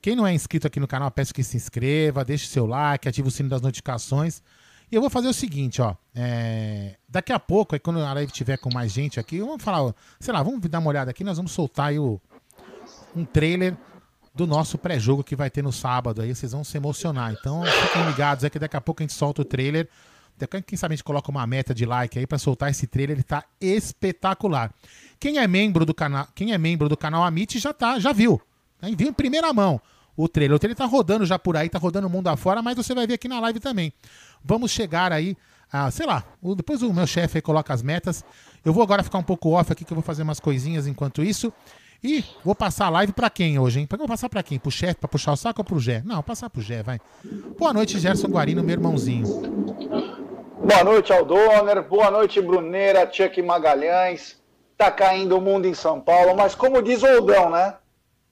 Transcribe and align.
Quem 0.00 0.16
não 0.16 0.26
é 0.26 0.34
inscrito 0.34 0.66
aqui 0.66 0.80
no 0.80 0.86
canal, 0.86 1.10
peço 1.10 1.32
que 1.32 1.42
se 1.42 1.56
inscreva, 1.56 2.24
deixe 2.24 2.46
seu 2.46 2.66
like, 2.66 3.08
ative 3.08 3.28
o 3.28 3.30
sino 3.30 3.48
das 3.48 3.62
notificações. 3.62 4.42
E 4.90 4.94
eu 4.94 5.00
vou 5.00 5.08
fazer 5.08 5.28
o 5.28 5.32
seguinte, 5.32 5.80
ó. 5.80 5.94
É... 6.14 6.96
Daqui 7.08 7.32
a 7.32 7.38
pouco, 7.38 7.74
aí 7.74 7.78
quando 7.78 8.00
a 8.00 8.12
live 8.12 8.30
tiver 8.30 8.58
com 8.58 8.72
mais 8.72 8.92
gente 8.92 9.18
aqui, 9.18 9.40
vamos 9.40 9.62
falar, 9.62 9.94
sei 10.20 10.34
lá, 10.34 10.42
vamos 10.42 10.60
dar 10.68 10.80
uma 10.80 10.90
olhada 10.90 11.10
aqui, 11.10 11.24
nós 11.24 11.36
vamos 11.36 11.52
soltar 11.52 11.88
aí 11.88 11.98
o... 11.98 12.20
um 13.16 13.24
trailer 13.24 13.76
do 14.34 14.46
nosso 14.46 14.76
pré-jogo 14.76 15.22
que 15.22 15.36
vai 15.36 15.48
ter 15.48 15.62
no 15.62 15.72
sábado. 15.72 16.20
Aí 16.20 16.34
vocês 16.34 16.52
vão 16.52 16.64
se 16.64 16.76
emocionar. 16.76 17.32
Então 17.32 17.62
fiquem 17.64 18.04
ligados 18.06 18.44
aí 18.44 18.50
que 18.50 18.58
daqui 18.58 18.76
a 18.76 18.80
pouco 18.80 19.02
a 19.02 19.04
gente 19.04 19.14
solta 19.14 19.42
o 19.42 19.44
trailer. 19.44 19.88
Quem 20.66 20.76
sabe 20.76 20.94
a 20.94 20.96
gente 20.96 21.04
coloca 21.04 21.30
uma 21.30 21.46
meta 21.46 21.74
de 21.74 21.86
like 21.86 22.18
aí 22.18 22.26
para 22.26 22.38
soltar 22.38 22.70
esse 22.70 22.86
trailer, 22.86 23.16
ele 23.16 23.22
tá 23.22 23.44
espetacular. 23.60 24.72
Quem 25.20 25.38
é 25.38 25.46
membro 25.46 25.86
do 25.86 25.94
canal, 25.94 26.26
quem 26.34 26.52
é 26.52 26.58
membro 26.58 26.88
do 26.88 26.96
canal 26.96 27.22
Amit 27.22 27.58
já 27.58 27.72
tá, 27.72 27.98
já 27.98 28.12
viu. 28.12 28.40
Né? 28.80 28.92
Viu 28.96 29.08
em 29.08 29.12
primeira 29.12 29.52
mão 29.52 29.80
o 30.16 30.28
trailer. 30.28 30.56
O 30.56 30.58
trailer 30.58 30.76
tá 30.76 30.84
rodando 30.84 31.24
já 31.24 31.38
por 31.38 31.56
aí, 31.56 31.68
tá 31.68 31.78
rodando 31.78 32.06
o 32.06 32.10
mundo 32.10 32.28
afora, 32.28 32.60
mas 32.60 32.76
você 32.76 32.94
vai 32.94 33.06
ver 33.06 33.14
aqui 33.14 33.28
na 33.28 33.38
live 33.40 33.60
também. 33.60 33.92
Vamos 34.44 34.70
chegar 34.70 35.12
aí 35.12 35.36
a, 35.72 35.90
sei 35.90 36.06
lá, 36.06 36.24
depois 36.56 36.82
o 36.82 36.92
meu 36.92 37.06
chefe 37.06 37.40
coloca 37.40 37.72
as 37.72 37.82
metas. 37.82 38.24
Eu 38.64 38.72
vou 38.72 38.82
agora 38.82 39.02
ficar 39.02 39.18
um 39.18 39.22
pouco 39.22 39.50
off 39.50 39.72
aqui 39.72 39.84
que 39.84 39.92
eu 39.92 39.96
vou 39.96 40.02
fazer 40.02 40.22
umas 40.22 40.38
coisinhas 40.38 40.86
enquanto 40.86 41.22
isso. 41.22 41.52
E 42.04 42.24
vou 42.44 42.52
passar 42.52 42.86
a 42.86 42.90
live 42.90 43.12
para 43.12 43.30
quem 43.30 43.60
hoje, 43.60 43.78
hein? 43.78 43.88
Vou 43.96 44.08
passar 44.08 44.28
para 44.28 44.42
quem? 44.42 44.58
Pro 44.58 44.72
chefe, 44.72 44.96
para 44.96 45.08
puxar 45.08 45.32
o 45.32 45.36
saco 45.36 45.60
ou 45.60 45.64
pro 45.64 45.78
Gé? 45.78 46.02
Não, 46.04 46.20
passar 46.20 46.50
pro 46.50 46.60
Gé, 46.60 46.82
vai. 46.82 47.00
Boa 47.56 47.72
noite, 47.72 48.00
Gerson 48.00 48.26
Guarino, 48.26 48.60
meu 48.60 48.72
irmãozinho. 48.72 49.24
Boa 50.58 50.82
noite, 50.82 51.12
Aldoner. 51.12 51.80
Boa 51.80 52.10
noite, 52.10 52.40
Bruneira, 52.40 53.08
Chuck 53.10 53.40
Magalhães. 53.40 54.36
Tá 54.76 54.90
caindo 54.90 55.38
o 55.38 55.40
mundo 55.40 55.68
em 55.68 55.74
São 55.74 56.00
Paulo, 56.00 56.34
mas 56.34 56.56
como 56.56 56.82
diz 56.82 57.04
o 57.04 57.06
Oldão, 57.06 57.50
né? 57.50 57.76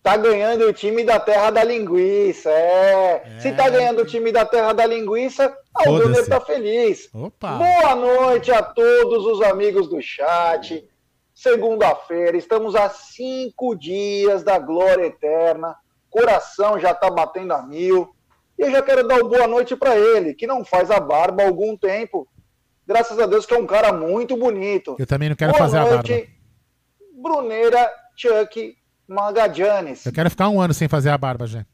Tá 0.03 0.17
ganhando 0.17 0.67
o 0.67 0.73
time 0.73 1.05
da 1.05 1.21
terra 1.21 1.53
da 1.53 1.63
linguiça. 1.63 2.51
É. 2.51 3.23
é. 3.37 3.41
Se 3.41 3.53
tá 3.53 3.69
ganhando 3.69 4.03
o 4.03 4.07
time 4.07 4.33
da 4.33 4.45
terra 4.45 4.73
da 4.73 4.85
linguiça, 4.85 5.57
Aldoner 5.75 6.27
tá 6.27 6.41
feliz. 6.41 7.09
Opa. 7.15 7.53
Boa 7.53 7.95
noite 7.95 8.51
a 8.51 8.65
todos 8.65 9.25
os 9.27 9.43
amigos 9.43 9.89
do 9.89 10.03
chat 10.03 10.90
segunda-feira, 11.41 12.37
estamos 12.37 12.77
a 12.77 12.91
cinco 12.91 13.75
dias 13.75 14.43
da 14.43 14.59
glória 14.59 15.07
eterna, 15.07 15.75
coração 16.11 16.79
já 16.79 16.91
está 16.91 17.11
batendo 17.11 17.55
a 17.55 17.63
mil, 17.63 18.15
e 18.59 18.63
eu 18.63 18.71
já 18.71 18.83
quero 18.83 19.09
dar 19.09 19.15
uma 19.15 19.29
boa 19.29 19.47
noite 19.47 19.75
para 19.75 19.97
ele, 19.97 20.35
que 20.35 20.47
não 20.47 20.63
faz 20.63 20.91
a 20.91 21.01
barba 21.01 21.43
há 21.43 21.47
algum 21.47 21.79
tempo, 21.79 22.29
graças 22.87 23.19
a 23.19 23.25
Deus 23.25 23.47
que 23.47 23.55
é 23.55 23.59
um 23.59 23.67
cara 23.67 23.91
muito 23.91 24.37
bonito. 24.37 24.97
Eu 24.99 25.07
também 25.07 25.31
não 25.31 25.37
quero 25.37 25.53
boa 25.53 25.65
fazer 25.65 25.81
noite, 25.81 26.13
a 26.13 26.17
barba. 26.17 26.33
Bruneira 27.23 27.91
Chuck 28.15 28.77
Magadianes. 29.09 30.05
Eu 30.05 30.13
quero 30.13 30.29
ficar 30.29 30.51
um 30.51 30.61
ano 30.61 30.75
sem 30.75 30.89
fazer 30.89 31.09
a 31.09 31.17
barba, 31.17 31.47
já. 31.47 31.65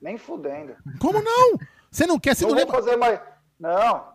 Nem 0.00 0.16
fudendo. 0.16 0.76
Como 1.00 1.20
não? 1.20 1.58
Você 1.90 2.06
não 2.06 2.20
quer? 2.20 2.36
Você 2.36 2.44
não, 2.44 2.50
não 2.52 2.58
lembra? 2.58 2.74
fazer 2.74 2.96
mais... 2.96 3.20
Não, 3.58 4.11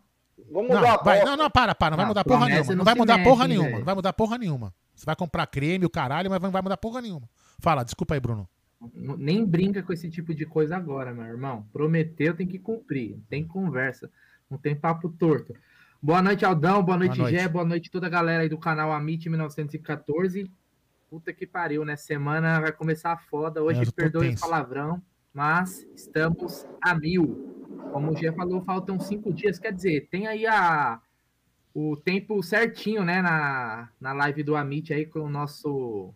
Vamos 0.51 0.69
mudar 0.69 0.81
não, 0.81 0.89
a 0.89 0.97
vai, 0.97 1.23
Não, 1.23 1.37
não, 1.37 1.49
para, 1.49 1.73
para. 1.73 1.91
Não, 1.91 1.97
vai 1.97 2.05
mudar 2.05 2.23
porra 2.23 2.45
nenhuma. 2.45 2.75
Não, 2.75 2.85
vai 2.85 2.95
mudar 2.95 3.23
porra 3.23 3.47
nenhuma. 3.47 3.77
Não 3.77 3.85
vai 3.85 3.95
mudar 3.95 4.13
porra 4.13 4.37
nenhuma. 4.37 4.73
Você 4.93 5.05
vai 5.05 5.15
comprar 5.15 5.47
creme, 5.47 5.85
o 5.85 5.89
caralho, 5.89 6.29
mas 6.29 6.41
não 6.41 6.51
vai 6.51 6.61
mudar 6.61 6.77
porra 6.77 7.01
nenhuma. 7.01 7.27
Fala, 7.59 7.83
desculpa 7.83 8.13
aí, 8.13 8.19
Bruno. 8.19 8.47
Nem 8.95 9.43
brinca 9.43 9.81
com 9.81 9.91
esse 9.91 10.09
tipo 10.09 10.33
de 10.33 10.45
coisa 10.45 10.75
agora, 10.75 11.13
meu 11.13 11.25
irmão. 11.25 11.65
Prometeu, 11.73 12.35
tem 12.35 12.47
que 12.47 12.59
cumprir. 12.59 13.17
Tem 13.27 13.45
conversa. 13.45 14.09
Não 14.49 14.57
tem 14.57 14.75
papo 14.75 15.09
torto. 15.09 15.55
Boa 16.01 16.21
noite, 16.21 16.45
Aldão. 16.45 16.83
Boa 16.83 16.97
noite, 16.97 17.17
boa 17.17 17.29
noite. 17.29 17.41
Gé. 17.41 17.47
Boa 17.47 17.65
noite, 17.65 17.89
toda 17.89 18.05
a 18.05 18.09
galera 18.09 18.43
aí 18.43 18.49
do 18.49 18.57
canal 18.57 18.91
Amit 18.91 19.27
1914. 19.27 20.49
Puta 21.09 21.33
que 21.33 21.47
pariu, 21.47 21.83
né? 21.83 21.95
Semana 21.95 22.59
vai 22.59 22.71
começar 22.71 23.17
foda. 23.17 23.63
Hoje, 23.63 23.81
é, 23.81 23.91
perdoe 23.91 24.29
o 24.29 24.39
palavrão, 24.39 25.01
mas 25.33 25.87
estamos 25.95 26.65
a 26.81 26.93
mil. 26.93 27.56
Como 27.91 28.11
o 28.11 28.15
Gê 28.15 28.31
falou, 28.31 28.61
faltam 28.61 28.99
cinco 28.99 29.33
dias. 29.33 29.59
Quer 29.59 29.73
dizer, 29.73 30.07
tem 30.09 30.27
aí 30.27 30.45
a, 30.45 31.01
o 31.73 31.95
tempo 31.95 32.41
certinho, 32.41 33.03
né, 33.03 33.21
na, 33.21 33.89
na 33.99 34.13
live 34.13 34.43
do 34.43 34.55
Amit 34.55 34.93
aí 34.93 35.05
com 35.05 35.19
o 35.19 35.29
nosso 35.29 36.13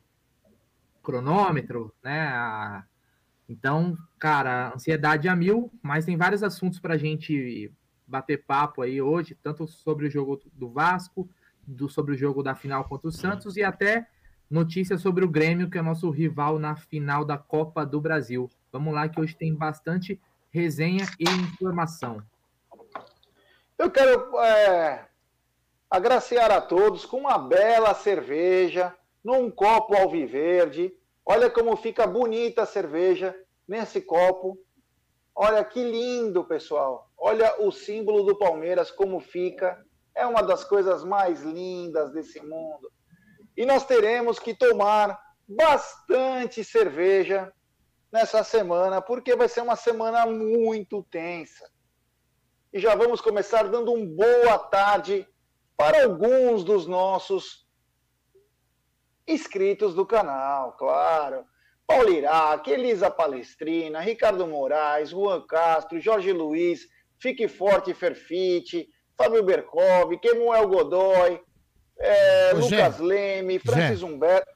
cronômetro, 1.03 1.93
né? 2.03 2.27
A, 2.27 2.83
então, 3.49 3.97
cara, 4.17 4.73
ansiedade 4.73 5.27
a 5.27 5.35
mil, 5.35 5.71
mas 5.81 6.05
tem 6.05 6.15
vários 6.15 6.41
assuntos 6.41 6.79
para 6.79 6.93
a 6.93 6.97
gente 6.97 7.71
bater 8.07 8.45
papo 8.45 8.81
aí 8.81 9.01
hoje, 9.01 9.37
tanto 9.41 9.67
sobre 9.67 10.07
o 10.07 10.09
jogo 10.09 10.41
do 10.53 10.69
Vasco, 10.69 11.29
do, 11.67 11.89
sobre 11.89 12.13
o 12.13 12.17
jogo 12.17 12.41
da 12.41 12.55
final 12.55 12.85
contra 12.85 13.09
o 13.09 13.11
Santos 13.11 13.57
e 13.57 13.63
até 13.63 14.07
notícias 14.49 15.01
sobre 15.01 15.23
o 15.23 15.29
Grêmio, 15.29 15.69
que 15.69 15.77
é 15.77 15.81
nosso 15.81 16.09
rival 16.09 16.59
na 16.59 16.75
final 16.75 17.23
da 17.23 17.37
Copa 17.37 17.85
do 17.85 18.01
Brasil. 18.01 18.49
Vamos 18.71 18.93
lá, 18.93 19.07
que 19.07 19.19
hoje 19.19 19.35
tem 19.35 19.53
bastante 19.53 20.19
resenha 20.51 21.05
e 21.19 21.23
informação. 21.23 22.21
Eu 23.77 23.89
quero 23.89 24.37
é, 24.39 25.07
agraciar 25.89 26.51
a 26.51 26.61
todos 26.61 27.05
com 27.05 27.17
uma 27.17 27.37
bela 27.37 27.93
cerveja, 27.93 28.95
num 29.23 29.49
copo 29.49 29.95
alviverde. 29.95 30.93
Olha 31.25 31.49
como 31.49 31.75
fica 31.75 32.05
bonita 32.05 32.63
a 32.63 32.65
cerveja 32.65 33.35
nesse 33.67 34.01
copo. 34.01 34.57
Olha 35.33 35.63
que 35.63 35.83
lindo, 35.83 36.43
pessoal. 36.43 37.09
Olha 37.17 37.61
o 37.61 37.71
símbolo 37.71 38.23
do 38.23 38.37
Palmeiras 38.37 38.91
como 38.91 39.19
fica. 39.19 39.83
É 40.13 40.25
uma 40.25 40.41
das 40.41 40.63
coisas 40.63 41.03
mais 41.03 41.41
lindas 41.41 42.11
desse 42.11 42.41
mundo. 42.41 42.91
E 43.55 43.65
nós 43.65 43.85
teremos 43.85 44.37
que 44.39 44.53
tomar 44.53 45.19
bastante 45.47 46.63
cerveja 46.63 47.51
nessa 48.11 48.43
semana, 48.43 49.01
porque 49.01 49.35
vai 49.35 49.47
ser 49.47 49.61
uma 49.61 49.75
semana 49.75 50.25
muito 50.25 51.03
tensa. 51.03 51.69
E 52.73 52.79
já 52.79 52.95
vamos 52.95 53.21
começar 53.21 53.63
dando 53.63 53.93
um 53.93 54.05
boa 54.05 54.57
tarde 54.57 55.27
para 55.77 56.03
alguns 56.03 56.63
dos 56.63 56.87
nossos 56.87 57.67
inscritos 59.27 59.93
do 59.93 60.05
canal, 60.05 60.73
claro. 60.73 61.45
Paulo 61.87 62.09
Iraque, 62.09 62.71
Elisa 62.71 63.09
Palestrina, 63.09 63.99
Ricardo 63.99 64.47
Moraes, 64.47 65.09
Juan 65.09 65.41
Castro, 65.45 65.99
Jorge 65.99 66.31
Luiz, 66.31 66.87
Fique 67.19 67.47
Forte 67.47 67.93
Ferfite, 67.93 68.87
Fábio 69.17 69.43
Berkov, 69.43 70.17
Kemuel 70.19 70.67
Godoy, 70.67 71.41
é, 71.99 72.53
Lucas 72.53 72.99
Leme, 72.99 73.59
Francis 73.59 74.01
Humberto. 74.01 74.49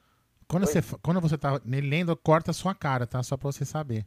Quando 0.48 0.66
você, 0.66 0.80
quando 1.02 1.20
você 1.20 1.36
tá 1.36 1.60
lendo, 1.64 2.16
corta 2.16 2.50
a 2.50 2.54
sua 2.54 2.74
cara, 2.74 3.06
tá? 3.06 3.22
Só 3.22 3.36
pra 3.36 3.50
você 3.50 3.64
saber. 3.64 4.06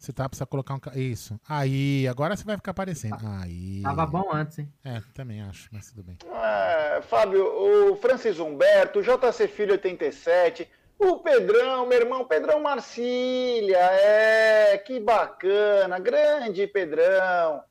Você 0.00 0.14
tá, 0.14 0.26
precisa 0.26 0.46
colocar 0.46 0.74
um. 0.74 0.98
Isso. 0.98 1.38
Aí, 1.46 2.08
agora 2.08 2.34
você 2.34 2.42
vai 2.42 2.56
ficar 2.56 2.70
aparecendo. 2.70 3.18
Aí. 3.42 3.82
Tava 3.82 4.06
bom 4.06 4.30
antes, 4.32 4.58
hein? 4.58 4.72
É, 4.82 5.02
também 5.12 5.42
acho, 5.42 5.68
mas 5.70 5.90
tudo 5.90 6.02
bem. 6.02 6.16
É, 6.24 7.02
Fábio, 7.02 7.44
o 7.44 7.96
Francis 7.96 8.38
Humberto, 8.38 9.00
o 9.00 9.02
JC 9.02 9.46
Filho 9.46 9.72
87, 9.72 10.66
o 10.98 11.18
Pedrão, 11.18 11.86
meu 11.86 12.00
irmão, 12.00 12.24
Pedrão 12.24 12.60
Marcília, 12.60 13.76
é, 13.78 14.78
que 14.78 14.98
bacana, 14.98 15.98
grande 15.98 16.66
Pedrão. 16.66 17.62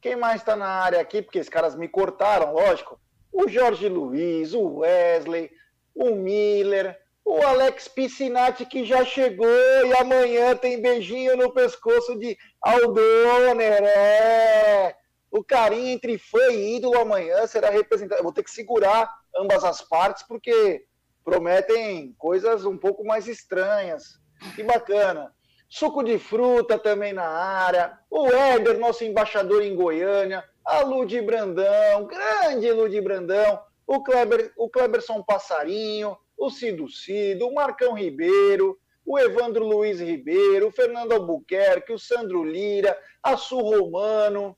Quem 0.00 0.14
mais 0.14 0.40
tá 0.42 0.54
na 0.54 0.68
área 0.68 1.00
aqui? 1.00 1.20
Porque 1.20 1.38
esses 1.38 1.48
caras 1.48 1.74
me 1.74 1.88
cortaram, 1.88 2.52
lógico. 2.52 3.00
O 3.32 3.48
Jorge 3.48 3.88
Luiz, 3.88 4.54
o 4.54 4.78
Wesley, 4.78 5.50
o 5.92 6.14
Miller, 6.14 7.01
o 7.24 7.42
Alex 7.42 7.88
Piscinati 7.88 8.66
que 8.66 8.84
já 8.84 9.04
chegou 9.04 9.46
e 9.46 9.92
amanhã 9.94 10.56
tem 10.56 10.80
beijinho 10.80 11.36
no 11.36 11.52
pescoço 11.52 12.18
de 12.18 12.36
Aldoner, 12.60 13.82
é. 13.84 14.96
O 15.30 15.42
carinho 15.42 15.88
entre 15.88 16.18
fã 16.18 16.52
e 16.52 16.76
ídolo 16.76 16.98
amanhã 16.98 17.46
será 17.46 17.70
representado. 17.70 18.22
Vou 18.22 18.32
ter 18.32 18.42
que 18.42 18.50
segurar 18.50 19.08
ambas 19.34 19.64
as 19.64 19.80
partes 19.80 20.22
porque 20.24 20.84
prometem 21.24 22.14
coisas 22.18 22.66
um 22.66 22.76
pouco 22.76 23.02
mais 23.02 23.26
estranhas. 23.26 24.20
Que 24.54 24.62
bacana. 24.62 25.32
Suco 25.70 26.02
de 26.02 26.18
fruta 26.18 26.78
também 26.78 27.14
na 27.14 27.26
área. 27.26 27.98
O 28.10 28.26
Éder, 28.26 28.78
nosso 28.78 29.04
embaixador 29.04 29.62
em 29.62 29.74
Goiânia. 29.74 30.44
A 30.64 30.82
Ludi 30.82 31.22
Brandão, 31.22 32.06
grande 32.06 32.70
Ludi 32.70 33.00
Brandão. 33.00 33.58
O, 33.86 34.02
Kleber, 34.02 34.52
o 34.54 34.68
Kleberson 34.68 35.22
Passarinho. 35.22 36.14
O 36.44 36.50
Cido 36.50 36.88
Cido. 36.88 37.46
O 37.46 37.54
Marcão 37.54 37.94
Ribeiro. 37.94 38.76
O 39.06 39.16
Evandro 39.16 39.64
Luiz 39.64 40.00
Ribeiro. 40.00 40.66
O 40.66 40.72
Fernando 40.72 41.12
Albuquerque. 41.12 41.92
O 41.92 41.98
Sandro 41.98 42.42
Lira. 42.42 42.98
A 43.22 43.36
Su 43.36 43.60
Romano. 43.60 44.56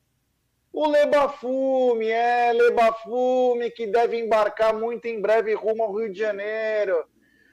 O 0.72 0.88
Lebafume, 0.88 2.08
é, 2.08 2.52
Lebafume, 2.52 3.70
que 3.70 3.86
deve 3.86 4.18
embarcar 4.18 4.74
muito 4.74 5.06
em 5.06 5.20
breve 5.20 5.54
rumo 5.54 5.84
ao 5.84 5.96
Rio 5.96 6.12
de 6.12 6.18
Janeiro. 6.18 7.04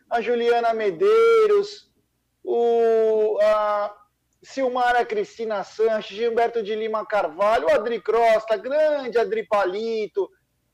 A 0.10 0.22
Juliana 0.22 0.74
Medeiros, 0.74 1.92
o, 2.44 3.38
a 3.40 3.96
Silmara 4.42 5.06
Cristina 5.06 5.64
Sanches, 5.64 6.18
Gilberto 6.18 6.64
de 6.64 6.74
Lima 6.74 7.06
Carvalho, 7.06 7.68
o 7.68 7.72
Adri 7.72 8.02
Crosta, 8.02 8.58
grande 8.58 9.20
Adri 9.20 9.46
Palito, 9.46 10.28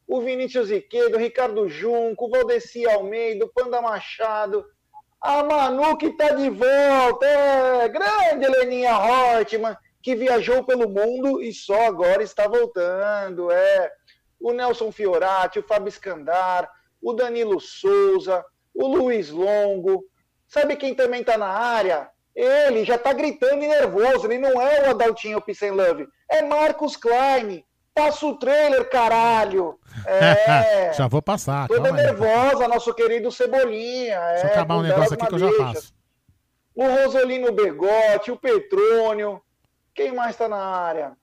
o 0.07 0.21
Vinícius 0.21 0.71
Iquedo, 0.71 1.17
Ricardo 1.17 1.67
Junco, 1.67 2.25
o 2.25 2.29
Valdeci 2.29 2.87
Almeida, 2.87 3.45
o 3.45 3.49
Panda 3.49 3.81
Machado, 3.81 4.65
a 5.21 5.43
Manu 5.43 5.97
que 5.97 6.07
está 6.07 6.29
de 6.29 6.49
volta, 6.49 7.25
é, 7.25 7.89
grande 7.89 8.47
Leninha 8.47 8.95
Reutemann, 8.95 9.75
que 10.01 10.15
viajou 10.15 10.63
pelo 10.63 10.87
mundo 10.87 11.41
e 11.41 11.53
só 11.53 11.87
agora 11.87 12.23
está 12.23 12.47
voltando, 12.47 13.51
é 13.51 13.91
o 14.39 14.53
Nelson 14.53 14.91
Fiorati, 14.91 15.59
o 15.59 15.67
Fábio 15.67 15.89
Escandar, 15.89 16.69
o 17.01 17.13
Danilo 17.13 17.59
Souza, 17.59 18.45
o 18.73 18.87
Luiz 18.87 19.29
Longo, 19.29 20.05
Sabe 20.47 20.77
quem 20.77 20.95
também 20.95 21.21
está 21.21 21.37
na 21.37 21.47
área? 21.47 22.09
Ele 22.33 22.85
já 22.85 22.95
está 22.95 23.11
gritando 23.11 23.63
e 23.63 23.67
nervoso. 23.67 24.25
Ele 24.27 24.37
não 24.37 24.61
é 24.61 24.87
o 24.87 24.91
Adaltinho 24.91 25.41
Pissen 25.41 25.71
Love. 25.71 26.07
É 26.31 26.41
Marcos 26.41 26.95
Klein. 26.95 27.63
Passa 27.97 28.25
o 28.27 28.35
trailer, 28.37 28.89
caralho. 28.89 29.79
É. 30.05 30.93
já 30.95 31.07
vou 31.07 31.21
passar. 31.21 31.67
Toda 31.67 31.91
nervosa, 31.91 32.63
aí. 32.63 32.69
nosso 32.69 32.93
querido 32.93 33.31
Cebolinha. 33.31 34.19
Deixa 34.19 34.45
é, 34.45 34.49
eu 34.49 34.51
acabar 34.51 34.77
um 34.77 34.83
negócio 34.83 35.13
aqui 35.13 35.25
que 35.25 35.33
eu 35.33 35.39
já 35.39 35.51
passo. 35.57 35.93
O 36.75 36.87
Rosolino 36.87 37.51
Begotti, 37.51 38.31
o 38.31 38.37
Petrônio. 38.37 39.41
Quem 39.95 40.13
mais 40.13 40.31
está 40.31 40.47
na 40.47 40.63
área? 40.63 41.13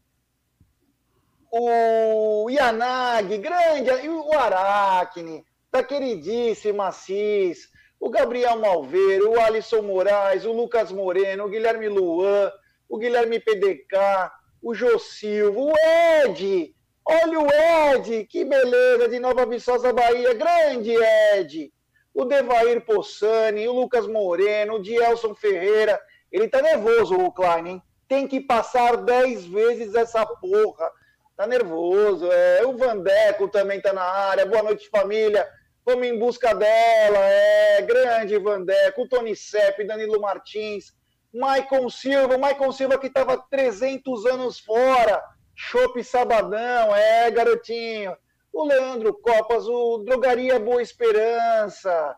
O 1.51 2.51
Yanagi, 2.51 3.39
grande. 3.39 3.91
E 4.05 4.09
o 4.09 4.37
Aracne. 4.37 5.45
Da 5.71 5.83
queridíssima 5.83 6.91
Cis 6.91 7.73
o 8.05 8.11
Gabriel 8.11 8.59
Malveiro, 8.59 9.31
o 9.31 9.41
Alisson 9.41 9.81
Moraes, 9.81 10.45
o 10.45 10.53
Lucas 10.53 10.93
Moreno, 10.93 11.47
o 11.47 11.49
Guilherme 11.49 11.89
Luan, 11.89 12.53
o 12.87 12.99
Guilherme 12.99 13.41
PDK, 13.41 14.31
o 14.65 14.75
Jô 14.75 14.99
Silva, 14.99 15.61
o 15.61 15.73
Ed. 16.25 16.75
Olha 17.07 17.39
o 17.39 17.47
Ed, 17.95 18.25
que 18.25 18.47
beleza, 18.47 19.11
de 19.11 19.21
Nova 19.21 19.45
Viçosa, 19.45 19.93
Bahia. 19.93 20.33
Grande 20.33 20.95
Ed. 21.37 21.71
O 22.15 22.25
Devair 22.25 22.81
Possani, 22.81 23.69
o 23.69 23.75
Lucas 23.75 24.07
Moreno, 24.07 24.77
o 24.77 24.83
Dielson 24.83 25.35
Ferreira. 25.35 26.01
Ele 26.33 26.49
tá 26.49 26.63
nervoso, 26.63 27.15
o 27.15 27.31
Klein, 27.31 27.69
hein? 27.69 27.83
Tem 28.09 28.27
que 28.27 28.41
passar 28.41 28.97
dez 28.97 29.45
vezes 29.45 29.95
essa 29.95 30.25
porra. 30.25 30.91
Tá 31.37 31.47
nervoso. 31.47 32.33
É. 32.33 32.65
O 32.65 32.75
Vandeco 32.75 33.49
também 33.49 33.83
tá 33.83 33.93
na 33.93 34.03
área. 34.03 34.47
Boa 34.47 34.63
noite, 34.63 34.89
família. 34.89 35.47
Vamos 35.85 36.07
em 36.07 36.19
busca 36.19 36.55
dela, 36.55 37.19
é 37.19 37.83
grande 37.83 38.39
Vandeco, 38.39 39.03
o 39.03 39.09
Tony 39.09 39.37
Sepp, 39.37 39.85
Danilo 39.85 40.19
Martins, 40.19 40.95
Maicon 41.35 41.91
Silva, 41.91 42.39
Maicon 42.39 42.71
Silva 42.71 42.97
que 42.97 43.09
estava 43.09 43.37
300 43.37 44.25
anos 44.27 44.61
fora, 44.61 45.21
Chopp 45.55 46.03
Sabadão, 46.05 46.95
é 46.95 47.29
garotinho, 47.31 48.17
o 48.53 48.65
Leandro 48.65 49.13
Copas, 49.15 49.67
o 49.67 49.99
Drogaria 49.99 50.61
Boa 50.61 50.81
Esperança, 50.81 52.17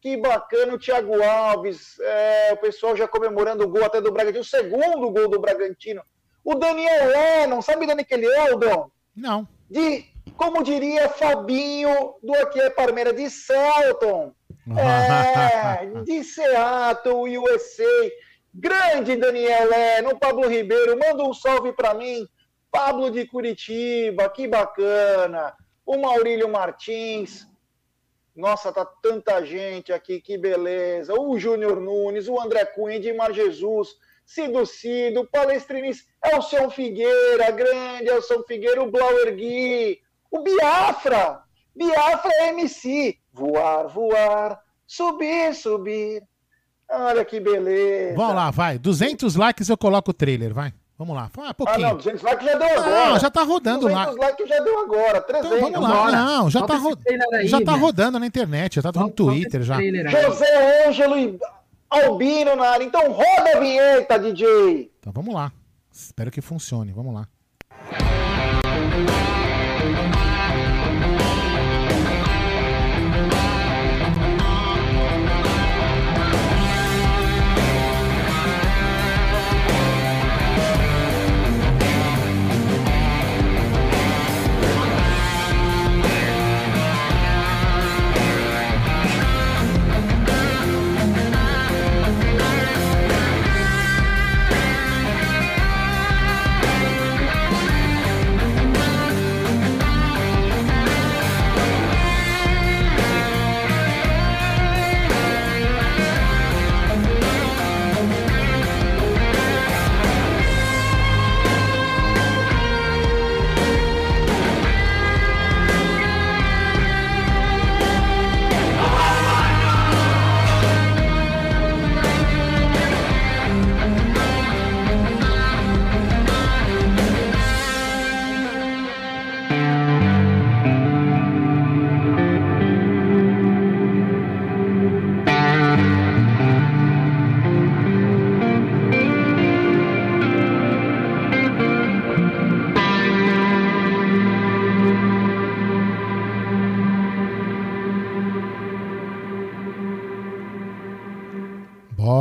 que 0.00 0.16
bacana 0.16 0.74
o 0.74 0.78
Thiago 0.78 1.22
Alves, 1.22 1.98
é, 2.00 2.50
o 2.54 2.56
pessoal 2.56 2.96
já 2.96 3.06
comemorando 3.06 3.64
o 3.64 3.68
gol 3.68 3.84
até 3.84 4.00
do 4.00 4.10
Bragantino, 4.10 4.40
o 4.40 4.44
segundo 4.44 5.10
gol 5.10 5.28
do 5.28 5.40
Bragantino, 5.40 6.02
o 6.44 6.54
Daniel 6.56 7.08
Lennon, 7.08 7.62
sabe 7.62 7.86
de 7.86 8.04
que 8.04 8.14
ele 8.14 8.26
é, 8.26 8.50
Aldão? 8.50 8.90
Não. 9.14 9.46
De 9.70 10.04
como 10.36 10.62
diria 10.62 11.08
Fabinho 11.08 12.14
do 12.22 12.34
Aqui 12.34 12.60
é 12.60 12.68
Parmeira, 12.68 13.12
de 13.12 13.30
Celton, 13.30 14.34
é, 14.76 15.86
de 16.02 16.24
Seattle, 16.24 17.38
USA. 17.38 18.10
Grande 18.58 19.16
Daniel 19.16 19.68
Leno, 19.68 20.18
Pablo 20.18 20.48
Ribeiro, 20.48 20.98
manda 20.98 21.22
um 21.22 21.34
salve 21.34 21.74
para 21.74 21.92
mim. 21.92 22.26
Pablo 22.70 23.10
de 23.10 23.26
Curitiba, 23.26 24.30
que 24.30 24.48
bacana. 24.48 25.54
O 25.84 25.98
Maurílio 25.98 26.48
Martins. 26.48 27.46
Nossa, 28.34 28.72
tá 28.72 28.86
tanta 29.02 29.44
gente 29.44 29.92
aqui, 29.92 30.22
que 30.22 30.38
beleza. 30.38 31.12
O 31.12 31.38
Júnior 31.38 31.78
Nunes, 31.78 32.28
o 32.28 32.40
André 32.40 32.64
Cunha, 32.64 32.98
de 32.98 33.12
Mar 33.12 33.30
Jesus, 33.30 33.94
Cido 34.24 34.64
Cido, 34.64 35.28
Palestrinis, 35.30 36.08
Elson 36.24 36.70
Figueira, 36.70 37.50
grande 37.50 38.08
Elson 38.08 38.42
Figueira, 38.44 38.82
o 38.82 38.90
Blauer 38.90 39.34
Gui, 39.34 40.00
o 40.30 40.40
Biafra. 40.40 41.42
Biafra 41.74 42.32
MC. 42.48 43.18
Voar, 43.34 43.86
voar, 43.88 44.62
subir, 44.86 45.54
subir. 45.54 46.22
Olha 46.90 47.24
que 47.24 47.40
beleza. 47.40 48.16
Vamos 48.16 48.34
lá, 48.34 48.50
vai. 48.50 48.78
200 48.78 49.34
likes 49.36 49.68
eu 49.68 49.76
coloco 49.76 50.10
o 50.10 50.14
trailer, 50.14 50.54
vai. 50.54 50.72
Vamos 50.98 51.14
lá. 51.14 51.30
Ah, 51.38 51.52
pouquinho. 51.52 51.86
Ah, 51.86 51.90
não, 51.90 51.96
200 51.96 52.22
likes 52.22 52.46
já 52.46 52.54
deu 52.56 52.68
agora. 52.68 53.06
Não, 53.06 53.18
já 53.18 53.30
tá 53.30 53.42
rodando 53.42 53.80
200 53.80 53.98
lá. 53.98 54.04
200 54.06 54.26
likes 54.26 54.48
já 54.48 54.60
deu 54.60 54.80
agora, 54.80 55.20
300. 55.20 55.58
Então, 55.58 55.70
vamos 55.70 55.88
lá. 55.90 56.12
Não, 56.12 56.50
já, 56.50 56.62
tá, 56.66 56.76
ro... 56.76 56.98
aí, 57.34 57.46
já 57.46 57.60
tá 57.60 57.72
rodando 57.72 58.18
na 58.18 58.26
internet, 58.26 58.80
já 58.80 58.92
tá 58.92 59.00
no 59.00 59.10
Twitter 59.10 59.62
já. 59.62 59.76
José 60.22 60.88
Ângelo 60.88 61.18
e 61.18 61.38
Albino 61.90 62.56
na 62.56 62.70
área. 62.70 62.84
Então 62.84 63.12
roda 63.12 63.56
a 63.56 63.60
vinheta, 63.60 64.18
DJ. 64.18 64.90
Então 64.98 65.12
vamos 65.12 65.34
lá. 65.34 65.52
Espero 65.92 66.30
que 66.30 66.40
funcione. 66.40 66.92
Vamos 66.92 67.14
lá. 67.14 67.28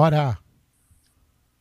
Hora. 0.05 0.37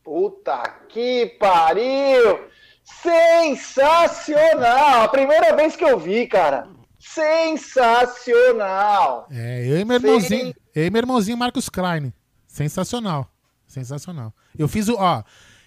Puta 0.03 0.61
que 0.87 1.35
pariu! 1.39 2.45
Sensacional! 2.83 5.01
A 5.03 5.07
primeira 5.07 5.55
vez 5.55 5.75
que 5.75 5.83
eu 5.83 5.99
vi, 5.99 6.27
cara. 6.27 6.67
Sensacional! 6.99 9.27
É, 9.31 9.67
eu 9.67 9.79
e 9.79 9.85
meu 9.85 9.97
irmãozinho, 9.97 10.53
eu 10.75 10.85
e 10.85 10.91
meu 10.91 10.99
irmãozinho 10.99 11.37
Marcos 11.37 11.69
Klein. 11.69 12.13
Sensacional. 12.47 13.27
Sensacional. 13.67 14.33
Eu 14.57 14.67
fiz 14.67 14.87
o, 14.87 14.95
ó, 14.97 15.21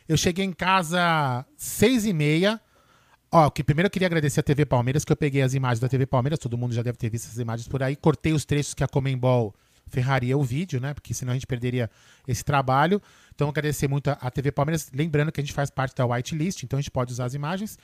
eu 0.09 0.17
cheguei 0.17 0.45
em 0.45 0.53
casa 0.53 1.45
seis 1.57 2.05
e 2.07 2.13
meia. 2.13 2.61
Ó, 3.31 3.51
que 3.51 3.65
primeiro 3.65 3.89
eu 3.89 3.91
queria 3.91 4.07
agradecer 4.07 4.41
a 4.41 4.43
TV 4.43 4.65
Palmeiras, 4.65 5.05
que 5.05 5.13
eu 5.13 5.17
peguei 5.17 5.43
as 5.43 5.53
imagens 5.53 5.81
da 5.81 5.89
TV 5.89 6.07
Palmeiras, 6.07 6.39
todo 6.39 6.57
mundo 6.57 6.73
já 6.73 6.81
deve 6.83 6.97
ter 6.97 7.11
visto 7.11 7.27
essas 7.27 7.39
imagens 7.39 7.69
por 7.69 7.83
aí, 7.83 7.95
cortei 7.95 8.33
os 8.33 8.47
trechos 8.47 8.73
que 8.73 8.83
a 8.83 8.89
Comembol 8.89 9.55
ferraria 9.89 10.37
o 10.37 10.43
vídeo, 10.43 10.81
né? 10.81 10.95
Porque 10.95 11.13
senão 11.13 11.33
a 11.33 11.35
gente 11.35 11.47
perderia 11.47 11.91
esse 12.27 12.45
trabalho. 12.45 13.01
Então, 13.35 13.49
agradecer 13.49 13.89
muito 13.89 14.09
a 14.09 14.31
TV 14.31 14.53
Palmeiras. 14.53 14.91
Lembrando 14.93 15.33
que 15.33 15.41
a 15.41 15.45
gente 15.45 15.53
faz 15.53 15.71
parte 15.71 15.95
da 15.95 16.07
whitelist, 16.07 16.63
então 16.63 16.79
a 16.79 16.83
gente 16.83 16.91
pode 16.91 17.13
usar 17.13 17.25
as 17.25 17.35
imagens. 17.35 17.79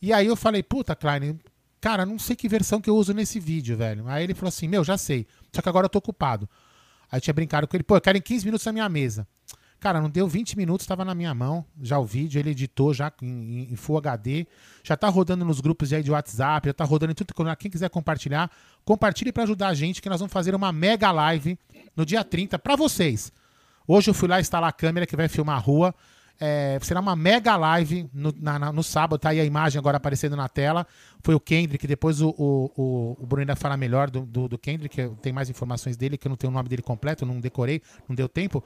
E 0.00 0.12
aí 0.12 0.26
eu 0.26 0.36
falei, 0.36 0.62
puta, 0.62 0.94
Klein, 0.96 1.38
cara, 1.80 2.06
não 2.06 2.18
sei 2.18 2.36
que 2.36 2.48
versão 2.48 2.80
que 2.80 2.88
eu 2.88 2.96
uso 2.96 3.12
nesse 3.12 3.38
vídeo, 3.40 3.76
velho. 3.76 4.08
Aí 4.08 4.24
ele 4.24 4.34
falou 4.34 4.48
assim, 4.48 4.68
meu, 4.68 4.84
já 4.84 4.96
sei. 4.96 5.26
Só 5.52 5.60
que 5.62 5.68
agora 5.68 5.86
eu 5.86 5.90
tô 5.90 5.98
ocupado. 5.98 6.48
Aí 7.10 7.20
tinha 7.20 7.34
brincado 7.34 7.66
com 7.66 7.76
ele, 7.76 7.82
pô, 7.82 7.96
eu 7.96 8.00
quero 8.00 8.16
em 8.16 8.22
15 8.22 8.44
minutos 8.44 8.64
na 8.64 8.72
minha 8.72 8.88
mesa. 8.88 9.26
Cara, 9.80 9.98
não 9.98 10.10
deu 10.10 10.28
20 10.28 10.58
minutos, 10.58 10.84
estava 10.84 11.06
na 11.06 11.14
minha 11.14 11.34
mão, 11.34 11.64
já 11.80 11.98
o 11.98 12.04
vídeo, 12.04 12.38
ele 12.38 12.50
editou 12.50 12.92
já 12.92 13.10
em, 13.22 13.72
em, 13.72 13.76
Full 13.76 13.96
HD, 13.96 14.46
já 14.84 14.94
tá 14.94 15.08
rodando 15.08 15.42
nos 15.42 15.58
grupos 15.58 15.90
aí 15.90 16.02
de 16.02 16.10
WhatsApp, 16.10 16.68
já 16.68 16.74
tá 16.74 16.84
rodando 16.84 17.12
em 17.12 17.14
tudo. 17.14 17.32
Quem 17.58 17.70
quiser 17.70 17.88
compartilhar, 17.88 18.50
compartilhe 18.84 19.32
para 19.32 19.44
ajudar 19.44 19.68
a 19.68 19.74
gente, 19.74 20.00
que 20.02 20.08
nós 20.08 20.20
vamos 20.20 20.32
fazer 20.32 20.54
uma 20.54 20.72
mega 20.72 21.10
live 21.10 21.58
no 21.96 22.04
dia 22.04 22.24
30 22.24 22.58
para 22.58 22.76
vocês. 22.76 23.32
Hoje 23.86 24.10
eu 24.10 24.14
fui 24.14 24.28
lá 24.28 24.40
instalar 24.40 24.68
a 24.68 24.72
câmera 24.72 25.06
que 25.06 25.16
vai 25.16 25.28
filmar 25.28 25.56
a 25.56 25.58
rua. 25.58 25.94
É, 26.42 26.78
será 26.80 27.00
uma 27.00 27.14
mega 27.14 27.54
live 27.54 28.08
no, 28.14 28.34
na, 28.40 28.58
na, 28.58 28.72
no, 28.72 28.82
sábado, 28.82 29.20
tá 29.20 29.28
aí 29.28 29.38
a 29.38 29.44
imagem 29.44 29.78
agora 29.78 29.98
aparecendo 29.98 30.34
na 30.34 30.48
tela. 30.48 30.86
Foi 31.22 31.34
o 31.34 31.40
Kendrick, 31.40 31.86
depois 31.86 32.22
o, 32.22 32.30
o, 32.30 32.70
o, 32.74 33.16
o 33.20 33.26
Bruno 33.26 33.42
ainda 33.42 33.56
fala 33.56 33.76
melhor 33.76 34.08
do, 34.08 34.22
do, 34.22 34.48
do 34.48 34.58
Kendrick, 34.58 35.10
tem 35.20 35.34
mais 35.34 35.50
informações 35.50 35.98
dele, 35.98 36.16
que 36.16 36.26
eu 36.26 36.30
não 36.30 36.36
tenho 36.36 36.50
o 36.50 36.54
nome 36.54 36.68
dele 36.68 36.80
completo, 36.80 37.26
não 37.26 37.38
decorei, 37.40 37.82
não 38.08 38.16
deu 38.16 38.26
tempo. 38.26 38.64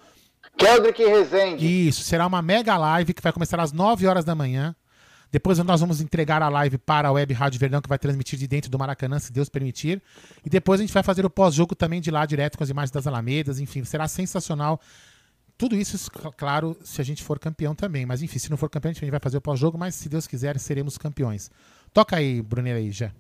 Keldrick 0.57 1.05
Rezende. 1.05 1.89
Isso, 1.89 2.05
será 2.05 2.27
uma 2.27 2.41
mega 2.41 2.77
live 2.77 3.13
que 3.13 3.23
vai 3.23 3.33
começar 3.33 3.59
às 3.59 3.73
9 3.73 4.07
horas 4.07 4.25
da 4.25 4.37
manhã. 4.37 4.77
Depois 5.35 5.59
nós 5.59 5.81
vamos 5.81 6.01
entregar 6.01 6.41
a 6.45 6.49
live 6.49 6.79
para 6.79 7.09
a 7.09 7.11
Web 7.11 7.35
Rádio 7.35 7.59
Verdão, 7.59 7.83
que 7.83 7.89
vai 7.89 7.99
transmitir 7.99 8.39
de 8.39 8.47
dentro 8.47 8.71
do 8.71 8.79
Maracanã, 8.79 9.19
se 9.19 9.33
Deus 9.33 9.49
permitir. 9.49 10.01
E 10.47 10.49
depois 10.49 10.79
a 10.79 10.85
gente 10.85 10.95
vai 10.95 11.03
fazer 11.03 11.27
o 11.27 11.29
pós-jogo 11.29 11.75
também 11.75 12.01
de 12.01 12.09
lá, 12.09 12.25
direto 12.25 12.57
com 12.57 12.63
as 12.63 12.71
imagens 12.71 12.93
das 12.93 13.05
Alamedas. 13.05 13.59
Enfim, 13.59 13.83
será 13.83 14.07
sensacional. 14.07 14.81
Tudo 15.59 15.75
isso, 15.75 16.09
claro, 16.37 16.77
se 16.85 17.01
a 17.01 17.05
gente 17.05 17.21
for 17.21 17.41
campeão 17.41 17.75
também. 17.75 18.07
Mas 18.07 18.23
enfim, 18.23 18.39
se 18.39 18.49
não 18.49 18.57
for 18.57 18.71
campeão, 18.71 18.91
a 18.91 18.93
gente 18.93 19.11
vai 19.11 19.19
fazer 19.19 19.39
o 19.39 19.41
pós-jogo, 19.41 19.77
mas 19.77 19.97
se 19.97 20.09
Deus 20.09 20.29
quiser, 20.29 20.57
seremos 20.61 20.97
campeões. 20.97 21.51
Toca 21.93 22.15
aí, 22.15 22.41
Brunner 22.41 22.77
aí, 22.77 22.93
já. 22.93 23.11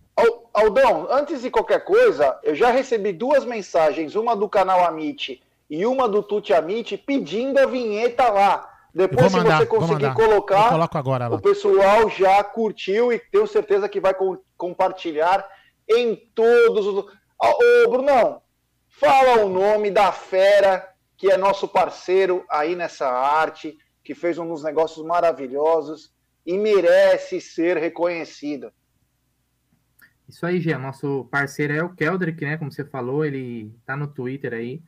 Aldão, 0.54 1.08
antes 1.10 1.42
de 1.42 1.50
qualquer 1.50 1.84
coisa, 1.84 2.38
eu 2.44 2.54
já 2.54 2.70
recebi 2.70 3.12
duas 3.12 3.44
mensagens, 3.44 4.14
uma 4.14 4.36
do 4.36 4.48
canal 4.48 4.84
Amit 4.84 5.42
e 5.68 5.84
uma 5.84 6.08
do 6.08 6.22
Tuti 6.22 6.52
Amit 6.52 6.96
pedindo 6.96 7.58
a 7.58 7.66
vinheta 7.66 8.28
lá. 8.28 8.73
Depois, 8.94 9.32
mandar, 9.32 9.58
se 9.58 9.64
você 9.64 9.66
conseguir 9.66 10.14
colocar, 10.14 10.72
agora, 10.92 11.34
o 11.34 11.40
pessoal 11.40 12.08
já 12.08 12.44
curtiu 12.44 13.12
e 13.12 13.18
tenho 13.18 13.46
certeza 13.46 13.88
que 13.88 14.00
vai 14.00 14.14
com, 14.14 14.38
compartilhar 14.56 15.44
em 15.88 16.14
todos 16.32 16.86
os. 16.86 17.04
Ô, 17.36 17.90
Brunão, 17.90 18.40
fala 18.88 19.44
o 19.44 19.48
nome 19.48 19.90
da 19.90 20.12
fera 20.12 20.88
que 21.16 21.28
é 21.30 21.36
nosso 21.36 21.66
parceiro 21.66 22.44
aí 22.48 22.76
nessa 22.76 23.08
arte, 23.08 23.76
que 24.04 24.14
fez 24.14 24.38
uns 24.38 24.62
negócios 24.62 25.04
maravilhosos 25.04 26.12
e 26.46 26.56
merece 26.56 27.40
ser 27.40 27.76
reconhecido. 27.76 28.72
Isso 30.28 30.46
aí, 30.46 30.60
Gê. 30.60 30.76
Nosso 30.76 31.24
parceiro 31.30 31.72
é 31.72 31.82
o 31.82 31.94
Keldrick, 31.94 32.44
né? 32.44 32.56
Como 32.56 32.70
você 32.70 32.84
falou, 32.84 33.24
ele 33.24 33.74
tá 33.84 33.96
no 33.96 34.06
Twitter 34.06 34.52
aí. 34.52 34.82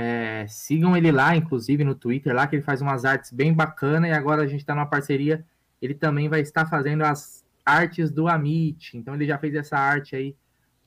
É, 0.00 0.46
sigam 0.46 0.96
ele 0.96 1.10
lá, 1.10 1.34
inclusive 1.34 1.82
no 1.82 1.92
Twitter, 1.92 2.32
lá 2.32 2.46
que 2.46 2.54
ele 2.54 2.62
faz 2.62 2.80
umas 2.80 3.04
artes 3.04 3.32
bem 3.32 3.52
bacanas 3.52 4.08
e 4.08 4.12
agora 4.12 4.42
a 4.42 4.46
gente 4.46 4.60
está 4.60 4.72
numa 4.72 4.86
parceria. 4.86 5.44
Ele 5.82 5.92
também 5.92 6.28
vai 6.28 6.40
estar 6.40 6.66
fazendo 6.66 7.02
as 7.02 7.44
artes 7.66 8.08
do 8.08 8.28
Amit. 8.28 8.96
Então 8.96 9.16
ele 9.16 9.26
já 9.26 9.36
fez 9.38 9.56
essa 9.56 9.76
arte 9.76 10.14
aí 10.14 10.36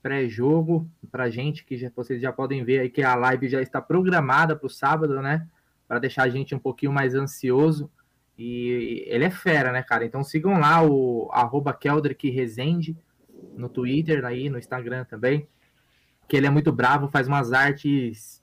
pré-jogo 0.01 0.89
para 1.11 1.29
gente, 1.29 1.65
que 1.65 1.77
já, 1.77 1.91
vocês 1.93 2.21
já 2.21 2.31
podem 2.31 2.63
ver 2.63 2.79
aí 2.79 2.89
que 2.89 3.03
a 3.03 3.13
live 3.15 3.49
já 3.49 3.61
está 3.61 3.81
programada 3.81 4.55
para 4.55 4.67
o 4.67 4.69
sábado, 4.69 5.21
né? 5.21 5.45
Para 5.89 5.99
deixar 5.99 6.23
a 6.23 6.29
gente 6.29 6.55
um 6.55 6.59
pouquinho 6.59 6.93
mais 6.93 7.13
ansioso. 7.13 7.91
E 8.37 9.03
ele 9.07 9.25
é 9.25 9.29
fera, 9.29 9.73
né, 9.73 9.83
cara? 9.83 10.05
Então 10.05 10.23
sigam 10.23 10.57
lá 10.57 10.81
o 10.81 11.29
arroba 11.33 11.73
Keldrick 11.73 12.33
no 13.57 13.67
Twitter, 13.67 14.23
aí, 14.23 14.49
no 14.49 14.57
Instagram 14.57 15.03
também. 15.03 15.45
Que 16.29 16.37
ele 16.37 16.47
é 16.47 16.49
muito 16.49 16.71
bravo, 16.71 17.09
faz 17.09 17.27
umas 17.27 17.51
artes 17.51 18.40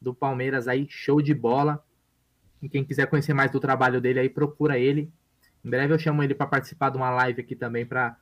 do 0.00 0.14
Palmeiras 0.14 0.66
aí, 0.66 0.86
show 0.88 1.20
de 1.20 1.34
bola. 1.34 1.84
E 2.62 2.68
quem 2.68 2.84
quiser 2.84 3.06
conhecer 3.06 3.34
mais 3.34 3.50
do 3.50 3.60
trabalho 3.60 4.00
dele 4.00 4.20
aí, 4.20 4.28
procura 4.28 4.78
ele. 4.78 5.10
Em 5.64 5.70
breve 5.70 5.92
eu 5.92 5.98
chamo 5.98 6.22
ele 6.22 6.34
para 6.34 6.46
participar 6.46 6.90
de 6.90 6.96
uma 6.96 7.10
live 7.10 7.40
aqui 7.40 7.54
também 7.54 7.84
para 7.84 8.16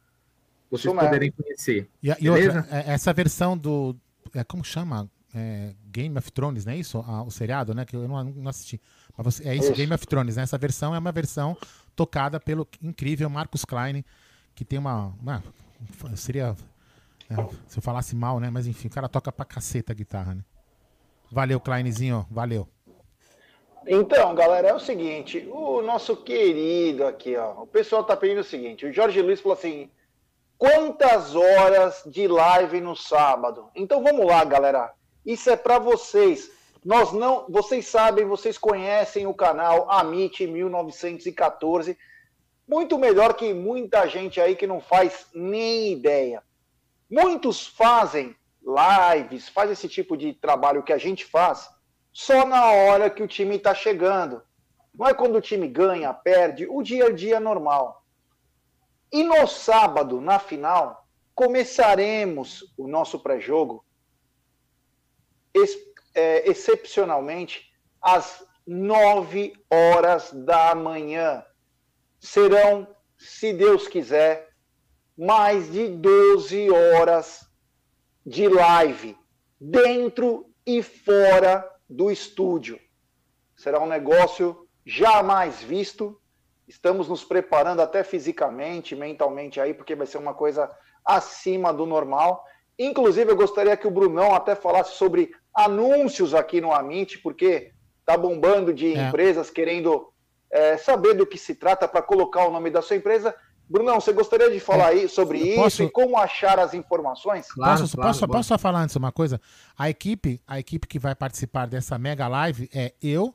vocês 0.70 0.92
Isso 0.92 1.00
poderem 1.00 1.30
conhecer. 1.30 1.88
E, 2.02 2.14
e 2.20 2.30
outra, 2.30 2.66
é, 2.70 2.92
essa 2.92 3.12
versão 3.12 3.56
do. 3.56 3.96
É, 4.34 4.44
como 4.44 4.64
chama? 4.64 5.08
É, 5.34 5.74
Game 5.86 6.16
of 6.16 6.32
Thrones, 6.32 6.64
não 6.64 6.72
é 6.72 6.76
isso? 6.76 7.04
Ah, 7.06 7.22
o 7.22 7.30
seriado, 7.30 7.74
né? 7.74 7.84
Que 7.84 7.96
eu 7.96 8.06
não, 8.08 8.24
não 8.24 8.48
assisti. 8.48 8.80
Mas 9.16 9.24
você, 9.24 9.48
é 9.48 9.54
isso, 9.54 9.66
isso, 9.66 9.74
Game 9.74 9.92
of 9.92 10.06
Thrones, 10.06 10.36
né? 10.36 10.42
Essa 10.42 10.58
versão 10.58 10.94
é 10.94 10.98
uma 10.98 11.12
versão 11.12 11.56
tocada 11.94 12.40
pelo 12.40 12.66
incrível 12.82 13.28
Marcus 13.28 13.64
Klein, 13.64 14.04
que 14.54 14.64
tem 14.64 14.78
uma. 14.78 15.14
uma 15.20 15.42
seria. 16.16 16.56
É, 17.30 17.34
se 17.66 17.78
eu 17.78 17.82
falasse 17.82 18.16
mal, 18.16 18.40
né? 18.40 18.50
Mas 18.50 18.66
enfim, 18.66 18.88
o 18.88 18.90
cara 18.90 19.08
toca 19.08 19.30
pra 19.30 19.44
caceta 19.44 19.92
a 19.92 19.94
guitarra, 19.94 20.34
né? 20.34 20.44
Valeu, 21.30 21.60
Kleinzinho. 21.60 22.26
Valeu. 22.30 22.68
Então, 23.86 24.34
galera, 24.34 24.68
é 24.68 24.74
o 24.74 24.80
seguinte, 24.80 25.48
o 25.50 25.80
nosso 25.80 26.14
querido 26.14 27.06
aqui, 27.06 27.34
ó, 27.36 27.62
o 27.62 27.66
pessoal 27.66 28.04
tá 28.04 28.14
pedindo 28.14 28.42
o 28.42 28.44
seguinte, 28.44 28.84
o 28.84 28.92
Jorge 28.92 29.22
Luiz 29.22 29.40
falou 29.40 29.56
assim, 29.56 29.90
quantas 30.58 31.34
horas 31.34 32.02
de 32.04 32.28
live 32.28 32.82
no 32.82 32.94
sábado? 32.94 33.70
Então 33.74 34.02
vamos 34.02 34.26
lá, 34.26 34.44
galera, 34.44 34.92
isso 35.24 35.48
é 35.48 35.56
para 35.56 35.78
vocês. 35.78 36.50
Nós 36.84 37.12
não, 37.12 37.46
vocês 37.48 37.86
sabem, 37.86 38.26
vocês 38.26 38.58
conhecem 38.58 39.26
o 39.26 39.32
canal 39.32 39.90
Amit 39.90 40.46
1914, 40.46 41.96
muito 42.68 42.98
melhor 42.98 43.32
que 43.34 43.54
muita 43.54 44.06
gente 44.06 44.38
aí 44.38 44.54
que 44.54 44.66
não 44.66 44.82
faz 44.82 45.28
nem 45.34 45.92
ideia. 45.92 46.42
Muitos 47.10 47.66
fazem 47.66 48.36
lives, 48.68 49.48
faz 49.48 49.70
esse 49.70 49.88
tipo 49.88 50.16
de 50.16 50.34
trabalho 50.34 50.82
que 50.82 50.92
a 50.92 50.98
gente 50.98 51.24
faz 51.24 51.70
só 52.12 52.44
na 52.44 52.70
hora 52.72 53.08
que 53.08 53.22
o 53.22 53.28
time 53.28 53.56
está 53.56 53.74
chegando. 53.74 54.42
Não 54.94 55.06
é 55.06 55.14
quando 55.14 55.36
o 55.36 55.40
time 55.40 55.68
ganha, 55.68 56.12
perde, 56.12 56.66
o 56.68 56.82
dia 56.82 57.06
a 57.06 57.12
dia 57.12 57.40
normal. 57.40 58.04
E 59.10 59.22
no 59.22 59.46
sábado, 59.46 60.20
na 60.20 60.38
final, 60.38 61.08
começaremos 61.34 62.74
o 62.76 62.86
nosso 62.86 63.20
pré-jogo 63.20 63.84
ex 65.54 65.76
é, 66.14 66.50
excepcionalmente 66.50 67.72
às 68.02 68.44
9 68.66 69.52
horas 69.70 70.32
da 70.32 70.74
manhã. 70.74 71.44
Serão, 72.18 72.86
se 73.16 73.52
Deus 73.52 73.86
quiser, 73.86 74.48
mais 75.16 75.70
de 75.70 75.88
12 75.88 76.70
horas 76.70 77.47
de 78.28 78.46
live, 78.46 79.16
dentro 79.58 80.44
e 80.66 80.82
fora 80.82 81.66
do 81.88 82.10
estúdio. 82.10 82.78
Será 83.56 83.80
um 83.80 83.86
negócio 83.86 84.68
jamais 84.84 85.62
visto. 85.62 86.20
Estamos 86.66 87.08
nos 87.08 87.24
preparando 87.24 87.80
até 87.80 88.04
fisicamente, 88.04 88.94
mentalmente 88.94 89.58
aí, 89.58 89.72
porque 89.72 89.94
vai 89.94 90.06
ser 90.06 90.18
uma 90.18 90.34
coisa 90.34 90.70
acima 91.02 91.72
do 91.72 91.86
normal. 91.86 92.44
Inclusive, 92.78 93.32
eu 93.32 93.36
gostaria 93.36 93.76
que 93.78 93.86
o 93.86 93.90
Brunão 93.90 94.34
até 94.34 94.54
falasse 94.54 94.94
sobre 94.96 95.30
anúncios 95.54 96.34
aqui 96.34 96.60
no 96.60 96.70
Amit, 96.70 97.18
porque 97.20 97.72
tá 98.04 98.14
bombando 98.14 98.74
de 98.74 98.94
é. 98.94 99.08
empresas 99.08 99.48
querendo 99.48 100.12
é, 100.50 100.76
saber 100.76 101.14
do 101.14 101.26
que 101.26 101.38
se 101.38 101.54
trata 101.54 101.88
para 101.88 102.02
colocar 102.02 102.46
o 102.46 102.50
nome 102.50 102.68
da 102.70 102.82
sua 102.82 102.96
empresa. 102.96 103.34
Brunão, 103.68 104.00
você 104.00 104.12
gostaria 104.12 104.50
de 104.50 104.58
falar 104.60 104.94
é, 104.94 105.00
aí 105.00 105.08
sobre 105.08 105.38
isso 105.38 105.82
e 105.82 105.90
como 105.90 106.16
achar 106.16 106.58
as 106.58 106.72
informações? 106.72 107.50
Claro, 107.52 107.80
posso, 107.80 107.96
claro, 107.96 108.08
posso, 108.08 108.28
posso 108.28 108.48
só 108.48 108.58
falar 108.58 108.82
antes 108.82 108.96
uma 108.96 109.12
coisa? 109.12 109.40
A 109.76 109.90
equipe, 109.90 110.40
a 110.46 110.58
equipe 110.58 110.86
que 110.86 110.98
vai 110.98 111.14
participar 111.14 111.66
dessa 111.66 111.98
mega 111.98 112.26
live 112.26 112.70
é 112.72 112.94
eu, 113.02 113.34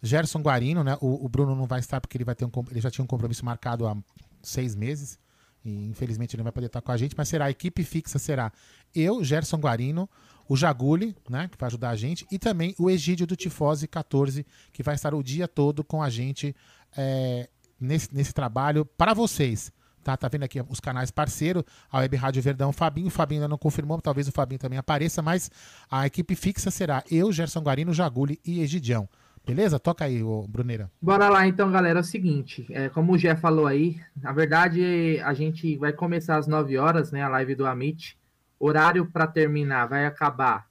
Gerson 0.00 0.40
Guarino, 0.40 0.84
né? 0.84 0.96
O, 1.00 1.24
o, 1.24 1.28
Bruno 1.28 1.56
não 1.56 1.66
vai 1.66 1.80
estar 1.80 2.00
porque 2.00 2.16
ele 2.16 2.24
vai 2.24 2.34
ter 2.34 2.44
um, 2.44 2.50
ele 2.70 2.80
já 2.80 2.90
tinha 2.90 3.04
um 3.04 3.08
compromisso 3.08 3.44
marcado 3.44 3.86
há 3.86 3.96
seis 4.42 4.74
meses. 4.74 5.18
E 5.64 5.86
infelizmente 5.86 6.34
ele 6.34 6.40
não 6.40 6.44
vai 6.44 6.52
poder 6.52 6.66
estar 6.66 6.80
com 6.80 6.90
a 6.90 6.96
gente, 6.96 7.14
mas 7.16 7.28
será 7.28 7.46
a 7.46 7.50
equipe 7.50 7.84
fixa 7.84 8.18
será 8.18 8.52
eu, 8.94 9.22
Gerson 9.22 9.58
Guarino, 9.58 10.08
o 10.48 10.56
Jaguli, 10.56 11.16
né, 11.30 11.48
que 11.48 11.56
vai 11.56 11.68
ajudar 11.68 11.90
a 11.90 11.96
gente, 11.96 12.26
e 12.30 12.38
também 12.38 12.74
o 12.78 12.90
Egídio 12.90 13.26
do 13.26 13.36
Tifose 13.36 13.86
14, 13.86 14.44
que 14.72 14.82
vai 14.82 14.94
estar 14.94 15.14
o 15.14 15.22
dia 15.22 15.46
todo 15.46 15.84
com 15.84 16.02
a 16.02 16.10
gente 16.10 16.54
é, 16.96 17.48
nesse, 17.82 18.14
nesse 18.14 18.32
trabalho 18.32 18.84
para 18.84 19.14
vocês. 19.14 19.72
Tá, 20.02 20.16
tá 20.16 20.28
vendo 20.28 20.42
aqui 20.42 20.60
os 20.68 20.80
canais 20.80 21.10
parceiro, 21.10 21.64
a 21.90 21.98
Web 21.98 22.16
Rádio 22.16 22.42
Verdão, 22.42 22.70
o 22.70 22.72
Fabinho. 22.72 23.06
O 23.06 23.10
Fabinho 23.10 23.40
ainda 23.40 23.48
não 23.48 23.58
confirmou, 23.58 24.00
talvez 24.00 24.26
o 24.26 24.32
Fabinho 24.32 24.58
também 24.58 24.78
apareça, 24.78 25.22
mas 25.22 25.50
a 25.90 26.06
equipe 26.06 26.34
fixa 26.34 26.70
será 26.70 27.04
eu, 27.10 27.30
Gerson 27.30 27.60
Guarino, 27.60 27.92
Jaguli 27.92 28.40
e 28.44 28.60
Egidião. 28.60 29.08
Beleza? 29.44 29.78
Toca 29.78 30.04
aí, 30.04 30.22
ô 30.22 30.46
Bruneira. 30.46 30.90
Bora 31.00 31.28
lá 31.28 31.46
então, 31.46 31.70
galera. 31.70 31.98
É 31.98 32.02
o 32.02 32.04
seguinte, 32.04 32.66
é, 32.70 32.88
como 32.88 33.12
o 33.12 33.18
Gé 33.18 33.34
falou 33.34 33.66
aí, 33.66 34.00
na 34.20 34.32
verdade 34.32 35.20
a 35.24 35.34
gente 35.34 35.76
vai 35.76 35.92
começar 35.92 36.36
às 36.36 36.46
9 36.46 36.78
horas, 36.78 37.10
né? 37.10 37.22
A 37.22 37.28
live 37.28 37.54
do 37.54 37.66
Amit. 37.66 38.16
Horário 38.58 39.04
para 39.06 39.26
terminar 39.26 39.86
vai 39.86 40.06
acabar 40.06 40.68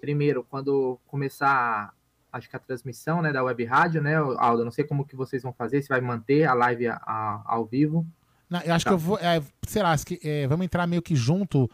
primeiro 0.00 0.44
quando 0.48 0.98
começar 1.06 1.92
acho 2.32 2.48
que 2.48 2.56
a 2.56 2.60
transmissão 2.60 3.22
né, 3.22 3.32
da 3.32 3.42
web 3.42 3.64
rádio, 3.64 4.02
né, 4.02 4.16
Aldo? 4.16 4.64
Não 4.64 4.70
sei 4.70 4.84
como 4.84 5.04
que 5.04 5.16
vocês 5.16 5.42
vão 5.42 5.52
fazer, 5.52 5.82
se 5.82 5.88
vai 5.88 6.00
manter 6.00 6.44
a 6.44 6.54
live 6.54 6.88
a, 6.88 6.94
a, 6.96 7.42
ao 7.44 7.64
vivo. 7.64 8.06
Não, 8.48 8.60
eu 8.60 8.74
acho 8.74 8.84
tá. 8.84 8.90
que 8.90 8.94
eu 8.94 8.98
vou. 8.98 9.18
É, 9.18 9.42
sei 9.66 9.82
lá, 9.82 9.96
que, 9.98 10.18
é, 10.22 10.46
vamos 10.46 10.64
entrar 10.64 10.86
meio 10.86 11.02
que 11.02 11.14
junto. 11.14 11.70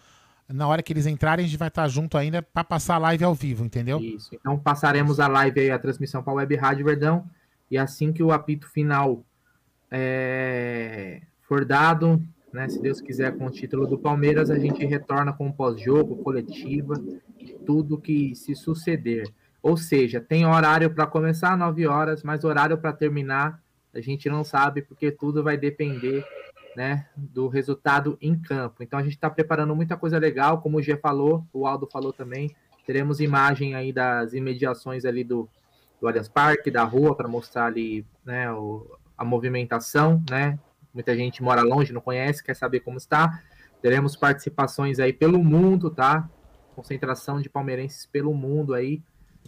Na 0.47 0.69
hora 0.69 0.83
que 0.83 0.93
eles 0.93 1.07
entrarem, 1.07 1.45
a 1.45 1.49
gente 1.49 1.59
vai 1.59 1.69
estar 1.69 1.89
junto 1.89 2.19
ainda 2.19 2.43
para 2.43 2.63
passar 2.63 2.97
a 2.97 2.99
live 2.99 3.25
ao 3.25 3.35
vivo, 3.35 3.65
entendeu? 3.65 3.99
Isso. 3.99 4.29
Então 4.35 4.59
passaremos 4.59 5.19
a 5.19 5.27
live 5.27 5.59
aí, 5.59 5.71
a 5.71 5.79
transmissão 5.79 6.23
para 6.23 6.35
a 6.35 6.37
Web 6.37 6.55
Rádio 6.57 6.85
Verdão. 6.85 7.25
E 7.71 7.79
assim 7.79 8.13
que 8.13 8.23
o 8.23 8.31
apito 8.31 8.69
final 8.69 9.25
é, 9.91 11.23
for 11.41 11.65
dado, 11.65 12.23
né, 12.53 12.69
se 12.69 12.81
Deus 12.81 13.01
quiser, 13.01 13.37
com 13.37 13.47
o 13.47 13.51
título 13.51 13.87
do 13.87 13.99
Palmeiras, 13.99 14.51
a 14.51 14.59
gente 14.59 14.85
retorna 14.85 15.33
com 15.33 15.49
o 15.49 15.53
pós-jogo, 15.53 16.23
coletiva 16.23 16.95
tudo 17.65 17.99
que 17.99 18.35
se 18.35 18.55
suceder. 18.55 19.29
Ou 19.65 19.79
seja, 19.79 20.21
tem 20.21 20.45
horário 20.45 20.91
para 20.91 21.07
começar 21.07 21.55
às 21.55 21.59
9 21.59 21.87
horas, 21.87 22.23
mas 22.23 22.45
horário 22.45 22.77
para 22.77 22.93
terminar 22.93 23.65
a 23.95 24.01
gente 24.01 24.29
não 24.29 24.45
sabe, 24.45 24.83
porque 24.83 25.11
tudo 25.11 25.43
vai 25.43 25.57
depender 25.57 26.23
né, 26.77 27.07
do 27.17 27.49
resultado 27.49 28.19
em 28.21 28.39
campo. 28.39 28.83
Então 28.83 28.99
a 28.99 29.03
gente 29.03 29.15
está 29.15 29.31
preparando 29.31 29.75
muita 29.75 29.97
coisa 29.97 30.19
legal, 30.19 30.61
como 30.61 30.77
o 30.77 30.83
G 30.83 30.99
falou, 30.99 31.47
o 31.51 31.67
Aldo 31.67 31.89
falou 31.91 32.13
também. 32.13 32.55
Teremos 32.85 33.21
imagem 33.21 33.75
aí 33.75 33.91
das 33.91 34.35
imediações 34.35 35.07
ali 35.07 35.25
do, 35.25 35.49
do 35.99 36.07
Allianz 36.07 36.29
Parque, 36.29 36.71
da 36.71 36.85
rua, 36.85 37.17
para 37.17 37.27
mostrar 37.27 37.65
ali 37.65 38.05
né, 38.23 38.53
o, 38.53 38.99
a 39.17 39.25
movimentação, 39.25 40.23
né? 40.29 40.59
Muita 40.93 41.17
gente 41.17 41.43
mora 41.43 41.63
longe, 41.63 41.91
não 41.91 42.03
conhece, 42.03 42.45
quer 42.45 42.55
saber 42.55 42.81
como 42.81 42.99
está. 42.99 43.43
Teremos 43.81 44.15
participações 44.15 45.01
aí 45.01 45.13
pelo 45.15 45.43
mundo, 45.43 45.89
tá? 45.89 46.29
Concentração 46.77 47.41
de 47.41 47.49
palmeirenses 47.49 48.05
pelo 48.05 48.35
mundo 48.35 48.75
aí, 48.75 49.03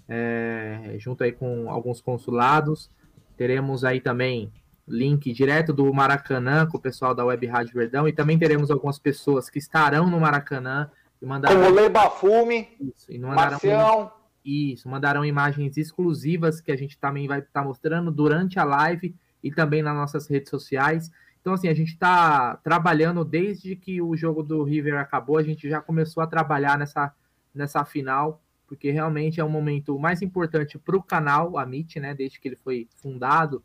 é, 0.09 0.95
junto 0.99 1.25
aí 1.25 1.33
com 1.33 1.71
alguns 1.71 2.01
consulados. 2.01 2.91
Teremos 3.37 3.85
aí 3.85 4.01
também 4.01 4.53
link 4.89 5.33
direto 5.33 5.73
do 5.73 5.93
Maracanã 5.93 6.67
com 6.67 6.79
o 6.79 6.81
pessoal 6.81 7.15
da 7.15 7.25
Web 7.25 7.47
Rádio 7.47 7.75
Verdão 7.75 8.07
e 8.07 8.13
também 8.13 8.39
teremos 8.39 8.71
algumas 8.71 8.99
pessoas 8.99 9.51
que 9.51 9.59
estarão 9.59 10.09
no 10.09 10.21
Maracanã 10.21 10.91
e 11.21 11.27
mandarão 11.27 11.61
como 11.61 11.75
Lebafume, 11.75 12.69
isso, 12.81 13.11
e 13.11 13.19
mandaram 13.19 13.51
Marcião. 13.53 14.13
Isso, 14.45 14.89
mandarão 14.89 15.25
imagens 15.25 15.77
exclusivas 15.77 16.61
que 16.61 16.71
a 16.71 16.77
gente 16.77 16.97
também 16.99 17.27
vai 17.27 17.41
estar 17.41 17.63
tá 17.63 17.65
mostrando 17.65 18.13
durante 18.13 18.61
a 18.61 18.65
live 18.65 19.13
e 19.43 19.51
também 19.51 19.83
nas 19.83 19.95
nossas 19.95 20.29
redes 20.29 20.51
sociais. 20.51 21.11
Então, 21.41 21.55
assim, 21.55 21.69
a 21.69 21.75
gente 21.75 21.93
está 21.93 22.57
trabalhando 22.57 23.25
desde 23.25 23.75
que 23.75 24.01
o 24.01 24.17
jogo 24.17 24.45
do 24.45 24.63
River 24.63 24.99
acabou, 24.99 25.39
a 25.39 25.43
gente 25.43 25.69
já 25.69 25.81
começou 25.81 26.23
a 26.23 26.27
trabalhar 26.27 26.79
nessa, 26.79 27.13
nessa 27.53 27.85
final, 27.85 28.41
porque 28.67 28.91
realmente 28.91 29.41
é 29.41 29.45
um 29.45 29.49
momento 29.49 29.99
mais 29.99 30.23
importante 30.23 30.79
para 30.79 30.97
o 30.97 31.03
canal, 31.03 31.57
a 31.59 31.65
né? 31.65 32.15
Desde 32.15 32.41
que 32.41 32.49
ele 32.49 32.57
foi 32.57 32.89
fundado, 32.97 33.63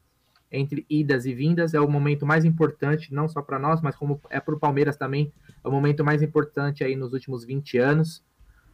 entre 0.52 0.86
idas 0.90 1.26
e 1.26 1.34
vindas, 1.34 1.74
é 1.74 1.80
o 1.80 1.90
momento 1.90 2.26
mais 2.26 2.44
importante, 2.44 3.14
não 3.14 3.28
só 3.28 3.42
para 3.42 3.58
nós, 3.58 3.82
mas 3.82 3.96
como 3.96 4.22
é 4.30 4.40
para 4.40 4.54
o 4.54 4.60
Palmeiras 4.60 4.98
também, 4.98 5.32
é 5.64 5.68
o 5.68 5.72
momento 5.72 6.04
mais 6.04 6.22
importante 6.22 6.84
aí 6.84 6.96
nos 6.96 7.14
últimos 7.14 7.46
20 7.46 7.78
anos, 7.78 8.24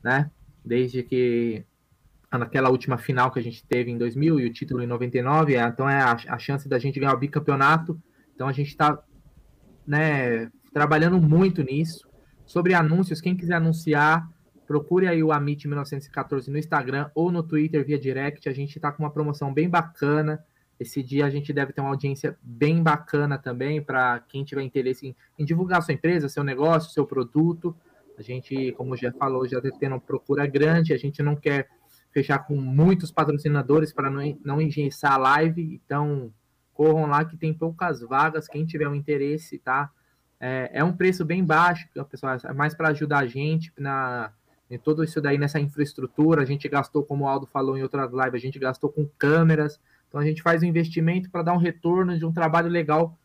né? 0.04 0.32
Desde 0.66 1.04
que 1.04 1.64
naquela 2.32 2.70
última 2.70 2.98
final 2.98 3.32
que 3.32 3.40
a 3.40 3.44
gente 3.44 3.64
teve 3.64 3.90
em 3.90 3.98
2000 3.98 4.40
e 4.40 4.46
o 4.48 4.54
título 4.54 4.84
em 4.84 4.88
99, 4.88 5.56
é, 5.56 5.62
então 5.62 5.90
é 5.90 6.02
a, 6.02 6.18
a 6.28 6.40
chance 6.40 6.68
da 6.68 6.78
gente 6.78 7.00
ganhar 7.00 7.14
o 7.14 7.20
bicampeonato. 7.20 8.02
Então 8.36 8.48
a 8.48 8.52
gente 8.52 8.70
está 8.70 9.02
né, 9.86 10.52
trabalhando 10.74 11.22
muito 11.22 11.64
nisso. 11.64 12.08
Sobre 12.46 12.74
anúncios, 12.74 13.22
quem 13.22 13.36
quiser 13.36 13.56
anunciar, 13.56 14.28
procure 14.68 15.08
aí 15.08 15.24
o 15.24 15.32
Amit 15.32 15.66
1914 15.68 16.52
no 16.52 16.58
Instagram 16.58 17.10
ou 17.16 17.32
no 17.32 17.42
Twitter 17.42 17.86
via 17.86 17.98
direct. 17.98 18.48
A 18.50 18.54
gente 18.54 18.76
está 18.76 18.92
com 18.92 19.02
uma 19.02 19.10
promoção 19.10 19.54
bem 19.54 19.70
bacana. 19.70 20.44
Esse 20.78 21.02
dia 21.02 21.26
a 21.26 21.30
gente 21.30 21.54
deve 21.54 21.72
ter 21.72 21.82
uma 21.82 21.90
audiência 21.90 22.38
bem 22.44 22.84
bacana 22.84 23.38
também 23.38 23.82
para 23.82 24.20
quem 24.28 24.44
tiver 24.44 24.62
interesse 24.62 25.08
em, 25.08 25.16
em, 25.40 25.46
divulgar 25.46 25.82
sua 25.82 25.94
empresa, 25.94 26.30
seu 26.30 26.44
negócio, 26.44 26.92
seu 26.92 27.06
produto. 27.06 27.76
A 28.18 28.22
gente, 28.22 28.74
como 28.74 28.96
já 28.96 29.12
falou, 29.14 29.48
já 29.48 29.60
está 29.60 29.72
tendo 29.80 29.94
uma 29.94 30.02
procura 30.02 30.46
grande, 30.46 30.94
a 30.94 30.98
gente 30.98 31.24
não 31.24 31.36
quer 31.36 31.70
fechar 32.12 32.40
com 32.40 32.56
muitos 32.56 33.12
patrocinadores 33.12 33.94
para 33.94 34.10
não, 34.10 34.38
não 34.44 34.62
engessar 34.62 35.14
a 35.14 35.18
live, 35.18 35.82
então 35.86 36.32
corram 36.74 37.06
lá 37.06 37.24
que 37.24 37.38
tem 37.38 37.54
poucas 37.54 38.02
vagas, 38.02 38.48
quem 38.48 38.66
tiver 38.66 38.88
um 38.88 38.96
interesse, 38.96 39.58
tá? 39.60 39.90
É, 40.40 40.70
é 40.74 40.84
um 40.84 40.94
preço 40.94 41.26
bem 41.26 41.44
baixo, 41.44 41.88
pessoal, 42.10 42.38
é 42.44 42.54
mais 42.54 42.76
para 42.76 42.90
ajudar 42.90 43.20
a 43.20 43.28
gente 43.28 43.72
na, 43.78 44.32
em 44.70 44.78
tudo 44.78 45.04
isso 45.04 45.22
daí, 45.22 45.38
nessa 45.38 45.60
infraestrutura, 45.60 46.42
a 46.42 46.46
gente 46.46 46.68
gastou, 46.68 47.04
como 47.04 47.24
o 47.24 47.28
Aldo 47.28 47.46
falou 47.46 47.78
em 47.78 47.84
outras 47.84 48.12
lives, 48.12 48.34
a 48.34 48.38
gente 48.38 48.60
gastou 48.60 48.90
com 48.90 49.08
câmeras, 49.18 49.80
então 50.08 50.20
a 50.20 50.26
gente 50.26 50.42
faz 50.42 50.62
um 50.62 50.66
investimento 50.66 51.30
para 51.30 51.44
dar 51.44 51.54
um 51.54 51.58
retorno 51.58 52.18
de 52.18 52.26
um 52.26 52.32
trabalho 52.32 52.70
legal 52.70 53.18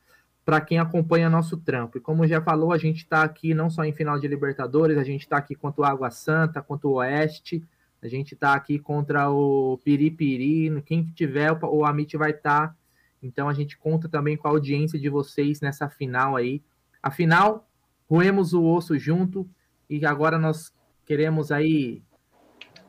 para 0.45 0.61
quem 0.61 0.79
acompanha 0.79 1.31
nosso 1.31 1.57
trampo. 1.57 1.99
E 1.99 2.01
como 2.01 2.27
já 2.27 2.41
falou, 2.41 2.73
a 2.73 2.79
gente 2.79 2.99
está 2.99 3.23
aqui 3.23 3.55
não 3.55 3.71
só 3.71 3.85
em 3.85 3.93
final 3.93 4.19
de 4.19 4.27
Libertadores, 4.27 4.99
a 4.99 5.05
gente 5.05 5.23
está 5.23 5.37
aqui 5.37 5.55
contra 5.55 5.83
o 5.83 5.85
Água 5.85 6.11
Santa, 6.11 6.63
contra 6.63 6.89
o 6.89 6.95
Oeste, 6.95 7.63
a 8.03 8.09
gente 8.09 8.35
está 8.35 8.55
aqui 8.55 8.79
contra 8.79 9.31
o 9.31 9.79
Piripiri, 9.85 10.83
quem 10.83 11.05
tiver, 11.05 11.53
o 11.63 11.85
Amit 11.85 12.17
vai 12.17 12.31
estar. 12.31 12.69
Tá. 12.69 12.77
Então 13.23 13.49
a 13.49 13.55
gente 13.55 13.79
conta 13.79 14.09
também 14.09 14.37
com 14.37 14.49
a 14.49 14.51
audiência 14.51 14.99
de 14.99 15.09
vocês 15.09 15.61
nessa 15.61 15.89
final 15.89 16.35
aí. 16.35 16.61
Afinal, 17.01 17.65
roemos 18.11 18.53
o 18.53 18.65
osso 18.65 18.99
junto 18.99 19.49
e 19.89 20.05
agora 20.05 20.37
nós 20.39 20.73
queremos 21.05 21.53
aí 21.53 22.03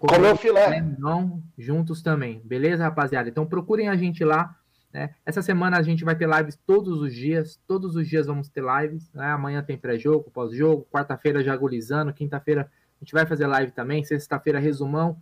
Comer 0.08 0.34
o 0.34 0.36
filé. 0.36 0.82
Não, 1.00 1.42
juntos 1.58 2.02
também. 2.02 2.42
Beleza, 2.44 2.84
rapaziada? 2.84 3.30
Então 3.30 3.46
procurem 3.46 3.88
a 3.88 3.96
gente 3.96 4.24
lá. 4.26 4.54
Né? 4.92 5.16
Essa 5.26 5.42
semana 5.42 5.78
a 5.78 5.82
gente 5.82 6.04
vai 6.04 6.14
ter 6.14 6.28
lives 6.28 6.60
todos 6.68 7.02
os 7.02 7.16
dias. 7.16 7.58
Todos 7.66 7.96
os 7.96 8.06
dias 8.06 8.28
vamos 8.28 8.50
ter 8.50 8.62
lives. 8.62 9.10
Né? 9.14 9.26
Amanhã 9.28 9.64
tem 9.64 9.78
pré-jogo, 9.78 10.30
pós-jogo. 10.30 10.86
Quarta-feira 10.92 11.42
já 11.42 11.54
agulizando. 11.54 12.14
Quinta-feira 12.14 12.70
a 12.70 13.04
gente 13.04 13.14
vai 13.14 13.26
fazer 13.26 13.48
live 13.48 13.72
também. 13.72 14.04
Sexta-feira, 14.04 14.60
resumão. 14.60 15.18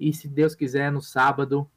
E 0.00 0.14
se 0.14 0.26
Deus 0.28 0.54
quiser, 0.54 0.90
no 0.90 1.02
sábado, 1.02 1.70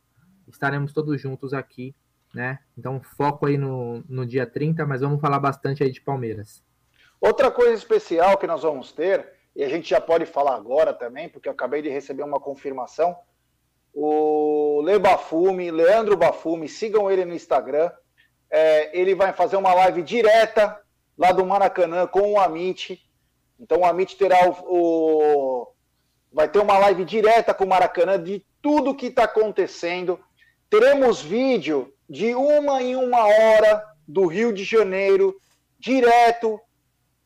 estaremos 0.47 0.93
todos 0.93 1.19
juntos 1.19 1.53
aqui. 1.53 1.93
Né? 2.33 2.59
Então, 2.77 3.01
foco 3.01 3.47
aí 3.47 3.57
no, 3.57 4.01
no 4.07 4.25
dia 4.25 4.45
30, 4.45 4.85
mas 4.85 5.01
vamos 5.01 5.19
falar 5.19 5.39
bastante 5.39 5.83
aí 5.83 5.91
de 5.91 5.99
Palmeiras. 5.99 6.63
Outra 7.19 7.51
coisa 7.51 7.73
especial 7.73 8.37
que 8.37 8.47
nós 8.47 8.61
vamos 8.61 8.93
ter 8.93 9.34
e 9.55 9.63
a 9.63 9.69
gente 9.69 9.89
já 9.89 10.01
pode 10.01 10.25
falar 10.25 10.55
agora 10.55 10.93
também, 10.93 11.29
porque 11.29 11.47
eu 11.47 11.53
acabei 11.53 11.81
de 11.81 11.89
receber 11.89 12.23
uma 12.23 12.39
confirmação. 12.39 13.15
O 13.93 14.81
Le 14.83 14.99
Bafume, 14.99 15.71
Leandro 15.71 16.17
Bafume, 16.17 16.67
sigam 16.67 17.09
ele 17.09 17.23
no 17.23 17.33
Instagram. 17.33 17.89
É, 18.51 18.99
ele 18.99 19.15
vai 19.15 19.31
fazer 19.31 19.55
uma 19.55 19.73
live 19.73 20.03
direta 20.03 20.77
lá 21.17 21.31
do 21.31 21.45
Maracanã 21.45 22.05
com 22.05 22.33
o 22.33 22.39
Amit. 22.39 23.01
Então 23.57 23.79
o 23.79 23.85
Amit 23.85 24.17
terá 24.17 24.49
o, 24.49 24.55
o, 24.67 25.67
vai 26.33 26.49
ter 26.49 26.59
uma 26.59 26.77
live 26.79 27.05
direta 27.05 27.53
com 27.53 27.63
o 27.63 27.69
Maracanã 27.69 28.21
de 28.21 28.45
tudo 28.61 28.93
que 28.93 29.05
está 29.05 29.23
acontecendo. 29.23 30.19
Teremos 30.69 31.21
vídeo 31.21 31.93
de 32.09 32.35
uma 32.35 32.83
em 32.83 32.97
uma 32.97 33.25
hora 33.25 33.81
do 34.05 34.27
Rio 34.27 34.51
de 34.51 34.65
Janeiro, 34.65 35.33
direto 35.79 36.59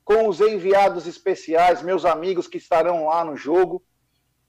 com 0.10 0.28
os 0.28 0.42
enviados 0.42 1.06
especiais, 1.06 1.84
meus 1.84 2.04
amigos 2.04 2.48
que 2.48 2.58
estarão 2.58 3.06
lá 3.06 3.24
no 3.24 3.38
jogo. 3.38 3.84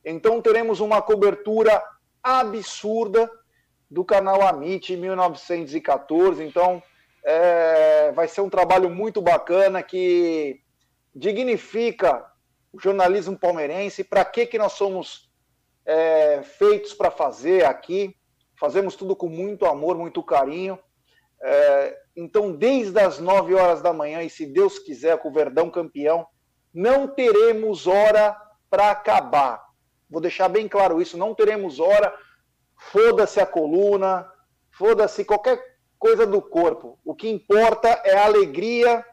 Então 0.03 0.41
teremos 0.41 0.81
uma 0.81 1.03
cobertura 1.03 1.85
absurda 2.23 3.31
do 3.91 4.03
canal 4.03 4.41
Amit 4.41 4.97
1914. 4.97 6.43
Então 6.43 6.83
é, 7.23 8.11
vai 8.13 8.27
ser 8.27 8.41
um 8.41 8.49
trabalho 8.49 8.89
muito 8.89 9.21
bacana 9.21 9.83
que 9.83 10.63
dignifica 11.15 12.25
o 12.73 12.81
jornalismo 12.81 13.39
palmeirense. 13.39 14.03
Para 14.03 14.25
que 14.25 14.47
que 14.47 14.57
nós 14.57 14.73
somos 14.73 15.31
é, 15.85 16.41
feitos 16.43 16.95
para 16.95 17.11
fazer 17.11 17.67
aqui? 17.67 18.17
Fazemos 18.59 18.97
tudo 18.97 19.15
com 19.15 19.29
muito 19.29 19.67
amor, 19.67 19.99
muito 19.99 20.23
carinho. 20.23 20.79
É, 21.43 21.97
então, 22.15 22.53
desde 22.53 22.99
as 23.01 23.19
9 23.19 23.55
horas 23.55 23.81
da 23.81 23.93
manhã, 23.93 24.23
e 24.23 24.31
se 24.31 24.47
Deus 24.47 24.79
quiser, 24.79 25.19
com 25.19 25.29
o 25.29 25.33
Verdão 25.33 25.71
campeão, 25.71 26.27
não 26.73 27.09
teremos 27.09 27.87
hora 27.87 28.37
para 28.69 28.91
acabar. 28.91 29.65
Vou 30.09 30.21
deixar 30.21 30.49
bem 30.49 30.69
claro 30.69 31.01
isso: 31.01 31.17
não 31.17 31.35
teremos 31.35 31.81
hora. 31.81 32.15
Foda-se 32.93 33.41
a 33.41 33.47
coluna, 33.47 34.27
foda-se 34.71 35.25
qualquer 35.25 35.63
coisa 35.99 36.27
do 36.27 36.41
corpo. 36.41 36.99
O 37.05 37.15
que 37.15 37.29
importa 37.29 37.89
é 38.05 38.17
a 38.17 38.25
alegria 38.25 39.05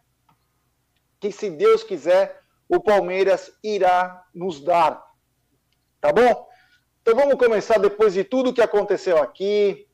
que, 1.19 1.31
se 1.31 1.49
Deus 1.49 1.83
quiser, 1.83 2.41
o 2.69 2.79
Palmeiras 2.79 3.51
irá 3.63 4.23
nos 4.33 4.63
dar. 4.63 5.05
Tá 5.99 6.11
bom? 6.11 6.47
Então 7.01 7.15
vamos 7.15 7.35
começar 7.35 7.77
depois 7.77 8.13
de 8.13 8.23
tudo 8.23 8.53
que 8.53 8.61
aconteceu 8.61 9.17
aqui. 9.21 9.86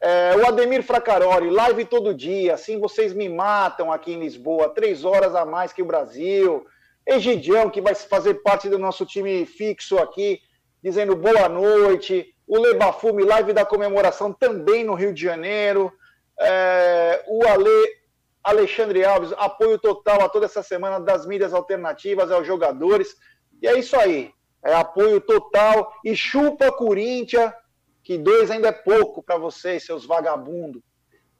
É, 0.00 0.36
o 0.36 0.46
Ademir 0.46 0.82
Fracaroli, 0.82 1.50
live 1.50 1.84
todo 1.84 2.14
dia, 2.14 2.54
assim 2.54 2.78
vocês 2.78 3.12
me 3.12 3.28
matam 3.28 3.92
aqui 3.92 4.12
em 4.12 4.20
Lisboa, 4.20 4.68
três 4.68 5.04
horas 5.04 5.34
a 5.34 5.44
mais 5.44 5.72
que 5.72 5.82
o 5.82 5.86
Brasil. 5.86 6.64
Egidião, 7.04 7.70
que 7.70 7.80
vai 7.80 7.94
fazer 7.94 8.34
parte 8.34 8.68
do 8.68 8.78
nosso 8.78 9.06
time 9.06 9.46
fixo 9.46 9.98
aqui, 9.98 10.40
dizendo 10.82 11.16
boa 11.16 11.48
noite. 11.48 12.34
O 12.46 12.58
Lebafume, 12.58 13.24
live 13.24 13.52
da 13.52 13.64
comemoração 13.64 14.32
também 14.32 14.84
no 14.84 14.94
Rio 14.94 15.12
de 15.12 15.22
Janeiro. 15.22 15.90
É, 16.38 17.24
o 17.26 17.46
Ale, 17.46 17.96
Alexandre 18.44 19.04
Alves, 19.04 19.32
apoio 19.38 19.78
total 19.78 20.22
a 20.22 20.28
toda 20.28 20.46
essa 20.46 20.62
semana 20.62 21.00
das 21.00 21.26
mídias 21.26 21.54
alternativas 21.54 22.30
aos 22.30 22.46
jogadores. 22.46 23.16
E 23.60 23.66
é 23.66 23.78
isso 23.78 23.98
aí. 23.98 24.30
É 24.62 24.74
apoio 24.74 25.20
total. 25.20 25.92
E 26.04 26.14
chupa 26.14 26.70
Corinthians, 26.70 27.52
que 28.08 28.16
dois 28.16 28.50
ainda 28.50 28.68
é 28.68 28.72
pouco 28.72 29.22
para 29.22 29.36
vocês, 29.36 29.84
seus 29.84 30.06
vagabundos. 30.06 30.80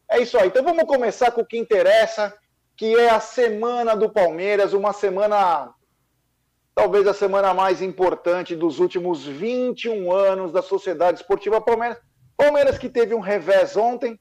É 0.07 0.21
isso 0.21 0.37
aí. 0.37 0.49
Então 0.49 0.63
vamos 0.63 0.85
começar 0.85 1.31
com 1.31 1.41
o 1.41 1.47
que 1.47 1.57
interessa, 1.57 2.37
que 2.77 2.95
é 2.95 3.09
a 3.09 3.21
semana 3.21 3.97
do 3.97 4.11
Palmeiras, 4.11 4.75
uma 4.75 4.93
semana, 4.93 5.73
talvez 6.75 7.07
a 7.07 7.15
semana 7.15 7.55
mais 7.55 7.81
importante 7.81 8.55
dos 8.55 8.81
últimos 8.81 9.25
21 9.25 10.13
anos 10.13 10.53
da 10.53 10.61
Sociedade 10.61 11.23
Esportiva 11.23 11.59
Palmeiras. 11.59 11.97
Palmeiras 12.37 12.77
que 12.77 12.91
teve 12.91 13.15
um 13.15 13.21
revés 13.21 13.75
ontem, 13.75 14.21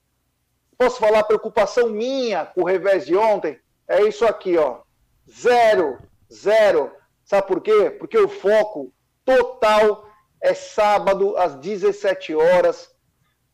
Posso 0.78 1.00
falar 1.00 1.24
preocupação 1.24 1.90
minha 1.90 2.46
com 2.46 2.62
o 2.62 2.66
revés 2.66 3.08
de 3.08 3.18
ontem? 3.18 3.60
É 3.88 4.04
isso 4.04 4.24
aqui, 4.26 4.58
ó. 4.58 4.82
Zero, 5.30 5.98
zero. 6.32 6.92
Sabe 7.26 7.46
por 7.46 7.62
quê? 7.62 7.90
Porque 7.90 8.18
o 8.18 8.30
foco 8.30 8.94
total 9.26 10.07
é 10.42 10.54
sábado 10.54 11.36
às 11.38 11.56
17 11.56 12.36
horas 12.36 12.90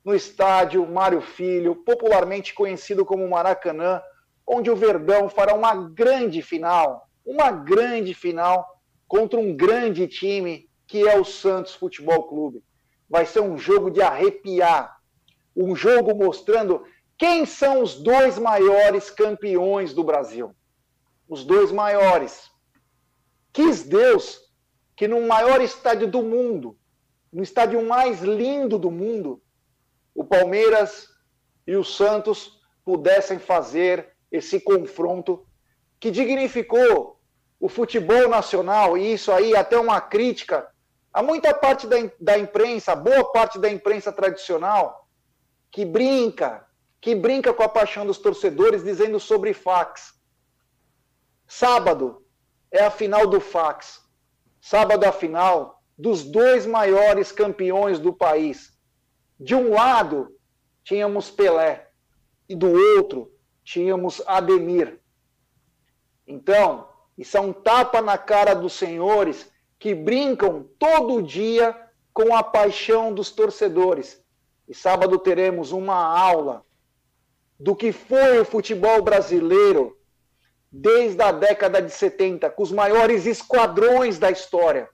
no 0.03 0.13
estádio 0.13 0.85
Mário 0.85 1.21
Filho, 1.21 1.75
popularmente 1.75 2.53
conhecido 2.53 3.05
como 3.05 3.29
Maracanã, 3.29 4.01
onde 4.45 4.69
o 4.69 4.75
Verdão 4.75 5.29
fará 5.29 5.53
uma 5.53 5.73
grande 5.73 6.41
final, 6.41 7.07
uma 7.25 7.51
grande 7.51 8.13
final 8.13 8.67
contra 9.07 9.39
um 9.39 9.55
grande 9.55 10.07
time 10.07 10.69
que 10.85 11.07
é 11.07 11.17
o 11.17 11.23
Santos 11.23 11.73
Futebol 11.73 12.23
Clube. 12.27 12.63
Vai 13.09 13.25
ser 13.25 13.39
um 13.39 13.57
jogo 13.57 13.89
de 13.89 14.01
arrepiar, 14.01 14.97
um 15.55 15.75
jogo 15.75 16.13
mostrando 16.15 16.83
quem 17.17 17.45
são 17.45 17.81
os 17.81 17.95
dois 17.95 18.37
maiores 18.37 19.09
campeões 19.09 19.93
do 19.93 20.03
Brasil? 20.03 20.53
Os 21.29 21.45
dois 21.45 21.71
maiores. 21.71 22.51
Quis 23.53 23.83
Deus 23.83 24.42
que 25.03 25.07
no 25.09 25.19
maior 25.27 25.59
estádio 25.61 26.07
do 26.07 26.23
mundo, 26.23 26.77
no 27.29 27.43
estádio 27.43 27.85
mais 27.85 28.21
lindo 28.21 28.79
do 28.79 28.89
mundo, 28.89 29.43
o 30.15 30.23
Palmeiras 30.23 31.09
e 31.67 31.75
o 31.75 31.83
Santos 31.83 32.61
pudessem 32.85 33.37
fazer 33.37 34.15
esse 34.31 34.61
confronto 34.61 35.45
que 35.99 36.09
dignificou 36.09 37.19
o 37.59 37.67
futebol 37.67 38.29
nacional, 38.29 38.97
e 38.97 39.11
isso 39.11 39.29
aí 39.29 39.53
até 39.53 39.77
uma 39.77 39.99
crítica 39.99 40.71
a 41.11 41.21
muita 41.21 41.53
parte 41.53 41.85
da, 41.85 41.97
da 42.17 42.37
imprensa, 42.37 42.95
boa 42.95 43.29
parte 43.29 43.59
da 43.59 43.69
imprensa 43.69 44.09
tradicional, 44.09 45.09
que 45.69 45.83
brinca 45.83 46.65
que 47.01 47.13
brinca 47.13 47.53
com 47.53 47.63
a 47.63 47.67
paixão 47.67 48.05
dos 48.05 48.19
torcedores 48.19 48.85
dizendo 48.85 49.19
sobre 49.19 49.53
fax. 49.53 50.13
Sábado 51.45 52.25
é 52.71 52.85
a 52.85 52.89
final 52.89 53.27
do 53.27 53.41
fax. 53.41 54.02
Sábado 54.65 55.03
a 55.03 55.11
final 55.11 55.83
dos 55.97 56.23
dois 56.23 56.65
maiores 56.65 57.33
campeões 57.33 57.99
do 57.99 58.13
país. 58.13 58.71
De 59.37 59.53
um 59.53 59.73
lado, 59.73 60.33
tínhamos 60.85 61.29
Pelé 61.29 61.89
e 62.47 62.55
do 62.55 62.71
outro, 62.95 63.29
tínhamos 63.61 64.21
Ademir. 64.25 65.01
Então, 66.25 66.87
isso 67.17 67.35
é 67.35 67.41
um 67.41 67.51
tapa 67.51 68.01
na 68.01 68.17
cara 68.17 68.53
dos 68.53 68.71
senhores 68.71 69.51
que 69.77 69.93
brincam 69.93 70.65
todo 70.79 71.21
dia 71.21 71.77
com 72.13 72.33
a 72.33 72.41
paixão 72.41 73.13
dos 73.13 73.31
torcedores. 73.31 74.23
E 74.65 74.73
sábado 74.73 75.19
teremos 75.19 75.73
uma 75.73 75.97
aula 75.97 76.65
do 77.59 77.75
que 77.75 77.91
foi 77.91 78.39
o 78.39 78.45
futebol 78.45 79.01
brasileiro 79.01 79.99
desde 80.75 81.21
a 81.21 81.31
década 81.31 81.79
de 81.79 81.91
70, 81.91 82.49
com 82.49 82.63
os 82.63 82.71
maiores 82.71 83.27
esquadrões 83.27 84.17
da 84.17 84.31
história, 84.31 84.89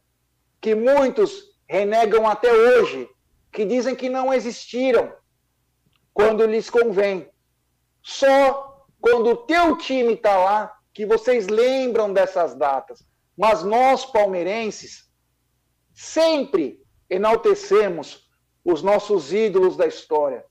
que 0.60 0.76
muitos 0.76 1.58
renegam 1.70 2.28
até 2.28 2.52
hoje, 2.52 3.10
que 3.50 3.64
dizem 3.64 3.96
que 3.96 4.10
não 4.10 4.34
existiram 4.34 5.14
quando 6.14 6.46
lhes 6.46 6.70
convém. 6.70 7.32
Só 8.04 8.86
quando 9.00 9.30
o 9.30 9.38
teu 9.38 9.78
time 9.78 10.16
está 10.16 10.38
lá 10.38 10.78
que 10.94 11.06
vocês 11.06 11.48
lembram 11.48 12.12
dessas 12.12 12.54
datas. 12.54 13.08
Mas 13.38 13.64
nós, 13.64 14.06
palmeirenses, 14.06 15.10
sempre 15.94 16.84
enaltecemos 17.10 18.30
os 18.66 18.84
nossos 18.84 19.32
ídolos 19.32 19.78
da 19.78 19.88
história 19.88 20.46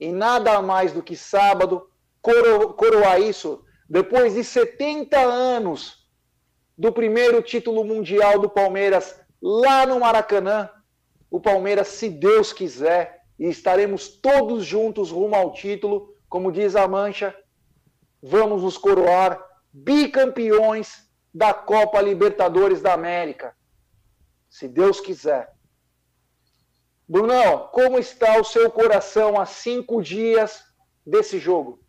e 0.00 0.10
nada 0.10 0.60
mais 0.60 0.92
do 0.92 1.00
que 1.00 1.14
sábado 1.14 1.88
coro, 2.20 2.74
coroar 2.74 3.20
isso 3.20 3.64
depois 3.92 4.32
de 4.32 4.42
70 4.42 5.20
anos 5.20 6.08
do 6.78 6.90
primeiro 6.90 7.42
título 7.42 7.84
mundial 7.84 8.38
do 8.38 8.48
Palmeiras 8.48 9.20
lá 9.40 9.84
no 9.84 10.00
Maracanã. 10.00 10.70
O 11.30 11.38
Palmeiras, 11.38 11.88
se 11.88 12.08
Deus 12.08 12.54
quiser, 12.54 13.20
e 13.38 13.44
estaremos 13.50 14.08
todos 14.08 14.64
juntos 14.64 15.10
rumo 15.10 15.34
ao 15.34 15.52
título, 15.52 16.16
como 16.26 16.50
diz 16.50 16.74
a 16.74 16.88
Mancha, 16.88 17.36
vamos 18.22 18.62
nos 18.62 18.78
coroar 18.78 19.38
bicampeões 19.70 21.06
da 21.34 21.52
Copa 21.52 22.00
Libertadores 22.00 22.80
da 22.80 22.94
América. 22.94 23.54
Se 24.48 24.68
Deus 24.68 25.02
quiser. 25.02 25.52
Brunão, 27.06 27.68
como 27.70 27.98
está 27.98 28.40
o 28.40 28.44
seu 28.44 28.70
coração 28.70 29.38
há 29.38 29.44
cinco 29.44 30.00
dias 30.02 30.64
desse 31.04 31.38
jogo? 31.38 31.81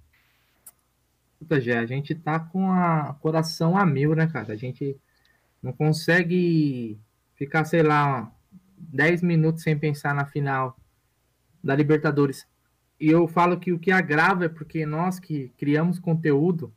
Puta, 1.43 1.59
Gé, 1.59 1.77
a 1.77 1.85
gente 1.85 2.15
tá 2.15 2.39
com 2.39 2.69
o 2.69 3.13
coração 3.15 3.77
a 3.77 3.85
mil, 3.85 4.15
né, 4.15 4.27
cara? 4.27 4.53
A 4.53 4.55
gente 4.55 4.95
não 5.61 5.73
consegue 5.73 6.97
ficar, 7.35 7.65
sei 7.65 7.83
lá, 7.83 8.31
dez 8.77 9.21
minutos 9.21 9.61
sem 9.61 9.77
pensar 9.77 10.15
na 10.15 10.25
final 10.25 10.79
da 11.61 11.75
Libertadores. 11.75 12.47
E 12.97 13.09
eu 13.09 13.27
falo 13.27 13.59
que 13.59 13.73
o 13.73 13.79
que 13.79 13.91
agrava 13.91 14.45
é 14.45 14.49
porque 14.49 14.85
nós 14.85 15.19
que 15.19 15.51
criamos 15.57 15.99
conteúdo 15.99 16.73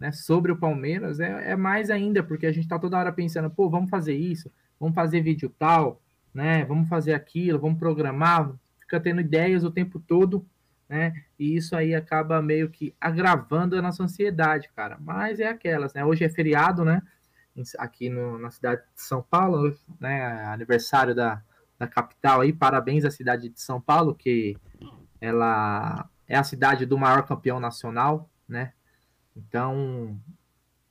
né, 0.00 0.10
sobre 0.10 0.50
o 0.50 0.56
Palmeiras 0.56 1.20
é, 1.20 1.52
é 1.52 1.56
mais 1.56 1.88
ainda, 1.88 2.20
porque 2.20 2.46
a 2.46 2.52
gente 2.52 2.64
está 2.64 2.76
toda 2.76 2.98
hora 2.98 3.12
pensando, 3.12 3.48
pô, 3.48 3.70
vamos 3.70 3.88
fazer 3.88 4.16
isso, 4.16 4.50
vamos 4.80 4.96
fazer 4.96 5.20
vídeo 5.20 5.48
tal, 5.56 6.02
né? 6.34 6.64
Vamos 6.64 6.88
fazer 6.88 7.14
aquilo, 7.14 7.60
vamos 7.60 7.78
programar, 7.78 8.52
fica 8.80 8.98
tendo 8.98 9.20
ideias 9.20 9.62
o 9.62 9.70
tempo 9.70 10.00
todo, 10.00 10.44
né? 10.88 11.12
E 11.38 11.56
isso 11.56 11.76
aí 11.76 11.94
acaba 11.94 12.40
meio 12.40 12.70
que 12.70 12.94
agravando 13.00 13.76
a 13.76 13.82
nossa 13.82 14.02
ansiedade, 14.02 14.70
cara. 14.74 14.96
Mas 15.00 15.38
é 15.38 15.48
aquelas, 15.48 15.92
né? 15.92 16.04
Hoje 16.04 16.24
é 16.24 16.28
feriado, 16.28 16.84
né? 16.84 17.02
Aqui 17.78 18.08
no, 18.08 18.38
na 18.38 18.50
cidade 18.50 18.82
de 18.94 19.02
São 19.02 19.22
Paulo, 19.22 19.76
né? 20.00 20.44
Aniversário 20.46 21.14
da, 21.14 21.42
da 21.78 21.86
capital 21.86 22.40
aí. 22.40 22.52
Parabéns 22.52 23.04
à 23.04 23.10
cidade 23.10 23.48
de 23.48 23.60
São 23.60 23.80
Paulo, 23.80 24.14
que 24.14 24.56
ela 25.20 26.08
é 26.26 26.36
a 26.36 26.44
cidade 26.44 26.86
do 26.86 26.96
maior 26.96 27.26
campeão 27.26 27.60
nacional, 27.60 28.30
né? 28.48 28.72
Então, 29.36 30.18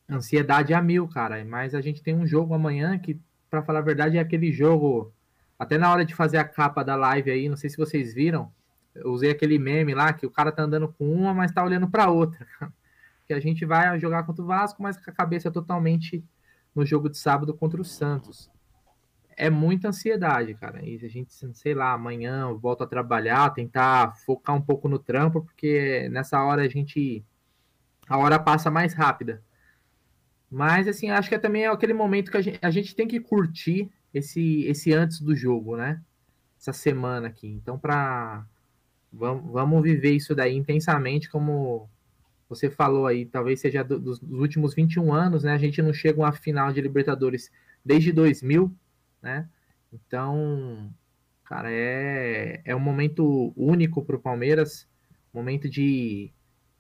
ansiedade 0.09 0.73
é 0.73 0.75
a 0.75 0.81
mil, 0.81 1.07
cara. 1.07 1.43
Mas 1.43 1.73
a 1.73 1.81
gente 1.81 2.03
tem 2.03 2.15
um 2.15 2.27
jogo 2.27 2.53
amanhã 2.53 2.99
que, 2.99 3.19
para 3.49 3.63
falar 3.63 3.79
a 3.79 3.83
verdade, 3.83 4.17
é 4.17 4.19
aquele 4.19 4.51
jogo 4.51 5.11
até 5.57 5.77
na 5.77 5.91
hora 5.91 6.05
de 6.05 6.13
fazer 6.13 6.37
a 6.37 6.43
capa 6.43 6.83
da 6.83 6.95
live 6.95 7.31
aí, 7.31 7.49
não 7.49 7.57
sei 7.57 7.69
se 7.69 7.77
vocês 7.77 8.13
viram, 8.13 8.51
eu 9.03 9.11
usei 9.11 9.31
aquele 9.31 9.57
meme 9.59 9.93
lá 9.93 10.13
que 10.13 10.25
o 10.25 10.31
cara 10.31 10.51
tá 10.51 10.63
andando 10.63 10.87
com 10.87 11.11
uma, 11.11 11.33
mas 11.33 11.51
tá 11.51 11.63
olhando 11.63 11.89
para 11.89 12.09
outra. 12.09 12.45
que 13.27 13.33
a 13.33 13.39
gente 13.39 13.65
vai 13.65 13.99
jogar 13.99 14.23
contra 14.23 14.43
o 14.43 14.47
Vasco, 14.47 14.81
mas 14.81 14.97
com 14.97 15.11
a 15.11 15.13
cabeça 15.13 15.51
totalmente 15.51 16.23
no 16.73 16.85
jogo 16.85 17.09
de 17.09 17.17
sábado 17.17 17.53
contra 17.53 17.81
o 17.81 17.85
Santos. 17.85 18.49
é 19.35 19.49
muita 19.49 19.89
ansiedade, 19.89 20.53
cara. 20.55 20.83
E 20.83 20.95
a 21.03 21.09
gente, 21.09 21.31
sei 21.53 21.73
lá, 21.75 21.93
amanhã 21.93 22.51
volta 22.53 22.85
a 22.85 22.87
trabalhar, 22.87 23.49
tentar 23.51 24.15
focar 24.25 24.55
um 24.55 24.61
pouco 24.61 24.87
no 24.87 24.97
trampo, 24.97 25.41
porque 25.43 26.09
nessa 26.09 26.41
hora 26.43 26.63
a 26.63 26.67
gente. 26.67 27.23
A 28.07 28.17
hora 28.17 28.39
passa 28.39 28.71
mais 28.71 28.93
rápida. 28.93 29.43
Mas, 30.49 30.87
assim, 30.87 31.09
acho 31.11 31.29
que 31.29 31.35
é 31.35 31.39
também 31.39 31.67
aquele 31.67 31.93
momento 31.93 32.31
que 32.31 32.37
a 32.37 32.41
gente, 32.41 32.59
a 32.61 32.71
gente 32.71 32.95
tem 32.95 33.07
que 33.07 33.19
curtir 33.19 33.91
esse, 34.13 34.63
esse 34.63 34.93
antes 34.93 35.19
do 35.19 35.35
jogo, 35.35 35.75
né? 35.75 36.01
Essa 36.59 36.73
semana 36.73 37.27
aqui. 37.27 37.47
Então, 37.47 37.77
para 37.77 38.45
vamos, 39.11 39.51
vamos 39.51 39.83
viver 39.83 40.11
isso 40.11 40.35
daí 40.35 40.55
intensamente, 40.55 41.29
como 41.29 41.89
você 42.49 42.69
falou 42.69 43.07
aí, 43.07 43.25
talvez 43.25 43.59
seja 43.59 43.83
do, 43.83 43.99
dos, 43.99 44.19
dos, 44.19 44.39
últimos 44.39 44.73
21 44.73 45.13
anos, 45.13 45.43
né? 45.43 45.53
A 45.53 45.57
gente 45.57 45.81
não 45.81 45.93
chega 45.93 46.21
a 46.21 46.25
uma 46.25 46.31
final 46.31 46.71
de 46.71 46.81
Libertadores 46.81 47.51
desde 47.83 48.11
2000, 48.11 48.73
né? 49.21 49.47
Então, 49.91 50.93
cara, 51.43 51.71
é, 51.71 52.61
é 52.63 52.75
um 52.75 52.79
momento 52.79 53.53
único 53.55 54.03
para 54.03 54.15
o 54.15 54.19
Palmeiras, 54.19 54.87
momento 55.33 55.69
de 55.69 56.31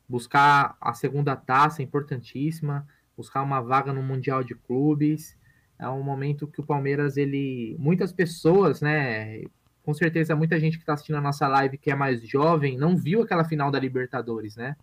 buscar 0.07 0.77
a 0.79 0.93
segunda 0.93 1.35
taça, 1.35 1.83
importantíssima, 1.83 2.87
buscar 3.15 3.41
uma 3.41 3.61
vaga 3.61 3.91
no 3.91 4.01
Mundial 4.01 4.43
de 4.43 4.55
Clubes. 4.55 5.35
É 5.79 5.87
um 5.89 6.01
momento 6.01 6.47
que 6.47 6.61
o 6.61 6.65
Palmeiras, 6.65 7.17
ele. 7.17 7.75
Muitas 7.77 8.11
pessoas, 8.11 8.81
né? 8.81 9.41
Com 9.87 9.93
certeza, 9.93 10.35
muita 10.35 10.59
gente 10.59 10.75
que 10.75 10.83
está 10.83 10.95
assistindo 10.95 11.15
a 11.15 11.21
nossa 11.21 11.47
live 11.47 11.77
que 11.77 11.89
é 11.89 11.95
mais 11.95 12.21
jovem 12.27 12.77
não 12.77 12.97
viu 12.97 13.21
aquela 13.21 13.45
final 13.45 13.71
da 13.71 13.79
Libertadores, 13.79 14.57
né? 14.57 14.75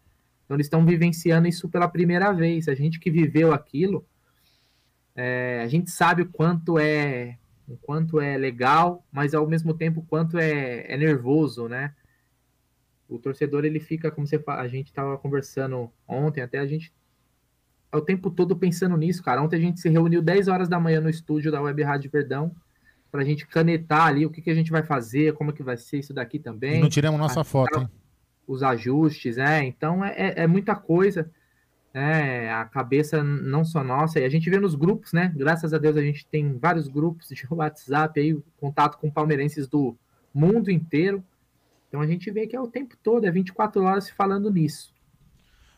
Então 0.43 0.57
eles 0.57 0.65
estão 0.65 0.83
vivenciando 0.83 1.47
isso 1.47 1.69
pela 1.69 1.87
primeira 1.87 2.33
vez. 2.33 2.69
A 2.69 2.75
gente 2.75 2.99
que 2.99 3.11
viveu 3.11 3.53
aquilo, 3.53 4.03
é, 5.15 5.61
a 5.63 5.69
gente 5.69 5.91
sabe 5.91 6.23
o 6.23 6.27
quanto 6.27 6.79
é 6.79 7.37
o 7.69 7.77
quanto 7.77 8.19
é 8.19 8.39
legal, 8.39 9.05
mas 9.13 9.35
ao 9.35 9.47
mesmo 9.47 9.75
tempo 9.75 10.01
o 10.01 10.07
quanto 10.07 10.39
é, 10.39 10.91
é 10.91 10.97
nervoso, 10.97 11.69
né? 11.69 11.95
O 13.07 13.19
torcedor 13.19 13.67
ele 13.67 13.81
fica, 13.81 14.11
como 14.11 14.27
você 14.27 14.43
a 14.47 14.67
gente 14.69 14.87
estava 14.87 15.19
conversando 15.19 15.93
ontem, 16.09 16.41
até 16.41 16.61
a 16.61 16.67
gente 16.67 16.95
é 17.93 17.97
o 17.99 18.01
tempo 18.01 18.31
todo 18.31 18.57
pensando 18.57 18.97
nisso, 18.97 19.23
cara. 19.23 19.43
Ontem 19.43 19.57
a 19.57 19.61
gente 19.61 19.81
se 19.81 19.91
reuniu 19.91 20.23
10 20.23 20.49
horas 20.49 20.67
da 20.67 20.81
manhã 20.81 21.03
no 21.03 21.11
estúdio 21.11 21.53
da 21.53 21.61
Web 21.61 21.83
Rádio 21.83 22.11
Verdão 22.11 22.57
para 23.15 23.23
a 23.23 23.25
gente 23.25 23.47
canetar 23.47 24.09
ali 24.09 24.27
o 24.27 24.31
que, 24.31 24.43
que 24.43 24.51
a 24.51 24.55
gente 24.57 24.73
vai 24.73 24.83
fazer, 24.83 25.35
como 25.35 25.53
que 25.53 25.63
vai 25.63 25.77
ser 25.77 26.01
isso 26.01 26.13
daqui 26.13 26.37
também. 26.37 26.81
Não 26.81 26.89
tiramos 26.89 27.21
nossa 27.21 27.45
foto, 27.45 27.79
hein? 27.79 27.89
os 28.45 28.61
ajustes, 28.61 29.39
é. 29.39 29.63
Então 29.63 30.05
é, 30.05 30.15
é, 30.17 30.43
é 30.43 30.47
muita 30.49 30.75
coisa. 30.75 31.31
É, 31.95 32.51
a 32.53 32.65
cabeça 32.65 33.23
não 33.23 33.65
só 33.65 33.85
nossa, 33.85 34.19
e 34.19 34.25
a 34.25 34.29
gente 34.29 34.51
vê 34.51 34.59
nos 34.59 34.75
grupos, 34.75 35.13
né? 35.13 35.33
Graças 35.37 35.73
a 35.73 35.79
Deus 35.79 35.97
a 35.97 36.03
gente 36.03 36.27
tem 36.27 36.59
vários 36.59 36.89
grupos 36.89 37.29
de 37.29 37.47
WhatsApp 37.49 38.19
aí, 38.19 38.37
contato 38.57 38.99
com 38.99 39.09
palmeirenses 39.09 39.69
do 39.69 39.97
mundo 40.35 40.69
inteiro. 40.69 41.23
Então 41.89 42.01
a 42.01 42.09
gente 42.09 42.29
vê 42.33 42.49
que 42.49 42.57
é 42.57 42.61
o 42.61 42.67
tempo 42.67 42.97
todo, 43.01 43.27
é 43.27 43.31
24 43.31 43.81
horas 43.85 44.11
falando 44.11 44.51
nisso. 44.51 44.93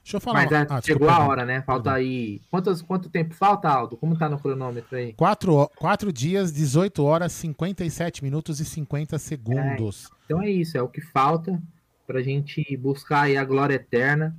Deixa 0.07 0.19
eu 0.19 0.21
falar. 0.21 0.45
Mas 0.45 0.53
é, 0.53 0.67
ah, 0.71 0.81
chegou 0.81 1.11
a 1.11 1.19
hora, 1.27 1.45
né? 1.45 1.63
Falta 1.63 1.93
aí. 1.93 2.41
Quantos, 2.49 2.81
quanto 2.81 3.11
tempo 3.11 3.35
falta, 3.35 3.69
Aldo? 3.69 3.97
Como 3.97 4.17
tá 4.17 4.29
no 4.29 4.39
cronômetro 4.39 4.97
aí? 4.97 5.13
4, 5.15 5.69
4 5.75 6.13
dias, 6.13 6.53
18 6.53 7.03
horas, 7.03 7.33
57 7.33 8.23
minutos 8.23 8.61
e 8.61 8.65
50 8.65 9.19
segundos. 9.19 10.05
É, 10.05 10.15
então 10.25 10.41
é 10.41 10.49
isso, 10.49 10.79
é 10.79 10.83
o 10.83 10.87
que 10.87 11.01
falta 11.01 11.61
para 12.07 12.21
a 12.21 12.23
gente 12.23 12.65
buscar 12.77 13.23
aí 13.23 13.37
a 13.37 13.45
glória 13.45 13.75
eterna. 13.75 14.37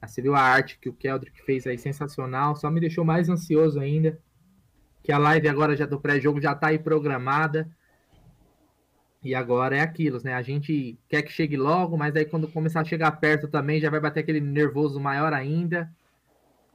Ah, 0.00 0.06
você 0.06 0.22
viu 0.22 0.36
a 0.36 0.40
arte 0.40 0.78
que 0.80 0.88
o 0.88 0.92
Keldrick 0.92 1.42
fez 1.42 1.66
aí, 1.66 1.76
sensacional. 1.76 2.54
Só 2.54 2.70
me 2.70 2.78
deixou 2.78 3.04
mais 3.04 3.28
ansioso 3.28 3.80
ainda. 3.80 4.16
Que 5.02 5.10
a 5.10 5.18
live 5.18 5.48
agora 5.48 5.76
já 5.76 5.86
do 5.86 5.98
pré-jogo 5.98 6.40
já 6.40 6.52
está 6.52 6.68
aí 6.68 6.78
programada. 6.78 7.68
E 9.22 9.34
agora 9.34 9.76
é 9.76 9.80
aquilo, 9.80 10.18
né? 10.24 10.34
A 10.34 10.42
gente 10.42 10.98
quer 11.08 11.22
que 11.22 11.30
chegue 11.30 11.56
logo, 11.56 11.96
mas 11.96 12.16
aí 12.16 12.24
quando 12.24 12.48
começar 12.48 12.80
a 12.80 12.84
chegar 12.84 13.12
perto 13.12 13.48
também 13.48 13.80
já 13.80 13.90
vai 13.90 14.00
bater 14.00 14.20
aquele 14.20 14.40
nervoso 14.40 14.98
maior 14.98 15.32
ainda. 15.32 15.90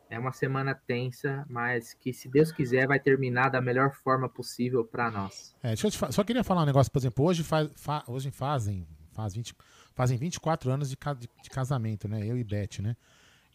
É 0.08 0.20
uma 0.20 0.32
semana 0.32 0.76
tensa, 0.76 1.44
mas 1.50 1.96
que 1.96 2.14
se 2.14 2.30
Deus 2.30 2.52
quiser 2.52 2.88
vai 2.88 3.00
terminar 3.00 3.50
da 3.50 3.60
melhor 3.60 3.92
forma 3.92 4.30
possível 4.30 4.86
para 4.86 5.10
nós. 5.10 5.56
É, 5.64 5.70
deixa 5.70 5.88
eu 5.88 5.92
te, 5.92 6.14
só 6.14 6.24
queria 6.24 6.44
falar 6.44 6.62
um 6.62 6.66
negócio, 6.66 6.92
por 6.92 7.00
exemplo, 7.00 7.26
hoje, 7.26 7.44
faz, 7.44 7.70
fa, 7.76 8.04
hoje 8.08 8.30
fazem, 8.30 8.88
faz 9.14 9.34
20, 9.34 9.56
fazem 9.96 10.16
24 10.16 10.70
anos 10.70 10.90
de, 10.90 10.96
de, 10.96 11.30
de 11.42 11.50
casamento, 11.50 12.08
né? 12.08 12.24
Eu 12.24 12.38
e 12.38 12.44
Beth, 12.44 12.80
né? 12.82 12.96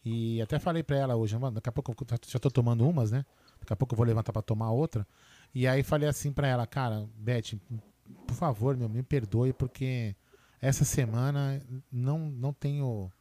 E 0.03 0.41
até 0.41 0.59
falei 0.59 0.83
pra 0.83 0.97
ela 0.97 1.15
hoje, 1.15 1.37
daqui 1.53 1.69
a 1.69 1.71
pouco 1.71 1.91
eu 1.91 2.17
já 2.27 2.39
tô 2.39 2.51
tomando 2.51 2.87
umas, 2.87 3.11
né? 3.11 3.23
Daqui 3.59 3.71
a 3.71 3.75
pouco 3.75 3.93
eu 3.93 3.97
vou 3.97 4.05
levantar 4.05 4.33
pra 4.33 4.41
tomar 4.41 4.71
outra. 4.71 5.07
E 5.53 5.65
aí 5.67 5.83
falei 5.83 6.09
assim 6.09 6.33
pra 6.33 6.47
ela, 6.47 6.67
cara, 6.67 7.07
Beth, 7.15 7.53
por 8.27 8.35
favor, 8.35 8.77
meu, 8.77 8.89
me 8.89 9.03
perdoe, 9.03 9.53
porque 9.53 10.15
essa 10.61 10.85
semana 10.85 11.61
não, 11.91 12.19
não 12.19 12.53
tenho. 12.53 13.11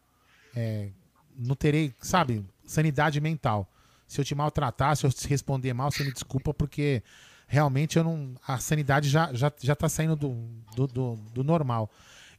É, 0.55 0.91
não 1.37 1.55
terei, 1.55 1.95
sabe, 2.01 2.45
sanidade 2.65 3.21
mental. 3.21 3.69
Se 4.07 4.21
eu 4.21 4.25
te 4.25 4.35
maltratar, 4.35 4.97
se 4.97 5.07
eu 5.07 5.13
te 5.13 5.27
responder 5.29 5.73
mal, 5.73 5.91
você 5.91 6.05
me 6.05 6.13
desculpa, 6.13 6.53
porque 6.53 7.03
realmente 7.47 7.97
eu 7.97 8.05
não. 8.05 8.35
A 8.47 8.59
sanidade 8.59 9.09
já, 9.09 9.33
já, 9.33 9.53
já 9.59 9.75
tá 9.75 9.89
saindo 9.89 10.17
do, 10.17 10.35
do, 10.75 10.87
do, 10.87 11.17
do 11.33 11.45
normal. 11.45 11.91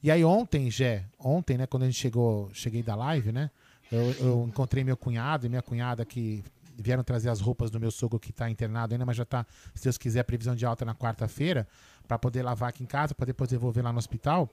E 0.03 0.09
aí 0.09 0.23
ontem, 0.23 0.69
Jé, 0.71 1.05
ontem, 1.19 1.57
né, 1.57 1.67
quando 1.67 1.83
a 1.83 1.85
gente 1.85 1.99
chegou, 1.99 2.49
cheguei 2.53 2.81
da 2.81 2.95
live, 2.95 3.31
né, 3.31 3.51
eu, 3.91 4.11
eu 4.19 4.45
encontrei 4.47 4.83
meu 4.83 4.97
cunhado 4.97 5.45
e 5.45 5.49
minha 5.49 5.61
cunhada 5.61 6.03
que 6.03 6.43
vieram 6.77 7.03
trazer 7.03 7.29
as 7.29 7.39
roupas 7.39 7.69
do 7.69 7.79
meu 7.79 7.91
sogro 7.91 8.19
que 8.19 8.31
está 8.31 8.49
internado 8.49 8.93
ainda, 8.93 9.05
mas 9.05 9.15
já 9.15 9.23
está, 9.23 9.45
se 9.73 9.83
Deus 9.83 9.97
quiser, 9.97 10.23
previsão 10.23 10.55
de 10.55 10.65
alta 10.65 10.85
na 10.85 10.95
quarta-feira, 10.95 11.67
para 12.07 12.17
poder 12.17 12.43
lavar 12.43 12.69
aqui 12.69 12.83
em 12.83 12.85
casa, 12.85 13.13
para 13.15 13.25
depois 13.25 13.49
devolver 13.49 13.83
lá 13.83 13.91
no 13.91 13.99
hospital. 13.99 14.49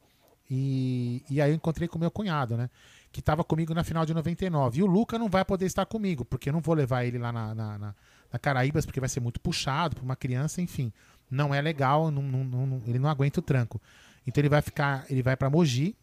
E, 0.51 1.23
e 1.29 1.41
aí 1.41 1.51
eu 1.51 1.55
encontrei 1.55 1.87
com 1.89 1.99
meu 1.99 2.11
cunhado, 2.11 2.57
né? 2.57 2.71
Que 3.13 3.21
estava 3.21 3.45
comigo 3.45 3.75
na 3.75 3.85
final 3.85 4.07
de 4.07 4.15
99. 4.15 4.79
E 4.79 4.83
o 4.83 4.87
Luca 4.87 5.19
não 5.19 5.29
vai 5.29 5.45
poder 5.45 5.67
estar 5.67 5.85
comigo, 5.85 6.25
porque 6.25 6.49
eu 6.49 6.53
não 6.53 6.61
vou 6.61 6.75
levar 6.75 7.05
ele 7.05 7.19
lá 7.19 7.31
na, 7.31 7.55
na, 7.55 7.79
na, 7.79 7.95
na 8.33 8.39
Caraíbas, 8.39 8.87
porque 8.87 9.01
vai 9.01 9.09
ser 9.09 9.21
muito 9.21 9.41
puxado 9.41 9.97
para 9.97 10.05
uma 10.05 10.17
criança, 10.17 10.63
enfim. 10.63 10.93
Não 11.31 11.55
é 11.55 11.61
legal, 11.61 12.11
não, 12.11 12.23
não, 12.23 12.45
não, 12.45 12.83
ele 12.87 12.99
não 12.99 13.11
aguenta 13.11 13.41
o 13.41 13.43
tranco. 13.43 13.81
Então 14.27 14.41
ele 14.41 14.49
vai 14.49 14.63
ficar, 14.63 15.05
ele 15.11 15.23
vai 15.23 15.37
para 15.37 15.51
Mogi, 15.51 15.95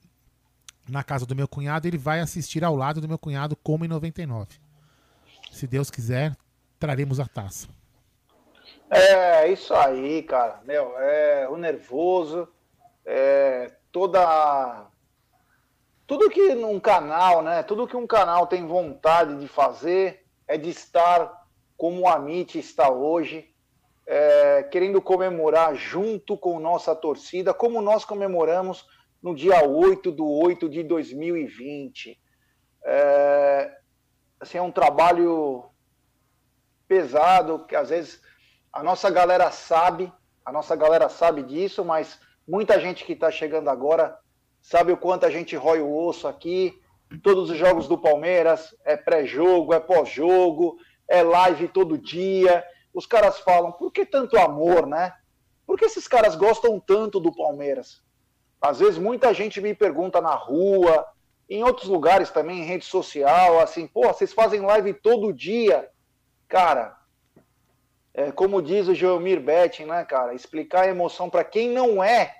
na 0.87 1.03
casa 1.03 1.25
do 1.25 1.35
meu 1.35 1.47
cunhado, 1.47 1.87
ele 1.87 1.97
vai 1.97 2.19
assistir 2.19 2.63
ao 2.63 2.75
lado 2.75 3.01
do 3.01 3.07
meu 3.07 3.17
cunhado 3.17 3.55
como 3.55 3.85
em 3.85 3.87
99. 3.87 4.47
Se 5.55 5.65
Deus 5.65 5.89
quiser, 5.89 6.35
traremos 6.77 7.17
a 7.17 7.25
taça. 7.25 7.69
É, 8.89 9.47
isso 9.47 9.73
aí, 9.73 10.21
cara. 10.21 10.59
Meu, 10.65 10.99
é 10.99 11.47
o 11.47 11.55
nervoso, 11.55 12.45
é 13.05 13.71
toda 13.89 14.85
tudo 16.05 16.29
que 16.29 16.53
num 16.55 16.77
canal, 16.77 17.41
né? 17.41 17.63
Tudo 17.63 17.87
que 17.87 17.95
um 17.95 18.05
canal 18.05 18.47
tem 18.47 18.67
vontade 18.67 19.39
de 19.39 19.47
fazer 19.47 20.25
é 20.45 20.57
de 20.57 20.69
estar 20.71 21.47
como 21.77 22.01
o 22.01 22.07
Amit 22.09 22.59
está 22.59 22.91
hoje, 22.91 23.49
é, 24.05 24.61
querendo 24.63 25.01
comemorar 25.01 25.73
junto 25.73 26.37
com 26.37 26.59
nossa 26.59 26.93
torcida, 26.93 27.53
como 27.53 27.81
nós 27.81 28.03
comemoramos 28.03 28.85
no 29.23 29.33
dia 29.33 29.65
8 29.65 30.11
do 30.11 30.29
8 30.29 30.67
de 30.67 30.83
2020. 30.83 32.19
É, 32.83 33.84
assim, 34.39 34.57
é 34.57 34.61
um 34.61 34.71
trabalho 34.71 35.65
pesado, 36.87 37.65
que 37.65 37.75
às 37.75 37.89
vezes 37.89 38.21
a 38.71 38.83
nossa 38.83 39.09
galera 39.09 39.49
sabe, 39.51 40.11
a 40.43 40.51
nossa 40.51 40.75
galera 40.75 41.09
sabe 41.09 41.43
disso, 41.43 41.83
mas 41.83 42.19
muita 42.47 42.79
gente 42.79 43.03
que 43.03 43.13
está 43.13 43.31
chegando 43.31 43.69
agora 43.69 44.17
sabe 44.61 44.91
o 44.91 44.97
quanto 44.97 45.25
a 45.25 45.29
gente 45.29 45.55
rói 45.55 45.81
o 45.81 45.95
osso 45.95 46.27
aqui. 46.27 46.79
Todos 47.23 47.49
os 47.49 47.57
jogos 47.57 47.87
do 47.87 47.97
Palmeiras 47.97 48.75
é 48.83 48.97
pré-jogo, 48.97 49.73
é 49.73 49.79
pós-jogo, 49.79 50.77
é 51.07 51.21
live 51.23 51.67
todo 51.67 51.97
dia 51.97 52.63
os 52.95 53.05
caras 53.05 53.39
falam, 53.39 53.73
por 53.73 53.91
que 53.91 54.05
tanto 54.05 54.37
amor, 54.37 54.87
né? 54.87 55.13
Por 55.67 55.77
que 55.77 55.83
esses 55.83 56.07
caras 56.07 56.33
gostam 56.33 56.79
tanto 56.79 57.19
do 57.19 57.35
Palmeiras? 57.35 58.01
Às 58.61 58.79
vezes 58.79 58.97
muita 58.97 59.33
gente 59.33 59.59
me 59.59 59.75
pergunta 59.75 60.21
na 60.21 60.33
rua, 60.33 61.05
em 61.49 61.63
outros 61.63 61.87
lugares 61.87 62.31
também, 62.31 62.59
em 62.61 62.65
rede 62.65 62.85
social, 62.85 63.59
assim, 63.59 63.87
pô, 63.87 64.07
vocês 64.07 64.33
fazem 64.33 64.61
live 64.61 64.93
todo 64.93 65.33
dia. 65.33 65.89
Cara, 66.47 66.97
é, 68.13 68.31
como 68.31 68.61
diz 68.61 68.87
o 68.87 68.95
Geomir 68.95 69.39
Betting, 69.39 69.85
né, 69.85 70.03
cara, 70.05 70.33
explicar 70.33 70.85
a 70.85 70.89
emoção 70.89 71.29
para 71.29 71.43
quem 71.43 71.69
não 71.69 72.03
é 72.03 72.35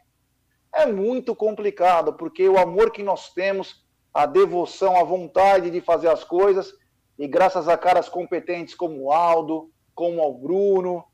é 0.76 0.86
muito 0.86 1.34
complicado, 1.34 2.14
porque 2.14 2.50
o 2.50 2.58
amor 2.58 2.92
que 2.92 3.02
nós 3.02 3.34
temos, 3.34 3.86
a 4.14 4.26
devoção, 4.26 4.98
a 4.98 5.04
vontade 5.04 5.72
de 5.72 5.80
fazer 5.80 6.10
as 6.10 6.24
coisas, 6.24 6.74
e 7.18 7.28
graças 7.28 7.70
a 7.70 7.78
caras 7.78 8.10
competentes 8.10 8.76
como 8.76 9.04
o 9.04 9.12
Aldo, 9.12 9.72
como 9.94 10.22
ao 10.22 10.34
Bruno, 10.34 11.06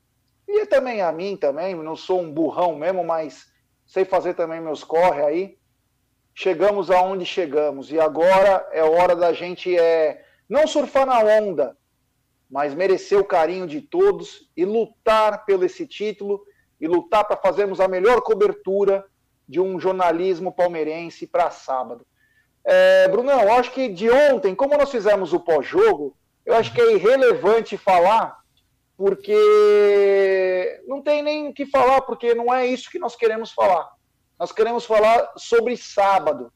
e 0.48 0.66
também 0.66 1.00
a 1.00 1.12
mim 1.12 1.36
também, 1.36 1.76
não 1.76 1.94
sou 1.94 2.20
um 2.20 2.32
burrão 2.32 2.74
mesmo, 2.74 3.04
mas 3.04 3.46
sei 3.86 4.04
fazer 4.04 4.34
também 4.34 4.60
meus 4.60 4.82
corre 4.82 5.22
aí. 5.22 5.58
Chegamos 6.34 6.90
aonde 6.90 7.26
chegamos 7.26 7.92
e 7.92 8.00
agora 8.00 8.66
é 8.72 8.82
hora 8.82 9.14
da 9.14 9.32
gente 9.32 9.76
é 9.76 10.24
não 10.48 10.66
surfar 10.66 11.06
na 11.06 11.18
onda, 11.18 11.76
mas 12.50 12.74
merecer 12.74 13.18
o 13.18 13.24
carinho 13.24 13.66
de 13.66 13.80
todos 13.80 14.50
e 14.56 14.64
lutar 14.64 15.44
pelo 15.44 15.64
esse 15.64 15.86
título 15.86 16.42
e 16.80 16.86
lutar 16.86 17.24
para 17.24 17.36
fazermos 17.36 17.80
a 17.80 17.88
melhor 17.88 18.20
cobertura 18.22 19.04
de 19.48 19.60
um 19.60 19.78
jornalismo 19.78 20.52
palmeirense 20.52 21.26
para 21.26 21.50
sábado. 21.50 22.06
É, 22.64 23.08
Brunão, 23.08 23.40
eu 23.40 23.52
acho 23.52 23.70
que 23.72 23.88
de 23.88 24.10
ontem, 24.10 24.54
como 24.54 24.76
nós 24.76 24.90
fizemos 24.90 25.32
o 25.32 25.40
pós-jogo, 25.40 26.16
eu 26.44 26.54
acho 26.54 26.72
que 26.72 26.80
é 26.80 26.92
irrelevante 26.92 27.76
falar, 27.76 28.38
porque 28.96 30.80
não 30.86 31.02
tem 31.02 31.22
nem 31.22 31.48
o 31.48 31.54
que 31.54 31.66
falar, 31.66 32.02
porque 32.02 32.34
não 32.34 32.52
é 32.52 32.66
isso 32.66 32.90
que 32.90 32.98
nós 32.98 33.16
queremos 33.16 33.52
falar. 33.52 33.90
Nós 34.42 34.50
queremos 34.50 34.84
falar 34.84 35.34
sobre 35.36 35.76
sábado. 35.76 36.52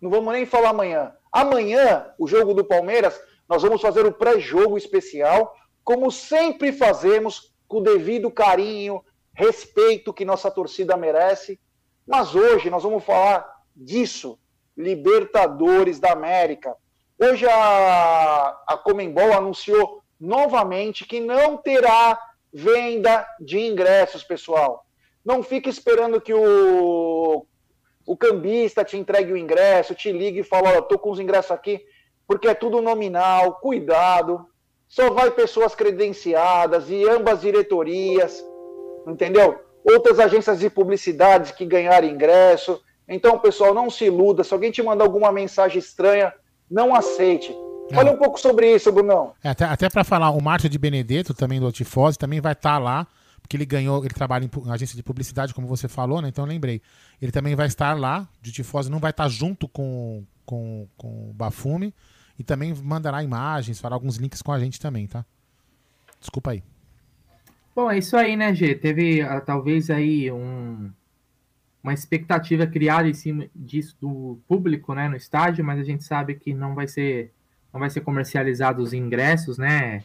Não 0.00 0.08
vamos 0.08 0.32
nem 0.32 0.46
falar 0.46 0.68
amanhã. 0.68 1.12
Amanhã, 1.32 2.14
o 2.16 2.28
jogo 2.28 2.54
do 2.54 2.64
Palmeiras, 2.64 3.20
nós 3.48 3.60
vamos 3.60 3.82
fazer 3.82 4.06
o 4.06 4.12
pré-jogo 4.12 4.78
especial, 4.78 5.52
como 5.82 6.12
sempre 6.12 6.70
fazemos, 6.70 7.52
com 7.66 7.78
o 7.78 7.82
devido 7.82 8.30
carinho, 8.30 9.04
respeito 9.32 10.14
que 10.14 10.24
nossa 10.24 10.48
torcida 10.48 10.96
merece. 10.96 11.58
Mas 12.06 12.36
hoje 12.36 12.70
nós 12.70 12.84
vamos 12.84 13.02
falar 13.02 13.44
disso, 13.74 14.38
Libertadores 14.76 15.98
da 15.98 16.12
América. 16.12 16.76
Hoje 17.18 17.48
a, 17.48 18.56
a 18.64 18.76
Comembol 18.76 19.32
anunciou 19.32 20.04
novamente 20.20 21.04
que 21.04 21.18
não 21.18 21.56
terá 21.56 22.16
venda 22.52 23.26
de 23.40 23.58
ingressos, 23.58 24.22
pessoal. 24.22 24.83
Não 25.24 25.42
fique 25.42 25.70
esperando 25.70 26.20
que 26.20 26.34
o, 26.34 27.46
o 28.06 28.16
cambista 28.16 28.84
te 28.84 28.96
entregue 28.96 29.32
o 29.32 29.36
ingresso, 29.36 29.94
te 29.94 30.12
ligue 30.12 30.40
e 30.40 30.44
fale, 30.44 30.68
olha, 30.68 30.78
estou 30.78 30.98
com 30.98 31.10
os 31.10 31.18
ingressos 31.18 31.50
aqui, 31.52 31.80
porque 32.26 32.48
é 32.48 32.54
tudo 32.54 32.82
nominal, 32.82 33.54
cuidado. 33.54 34.46
Só 34.86 35.10
vai 35.10 35.30
pessoas 35.30 35.74
credenciadas 35.74 36.90
e 36.90 37.08
ambas 37.08 37.40
diretorias, 37.40 38.44
entendeu? 39.06 39.58
Outras 39.84 40.20
agências 40.20 40.60
de 40.60 40.68
publicidade 40.68 41.54
que 41.54 41.64
ganharam 41.64 42.06
ingresso. 42.06 42.80
Então, 43.08 43.38
pessoal, 43.38 43.74
não 43.74 43.90
se 43.90 44.04
iluda. 44.04 44.44
Se 44.44 44.52
alguém 44.52 44.70
te 44.70 44.82
mandar 44.82 45.04
alguma 45.04 45.32
mensagem 45.32 45.78
estranha, 45.78 46.32
não 46.70 46.94
aceite. 46.94 47.54
Fale 47.92 48.10
um 48.10 48.16
pouco 48.16 48.40
sobre 48.40 48.74
isso, 48.74 48.90
Brunão. 48.90 49.34
É, 49.42 49.50
até 49.50 49.64
até 49.64 49.90
para 49.90 50.04
falar, 50.04 50.30
o 50.30 50.42
Márcio 50.42 50.70
de 50.70 50.78
Benedetto, 50.78 51.34
também 51.34 51.60
do 51.60 51.66
Otifose, 51.66 52.18
também 52.18 52.40
vai 52.40 52.52
estar 52.52 52.74
tá 52.74 52.78
lá, 52.78 53.06
porque 53.44 53.58
ele 53.58 53.66
ganhou, 53.66 54.02
ele 54.02 54.14
trabalha 54.14 54.46
em 54.46 54.70
agência 54.70 54.96
de 54.96 55.02
publicidade, 55.02 55.52
como 55.52 55.66
você 55.66 55.86
falou, 55.86 56.22
né? 56.22 56.28
Então 56.28 56.46
eu 56.46 56.48
lembrei. 56.48 56.80
Ele 57.20 57.30
também 57.30 57.54
vai 57.54 57.66
estar 57.66 57.92
lá, 57.92 58.26
de 58.40 58.50
Tifose 58.50 58.90
não 58.90 58.98
vai 58.98 59.10
estar 59.10 59.28
junto 59.28 59.68
com, 59.68 60.24
com, 60.46 60.88
com 60.96 61.28
o 61.28 61.34
Bafume, 61.34 61.94
e 62.38 62.42
também 62.42 62.74
mandará 62.74 63.22
imagens, 63.22 63.78
fará 63.78 63.94
alguns 63.94 64.16
links 64.16 64.40
com 64.40 64.50
a 64.50 64.58
gente 64.58 64.80
também, 64.80 65.06
tá? 65.06 65.26
Desculpa 66.18 66.52
aí. 66.52 66.64
Bom, 67.76 67.90
é 67.90 67.98
isso 67.98 68.16
aí, 68.16 68.34
né, 68.34 68.54
G? 68.54 68.74
Teve 68.76 69.22
uh, 69.22 69.42
talvez 69.44 69.90
aí 69.90 70.32
um, 70.32 70.90
uma 71.82 71.92
expectativa 71.92 72.66
criada 72.66 73.06
em 73.06 73.12
cima 73.12 73.46
disso 73.54 73.94
do 74.00 74.40
público, 74.48 74.94
né, 74.94 75.06
no 75.06 75.16
estádio, 75.16 75.62
mas 75.62 75.78
a 75.78 75.84
gente 75.84 76.02
sabe 76.02 76.34
que 76.36 76.54
não 76.54 76.74
vai 76.74 76.88
ser 76.88 77.30
não 77.70 77.80
vai 77.80 77.90
ser 77.90 78.02
comercializado 78.02 78.80
os 78.80 78.92
ingressos, 78.92 79.58
né? 79.58 80.04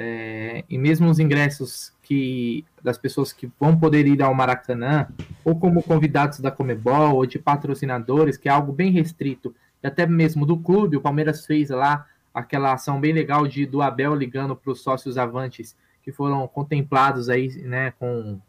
É, 0.00 0.64
e 0.68 0.78
mesmo 0.78 1.10
os 1.10 1.18
ingressos 1.18 1.92
que 2.04 2.64
das 2.84 2.96
pessoas 2.96 3.32
que 3.32 3.50
vão 3.58 3.76
poder 3.76 4.06
ir 4.06 4.22
ao 4.22 4.32
Maracanã, 4.32 5.08
ou 5.44 5.58
como 5.58 5.82
convidados 5.82 6.38
da 6.38 6.52
Comebol, 6.52 7.16
ou 7.16 7.26
de 7.26 7.36
patrocinadores, 7.36 8.36
que 8.36 8.48
é 8.48 8.52
algo 8.52 8.72
bem 8.72 8.92
restrito, 8.92 9.52
e 9.82 9.88
até 9.88 10.06
mesmo 10.06 10.46
do 10.46 10.56
clube, 10.56 10.96
o 10.96 11.00
Palmeiras 11.00 11.44
fez 11.44 11.70
lá 11.70 12.06
aquela 12.32 12.74
ação 12.74 13.00
bem 13.00 13.12
legal 13.12 13.48
de 13.48 13.66
do 13.66 13.82
Abel 13.82 14.14
ligando 14.14 14.54
para 14.54 14.70
os 14.70 14.80
sócios 14.82 15.18
avantes 15.18 15.76
que 16.00 16.12
foram 16.12 16.46
contemplados 16.46 17.28
aí, 17.28 17.48
né, 17.64 17.92
com, 17.98 18.40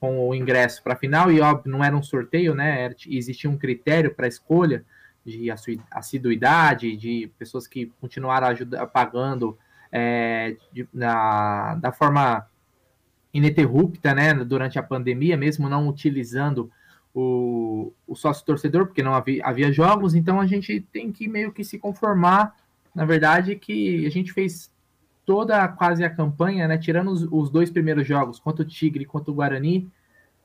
com 0.00 0.30
o 0.30 0.34
ingresso 0.34 0.82
para 0.82 0.94
a 0.94 0.96
final, 0.96 1.30
e 1.30 1.42
óbvio, 1.42 1.70
não 1.70 1.84
era 1.84 1.94
um 1.94 2.02
sorteio, 2.02 2.54
né, 2.54 2.90
existia 3.06 3.50
um 3.50 3.58
critério 3.58 4.14
para 4.14 4.26
escolha 4.26 4.82
de 5.26 5.50
assiduidade, 5.90 6.96
de 6.96 7.30
pessoas 7.38 7.66
que 7.66 7.92
continuaram 8.00 8.46
ajuda, 8.46 8.86
pagando 8.86 9.58
é, 9.92 10.56
de, 10.72 10.88
na, 10.92 11.74
da 11.76 11.92
forma 11.92 12.46
ininterrupta, 13.32 14.14
né, 14.14 14.34
durante 14.34 14.78
a 14.78 14.82
pandemia, 14.82 15.36
mesmo 15.36 15.68
não 15.68 15.88
utilizando 15.88 16.70
o, 17.14 17.92
o 18.06 18.14
sócio 18.14 18.44
torcedor, 18.44 18.86
porque 18.86 19.02
não 19.02 19.14
havia, 19.14 19.44
havia 19.44 19.72
jogos, 19.72 20.14
então 20.14 20.40
a 20.40 20.46
gente 20.46 20.80
tem 20.92 21.12
que 21.12 21.28
meio 21.28 21.52
que 21.52 21.64
se 21.64 21.78
conformar, 21.78 22.56
na 22.94 23.04
verdade, 23.04 23.56
que 23.56 24.06
a 24.06 24.10
gente 24.10 24.32
fez 24.32 24.72
toda 25.24 25.66
quase 25.68 26.04
a 26.04 26.10
campanha, 26.10 26.66
né, 26.66 26.76
tirando 26.76 27.10
os, 27.10 27.22
os 27.30 27.50
dois 27.50 27.70
primeiros 27.70 28.06
jogos, 28.06 28.38
contra 28.38 28.64
o 28.64 28.68
Tigre 28.68 29.04
contra 29.04 29.30
o 29.30 29.34
Guarani, 29.34 29.88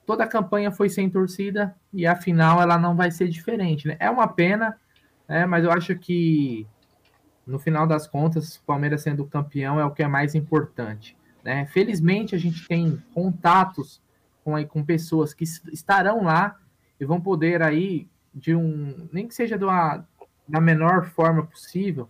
toda 0.05 0.23
a 0.23 0.27
campanha 0.27 0.71
foi 0.71 0.89
sem 0.89 1.09
torcida 1.09 1.75
e 1.91 2.05
a 2.05 2.15
final 2.15 2.61
ela 2.61 2.77
não 2.77 2.95
vai 2.95 3.09
ser 3.09 3.27
diferente, 3.27 3.87
né? 3.87 3.97
É 3.99 4.09
uma 4.09 4.27
pena, 4.27 4.77
né, 5.27 5.45
mas 5.45 5.63
eu 5.63 5.71
acho 5.71 5.95
que 5.95 6.67
no 7.45 7.59
final 7.59 7.85
das 7.85 8.07
contas, 8.07 8.55
o 8.57 8.63
Palmeiras 8.63 9.01
sendo 9.01 9.25
campeão 9.25 9.79
é 9.79 9.85
o 9.85 9.91
que 9.91 10.03
é 10.03 10.07
mais 10.07 10.33
importante. 10.35 11.15
Né? 11.43 11.65
Felizmente, 11.67 12.33
a 12.33 12.39
gente 12.39 12.67
tem 12.67 13.01
contatos 13.13 14.01
com, 14.43 14.55
aí, 14.55 14.65
com 14.65 14.83
pessoas 14.83 15.33
que 15.33 15.43
estarão 15.43 16.23
lá 16.23 16.57
e 16.99 17.05
vão 17.05 17.21
poder 17.21 17.61
aí, 17.61 18.07
de 18.33 18.55
um, 18.55 19.07
nem 19.11 19.27
que 19.27 19.35
seja 19.35 19.57
de 19.57 19.63
uma, 19.63 20.05
da 20.47 20.59
menor 20.59 21.05
forma 21.05 21.45
possível, 21.45 22.09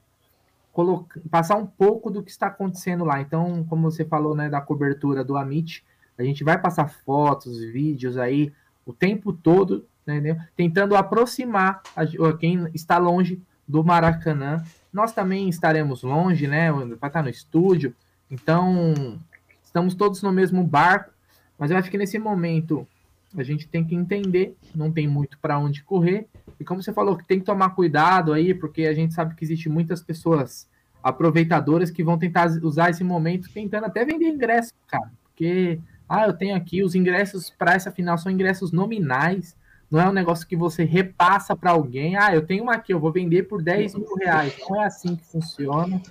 colocar, 0.72 1.20
passar 1.30 1.56
um 1.56 1.66
pouco 1.66 2.10
do 2.10 2.24
que 2.24 2.32
está 2.32 2.48
acontecendo 2.48 3.04
lá. 3.04 3.20
Então, 3.20 3.66
como 3.70 3.90
você 3.90 4.06
falou, 4.06 4.36
né, 4.36 4.50
da 4.50 4.62
cobertura 4.62 5.24
do 5.24 5.38
Amit, 5.38 5.84
a 6.18 6.24
gente 6.24 6.44
vai 6.44 6.58
passar 6.58 6.88
fotos, 6.88 7.60
vídeos 7.60 8.18
aí 8.18 8.54
o 8.86 8.94
tempo 8.94 9.34
todo, 9.34 9.86
né, 10.06 10.48
tentando 10.56 10.96
aproximar 10.96 11.82
a, 11.96 12.06
quem 12.38 12.70
está 12.74 12.98
longe 12.98 13.42
do 13.68 13.84
Maracanã. 13.84 14.64
Nós 14.96 15.12
também 15.12 15.50
estaremos 15.50 16.04
longe, 16.04 16.48
né? 16.48 16.72
Vai 16.72 17.10
estar 17.10 17.22
no 17.22 17.28
estúdio. 17.28 17.94
Então, 18.32 19.20
estamos 19.62 19.94
todos 19.94 20.24
no 20.24 20.32
mesmo 20.32 20.64
barco. 20.64 21.12
Mas 21.60 21.70
eu 21.70 21.76
acho 21.76 21.92
que 21.92 21.98
nesse 21.98 22.18
momento 22.18 22.88
a 23.36 23.44
gente 23.44 23.68
tem 23.68 23.84
que 23.84 23.94
entender, 23.94 24.56
não 24.74 24.90
tem 24.90 25.06
muito 25.06 25.38
para 25.40 25.60
onde 25.60 25.84
correr. 25.84 26.30
E 26.58 26.64
como 26.64 26.82
você 26.82 26.94
falou, 26.94 27.18
que 27.18 27.28
tem 27.28 27.40
que 27.40 27.46
tomar 27.46 27.72
cuidado 27.72 28.32
aí, 28.32 28.54
porque 28.54 28.86
a 28.86 28.94
gente 28.94 29.14
sabe 29.14 29.36
que 29.36 29.44
existe 29.44 29.68
muitas 29.68 30.02
pessoas 30.02 30.66
aproveitadoras 31.04 31.92
que 31.92 32.02
vão 32.02 32.18
tentar 32.18 32.48
usar 32.64 32.90
esse 32.90 33.04
momento 33.04 33.50
tentando 33.54 33.88
até 33.88 34.06
vender 34.06 34.30
ingresso, 34.30 34.72
cara. 34.88 35.12
Porque, 35.26 35.78
ah, 36.08 36.26
eu 36.26 36.32
tenho 36.32 36.56
aqui 36.56 36.82
os 36.82 36.96
ingressos 36.96 37.50
para 37.50 37.74
essa 37.74 37.92
final 37.92 38.18
são 38.18 38.32
ingressos 38.32 38.72
nominais. 38.72 39.58
Não 39.90 40.00
é 40.00 40.10
um 40.10 40.14
negócio 40.14 40.48
que 40.48 40.56
você 40.56 40.84
repassa 40.84 41.56
para 41.56 41.72
alguém. 41.72 42.16
Ah, 42.18 42.34
eu 42.34 42.46
tenho 42.46 42.64
uma 42.64 42.74
aqui, 42.74 42.94
eu 42.94 43.00
vou 43.00 43.12
vender 43.12 43.44
por 43.44 43.62
10 43.62 43.96
mil 43.96 44.16
reais. 44.16 44.56
Não 44.68 44.82
é 44.82 44.86
assim 44.86 45.16
que 45.16 45.26
funciona. 45.26 46.02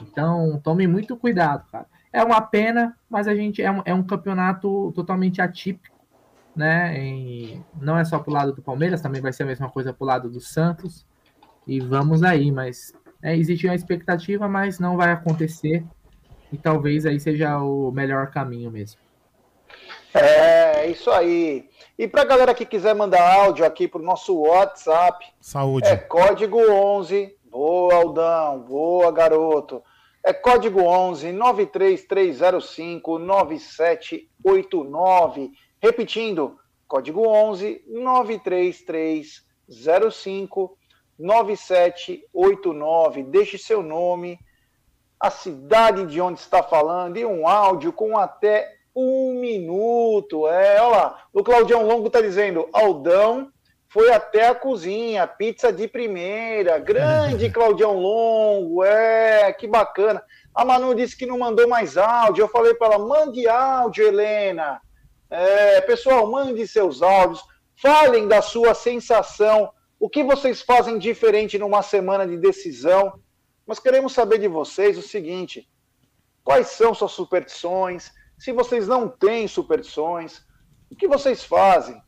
Então, 0.00 0.60
tome 0.62 0.86
muito 0.86 1.16
cuidado, 1.16 1.64
cara. 1.70 1.86
É 2.12 2.22
uma 2.22 2.40
pena, 2.40 2.96
mas 3.10 3.28
a 3.28 3.34
gente 3.34 3.62
é 3.62 3.70
um, 3.70 3.82
é 3.84 3.92
um 3.92 4.02
campeonato 4.02 4.92
totalmente 4.94 5.40
atípico, 5.42 5.96
né? 6.54 6.98
E 6.98 7.60
não 7.80 7.98
é 7.98 8.04
só 8.04 8.18
pro 8.18 8.32
lado 8.32 8.52
do 8.52 8.62
Palmeiras, 8.62 9.02
também 9.02 9.20
vai 9.20 9.32
ser 9.32 9.42
a 9.42 9.46
mesma 9.46 9.68
coisa 9.68 9.92
pro 9.92 10.06
lado 10.06 10.30
do 10.30 10.40
Santos. 10.40 11.06
E 11.66 11.80
vamos 11.80 12.22
aí, 12.22 12.50
mas 12.52 12.94
é, 13.22 13.36
existe 13.36 13.66
uma 13.66 13.74
expectativa, 13.74 14.48
mas 14.48 14.78
não 14.78 14.96
vai 14.96 15.10
acontecer. 15.12 15.84
E 16.52 16.56
talvez 16.56 17.04
aí 17.04 17.18
seja 17.18 17.58
o 17.58 17.90
melhor 17.90 18.30
caminho 18.30 18.70
mesmo. 18.70 19.00
É, 20.16 20.86
isso 20.86 21.10
aí. 21.10 21.68
E 21.98 22.06
para 22.08 22.22
a 22.22 22.26
galera 22.26 22.54
que 22.54 22.64
quiser 22.64 22.94
mandar 22.94 23.20
áudio 23.22 23.64
aqui 23.64 23.88
para 23.88 24.00
o 24.00 24.04
nosso 24.04 24.36
WhatsApp, 24.40 25.26
Saúde. 25.40 25.88
é 25.88 25.96
código 25.96 26.58
11. 26.58 27.34
Boa, 27.50 27.94
Aldão. 27.94 28.60
Boa, 28.60 29.10
garoto. 29.10 29.82
É 30.24 30.32
código 30.32 30.82
11 30.82 31.32
93305 31.32 33.18
9789. 33.18 35.50
Repetindo, 35.80 36.56
código 36.88 37.28
11 37.28 37.82
93305 37.86 40.76
9789. 41.18 43.22
Deixe 43.22 43.56
seu 43.56 43.82
nome, 43.82 44.38
a 45.18 45.30
cidade 45.30 46.04
de 46.06 46.20
onde 46.20 46.40
está 46.40 46.62
falando 46.62 47.16
e 47.16 47.24
um 47.24 47.48
áudio 47.48 47.90
com 47.92 48.18
até 48.18 48.75
um 48.96 49.34
minuto. 49.34 50.48
É, 50.48 50.80
olha 50.80 50.96
lá. 50.96 51.24
O 51.32 51.44
Claudião 51.44 51.86
Longo 51.86 52.06
está 52.06 52.22
dizendo: 52.22 52.68
Aldão 52.72 53.52
foi 53.88 54.10
até 54.10 54.48
a 54.48 54.54
cozinha, 54.54 55.26
pizza 55.26 55.70
de 55.70 55.86
primeira. 55.86 56.78
Grande 56.78 57.48
Claudião 57.52 57.98
Longo, 57.98 58.82
é, 58.82 59.52
que 59.52 59.66
bacana. 59.66 60.22
A 60.54 60.64
Manu 60.64 60.94
disse 60.94 61.16
que 61.16 61.26
não 61.26 61.38
mandou 61.38 61.68
mais 61.68 61.98
áudio. 61.98 62.42
Eu 62.42 62.48
falei 62.48 62.74
para 62.74 62.94
ela: 62.94 63.06
mande 63.06 63.46
áudio, 63.46 64.06
Helena. 64.06 64.80
É, 65.28 65.80
pessoal, 65.82 66.26
mande 66.30 66.66
seus 66.66 67.02
áudios. 67.02 67.44
Falem 67.76 68.26
da 68.26 68.40
sua 68.40 68.74
sensação. 68.74 69.70
O 70.00 70.08
que 70.08 70.24
vocês 70.24 70.62
fazem 70.62 70.98
diferente 70.98 71.58
numa 71.58 71.82
semana 71.82 72.26
de 72.26 72.38
decisão? 72.38 73.20
Nós 73.66 73.78
queremos 73.78 74.12
saber 74.12 74.38
de 74.38 74.48
vocês 74.48 74.96
o 74.96 75.02
seguinte: 75.02 75.68
quais 76.42 76.68
são 76.68 76.94
suas 76.94 77.12
superstições? 77.12 78.10
Se 78.38 78.52
vocês 78.52 78.86
não 78.86 79.08
têm 79.08 79.48
superstições, 79.48 80.44
O 80.90 80.94
que 80.94 81.08
vocês 81.08 81.42
fazem? 81.42 82.00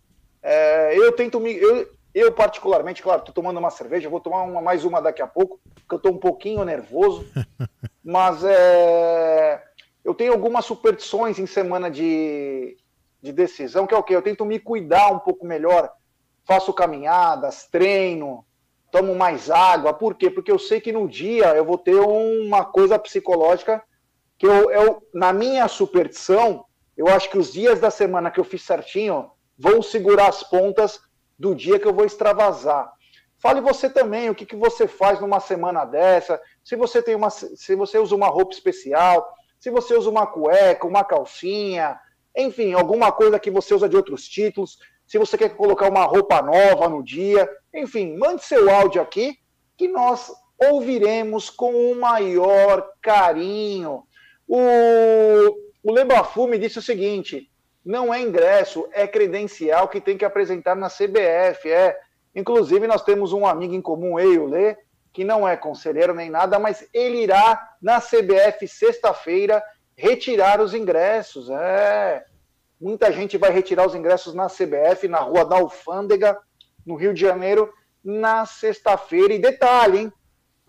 É, 0.43 0.97
eu 0.97 1.13
tento 1.13 1.41
me. 1.41 1.53
Eu, 1.57 1.89
eu, 2.15 2.33
particularmente, 2.33 3.03
claro, 3.03 3.21
estou 3.21 3.35
tomando 3.35 3.59
uma 3.59 3.71
cerveja, 3.71 4.09
vou 4.09 4.21
tomar 4.21 4.43
uma, 4.43 4.63
mais 4.63 4.85
uma 4.85 5.01
daqui 5.01 5.21
a 5.21 5.27
pouco, 5.27 5.61
porque 5.75 5.95
eu 5.95 5.97
estou 5.97 6.13
um 6.13 6.19
pouquinho 6.19 6.65
nervoso. 6.65 7.27
mas 8.05 8.45
é, 8.45 9.63
eu 10.05 10.15
tenho 10.15 10.33
algumas 10.33 10.65
superstições 10.65 11.39
em 11.39 11.47
semana 11.47 11.91
de, 11.91 12.77
de 13.21 13.33
decisão, 13.33 13.87
que 13.87 13.95
é 13.95 13.97
o 13.99 14.03
quê? 14.03 14.15
Eu 14.15 14.23
tento 14.23 14.45
me 14.45 14.59
cuidar 14.59 15.13
um 15.13 15.19
pouco 15.19 15.45
melhor. 15.45 15.91
Faço 16.45 16.73
caminhadas, 16.73 17.67
treino, 17.67 18.45
tomo 18.91 19.15
mais 19.15 19.51
água. 19.51 19.93
Por 19.93 20.15
quê? 20.15 20.31
Porque 20.31 20.51
eu 20.51 20.59
sei 20.59 20.81
que 20.81 20.93
no 20.93 21.09
dia 21.09 21.55
eu 21.55 21.65
vou 21.65 21.77
ter 21.77 21.97
uma 21.97 22.65
coisa 22.65 22.99
psicológica 22.99 23.83
que 24.39 24.47
eu, 24.47 24.71
eu 24.71 25.03
na 25.13 25.33
minha 25.33 25.67
superstição, 25.69 26.65
eu 26.97 27.09
acho 27.09 27.31
que 27.31 27.39
os 27.39 27.53
dias 27.53 27.81
da 27.81 27.91
semana 27.91 28.31
que 28.31 28.41
eu 28.41 28.45
fiz 28.45 28.63
certinho 28.63 29.31
vão 29.59 29.83
segurar 29.83 30.29
as 30.29 30.43
pontas 30.43 31.01
do 31.39 31.55
dia 31.55 31.79
que 31.79 31.87
eu 31.87 31.93
vou 31.93 32.05
extravasar. 32.05 32.93
Fale 33.41 33.61
você 33.61 33.89
também 33.89 34.31
o 34.31 34.35
que, 34.35 34.45
que 34.45 34.57
você 34.57 34.89
faz 34.89 35.21
numa 35.21 35.39
semana 35.39 35.85
dessa, 35.85 36.41
se 36.65 36.75
você 36.75 37.01
tem 37.01 37.15
uma, 37.15 37.31
se 37.31 37.75
você 37.75 37.99
usa 37.99 38.15
uma 38.15 38.29
roupa 38.29 38.53
especial, 38.53 39.29
se 39.61 39.71
você 39.71 39.95
usa 39.95 40.11
uma 40.11 40.27
cueca, 40.27 40.87
uma 40.87 41.05
calcinha, 41.05 41.99
enfim, 42.37 42.73
alguma 42.73 43.13
coisa 43.13 43.39
que 43.39 43.51
você 43.51 43.75
usa 43.75 43.89
de 43.89 43.97
outros 43.97 44.29
títulos, 44.29 44.79
se 45.07 45.19
você 45.19 45.39
quer 45.39 45.51
colocar 45.57 45.89
uma 45.89 46.05
roupa 46.05 46.43
nova 46.43 46.89
no 46.89 47.03
dia, 47.03 47.49
enfim, 47.73 48.17
mande 48.17 48.45
seu 48.45 48.69
áudio 48.71 49.01
aqui 49.01 49.39
que 49.77 49.89
nós 49.89 50.33
ouviremos 50.59 51.49
com 51.49 51.73
o 51.93 51.95
maior 51.95 52.85
carinho. 53.01 54.05
O, 54.49 54.59
o 55.83 55.93
Lebafu 55.93 56.49
me 56.49 56.59
disse 56.59 56.79
o 56.79 56.83
seguinte: 56.83 57.51
não 57.85 58.13
é 58.13 58.21
ingresso, 58.21 58.89
é 58.93 59.07
credencial 59.07 59.89
que 59.89 60.01
tem 60.01 60.17
que 60.17 60.25
apresentar 60.25 60.75
na 60.75 60.89
CBF. 60.89 61.71
É. 61.71 61.99
Inclusive, 62.35 62.87
nós 62.87 63.03
temos 63.03 63.33
um 63.33 63.47
amigo 63.47 63.75
em 63.75 63.81
comum, 63.81 64.19
eu 64.19 64.47
Lê, 64.47 64.77
que 65.13 65.25
não 65.25 65.47
é 65.47 65.57
conselheiro 65.57 66.15
nem 66.15 66.31
nada, 66.31 66.59
mas 66.59 66.87
ele 66.93 67.23
irá 67.23 67.77
na 67.81 68.01
CBF 68.01 68.67
sexta-feira 68.67 69.63
retirar 69.97 70.61
os 70.61 70.75
ingressos. 70.75 71.51
É. 71.51 72.25
Muita 72.81 73.11
gente 73.11 73.37
vai 73.37 73.51
retirar 73.51 73.87
os 73.87 73.95
ingressos 73.95 74.35
na 74.35 74.47
CBF, 74.47 75.09
na 75.09 75.19
Rua 75.19 75.45
da 75.45 75.57
Alfândega, 75.57 76.39
no 76.87 76.95
Rio 76.95 77.13
de 77.13 77.21
Janeiro, 77.21 77.73
na 78.05 78.47
sexta-feira. 78.47 79.35
E 79.35 79.39
detalhe, 79.39 79.99
hein? 79.99 80.13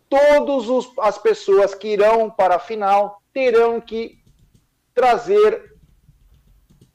Todas 0.10 0.90
as 1.00 1.18
pessoas 1.20 1.76
que 1.76 1.90
irão 1.90 2.32
para 2.32 2.56
a 2.56 2.60
final 2.60 3.19
terão 3.34 3.80
que 3.80 4.20
trazer, 4.94 5.76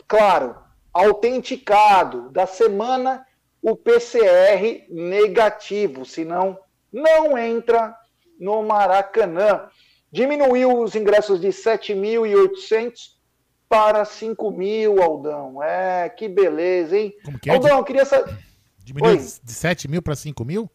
claro, 0.07 0.57
autenticado 0.93 2.31
da 2.31 2.47
semana 2.47 3.27
o 3.63 3.75
PCR 3.75 4.87
negativo, 4.91 6.05
senão 6.05 6.59
não 6.93 7.37
entra 7.37 7.97
no 8.39 8.63
Maracanã. 8.63 9.69
Diminuiu 10.13 10.83
os 10.83 10.95
ingressos 10.95 11.41
de 11.41 11.49
7.800 11.49 13.15
para 13.69 14.05
5 14.05 14.51
mil, 14.51 15.03
Aldão. 15.03 15.63
É, 15.63 16.09
que 16.09 16.29
beleza, 16.29 16.97
hein? 16.97 17.13
Como 17.25 17.39
que 17.39 17.51
é? 17.51 17.55
Aldão, 17.55 17.79
eu 17.79 17.85
queria 17.85 18.05
saber. 18.05 18.39
Diminuiu 18.79 19.19
Oi. 19.19 19.27
de 19.43 19.53
7 19.53 19.89
mil 19.89 20.03
para 20.03 20.15
5 20.15 20.45
mil? 20.45 20.71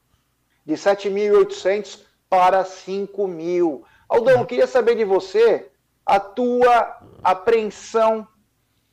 De 0.66 0.74
7.800 0.74 2.00
para 2.28 2.66
5 2.66 3.28
mil. 3.28 3.86
Aldão, 4.10 4.46
queria 4.46 4.66
saber 4.66 4.96
de 4.96 5.06
você 5.06 5.70
a 6.06 6.20
tua 6.20 7.00
apreensão 7.24 8.28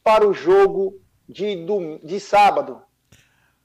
para 0.04 0.28
o 0.28 0.34
jogo 0.34 1.00
de, 1.26 1.66
de 2.04 2.20
sábado. 2.20 2.82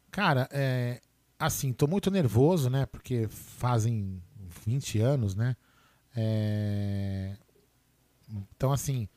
Cara, 0.10 0.48
é, 0.52 1.02
assim, 1.38 1.74
tô 1.74 1.88
muito 1.88 2.10
nervoso, 2.10 2.70
né? 2.70 2.86
Porque 2.86 3.28
fazem 3.28 4.22
20 4.66 5.00
anos, 5.02 5.36
né? 5.36 5.56
É... 6.16 7.36
Então, 8.56 8.72
assim, 8.72 9.08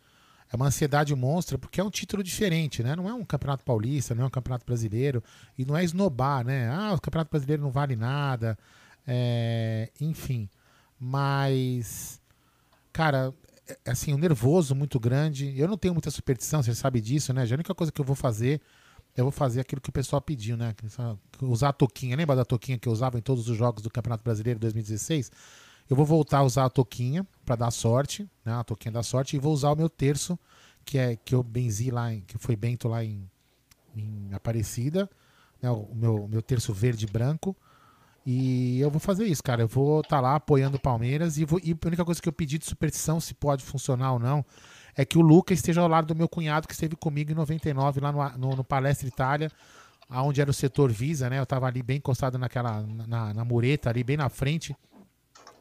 é 0.52 0.56
uma 0.56 0.66
ansiedade 0.66 1.14
monstra, 1.14 1.56
porque 1.56 1.80
é 1.80 1.84
um 1.84 1.90
título 1.90 2.22
diferente, 2.22 2.82
né? 2.82 2.96
Não 2.96 3.08
é 3.08 3.14
um 3.14 3.24
campeonato 3.24 3.64
paulista, 3.64 4.14
não 4.14 4.24
é 4.24 4.26
um 4.26 4.30
campeonato 4.30 4.66
brasileiro, 4.66 5.22
e 5.56 5.64
não 5.64 5.76
é 5.76 5.84
esnobar, 5.84 6.44
né? 6.44 6.68
Ah, 6.68 6.94
o 6.94 7.00
campeonato 7.00 7.30
brasileiro 7.30 7.62
não 7.62 7.70
vale 7.70 7.96
nada, 7.96 8.58
é... 9.06 9.90
enfim. 10.00 10.48
Mas, 10.98 12.20
cara, 12.94 13.34
é, 13.68 13.90
assim, 13.90 14.14
um 14.14 14.18
nervoso 14.18 14.74
muito 14.74 14.98
grande. 14.98 15.52
Eu 15.58 15.68
não 15.68 15.76
tenho 15.76 15.92
muita 15.92 16.10
superstição, 16.10 16.62
você 16.62 16.74
sabe 16.74 17.02
disso, 17.02 17.34
né? 17.34 17.42
A 17.42 17.54
única 17.54 17.74
coisa 17.74 17.92
que 17.92 18.00
eu 18.00 18.04
vou 18.06 18.16
fazer 18.16 18.62
eu 19.16 19.24
vou 19.24 19.32
fazer 19.32 19.60
aquilo 19.60 19.80
que 19.80 19.90
o 19.90 19.92
pessoal 19.92 20.20
pediu, 20.20 20.56
né? 20.56 20.74
Usar 21.40 21.68
a 21.68 21.72
toquinha. 21.72 22.16
Lembra 22.16 22.34
da 22.34 22.44
toquinha 22.44 22.76
que 22.76 22.88
eu 22.88 22.92
usava 22.92 23.16
em 23.16 23.22
todos 23.22 23.48
os 23.48 23.56
jogos 23.56 23.82
do 23.82 23.90
Campeonato 23.90 24.24
Brasileiro 24.24 24.58
2016? 24.58 25.30
Eu 25.88 25.94
vou 25.94 26.04
voltar 26.04 26.38
a 26.38 26.42
usar 26.42 26.64
a 26.64 26.70
toquinha 26.70 27.26
para 27.44 27.56
dar 27.56 27.70
sorte, 27.70 28.28
né? 28.44 28.54
A 28.54 28.64
toquinha 28.64 28.90
da 28.90 29.02
sorte, 29.02 29.36
e 29.36 29.38
vou 29.38 29.52
usar 29.52 29.70
o 29.70 29.76
meu 29.76 29.88
terço, 29.88 30.38
que 30.84 30.98
é 30.98 31.16
que 31.16 31.34
eu 31.34 31.42
benzi 31.42 31.90
lá, 31.90 32.12
em, 32.12 32.22
que 32.22 32.38
foi 32.38 32.56
bento 32.56 32.88
lá 32.88 33.04
em, 33.04 33.30
em 33.94 34.30
Aparecida, 34.32 35.08
né? 35.62 35.70
O 35.70 35.94
meu, 35.94 36.26
meu 36.26 36.42
terço 36.42 36.72
verde 36.72 37.06
branco. 37.06 37.56
E 38.26 38.80
eu 38.80 38.90
vou 38.90 39.00
fazer 39.00 39.26
isso, 39.26 39.42
cara. 39.42 39.62
Eu 39.62 39.68
vou 39.68 40.00
estar 40.00 40.16
tá 40.16 40.20
lá 40.20 40.36
apoiando 40.36 40.76
o 40.76 40.80
Palmeiras 40.80 41.36
e, 41.36 41.44
vou, 41.44 41.60
e 41.62 41.72
a 41.72 41.86
única 41.86 42.04
coisa 42.04 42.20
que 42.22 42.28
eu 42.28 42.32
pedi 42.32 42.58
de 42.58 42.64
superstição, 42.64 43.20
se 43.20 43.34
pode 43.34 43.62
funcionar 43.62 44.12
ou 44.12 44.18
não, 44.18 44.44
é 44.96 45.04
que 45.04 45.18
o 45.18 45.20
Luca 45.20 45.52
esteja 45.52 45.80
ao 45.82 45.88
lado 45.88 46.06
do 46.06 46.16
meu 46.16 46.28
cunhado 46.28 46.66
que 46.66 46.72
esteve 46.72 46.96
comigo 46.96 47.32
em 47.32 47.34
99 47.34 48.00
lá 48.00 48.12
no, 48.12 48.38
no, 48.38 48.56
no 48.56 48.64
Palestra 48.64 49.06
Itália, 49.06 49.50
onde 50.08 50.40
era 50.40 50.50
o 50.50 50.54
setor 50.54 50.90
Visa, 50.90 51.28
né? 51.28 51.38
Eu 51.38 51.46
tava 51.46 51.66
ali 51.66 51.82
bem 51.82 51.98
encostado 51.98 52.38
naquela 52.38 52.82
na, 52.82 53.34
na 53.34 53.44
mureta 53.44 53.90
ali 53.90 54.02
bem 54.02 54.16
na 54.16 54.28
frente. 54.28 54.74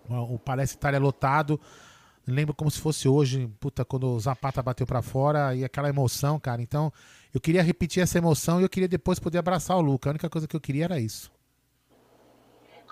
O, 0.08 0.36
o 0.36 0.40
Palestra 0.40 0.78
Itália 0.78 1.00
lotado. 1.00 1.60
Lembro 2.26 2.54
como 2.54 2.72
se 2.72 2.80
fosse 2.80 3.10
hoje, 3.10 3.50
puta, 3.60 3.84
quando 3.84 4.08
o 4.08 4.18
Zapata 4.18 4.64
bateu 4.64 4.88
para 4.88 5.02
fora 5.02 5.54
e 5.54 5.66
aquela 5.66 5.90
emoção, 5.90 6.40
cara. 6.40 6.62
Então, 6.62 6.94
eu 7.34 7.42
queria 7.42 7.62
repetir 7.62 8.02
essa 8.02 8.18
emoção 8.18 8.62
e 8.62 8.64
eu 8.64 8.70
queria 8.70 8.88
depois 8.88 9.20
poder 9.20 9.40
abraçar 9.40 9.76
o 9.76 9.82
Luca. 9.82 10.10
A 10.10 10.12
única 10.12 10.30
coisa 10.30 10.48
que 10.48 10.56
eu 10.56 10.62
queria 10.62 10.86
era 10.86 11.02
isso. 11.02 11.30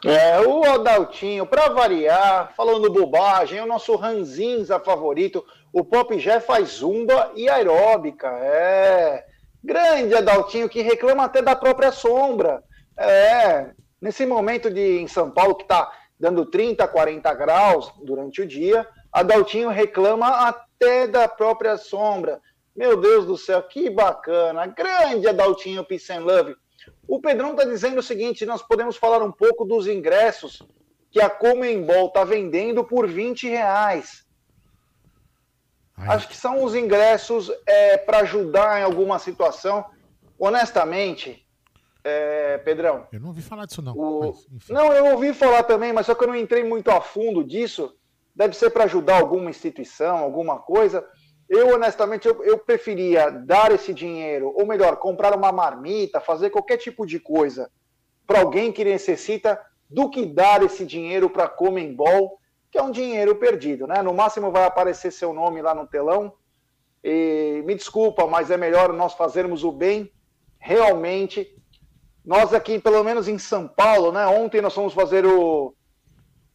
É, 0.03 0.39
o 0.41 0.63
Adaltinho, 0.63 1.45
para 1.45 1.69
variar, 1.69 2.53
falando 2.55 2.91
bobagem, 2.91 3.59
é 3.59 3.63
o 3.63 3.67
nosso 3.67 3.95
Ranzinza 3.95 4.79
favorito. 4.79 5.45
O 5.71 5.83
Pop 5.83 6.17
já 6.17 6.41
faz 6.41 6.69
zumba 6.69 7.31
e 7.35 7.47
aeróbica. 7.47 8.27
É. 8.27 9.25
Grande 9.63 10.15
Adaltinho, 10.15 10.67
que 10.67 10.81
reclama 10.81 11.25
até 11.25 11.41
da 11.41 11.55
própria 11.55 11.91
sombra. 11.91 12.63
É. 12.97 13.69
Nesse 14.01 14.25
momento 14.25 14.71
de 14.71 14.99
em 14.99 15.07
São 15.07 15.29
Paulo, 15.29 15.55
que 15.55 15.63
está 15.63 15.91
dando 16.19 16.45
30, 16.45 16.87
40 16.87 17.33
graus 17.35 17.93
durante 18.03 18.41
o 18.41 18.47
dia, 18.47 18.87
Adaltinho 19.13 19.69
reclama 19.69 20.47
até 20.47 21.05
da 21.05 21.27
própria 21.27 21.77
sombra. 21.77 22.41
Meu 22.75 22.95
Deus 22.97 23.25
do 23.25 23.37
céu, 23.37 23.61
que 23.61 23.89
bacana. 23.89 24.65
Grande 24.65 25.27
Adaltinho 25.27 25.83
Peace 25.83 26.11
and 26.11 26.21
Love. 26.21 26.55
O 27.07 27.19
Pedrão 27.19 27.51
está 27.51 27.63
dizendo 27.63 27.99
o 27.99 28.03
seguinte: 28.03 28.45
nós 28.45 28.61
podemos 28.61 28.95
falar 28.97 29.23
um 29.23 29.31
pouco 29.31 29.65
dos 29.65 29.87
ingressos 29.87 30.61
que 31.09 31.19
a 31.19 31.29
Comembol 31.29 32.07
está 32.07 32.23
vendendo 32.23 32.83
por 32.83 33.07
20 33.07 33.47
reais. 33.47 34.25
Ai. 35.97 36.15
Acho 36.15 36.27
que 36.27 36.35
são 36.35 36.63
os 36.63 36.73
ingressos 36.73 37.51
é, 37.65 37.97
para 37.97 38.19
ajudar 38.19 38.79
em 38.79 38.83
alguma 38.83 39.19
situação. 39.19 39.85
Honestamente, 40.39 41.45
é, 42.03 42.57
Pedrão. 42.59 43.07
Eu 43.11 43.19
não 43.19 43.27
ouvi 43.27 43.41
falar 43.41 43.65
disso, 43.65 43.81
não. 43.81 43.93
O... 43.95 44.33
Mas, 44.49 44.69
não, 44.69 44.91
eu 44.93 45.13
ouvi 45.13 45.33
falar 45.33 45.63
também, 45.63 45.93
mas 45.93 46.05
só 46.05 46.15
que 46.15 46.23
eu 46.23 46.29
não 46.29 46.35
entrei 46.35 46.63
muito 46.63 46.89
a 46.89 47.01
fundo 47.01 47.43
disso. 47.43 47.95
Deve 48.35 48.55
ser 48.55 48.69
para 48.69 48.85
ajudar 48.85 49.19
alguma 49.19 49.49
instituição, 49.49 50.17
alguma 50.17 50.59
coisa. 50.59 51.05
Eu, 51.51 51.75
honestamente, 51.75 52.29
eu, 52.29 52.41
eu, 52.45 52.57
preferia 52.57 53.29
dar 53.29 53.73
esse 53.73 53.93
dinheiro, 53.93 54.53
ou 54.55 54.65
melhor, 54.65 54.95
comprar 54.95 55.35
uma 55.35 55.51
marmita, 55.51 56.21
fazer 56.21 56.49
qualquer 56.49 56.77
tipo 56.77 57.05
de 57.05 57.19
coisa 57.19 57.69
para 58.25 58.39
alguém 58.39 58.71
que 58.71 58.85
necessita, 58.85 59.59
do 59.89 60.09
que 60.09 60.25
dar 60.25 60.63
esse 60.63 60.85
dinheiro 60.85 61.29
para 61.29 61.49
Comembol, 61.49 62.39
que 62.71 62.77
é 62.77 62.81
um 62.81 62.89
dinheiro 62.89 63.35
perdido, 63.35 63.85
né? 63.85 64.01
No 64.01 64.13
máximo 64.13 64.49
vai 64.49 64.63
aparecer 64.63 65.11
seu 65.11 65.33
nome 65.33 65.61
lá 65.61 65.75
no 65.75 65.85
telão. 65.85 66.33
E 67.03 67.61
me 67.65 67.75
desculpa, 67.75 68.25
mas 68.25 68.49
é 68.49 68.55
melhor 68.55 68.93
nós 68.93 69.13
fazermos 69.15 69.65
o 69.65 69.73
bem 69.73 70.09
realmente. 70.57 71.53
Nós 72.23 72.53
aqui, 72.53 72.79
pelo 72.79 73.03
menos 73.03 73.27
em 73.27 73.37
São 73.37 73.67
Paulo, 73.67 74.13
né? 74.13 74.25
Ontem 74.25 74.61
nós 74.61 74.73
fomos 74.73 74.93
fazer 74.93 75.25
o, 75.25 75.75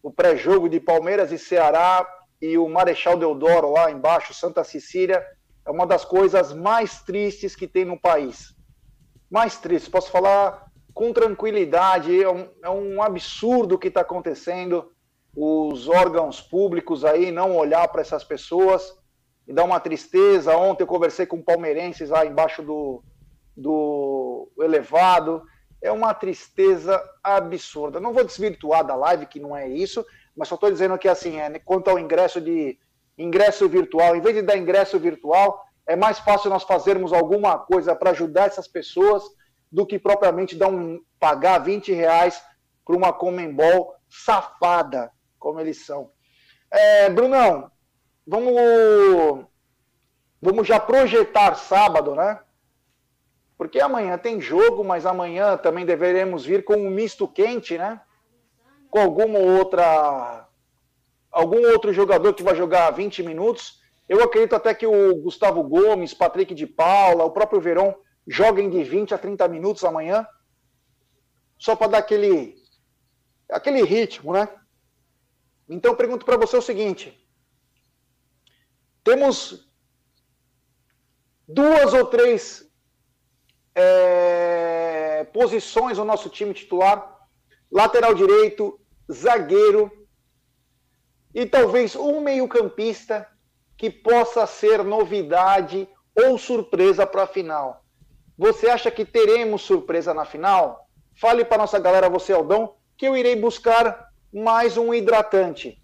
o 0.03 0.11
pré-jogo 0.11 0.71
de 0.71 0.81
Palmeiras 0.81 1.31
e 1.33 1.39
Ceará 1.39 2.16
e 2.41 2.59
o 2.59 2.69
Marechal 2.69 3.19
Deodoro 3.19 3.73
lá 3.73 3.91
embaixo, 3.91 4.35
Santa 4.35 4.63
Cecília, 4.65 5.25
é 5.67 5.71
uma 5.71 5.87
das 5.87 6.05
coisas 6.05 6.53
mais 6.53 7.03
tristes 7.03 7.57
que 7.57 7.67
tem 7.67 7.85
no 7.85 7.99
país. 7.99 8.55
Mais 9.31 9.59
triste, 9.59 9.91
posso 9.91 10.11
falar 10.11 10.67
com 10.95 11.13
tranquilidade, 11.13 12.23
é 12.23 12.31
um, 12.31 12.49
é 12.63 12.71
um 12.71 13.03
absurdo 13.03 13.75
o 13.75 13.79
que 13.79 13.89
está 13.89 14.01
acontecendo, 14.01 14.91
os 15.35 15.89
órgãos 15.89 16.41
públicos 16.41 17.05
aí 17.05 17.31
não 17.31 17.57
olhar 17.57 17.87
para 17.89 18.01
essas 18.01 18.25
pessoas, 18.25 18.97
e 19.47 19.53
dá 19.53 19.63
uma 19.63 19.79
tristeza. 19.79 20.57
Ontem 20.57 20.83
eu 20.83 20.89
conversei 20.89 21.27
com 21.27 21.43
palmeirenses 21.43 22.11
lá 22.11 22.27
embaixo 22.27 22.63
do, 22.63 23.03
do 23.57 24.51
elevado. 24.59 25.43
É 25.81 25.93
uma 25.93 26.13
tristeza 26.13 27.01
absurda. 27.23 28.01
Não 28.01 28.13
vou 28.13 28.25
desvirtuar 28.25 28.85
da 28.85 28.97
live, 28.97 29.27
que 29.27 29.39
não 29.39 29.57
é 29.57 29.69
isso, 29.69 30.05
mas 30.37 30.49
só 30.49 30.55
estou 30.55 30.71
dizendo 30.71 30.99
que, 30.99 31.09
assim, 31.09 31.41
é, 31.41 31.59
quanto 31.59 31.89
ao 31.89 31.99
ingresso 31.99 32.41
de 32.41 32.79
ingresso 33.17 33.69
virtual, 33.69 34.15
em 34.15 34.21
vez 34.21 34.37
de 34.37 34.43
dar 34.43 34.59
ingresso 34.59 34.99
virtual, 34.99 35.65
é 35.87 35.97
mais 35.97 36.19
fácil 36.19 36.51
nós 36.51 36.65
fazermos 36.65 37.13
alguma 37.13 37.59
coisa 37.59 37.95
para 37.95 38.11
ajudar 38.11 38.47
essas 38.47 38.69
pessoas 38.69 39.25
do 39.71 39.87
que 39.87 39.99
propriamente 39.99 40.57
dar 40.57 40.69
um, 40.69 41.01
pagar 41.19 41.59
20 41.59 41.93
reais 41.93 42.43
para 42.85 42.97
uma 42.97 43.13
Comembol 43.13 43.95
safada, 44.09 45.11
como 45.39 45.61
eles 45.61 45.85
são. 45.85 46.11
É, 46.71 47.09
Brunão, 47.09 47.71
vamos, 48.27 49.47
vamos 50.41 50.67
já 50.67 50.79
projetar 50.79 51.55
sábado, 51.55 52.15
né? 52.15 52.41
Porque 53.57 53.81
amanhã 53.81 54.19
tem 54.19 54.41
jogo, 54.41 54.85
mas 54.85 55.07
amanhã 55.07 55.57
também 55.57 55.87
deveremos 55.87 56.45
vir 56.45 56.65
com 56.65 56.75
um 56.75 56.91
misto 56.91 57.27
quente, 57.27 57.79
né? 57.79 58.01
Com 58.97 59.03
alguma 59.03 59.39
outra. 59.39 60.49
Algum 61.31 61.61
outro 61.71 61.93
jogador 61.93 62.33
que 62.33 62.43
vai 62.43 62.57
jogar 62.57 62.91
20 62.93 63.23
minutos. 63.23 63.79
Eu 64.09 64.23
acredito 64.23 64.57
até 64.57 64.73
que 64.75 64.87
o 64.87 65.17
Gustavo 65.17 65.63
Gomes, 65.63 66.15
Patrick 66.15 66.55
de 66.55 66.67
Paula, 66.67 67.23
o 67.23 67.31
próprio 67.31 67.61
Verão 67.61 67.95
joguem 68.27 68.71
de 68.71 68.83
20 68.83 69.13
a 69.13 69.19
30 69.19 69.47
minutos 69.49 69.85
amanhã. 69.85 70.27
Só 71.59 71.77
para 71.77 71.89
dar 71.89 71.99
aquele, 71.99 72.57
aquele 73.51 73.83
ritmo, 73.83 74.33
né? 74.33 74.49
Então 75.69 75.93
eu 75.93 75.97
pergunto 75.99 76.25
para 76.25 76.39
você 76.39 76.57
o 76.57 76.63
seguinte: 76.63 77.23
temos 79.05 79.71
duas 81.47 81.93
ou 81.93 82.07
três 82.07 82.67
é, 83.75 85.25
posições 85.35 85.99
no 85.99 86.05
nosso 86.07 86.31
time 86.31 86.55
titular: 86.55 87.29
lateral 87.71 88.15
direito, 88.15 88.81
zagueiro 89.11 89.91
e 91.35 91.45
talvez 91.45 91.95
um 91.95 92.21
meio-campista 92.21 93.27
que 93.77 93.91
possa 93.91 94.47
ser 94.47 94.83
novidade 94.83 95.89
ou 96.15 96.39
surpresa 96.39 97.07
para 97.07 97.25
a 97.25 97.27
final. 97.27 97.85
Você 98.39 98.69
acha 98.69 98.91
que 98.91 99.05
teremos 99.05 99.63
surpresa 99.63 100.15
na 100.15 100.25
final? 100.25 100.89
Fale 101.15 101.45
para 101.45 101.59
nossa 101.59 101.79
galera, 101.79 102.09
você 102.09 102.33
Aldão, 102.33 102.75
que 102.97 103.07
eu 103.07 103.17
irei 103.17 103.37
buscar 103.37 104.09
mais 104.33 104.77
um 104.77 104.93
hidratante. 104.93 105.79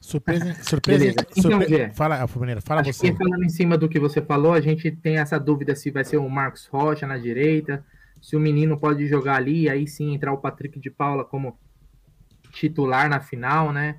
Surpresa, 0.00 0.54
surpresa. 0.62 1.14
Então, 1.36 1.60
Gê, 1.62 1.90
fala, 1.90 2.26
Fala, 2.26 2.60
fala 2.60 2.84
você. 2.84 3.10
Que 3.10 3.16
falando 3.16 3.44
em 3.44 3.48
cima 3.48 3.76
do 3.76 3.88
que 3.88 3.98
você 3.98 4.22
falou, 4.22 4.52
a 4.52 4.60
gente 4.60 4.90
tem 4.90 5.18
essa 5.18 5.38
dúvida 5.38 5.74
se 5.74 5.90
vai 5.90 6.04
ser 6.04 6.18
o 6.18 6.28
Marcos 6.28 6.66
Rocha 6.66 7.06
na 7.06 7.18
direita, 7.18 7.84
se 8.20 8.36
o 8.36 8.40
menino 8.40 8.78
pode 8.78 9.06
jogar 9.06 9.36
ali, 9.36 9.68
aí 9.68 9.86
sim 9.86 10.14
entrar 10.14 10.32
o 10.32 10.38
Patrick 10.38 10.78
de 10.78 10.90
Paula 10.90 11.24
como 11.24 11.58
titular 12.56 13.08
na 13.08 13.20
final, 13.20 13.72
né? 13.72 13.98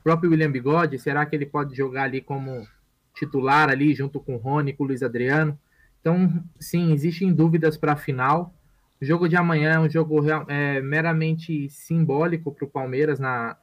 O 0.00 0.02
próprio 0.02 0.30
William 0.30 0.50
Bigode, 0.50 0.98
será 0.98 1.26
que 1.26 1.34
ele 1.34 1.46
pode 1.46 1.76
jogar 1.76 2.04
ali 2.04 2.20
como 2.20 2.66
titular 3.14 3.68
ali 3.68 3.94
junto 3.94 4.20
com 4.20 4.36
o 4.36 4.38
Rony, 4.38 4.72
com 4.72 4.84
o 4.84 4.86
Luiz 4.86 5.02
Adriano? 5.02 5.58
Então, 6.00 6.42
sim, 6.60 6.92
existem 6.92 7.32
dúvidas 7.32 7.76
para 7.76 7.92
a 7.92 7.96
final. 7.96 8.54
O 9.00 9.04
jogo 9.04 9.28
de 9.28 9.36
amanhã 9.36 9.72
é 9.72 9.78
um 9.78 9.90
jogo 9.90 10.22
é, 10.48 10.80
meramente 10.80 11.68
simbólico 11.68 12.52
para 12.52 12.64
o 12.64 12.70
Palmeiras 12.70 13.18
na, 13.18 13.56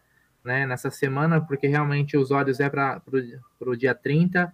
né, 0.43 0.67
nessa 0.67 0.91
semana, 0.91 1.39
porque 1.39 1.67
realmente 1.67 2.17
os 2.17 2.31
olhos 2.31 2.59
é 2.59 2.69
para 2.69 3.01
o 3.61 3.75
dia 3.77 3.95
30. 3.95 4.53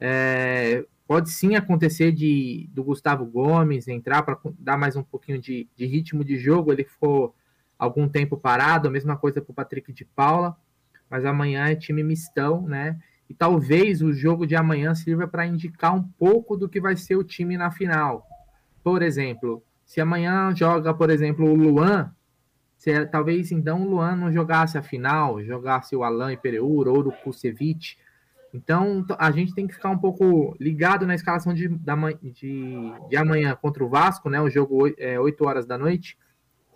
É, 0.00 0.84
pode 1.06 1.30
sim 1.30 1.54
acontecer 1.54 2.12
de 2.12 2.68
do 2.72 2.82
Gustavo 2.82 3.26
Gomes 3.26 3.88
entrar 3.88 4.22
para 4.22 4.38
dar 4.58 4.78
mais 4.78 4.96
um 4.96 5.02
pouquinho 5.02 5.38
de, 5.38 5.68
de, 5.76 5.86
ritmo 5.86 6.24
de 6.24 6.38
jogo. 6.38 6.72
Ele 6.72 6.84
ficou 6.84 7.34
algum 7.78 8.08
tempo 8.08 8.36
parado, 8.36 8.88
a 8.88 8.90
mesma 8.90 9.16
coisa 9.16 9.40
para 9.40 9.52
o 9.52 9.54
Patrick 9.54 9.92
de 9.92 10.04
Paula, 10.04 10.56
mas 11.08 11.24
amanhã 11.24 11.68
é 11.68 11.76
time 11.76 12.02
mistão, 12.02 12.62
né? 12.62 12.98
E 13.30 13.34
talvez 13.34 14.02
o 14.02 14.12
jogo 14.12 14.46
de 14.46 14.56
amanhã 14.56 14.94
sirva 14.94 15.28
para 15.28 15.46
indicar 15.46 15.94
um 15.94 16.02
pouco 16.02 16.56
do 16.56 16.68
que 16.68 16.80
vai 16.80 16.96
ser 16.96 17.16
o 17.16 17.24
time 17.24 17.56
na 17.56 17.70
final. 17.70 18.26
Por 18.82 19.02
exemplo, 19.02 19.62
se 19.84 20.00
amanhã 20.00 20.54
joga, 20.54 20.92
por 20.94 21.10
exemplo, 21.10 21.46
o 21.46 21.54
Luan, 21.54 22.10
se, 22.76 23.06
talvez 23.06 23.52
então 23.52 23.82
o 23.82 23.88
Luan 23.88 24.16
não 24.16 24.32
jogasse 24.32 24.78
a 24.78 24.82
final, 24.82 25.42
jogasse 25.42 25.94
o 25.94 26.02
Alan 26.02 26.34
Pereur 26.36 26.88
ou 26.88 27.00
o 27.00 27.12
Kusevich. 27.12 27.98
Então 28.52 29.04
a 29.18 29.30
gente 29.30 29.54
tem 29.54 29.66
que 29.66 29.74
ficar 29.74 29.90
um 29.90 29.98
pouco 29.98 30.56
ligado 30.58 31.06
na 31.06 31.14
escalação 31.14 31.52
de, 31.52 31.68
da, 31.68 31.94
de, 32.22 32.92
de 33.10 33.16
amanhã 33.16 33.54
contra 33.54 33.84
o 33.84 33.88
Vasco, 33.88 34.30
né? 34.30 34.40
O 34.40 34.48
jogo 34.48 34.88
é 34.96 35.20
8 35.20 35.44
horas 35.44 35.66
da 35.66 35.76
noite, 35.76 36.16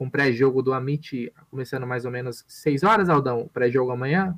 com 0.03 0.11
pré-jogo 0.11 0.63
do 0.63 0.73
Amit 0.73 1.33
começando 1.49 1.87
mais 1.87 2.05
ou 2.05 2.11
menos 2.11 2.45
6 2.49 2.83
horas, 2.83 3.09
Aldão, 3.09 3.49
pré-jogo 3.55 3.93
amanhã. 3.93 4.37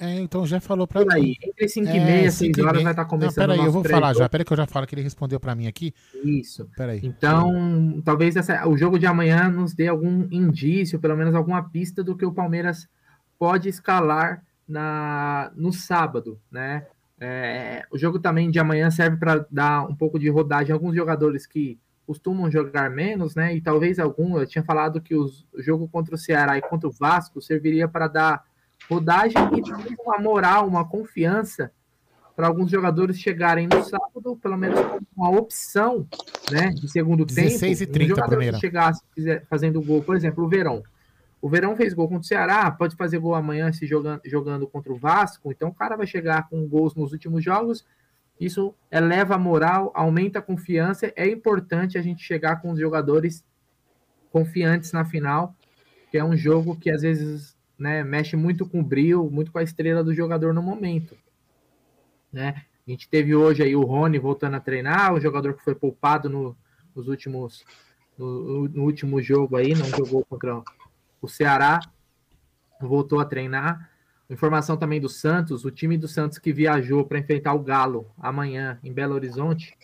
É, 0.00 0.18
então 0.18 0.44
já 0.44 0.60
falou 0.60 0.84
pra 0.84 1.02
Por 1.02 1.12
aí, 1.12 1.36
entre 1.40 1.68
5 1.68 1.88
é, 1.88 1.96
e 1.96 2.00
meia, 2.00 2.30
6 2.30 2.58
horas 2.58 2.82
vai 2.82 2.92
estar 2.92 3.04
tá 3.04 3.08
começando 3.08 3.46
Não, 3.46 3.54
peraí, 3.54 3.66
eu 3.66 3.72
vou 3.72 3.84
falar 3.84 4.14
já. 4.14 4.28
Peraí 4.28 4.44
que 4.44 4.52
eu 4.52 4.56
já 4.56 4.66
falo 4.66 4.84
que 4.84 4.96
ele 4.96 5.02
respondeu 5.02 5.38
pra 5.38 5.54
mim 5.54 5.68
aqui. 5.68 5.94
Isso. 6.24 6.68
Peraí. 6.76 7.00
Então, 7.04 8.02
talvez 8.04 8.34
essa, 8.34 8.68
o 8.68 8.76
jogo 8.76 8.98
de 8.98 9.06
amanhã 9.06 9.48
nos 9.48 9.74
dê 9.74 9.86
algum 9.86 10.26
indício, 10.28 10.98
pelo 10.98 11.16
menos 11.16 11.36
alguma 11.36 11.62
pista 11.62 12.02
do 12.02 12.16
que 12.16 12.26
o 12.26 12.32
Palmeiras 12.32 12.88
pode 13.38 13.68
escalar 13.68 14.42
na, 14.66 15.52
no 15.54 15.72
sábado, 15.72 16.36
né? 16.50 16.84
É, 17.20 17.84
o 17.92 17.98
jogo 17.98 18.18
também 18.18 18.50
de 18.50 18.58
amanhã 18.58 18.90
serve 18.90 19.18
para 19.18 19.46
dar 19.48 19.84
um 19.88 19.94
pouco 19.94 20.18
de 20.18 20.28
rodagem 20.28 20.72
a 20.72 20.74
alguns 20.74 20.96
jogadores 20.96 21.46
que 21.46 21.78
costumam 22.08 22.50
jogar 22.50 22.88
menos, 22.88 23.34
né? 23.34 23.54
E 23.54 23.60
talvez 23.60 23.98
algum, 23.98 24.38
eu 24.38 24.46
tinha 24.46 24.64
falado 24.64 24.98
que 24.98 25.14
os, 25.14 25.46
o 25.52 25.60
jogo 25.60 25.86
contra 25.86 26.14
o 26.14 26.18
Ceará 26.18 26.56
e 26.56 26.62
contra 26.62 26.88
o 26.88 26.90
Vasco 26.90 27.38
serviria 27.38 27.86
para 27.86 28.08
dar 28.08 28.44
rodagem 28.88 29.36
e 29.54 30.00
uma 30.00 30.18
moral, 30.18 30.66
uma 30.66 30.88
confiança 30.88 31.70
para 32.34 32.46
alguns 32.46 32.70
jogadores 32.70 33.18
chegarem 33.18 33.68
no 33.68 33.84
sábado, 33.84 34.38
pelo 34.42 34.56
menos 34.56 34.80
uma 35.14 35.28
opção, 35.28 36.08
né, 36.50 36.70
de 36.70 36.90
segundo 36.90 37.26
16 37.26 37.78
tempo. 37.80 37.90
E 37.90 37.92
30 37.92 38.04
um 38.04 38.08
jogador 38.08 38.28
primeira. 38.28 38.54
que 38.54 38.60
chegasse 38.62 39.02
fazendo 39.50 39.82
gol, 39.82 40.02
por 40.02 40.16
exemplo, 40.16 40.44
o 40.46 40.48
Verão. 40.48 40.82
O 41.42 41.48
Verão 41.50 41.76
fez 41.76 41.92
gol 41.92 42.08
contra 42.08 42.22
o 42.22 42.26
Ceará, 42.26 42.70
pode 42.70 42.96
fazer 42.96 43.18
gol 43.18 43.34
amanhã 43.34 43.70
se 43.70 43.86
jogando, 43.86 44.22
jogando 44.24 44.66
contra 44.66 44.90
o 44.90 44.96
Vasco, 44.96 45.52
então 45.52 45.68
o 45.68 45.74
cara 45.74 45.94
vai 45.94 46.06
chegar 46.06 46.48
com 46.48 46.66
gols 46.66 46.94
nos 46.94 47.12
últimos 47.12 47.44
jogos. 47.44 47.84
Isso 48.40 48.74
eleva 48.90 49.34
a 49.34 49.38
moral, 49.38 49.90
aumenta 49.94 50.38
a 50.38 50.42
confiança. 50.42 51.12
É 51.16 51.26
importante 51.28 51.98
a 51.98 52.02
gente 52.02 52.22
chegar 52.22 52.62
com 52.62 52.70
os 52.70 52.78
jogadores 52.78 53.44
confiantes 54.30 54.92
na 54.92 55.04
final, 55.04 55.54
que 56.10 56.18
é 56.18 56.24
um 56.24 56.36
jogo 56.36 56.76
que 56.76 56.90
às 56.90 57.02
vezes 57.02 57.56
né, 57.78 58.04
mexe 58.04 58.36
muito 58.36 58.66
com 58.66 58.80
o 58.80 58.84
brilho, 58.84 59.30
muito 59.30 59.50
com 59.50 59.58
a 59.58 59.62
estrela 59.62 60.04
do 60.04 60.14
jogador 60.14 60.52
no 60.52 60.62
momento. 60.62 61.16
Né? 62.32 62.62
A 62.86 62.90
gente 62.90 63.08
teve 63.08 63.34
hoje 63.34 63.62
aí 63.62 63.74
o 63.74 63.82
Rony 63.82 64.18
voltando 64.18 64.54
a 64.54 64.60
treinar, 64.60 65.14
o 65.14 65.20
jogador 65.20 65.54
que 65.54 65.64
foi 65.64 65.74
poupado 65.74 66.28
no, 66.28 66.56
nos 66.94 67.08
últimos 67.08 67.64
no, 68.16 68.68
no, 68.68 68.82
último 68.82 69.22
jogo 69.22 69.56
aí, 69.56 69.74
não 69.74 69.86
jogou 69.86 70.24
contra 70.24 70.60
o 71.20 71.28
Ceará, 71.28 71.80
voltou 72.80 73.20
a 73.20 73.24
treinar. 73.24 73.90
Informação 74.30 74.76
também 74.76 75.00
do 75.00 75.08
Santos, 75.08 75.64
o 75.64 75.70
time 75.70 75.96
do 75.96 76.06
Santos 76.06 76.38
que 76.38 76.52
viajou 76.52 77.04
para 77.04 77.18
enfrentar 77.18 77.54
o 77.54 77.60
Galo 77.60 78.10
amanhã 78.18 78.78
em 78.82 78.92
Belo 78.92 79.14
Horizonte. 79.14 79.76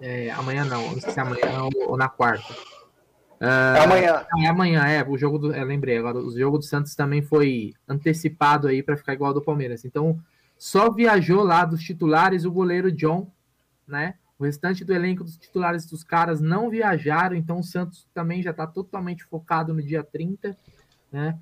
É, 0.00 0.30
amanhã 0.30 0.64
não, 0.64 0.92
não 0.92 1.00
sei 1.00 1.12
se 1.12 1.18
é 1.18 1.22
amanhã 1.22 1.62
ou, 1.62 1.90
ou 1.90 1.96
na 1.96 2.08
quarta 2.08 2.54
é 3.40 3.80
amanhã. 3.80 4.26
É 4.38 4.46
amanhã, 4.46 4.86
é. 4.86 5.04
O 5.06 5.16
jogo 5.16 5.38
do. 5.38 5.52
É, 5.52 5.64
lembrei 5.64 5.98
agora. 5.98 6.18
O 6.18 6.36
jogo 6.36 6.58
do 6.58 6.64
Santos 6.64 6.94
também 6.94 7.22
foi 7.22 7.74
antecipado 7.88 8.68
aí 8.68 8.82
para 8.82 8.96
ficar 8.96 9.14
igual 9.14 9.28
ao 9.28 9.34
do 9.34 9.42
Palmeiras. 9.42 9.84
Então, 9.84 10.18
só 10.56 10.90
viajou 10.90 11.42
lá 11.42 11.64
dos 11.64 11.82
titulares 11.82 12.44
o 12.44 12.52
goleiro 12.52 12.90
John, 12.90 13.30
né? 13.86 14.14
O 14.38 14.44
restante 14.44 14.84
do 14.84 14.92
elenco 14.92 15.22
dos 15.22 15.36
titulares 15.36 15.86
dos 15.86 16.02
caras 16.02 16.40
não 16.40 16.68
viajaram, 16.68 17.36
então 17.36 17.60
o 17.60 17.64
Santos 17.64 18.06
também 18.12 18.42
já 18.42 18.50
está 18.50 18.66
totalmente 18.66 19.24
focado 19.24 19.72
no 19.72 19.82
dia 19.82 20.02
30, 20.02 20.56
né? 21.12 21.38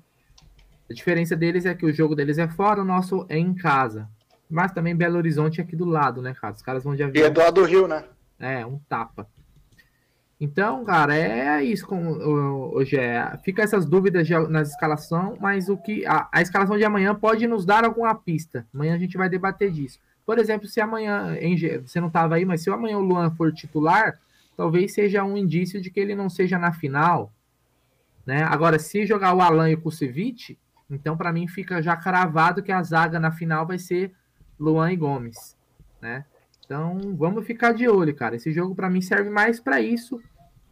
A 0.89 0.93
diferença 0.93 1.35
deles 1.35 1.65
é 1.65 1.73
que 1.73 1.85
o 1.85 1.93
jogo 1.93 2.15
deles 2.15 2.37
é 2.37 2.47
fora, 2.47 2.81
o 2.81 2.85
nosso 2.85 3.25
é 3.29 3.37
em 3.37 3.53
casa. 3.53 4.07
Mas 4.49 4.71
também 4.71 4.95
Belo 4.95 5.17
Horizonte 5.17 5.59
é 5.59 5.63
aqui 5.63 5.75
do 5.75 5.85
lado, 5.85 6.21
né, 6.21 6.33
cara? 6.33 6.53
Os 6.53 6.61
caras 6.61 6.83
vão 6.83 6.95
de 6.95 7.03
avião. 7.03 7.23
E 7.23 7.27
é 7.27 7.29
do 7.29 7.39
lado 7.39 7.61
do 7.61 7.65
Rio, 7.65 7.87
né? 7.87 8.03
É, 8.39 8.65
um 8.65 8.77
tapa. 8.89 9.27
Então, 10.39 10.83
cara, 10.83 11.15
é 11.15 11.63
isso 11.63 11.87
com 11.87 12.05
hoje 12.73 12.97
é. 12.97 13.37
Fica 13.45 13.63
essas 13.63 13.85
dúvidas 13.85 14.27
de, 14.27 14.37
na 14.49 14.61
escalação, 14.61 15.37
mas 15.39 15.69
o 15.69 15.77
que 15.77 16.05
a, 16.05 16.27
a, 16.31 16.41
escalação 16.41 16.77
de 16.77 16.83
amanhã 16.83 17.15
pode 17.15 17.47
nos 17.47 17.65
dar 17.65 17.85
alguma 17.85 18.13
pista. 18.13 18.67
Amanhã 18.73 18.95
a 18.95 18.97
gente 18.97 19.15
vai 19.15 19.29
debater 19.29 19.71
disso. 19.71 19.99
Por 20.25 20.37
exemplo, 20.37 20.67
se 20.67 20.81
amanhã, 20.81 21.37
em, 21.39 21.55
você 21.79 22.01
não 22.01 22.07
estava 22.07 22.35
aí, 22.35 22.43
mas 22.43 22.61
se 22.61 22.69
amanhã 22.69 22.97
o 22.97 23.01
Luan 23.01 23.31
for 23.31 23.53
titular, 23.53 24.19
talvez 24.57 24.93
seja 24.93 25.23
um 25.23 25.37
indício 25.37 25.81
de 25.81 25.89
que 25.89 25.99
ele 25.99 26.13
não 26.13 26.29
seja 26.29 26.59
na 26.59 26.73
final, 26.73 27.31
né? 28.25 28.43
Agora, 28.43 28.77
se 28.79 29.05
jogar 29.05 29.33
o 29.33 29.41
Alan 29.41 29.69
e 29.69 29.75
o 29.75 29.81
Kusevich, 29.81 30.57
então 30.89 31.17
para 31.17 31.31
mim 31.31 31.47
fica 31.47 31.81
já 31.81 31.95
cravado 31.95 32.63
que 32.63 32.71
a 32.71 32.83
zaga 32.83 33.19
na 33.19 33.31
final 33.31 33.65
vai 33.65 33.79
ser 33.79 34.13
Luan 34.59 34.91
e 34.91 34.95
Gomes, 34.95 35.57
né? 36.01 36.25
Então, 36.65 37.15
vamos 37.17 37.45
ficar 37.45 37.73
de 37.73 37.87
olho, 37.87 38.15
cara. 38.15 38.35
Esse 38.35 38.51
jogo 38.51 38.73
para 38.73 38.89
mim 38.89 39.01
serve 39.01 39.29
mais 39.29 39.59
para 39.59 39.81
isso. 39.81 40.21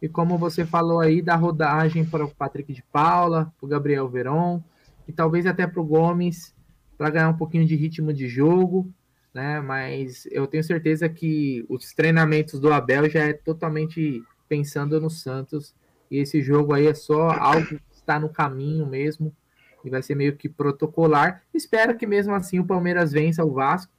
E 0.00 0.08
como 0.08 0.38
você 0.38 0.64
falou 0.64 1.00
aí, 1.00 1.22
da 1.22 1.36
rodagem 1.36 2.04
para 2.04 2.24
o 2.24 2.34
Patrick 2.34 2.72
de 2.72 2.82
Paula, 2.82 3.52
para 3.58 3.66
o 3.66 3.68
Gabriel 3.68 4.08
Veron, 4.08 4.62
e 5.06 5.12
talvez 5.12 5.46
até 5.46 5.66
para 5.66 5.80
o 5.80 5.84
Gomes, 5.84 6.54
para 6.96 7.10
ganhar 7.10 7.28
um 7.28 7.36
pouquinho 7.36 7.66
de 7.66 7.76
ritmo 7.76 8.12
de 8.12 8.26
jogo, 8.26 8.92
né? 9.32 9.60
Mas 9.60 10.26
eu 10.30 10.46
tenho 10.46 10.64
certeza 10.64 11.08
que 11.08 11.64
os 11.68 11.92
treinamentos 11.92 12.58
do 12.58 12.72
Abel 12.72 13.08
já 13.08 13.20
é 13.20 13.32
totalmente 13.32 14.22
pensando 14.48 15.00
no 15.00 15.10
Santos. 15.10 15.74
E 16.10 16.18
esse 16.18 16.42
jogo 16.42 16.74
aí 16.74 16.86
é 16.86 16.94
só 16.94 17.30
algo 17.30 17.66
que 17.66 17.80
está 17.92 18.18
no 18.18 18.28
caminho 18.28 18.86
mesmo. 18.86 19.34
E 19.84 19.90
vai 19.90 20.02
ser 20.02 20.14
meio 20.14 20.36
que 20.36 20.48
protocolar. 20.48 21.42
Espero 21.52 21.96
que 21.96 22.06
mesmo 22.06 22.34
assim 22.34 22.58
o 22.58 22.64
Palmeiras 22.64 23.12
vença 23.12 23.44
o 23.44 23.52
Vasco 23.52 23.92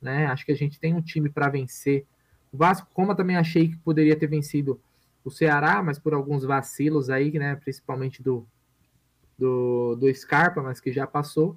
né? 0.00 0.26
Acho 0.26 0.44
que 0.44 0.52
a 0.52 0.56
gente 0.56 0.80
tem 0.80 0.94
um 0.94 1.02
time 1.02 1.28
para 1.28 1.48
vencer. 1.48 2.06
O 2.52 2.56
Vasco, 2.56 2.88
como 2.94 3.12
eu 3.12 3.16
também 3.16 3.36
achei 3.36 3.68
que 3.68 3.76
poderia 3.76 4.18
ter 4.18 4.26
vencido 4.26 4.80
o 5.24 5.30
Ceará, 5.30 5.82
mas 5.82 5.98
por 5.98 6.14
alguns 6.14 6.44
vacilos 6.44 7.10
aí, 7.10 7.30
né? 7.38 7.56
Principalmente 7.56 8.22
do, 8.22 8.46
do, 9.38 9.96
do 9.96 10.12
Scarpa, 10.14 10.62
mas 10.62 10.80
que 10.80 10.92
já 10.92 11.06
passou, 11.06 11.56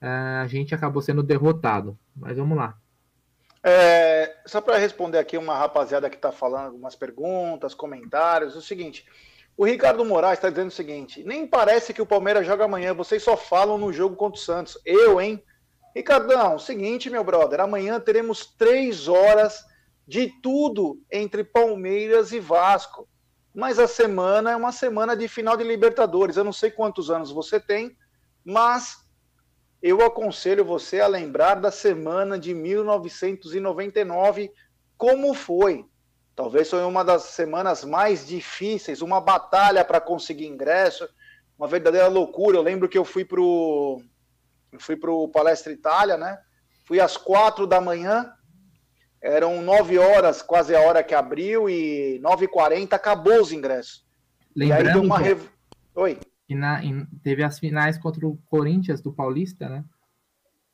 é, 0.00 0.06
a 0.06 0.46
gente 0.46 0.74
acabou 0.74 1.02
sendo 1.02 1.22
derrotado. 1.22 1.98
Mas 2.14 2.36
vamos 2.36 2.56
lá. 2.56 2.78
É, 3.62 4.36
só 4.46 4.60
para 4.60 4.78
responder 4.78 5.18
aqui 5.18 5.36
uma 5.36 5.58
rapaziada 5.58 6.08
que 6.08 6.16
está 6.16 6.32
falando 6.32 6.66
algumas 6.66 6.94
perguntas, 6.94 7.74
comentários, 7.74 8.56
o 8.56 8.62
seguinte. 8.62 9.04
O 9.60 9.64
Ricardo 9.66 10.02
Moraes 10.06 10.38
está 10.38 10.48
dizendo 10.48 10.68
o 10.68 10.74
seguinte: 10.74 11.22
nem 11.22 11.46
parece 11.46 11.92
que 11.92 12.00
o 12.00 12.06
Palmeiras 12.06 12.46
joga 12.46 12.64
amanhã, 12.64 12.94
vocês 12.94 13.22
só 13.22 13.36
falam 13.36 13.76
no 13.76 13.92
jogo 13.92 14.16
contra 14.16 14.40
o 14.40 14.42
Santos. 14.42 14.78
Eu, 14.86 15.20
hein? 15.20 15.44
Ricardão, 15.94 16.58
seguinte, 16.58 17.10
meu 17.10 17.22
brother, 17.22 17.60
amanhã 17.60 18.00
teremos 18.00 18.46
três 18.56 19.06
horas 19.06 19.62
de 20.08 20.32
tudo 20.42 20.98
entre 21.12 21.44
Palmeiras 21.44 22.32
e 22.32 22.40
Vasco. 22.40 23.06
Mas 23.54 23.78
a 23.78 23.86
semana 23.86 24.52
é 24.52 24.56
uma 24.56 24.72
semana 24.72 25.14
de 25.14 25.28
final 25.28 25.58
de 25.58 25.64
Libertadores. 25.64 26.38
Eu 26.38 26.44
não 26.44 26.54
sei 26.54 26.70
quantos 26.70 27.10
anos 27.10 27.30
você 27.30 27.60
tem, 27.60 27.94
mas 28.42 28.96
eu 29.82 30.00
aconselho 30.02 30.64
você 30.64 31.02
a 31.02 31.06
lembrar 31.06 31.56
da 31.56 31.70
semana 31.70 32.38
de 32.38 32.54
1999, 32.54 34.50
como 34.96 35.34
foi. 35.34 35.84
Talvez 36.40 36.70
foi 36.70 36.82
uma 36.84 37.04
das 37.04 37.24
semanas 37.24 37.84
mais 37.84 38.26
difíceis, 38.26 39.02
uma 39.02 39.20
batalha 39.20 39.84
para 39.84 40.00
conseguir 40.00 40.46
ingresso, 40.46 41.06
uma 41.58 41.68
verdadeira 41.68 42.08
loucura. 42.08 42.56
Eu 42.56 42.62
lembro 42.62 42.88
que 42.88 42.96
eu 42.96 43.04
fui 43.04 43.26
para 43.26 43.42
o 43.42 44.02
eu 44.72 44.80
fui 44.80 44.96
para 44.96 45.10
o 45.10 45.28
Palestra 45.28 45.70
Itália, 45.70 46.16
né? 46.16 46.40
Fui 46.86 46.98
às 46.98 47.14
quatro 47.14 47.66
da 47.66 47.78
manhã, 47.78 48.32
eram 49.20 49.60
nove 49.60 49.98
horas, 49.98 50.40
quase 50.40 50.74
a 50.74 50.80
hora 50.80 51.02
que 51.02 51.14
abriu, 51.14 51.68
e 51.68 52.18
nove 52.22 52.46
e 52.46 52.48
quarenta 52.48 52.96
acabou 52.96 53.38
os 53.42 53.52
ingressos. 53.52 54.02
Lembrando 54.56 54.84
e 54.84 54.88
aí 54.88 54.94
deu 54.94 55.02
uma... 55.02 55.22
Que... 55.22 55.36
Oi? 55.94 56.20
E 56.48 56.54
na, 56.54 56.82
em, 56.82 57.04
teve 57.22 57.44
as 57.44 57.58
finais 57.58 57.98
contra 57.98 58.26
o 58.26 58.38
Corinthians 58.46 59.02
do 59.02 59.12
Paulista, 59.12 59.68
né? 59.68 59.84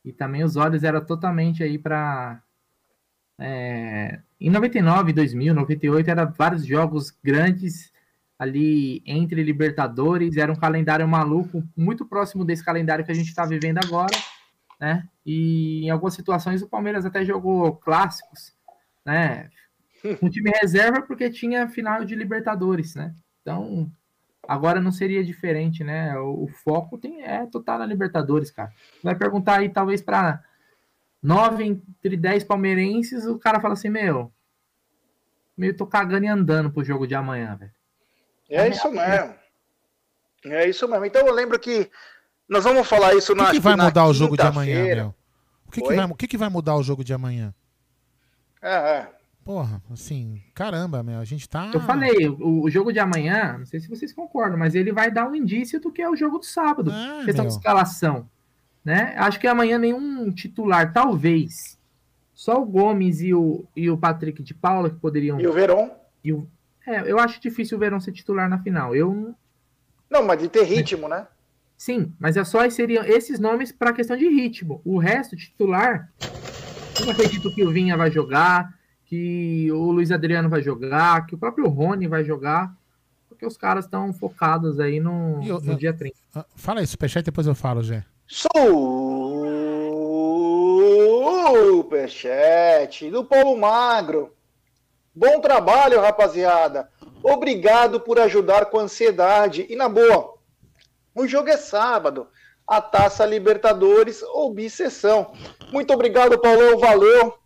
E 0.04 0.12
também 0.12 0.44
os 0.44 0.54
olhos 0.54 0.84
eram 0.84 1.04
totalmente 1.04 1.64
aí 1.64 1.76
para 1.76 2.40
é, 3.36 4.20
em 4.41 4.51
99, 4.51 5.12
2000, 5.12 5.55
98, 5.55 6.11
eram 6.11 6.32
vários 6.32 6.66
jogos 6.66 7.11
grandes 7.22 7.93
ali 8.39 9.03
entre 9.07 9.43
Libertadores, 9.43 10.37
era 10.37 10.53
um 10.53 10.57
calendário 10.57 11.09
maluco, 11.09 11.64
muito 11.74 12.05
próximo 12.05 12.45
desse 12.45 12.64
calendário 12.64 13.05
que 13.05 13.11
a 13.11 13.14
gente 13.14 13.28
está 13.28 13.47
vivendo 13.47 13.78
agora, 13.78 14.14
né? 14.78 15.09
E 15.24 15.87
em 15.87 15.91
algumas 15.91 16.14
situações 16.14 16.61
o 16.61 16.68
Palmeiras 16.68 17.07
até 17.07 17.24
jogou 17.24 17.74
clássicos, 17.76 18.55
né? 19.05 19.49
Um 20.22 20.28
time 20.28 20.51
reserva 20.61 21.01
porque 21.01 21.30
tinha 21.30 21.68
final 21.68 22.05
de 22.05 22.14
Libertadores, 22.14 22.95
né? 22.95 23.14
Então, 23.41 23.91
agora 24.47 24.80
não 24.80 24.93
seria 24.93 25.24
diferente, 25.24 25.82
né? 25.82 26.16
O, 26.18 26.45
o 26.45 26.49
foco 26.49 26.99
tem 26.99 27.22
é 27.22 27.47
total 27.47 27.78
na 27.78 27.87
Libertadores, 27.87 28.51
cara. 28.51 28.70
Vai 29.03 29.14
perguntar 29.14 29.61
aí 29.61 29.70
talvez 29.70 30.03
para 30.03 30.43
nove 31.26 31.64
entre 31.64 32.16
dez 32.16 32.44
palmeirenses, 32.44 33.26
o 33.26 33.36
cara 33.36 33.60
fala 33.60 33.74
assim, 33.74 33.88
meu, 33.88 34.32
meio 35.56 35.76
tô 35.76 35.84
cagando 35.84 36.24
e 36.24 36.28
andando 36.28 36.70
pro 36.70 36.84
jogo 36.84 37.06
de 37.06 37.16
amanhã, 37.16 37.56
velho. 37.56 37.72
É 38.48 38.68
isso 38.68 38.88
mesmo. 38.90 39.34
É 40.44 40.68
isso 40.68 40.88
mesmo. 40.88 41.04
Então 41.04 41.26
eu 41.26 41.34
lembro 41.34 41.58
que 41.58 41.90
nós 42.48 42.62
vamos 42.62 42.86
falar 42.86 43.14
isso 43.14 43.34
na. 43.34 43.44
O 43.44 43.46
que, 43.46 43.52
que 43.54 43.60
vai 43.60 43.74
mudar 43.74 44.06
o 44.06 44.14
jogo 44.14 44.36
de 44.36 44.42
amanhã, 44.42 44.84
Meu? 44.84 45.14
O 45.66 45.70
que, 45.72 45.82
que, 45.82 45.94
vai, 45.94 46.04
o 46.06 46.14
que, 46.14 46.28
que 46.28 46.38
vai 46.38 46.48
mudar 46.48 46.76
o 46.76 46.82
jogo 46.82 47.02
de 47.02 47.12
amanhã? 47.12 47.52
É, 48.62 48.74
é. 48.74 49.08
Porra, 49.44 49.82
assim, 49.92 50.40
caramba, 50.54 51.02
meu, 51.02 51.18
a 51.18 51.24
gente 51.24 51.48
tá. 51.48 51.70
Eu 51.74 51.80
falei, 51.80 52.28
o, 52.28 52.62
o, 52.62 52.70
jogo 52.70 52.92
de 52.92 53.00
amanhã, 53.00 53.58
não 53.58 53.66
sei 53.66 53.80
se 53.80 53.88
vocês 53.88 54.12
concordam, 54.12 54.56
mas 54.56 54.76
ele 54.76 54.92
vai 54.92 55.10
dar 55.10 55.28
um 55.28 55.34
indício 55.34 55.80
do 55.80 55.90
que 55.90 56.02
é 56.02 56.08
o 56.08 56.16
jogo 56.16 56.38
do 56.38 56.44
sábado. 56.44 56.90
É, 56.90 57.24
questão 57.24 57.44
meu. 57.44 57.50
de 57.50 57.58
escalação. 57.58 58.28
Né? 58.87 59.16
Acho 59.16 59.41
que 59.41 59.49
amanhã 59.49 59.78
nenhum 59.78 60.30
titular, 60.30 60.93
talvez. 60.93 61.76
Só 62.32 62.62
o 62.62 62.64
Gomes 62.64 63.20
e 63.20 63.34
o, 63.34 63.64
e 63.74 63.91
o 63.91 63.99
Patrick 63.99 64.45
de 64.45 64.55
Paula 64.55 64.89
que 64.89 65.01
poderiam. 65.01 65.41
E 65.41 65.47
o 65.49 65.53
Verón. 65.53 65.91
E 66.22 66.32
o, 66.32 66.47
é, 66.87 67.11
eu 67.11 67.18
acho 67.18 67.41
difícil 67.41 67.76
o 67.76 67.80
Verão 67.80 67.99
ser 67.99 68.12
titular 68.12 68.49
na 68.49 68.61
final. 68.61 68.95
Eu 68.95 69.34
não, 70.09 70.24
mas 70.24 70.41
de 70.41 70.49
ter 70.49 70.62
ritmo, 70.62 71.09
né? 71.09 71.26
Sim, 71.76 72.12
mas 72.16 72.37
é 72.37 72.45
só 72.45 72.70
seriam 72.70 73.05
esses 73.05 73.41
nomes 73.41 73.72
para 73.72 73.93
questão 73.93 74.16
de 74.16 74.28
ritmo. 74.28 74.80
O 74.84 74.99
resto 74.99 75.34
titular, 75.34 76.12
eu 77.01 77.11
acredito 77.11 77.53
que 77.53 77.64
o 77.64 77.72
Vinha 77.72 77.97
vai 77.97 78.12
jogar, 78.12 78.72
que 79.05 79.68
o 79.72 79.91
Luiz 79.91 80.12
Adriano 80.12 80.49
vai 80.49 80.62
jogar, 80.62 81.26
que 81.26 81.34
o 81.34 81.39
próprio 81.39 81.66
Rony 81.66 82.07
vai 82.07 82.24
jogar, 82.24 82.72
porque 83.28 83.45
os 83.45 83.57
caras 83.57 83.84
estão 83.84 84.12
focados 84.12 84.78
aí 84.78 85.01
no, 85.01 85.43
eu, 85.45 85.61
no 85.61 85.72
eu, 85.72 85.76
dia 85.76 85.93
30. 85.93 86.16
Ah, 86.37 86.47
fala 86.55 86.78
aí, 86.78 86.87
superchat, 86.87 87.24
depois 87.24 87.49
eu 87.49 87.55
falo, 87.57 87.82
Zé. 87.82 88.05
Superchat 91.86 93.08
do 93.10 93.24
Paulo 93.24 93.56
Magro. 93.56 94.34
Bom 95.14 95.40
trabalho, 95.40 96.00
rapaziada. 96.00 96.90
Obrigado 97.22 98.00
por 98.00 98.18
ajudar 98.18 98.66
com 98.66 98.78
a 98.78 98.82
ansiedade. 98.82 99.66
E 99.68 99.76
na 99.76 99.88
boa, 99.88 100.34
o 101.14 101.26
jogo 101.26 101.48
é 101.48 101.56
sábado. 101.56 102.26
A 102.66 102.80
Taça 102.80 103.24
Libertadores 103.24 104.22
ou 104.22 104.52
Bicessão. 104.52 105.32
Muito 105.72 105.94
obrigado, 105.94 106.38
Paulo. 106.38 106.78
Valeu. 106.78 107.38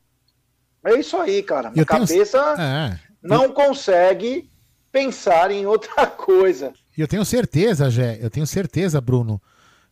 É 0.85 0.95
isso 0.95 1.17
aí, 1.19 1.43
cara. 1.43 1.71
Minha 1.71 1.85
cabeça 1.85 2.55
é. 2.59 2.99
não 3.23 3.45
eu... 3.45 3.53
consegue 3.53 4.51
pensar 4.91 5.51
em 5.51 5.67
outra 5.67 6.07
coisa. 6.07 6.73
E 6.97 7.01
eu 7.01 7.07
tenho 7.07 7.25
certeza, 7.25 7.91
Jé, 7.91 8.19
eu 8.21 8.31
tenho 8.31 8.47
certeza, 8.47 9.01
Bruno, 9.01 9.41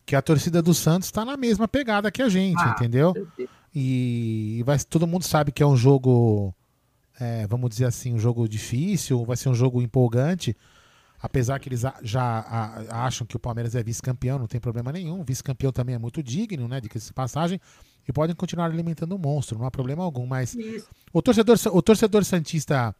que 0.09 0.15
a 0.15 0.23
torcida 0.23 0.59
do 0.59 0.73
Santos 0.73 1.07
está 1.07 1.23
na 1.23 1.37
mesma 1.37 1.67
pegada 1.67 2.09
que 2.09 2.19
a 2.19 2.27
gente, 2.27 2.59
ah, 2.59 2.73
entendeu? 2.75 3.13
E 3.75 4.63
vai, 4.65 4.79
todo 4.79 5.05
mundo 5.05 5.23
sabe 5.23 5.51
que 5.51 5.61
é 5.61 5.67
um 5.67 5.77
jogo 5.77 6.51
é, 7.19 7.45
vamos 7.45 7.69
dizer 7.69 7.85
assim, 7.85 8.11
um 8.11 8.17
jogo 8.17 8.49
difícil, 8.49 9.23
vai 9.23 9.37
ser 9.37 9.49
um 9.49 9.53
jogo 9.53 9.83
empolgante. 9.83 10.57
Apesar 11.21 11.59
que 11.59 11.69
eles 11.69 11.83
já 12.01 12.83
acham 12.89 13.27
que 13.27 13.35
o 13.35 13.39
Palmeiras 13.39 13.75
é 13.75 13.83
vice-campeão, 13.83 14.39
não 14.39 14.47
tem 14.47 14.59
problema 14.59 14.91
nenhum. 14.91 15.23
Vice-campeão 15.23 15.71
também 15.71 15.93
é 15.93 15.99
muito 15.99 16.23
digno, 16.23 16.67
né? 16.67 16.81
De 16.81 16.89
que 16.89 16.97
passagem. 17.13 17.61
E 18.07 18.11
podem 18.11 18.35
continuar 18.35 18.65
alimentando 18.65 19.15
o 19.15 19.19
monstro, 19.19 19.59
não 19.59 19.67
há 19.67 19.69
problema 19.69 20.03
algum. 20.03 20.25
Mas 20.25 20.57
o 21.13 21.21
torcedor, 21.21 21.55
o 21.71 21.81
torcedor 21.83 22.25
Santista 22.25 22.95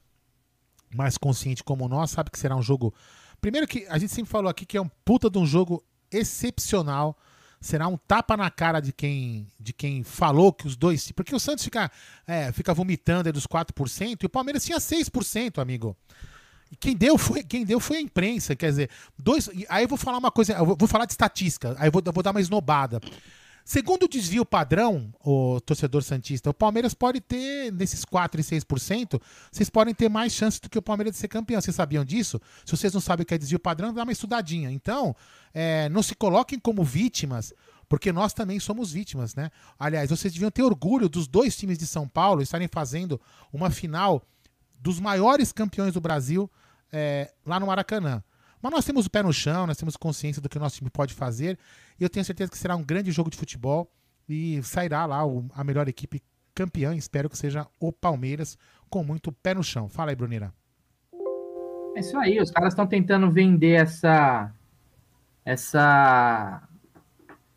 mais 0.94 1.18
consciente 1.18 1.64
como 1.64 1.88
nós 1.88 2.12
sabe 2.12 2.30
que 2.30 2.38
será 2.38 2.56
um 2.56 2.62
jogo. 2.62 2.94
Primeiro 3.42 3.66
que 3.66 3.88
a 3.90 3.98
gente 3.98 4.14
sempre 4.14 4.30
falou 4.30 4.52
aqui 4.52 4.64
que 4.64 4.78
é 4.78 4.82
um 4.82 4.90
puta 5.04 5.28
de 5.28 5.40
um 5.40 5.46
jogo 5.48 5.84
excepcional 6.12 7.18
será 7.62 7.88
um 7.88 7.98
tapa 7.98 8.38
na 8.38 8.50
cara 8.50 8.80
de 8.80 8.94
quem 8.94 9.48
de 9.60 9.74
quem 9.74 10.04
falou 10.04 10.54
que 10.54 10.68
os 10.68 10.76
dois. 10.76 11.12
Porque 11.12 11.36
o 11.36 11.40
Santos 11.40 11.64
fica, 11.64 11.92
é, 12.26 12.52
fica 12.52 12.74
vomitando 12.74 13.32
dos 13.32 13.46
4% 13.46 14.24
e 14.24 14.26
o 14.26 14.30
Palmeiras 14.30 14.64
tinha 14.64 14.78
6%, 14.78 15.62
amigo. 15.62 15.96
E 16.72 16.76
quem 16.76 16.96
deu 16.96 17.18
foi 17.18 17.44
quem 17.44 17.66
deu 17.66 17.80
foi 17.80 17.98
a 17.98 18.02
imprensa, 18.02 18.56
quer 18.56 18.70
dizer, 18.70 18.90
dois. 19.18 19.50
Aí 19.68 19.84
eu 19.84 19.90
vou 19.90 19.98
falar 19.98 20.18
uma 20.18 20.32
coisa, 20.32 20.54
eu 20.54 20.66
vou 20.66 20.88
falar 20.88 21.06
de 21.06 21.14
estatística, 21.14 21.76
aí 21.80 21.88
eu 21.88 21.92
vou, 21.92 22.02
eu 22.06 22.14
vou 22.14 22.24
dar 22.24 22.32
uma 22.32 22.42
esnobada. 22.42 23.02
Segundo 23.70 24.06
o 24.06 24.10
desvio 24.10 24.44
padrão, 24.44 25.14
o 25.24 25.62
torcedor 25.62 26.02
Santista, 26.02 26.50
o 26.50 26.54
Palmeiras 26.56 26.96
pode 26.96 27.22
ter, 27.22 27.72
nesses 27.72 28.04
4% 28.04 28.40
e 28.40 28.42
6%, 28.42 29.22
vocês 29.52 29.70
podem 29.70 29.94
ter 29.94 30.10
mais 30.10 30.34
chances 30.34 30.60
do 30.60 30.68
que 30.68 30.80
o 30.80 30.82
Palmeiras 30.82 31.14
de 31.14 31.20
ser 31.20 31.28
campeão. 31.28 31.62
Vocês 31.62 31.76
sabiam 31.76 32.04
disso? 32.04 32.42
Se 32.66 32.76
vocês 32.76 32.92
não 32.92 33.00
sabem 33.00 33.22
o 33.22 33.26
que 33.28 33.36
é 33.36 33.38
desvio 33.38 33.60
padrão, 33.60 33.94
dá 33.94 34.02
uma 34.02 34.12
estudadinha. 34.12 34.72
Então, 34.72 35.16
é, 35.54 35.88
não 35.90 36.02
se 36.02 36.16
coloquem 36.16 36.58
como 36.58 36.84
vítimas, 36.84 37.54
porque 37.88 38.12
nós 38.12 38.34
também 38.34 38.60
somos 38.60 38.92
vítimas, 38.92 39.36
né? 39.36 39.52
Aliás, 39.78 40.10
vocês 40.10 40.34
deviam 40.34 40.50
ter 40.50 40.64
orgulho 40.64 41.08
dos 41.08 41.28
dois 41.28 41.56
times 41.56 41.78
de 41.78 41.86
São 41.86 42.08
Paulo 42.08 42.42
estarem 42.42 42.68
fazendo 42.68 43.22
uma 43.54 43.70
final 43.70 44.24
dos 44.80 45.00
maiores 45.00 45.52
campeões 45.52 45.94
do 45.94 46.02
Brasil 46.02 46.50
é, 46.92 47.32
lá 47.46 47.60
no 47.60 47.68
Maracanã. 47.68 48.24
Mas 48.62 48.72
nós 48.72 48.86
temos 48.86 49.06
o 49.06 49.10
pé 49.10 49.24
no 49.24 49.32
chão, 49.32 49.66
nós 49.66 49.78
temos 49.78 49.96
consciência 49.96 50.42
do 50.42 50.50
que 50.50 50.58
o 50.58 50.60
nosso 50.60 50.78
time 50.78 50.90
pode 50.90 51.14
fazer. 51.14 51.58
E 52.00 52.04
eu 52.04 52.10
tenho 52.10 52.26
certeza 52.26 52.52
que 52.52 52.58
será 52.58 52.76
um 52.76 52.84
grande 52.84 53.12
jogo 53.12 53.30
de 53.30 53.38
futebol 53.38 53.90
e 54.28 54.62
sairá 54.64 55.06
lá 55.06 55.22
a 55.54 55.64
melhor 55.64 55.88
equipe 55.88 56.22
campeão. 56.54 56.94
Espero 56.94 57.30
que 57.30 57.38
seja 57.38 57.66
o 57.80 57.92
Palmeiras 57.92 58.58
com 58.90 59.04
muito 59.04 59.32
pé 59.32 59.54
no 59.54 59.64
chão. 59.64 59.88
Fala 59.88 60.12
aí, 60.12 60.16
Brunira. 60.16 60.54
É 61.96 62.02
isso 62.02 62.18
aí, 62.18 62.40
os 62.40 62.52
caras 62.52 62.74
estão 62.74 62.86
tentando 62.86 63.32
vender 63.32 63.82
essa 63.82 64.54
essa 65.44 66.62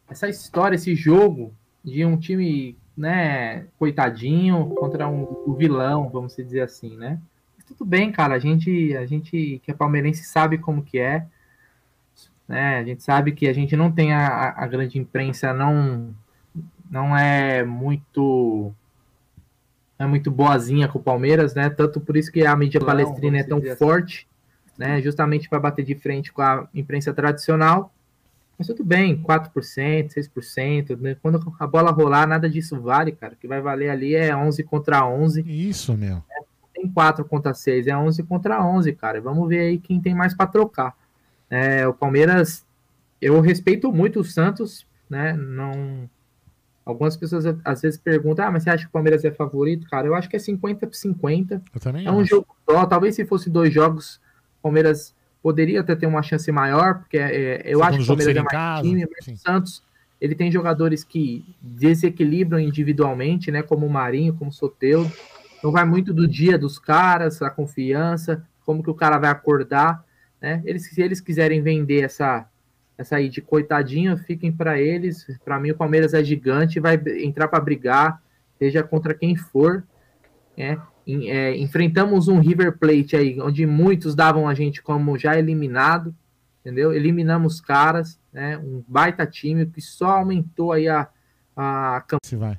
essa 0.09 0.29
história, 0.29 0.77
esse 0.77 0.95
jogo 0.95 1.55
de 1.85 2.05
um 2.05 2.17
time, 2.17 2.77
né, 2.97 3.67
coitadinho 3.79 4.71
contra 4.77 5.09
um, 5.09 5.45
um 5.47 5.55
vilão, 5.55 6.09
vamos 6.09 6.37
dizer 6.37 6.61
assim, 6.61 6.97
né? 6.97 7.21
Tudo 7.73 7.89
bem, 7.89 8.13
cara, 8.13 8.35
a 8.35 8.39
gente 8.39 8.97
a 8.97 9.07
gente 9.07 9.61
que 9.65 9.71
é 9.71 9.75
palmeirense 9.75 10.25
sabe 10.25 10.59
como 10.59 10.83
que 10.83 10.99
é. 10.99 11.27
Né? 12.47 12.79
A 12.79 12.85
gente 12.85 13.03
sabe 13.03 13.33
que 13.33 13.49
a 13.49 13.53
gente 13.53 13.77
não 13.77 13.91
tem 13.91 14.13
a, 14.13 14.51
a 14.57 14.67
grande 14.67 14.99
imprensa 14.99 15.53
não 15.53 16.15
não 16.91 17.17
é 17.17 17.65
muito 17.65 18.73
é 19.99 20.07
muito 20.07 20.31
boazinha 20.31 20.89
com 20.89 20.99
o 20.99 21.03
Palmeiras, 21.03 21.55
né? 21.55 21.71
Tanto 21.71 22.01
por 22.01 22.17
isso 22.17 22.31
que 22.31 22.45
a 22.45 22.57
mídia 22.57 22.81
não, 22.81 22.87
palestrina 22.87 23.39
é 23.39 23.45
tão 23.45 23.59
assim. 23.59 23.77
forte, 23.77 24.29
né? 24.77 25.01
Justamente 25.01 25.49
para 25.49 25.61
bater 25.61 25.85
de 25.85 25.95
frente 25.95 26.33
com 26.33 26.43
a 26.43 26.69
imprensa 26.75 27.15
tradicional. 27.15 27.93
Mas 28.59 28.67
tudo 28.67 28.85
bem, 28.85 29.21
4%, 29.21 29.51
6%, 30.15 31.01
né? 31.01 31.17
quando 31.21 31.41
a 31.59 31.67
bola 31.67 31.91
rolar, 31.91 32.27
nada 32.29 32.49
disso 32.49 32.81
vale, 32.81 33.11
cara. 33.11 33.33
O 33.33 33.37
que 33.37 33.49
vai 33.49 33.61
valer 33.61 33.91
ali 33.91 34.15
é 34.15 34.37
11 34.37 34.63
contra 34.63 35.05
11. 35.07 35.43
Isso, 35.47 35.97
meu. 35.97 36.23
Tem 36.83 36.91
4 36.91 37.25
contra 37.25 37.55
6, 37.55 37.87
é 37.87 37.97
11 37.97 38.23
contra 38.25 38.65
11, 38.65 38.93
cara. 38.95 39.21
Vamos 39.21 39.49
ver 39.49 39.61
aí 39.61 39.79
quem 39.79 40.01
tem 40.01 40.15
mais 40.15 40.35
para 40.35 40.47
trocar. 40.47 40.97
É, 41.49 41.87
o 41.87 41.95
Palmeiras, 41.95 42.67
eu 43.21 43.41
respeito 43.41 43.93
muito 43.93 44.21
o 44.21 44.25
Santos, 44.25 44.87
né? 45.09 45.33
Não 45.35 46.09
Algumas 46.85 47.17
pessoas 47.17 47.45
às 47.65 47.81
vezes 47.81 47.99
perguntam: 47.99 48.45
ah, 48.45 48.51
mas 48.51 48.65
você 48.65 48.71
acha 48.71 48.85
que 48.85 48.89
o 48.89 48.93
Palmeiras 48.93 49.25
é 49.25 49.31
favorito? 49.31 49.89
Cara, 49.89 50.07
eu 50.07 50.15
acho 50.15 50.29
que 50.29 50.35
é 50.35 50.39
50 50.39 50.87
por 50.87 50.97
50. 50.97 51.63
Eu 51.73 51.81
também 51.81 52.07
é 52.07 52.11
um 52.11 52.25
jogo 52.25 52.49
só. 52.69 52.85
Talvez 52.87 53.15
se 53.15 53.25
fosse 53.25 53.49
dois 53.49 53.73
jogos, 53.73 54.17
o 54.59 54.63
Palmeiras 54.63 55.15
poderia 55.41 55.81
até 55.81 55.95
ter 55.95 56.07
uma 56.07 56.23
chance 56.23 56.51
maior, 56.51 56.99
porque 56.99 57.19
é, 57.19 57.63
eu 57.65 57.85
acho 57.85 57.99
que 57.99 58.05
o 58.05 58.07
Palmeiras 58.09 58.37
é 58.37 58.41
mais 58.41 58.51
casa, 58.51 58.83
time, 58.83 59.07
mas 59.07 59.29
o 59.29 59.37
Santos 59.41 59.83
ele 60.21 60.35
tem 60.35 60.51
jogadores 60.51 61.05
que 61.05 61.45
desequilibram 61.61 62.59
individualmente, 62.59 63.51
né? 63.51 63.63
Como 63.63 63.87
o 63.87 63.91
Marinho, 63.91 64.35
como 64.35 64.51
o 64.51 64.55
Soteudo. 64.55 65.11
Então 65.63 65.71
vai 65.71 65.85
muito 65.85 66.13
do 66.13 66.27
dia 66.27 66.59
dos 66.59 66.77
caras, 66.77 67.41
a 67.41 67.49
confiança, 67.49 68.45
como 68.67 68.83
que 68.83 68.91
o 68.91 68.95
cara 68.95 69.17
vai 69.17 69.31
acordar, 69.31 70.05
né? 70.41 70.61
Eles, 70.65 70.89
se 70.89 71.01
eles 71.01 71.21
quiserem 71.21 71.63
vender 71.63 72.03
essa 72.03 72.49
essa 72.99 73.17
aí 73.17 73.29
de 73.29 73.41
coitadinho, 73.41 74.17
fiquem 74.17 74.51
para 74.51 74.81
eles. 74.81 75.25
Para 75.45 75.61
mim, 75.61 75.71
o 75.71 75.77
Palmeiras 75.77 76.15
é 76.15 76.25
gigante, 76.25 76.81
vai 76.81 77.01
entrar 77.23 77.47
para 77.47 77.63
brigar, 77.63 78.21
seja 78.59 78.83
contra 78.83 79.15
quem 79.15 79.37
for. 79.37 79.85
É, 80.57 80.77
é, 81.07 81.57
enfrentamos 81.57 82.27
um 82.27 82.41
River 82.41 82.77
Plate 82.77 83.17
aí, 83.17 83.41
onde 83.41 83.65
muitos 83.65 84.17
davam 84.17 84.49
a 84.49 84.55
gente 84.55 84.83
como 84.83 85.17
já 85.17 85.39
eliminado, 85.39 86.13
entendeu? 86.61 86.93
Eliminamos 86.93 87.61
caras, 87.61 88.19
né? 88.33 88.59
Um 88.59 88.83
baita 88.89 89.25
time 89.27 89.65
que 89.65 89.81
só 89.81 90.19
aumentou 90.19 90.73
aí 90.73 90.89
a, 90.89 91.09
a 91.57 92.05
Se 92.25 92.37
vai. 92.37 92.59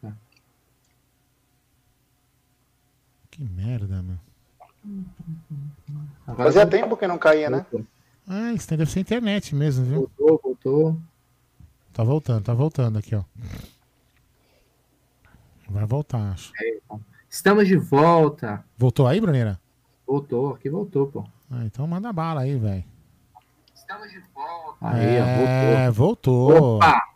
Tá. 0.00 0.12
Que 3.42 3.48
merda, 3.48 4.00
meu. 4.04 4.18
Fazia 6.36 6.64
tempo 6.64 6.96
que 6.96 7.08
não 7.08 7.18
caía, 7.18 7.50
né? 7.50 7.66
Ah, 8.28 8.52
isso 8.52 8.68
deve 8.68 8.86
ser 8.86 9.00
internet 9.00 9.52
mesmo, 9.52 9.84
viu? 9.84 10.10
Voltou, 10.16 10.40
voltou. 10.44 10.96
Tá 11.92 12.04
voltando, 12.04 12.44
tá 12.44 12.54
voltando 12.54 12.98
aqui, 13.00 13.16
ó. 13.16 13.24
Vai 15.68 15.84
voltar, 15.86 16.30
acho. 16.30 16.52
É, 16.56 16.78
estamos 17.28 17.66
de 17.66 17.76
volta. 17.76 18.64
Voltou 18.78 19.08
aí, 19.08 19.20
Bruneira? 19.20 19.58
Voltou, 20.06 20.54
aqui 20.54 20.70
voltou, 20.70 21.08
pô. 21.08 21.24
Ah, 21.50 21.64
então 21.64 21.84
manda 21.84 22.12
bala 22.12 22.42
aí, 22.42 22.56
velho. 22.56 22.84
Estamos 23.74 24.08
de 24.08 24.22
volta. 24.32 24.76
Aí, 24.80 25.16
é, 25.16 25.90
voltou. 25.90 26.46
voltou. 26.52 26.76
Opa! 26.76 27.11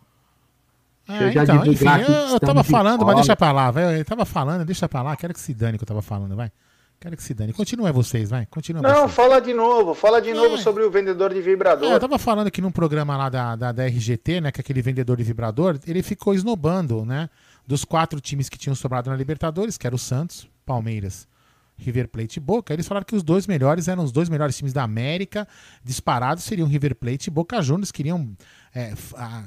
É, 1.08 1.30
então, 1.30 1.64
enfim, 1.66 1.86
eu, 2.06 2.32
eu 2.32 2.40
tava 2.40 2.64
falando, 2.64 3.06
mas 3.06 3.16
deixa 3.16 3.36
pra 3.36 3.52
lá, 3.52 3.70
velho. 3.70 3.98
Eu 3.98 4.04
tava 4.04 4.24
falando, 4.24 4.64
deixa 4.64 4.88
pra 4.88 5.02
lá, 5.02 5.16
quero 5.16 5.32
que 5.32 5.40
se 5.40 5.54
dane 5.54 5.78
que 5.78 5.84
eu 5.84 5.88
tava 5.88 6.02
falando, 6.02 6.34
vai. 6.34 6.50
Quero 6.98 7.16
que 7.16 7.22
se 7.22 7.34
dane. 7.34 7.52
Continua 7.52 7.92
vocês, 7.92 8.30
vai. 8.30 8.46
Continua 8.46 8.80
Não, 8.82 9.02
vocês. 9.02 9.12
fala 9.12 9.38
de 9.38 9.52
novo. 9.52 9.94
Fala 9.94 10.20
de 10.20 10.30
é. 10.30 10.34
novo 10.34 10.56
sobre 10.56 10.82
o 10.82 10.90
vendedor 10.90 11.32
de 11.32 11.40
vibrador. 11.42 11.90
É, 11.90 11.94
eu 11.94 12.00
tava 12.00 12.18
falando 12.18 12.46
aqui 12.46 12.62
num 12.62 12.70
programa 12.70 13.16
lá 13.16 13.28
da, 13.28 13.54
da, 13.54 13.72
da, 13.72 13.86
RGT, 13.86 14.40
né? 14.40 14.50
Que 14.50 14.60
aquele 14.60 14.80
vendedor 14.80 15.16
de 15.16 15.22
vibrador, 15.22 15.78
ele 15.86 16.02
ficou 16.02 16.34
esnobando, 16.34 17.04
né? 17.04 17.28
Dos 17.66 17.84
quatro 17.84 18.20
times 18.20 18.48
que 18.48 18.56
tinham 18.56 18.74
sobrado 18.74 19.10
na 19.10 19.16
Libertadores, 19.16 19.76
que 19.76 19.86
era 19.86 19.94
o 19.94 19.98
Santos, 19.98 20.48
Palmeiras, 20.64 21.28
River 21.76 22.08
Plate 22.08 22.38
e 22.38 22.40
Boca. 22.40 22.72
Eles 22.72 22.88
falaram 22.88 23.04
que 23.04 23.14
os 23.14 23.22
dois 23.22 23.46
melhores 23.46 23.88
eram 23.88 24.02
os 24.02 24.10
dois 24.10 24.30
melhores 24.30 24.56
times 24.56 24.72
da 24.72 24.82
América. 24.82 25.46
Disparados 25.84 26.44
seriam 26.44 26.66
River 26.66 26.94
Plate 26.94 27.28
e 27.28 27.30
Boca 27.30 27.60
Juniors, 27.60 27.92
queriam 27.92 28.34
é, 28.76 28.92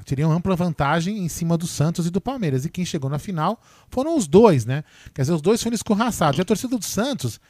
teriam 0.04 0.32
ampla 0.32 0.56
vantagem 0.56 1.18
em 1.18 1.28
cima 1.28 1.56
do 1.56 1.64
Santos 1.64 2.04
e 2.04 2.10
do 2.10 2.20
Palmeiras. 2.20 2.64
E 2.64 2.68
quem 2.68 2.84
chegou 2.84 3.08
na 3.08 3.18
final 3.18 3.62
foram 3.88 4.16
os 4.16 4.26
dois, 4.26 4.66
né? 4.66 4.82
Quer 5.14 5.22
dizer, 5.22 5.34
os 5.34 5.40
dois 5.40 5.62
foram 5.62 5.76
escorraçados. 5.76 6.36
E 6.36 6.42
a 6.42 6.44
torcida 6.44 6.76
do 6.76 6.84
Santos 6.84 7.40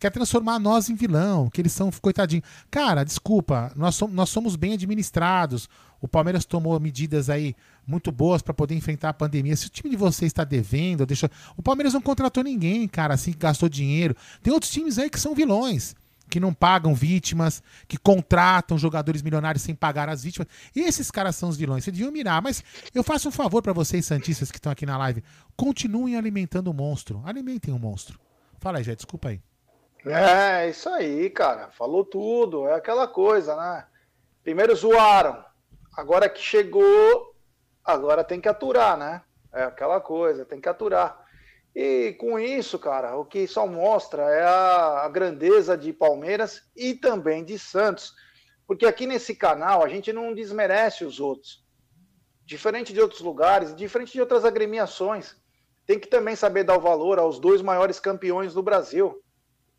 quer 0.00 0.10
transformar 0.10 0.58
nós 0.58 0.90
em 0.90 0.96
vilão, 0.96 1.48
que 1.48 1.60
eles 1.60 1.70
são 1.70 1.88
coitadinhos. 2.02 2.44
Cara, 2.68 3.04
desculpa, 3.04 3.70
nós 3.76 3.94
somos, 3.94 4.16
nós 4.16 4.28
somos 4.28 4.56
bem 4.56 4.72
administrados. 4.72 5.68
O 6.00 6.08
Palmeiras 6.08 6.44
tomou 6.44 6.80
medidas 6.80 7.30
aí 7.30 7.54
muito 7.86 8.10
boas 8.10 8.42
para 8.42 8.52
poder 8.52 8.74
enfrentar 8.74 9.10
a 9.10 9.14
pandemia. 9.14 9.54
Se 9.54 9.68
o 9.68 9.70
time 9.70 9.88
de 9.88 9.96
vocês 9.96 10.30
está 10.30 10.42
devendo, 10.42 11.06
deixa. 11.06 11.30
O 11.56 11.62
Palmeiras 11.62 11.94
não 11.94 12.00
contratou 12.00 12.42
ninguém, 12.42 12.88
cara, 12.88 13.14
assim, 13.14 13.30
que 13.30 13.38
gastou 13.38 13.68
dinheiro. 13.68 14.16
Tem 14.42 14.52
outros 14.52 14.72
times 14.72 14.98
aí 14.98 15.08
que 15.08 15.20
são 15.20 15.32
vilões 15.32 15.94
que 16.30 16.40
não 16.40 16.54
pagam 16.54 16.94
vítimas, 16.94 17.62
que 17.86 17.98
contratam 17.98 18.78
jogadores 18.78 19.20
milionários 19.20 19.62
sem 19.62 19.74
pagar 19.74 20.08
as 20.08 20.22
vítimas. 20.22 20.48
Esses 20.74 21.10
caras 21.10 21.36
são 21.36 21.48
os 21.48 21.56
vilões. 21.56 21.84
Vocês 21.84 21.94
deviam 21.94 22.12
mirar. 22.12 22.40
Mas 22.40 22.62
eu 22.94 23.02
faço 23.02 23.28
um 23.28 23.32
favor 23.32 23.60
para 23.62 23.72
vocês, 23.72 24.06
Santistas, 24.06 24.50
que 24.50 24.58
estão 24.58 24.72
aqui 24.72 24.86
na 24.86 24.96
live. 24.96 25.22
Continuem 25.56 26.16
alimentando 26.16 26.70
o 26.70 26.74
monstro. 26.74 27.20
Alimentem 27.26 27.74
o 27.74 27.78
monstro. 27.78 28.18
Fala 28.58 28.78
aí, 28.78 28.84
Jé, 28.84 28.94
desculpa 28.94 29.28
aí. 29.30 29.40
É, 30.06 30.70
isso 30.70 30.88
aí, 30.88 31.28
cara. 31.28 31.70
Falou 31.72 32.04
tudo. 32.04 32.66
É 32.66 32.74
aquela 32.74 33.08
coisa, 33.08 33.56
né? 33.56 33.84
Primeiro 34.42 34.74
zoaram. 34.74 35.44
Agora 35.96 36.28
que 36.28 36.40
chegou, 36.40 37.34
agora 37.84 38.24
tem 38.24 38.40
que 38.40 38.48
aturar, 38.48 38.96
né? 38.96 39.20
É 39.52 39.64
aquela 39.64 40.00
coisa, 40.00 40.44
tem 40.44 40.60
que 40.60 40.68
aturar. 40.68 41.19
E 41.74 42.14
com 42.14 42.38
isso, 42.38 42.78
cara, 42.78 43.16
o 43.16 43.24
que 43.24 43.46
só 43.46 43.66
mostra 43.66 44.22
é 44.22 44.42
a, 44.42 45.04
a, 45.04 45.08
grandeza 45.08 45.78
de 45.78 45.92
Palmeiras 45.92 46.62
e 46.74 46.94
também 46.94 47.44
de 47.44 47.58
Santos. 47.58 48.12
Porque 48.66 48.86
aqui 48.86 49.06
nesse 49.06 49.34
canal 49.34 49.84
a 49.84 49.88
gente 49.88 50.12
não 50.12 50.34
desmerece 50.34 51.04
os 51.04 51.20
outros. 51.20 51.64
Diferente 52.44 52.92
de 52.92 53.00
outros 53.00 53.20
lugares, 53.20 53.74
diferente 53.74 54.12
de 54.12 54.20
outras 54.20 54.44
agremiações. 54.44 55.36
Tem 55.86 55.98
que 55.98 56.08
também 56.08 56.34
saber 56.34 56.64
dar 56.64 56.76
o 56.76 56.80
valor 56.80 57.18
aos 57.18 57.38
dois 57.38 57.62
maiores 57.62 58.00
campeões 58.00 58.52
do 58.52 58.62
Brasil. 58.62 59.22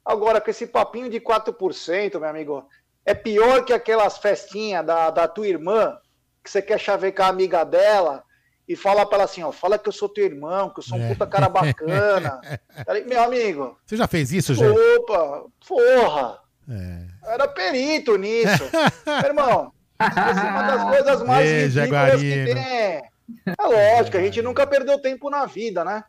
Agora, 0.04 0.42
com 0.42 0.50
esse 0.50 0.68
papinho 0.68 1.10
de 1.10 1.20
4%, 1.20 2.20
meu 2.20 2.30
amigo, 2.30 2.68
é 3.06 3.14
pior 3.14 3.66
que 3.66 3.74
aquelas 3.74 4.18
festinhas 4.18 4.86
da, 4.86 5.10
da 5.10 5.28
tua 5.28 5.48
irmã, 5.48 5.98
que 6.44 6.50
você 6.50 6.62
quer 6.62 6.80
chavecar 6.80 7.28
a 7.28 7.30
amiga 7.30 7.64
dela 7.64 8.24
e 8.68 8.76
fala 8.76 9.06
pra 9.06 9.16
ela 9.18 9.24
assim, 9.26 9.44
ó, 9.44 9.52
fala 9.52 9.78
que 9.78 9.90
eu 9.90 9.94
sou 9.94 10.08
teu 10.08 10.26
irmão, 10.26 10.70
que 10.70 10.80
eu 10.80 10.84
sou 10.84 10.98
um 10.98 11.04
é. 11.04 11.10
puta 11.10 11.28
cara 11.28 11.50
bacana. 11.50 12.40
Meu 13.08 13.24
amigo. 13.24 13.78
Você 13.86 13.98
já 13.98 14.08
fez 14.08 14.32
isso, 14.32 14.54
já? 14.54 14.66
Opa, 14.70 15.46
porra. 15.68 16.40
É. 16.70 17.34
Era 17.34 17.48
perito 17.48 18.18
nisso. 18.18 18.70
Meu 19.06 19.30
irmão, 19.30 19.74
essa 20.00 20.48
é 20.48 20.50
uma 20.50 20.64
das 20.64 20.84
coisas 20.84 21.24
mais 21.24 21.50
Ei, 21.50 21.66
ridículas 21.66 22.22
que 22.22 22.46
tem. 22.46 23.12
É 23.46 23.94
lógico, 23.98 24.18
a 24.18 24.22
gente 24.22 24.42
nunca 24.42 24.68
perdeu 24.68 25.00
tempo 25.02 25.30
na 25.30 25.46
vida, 25.46 25.84
né? 25.84 26.04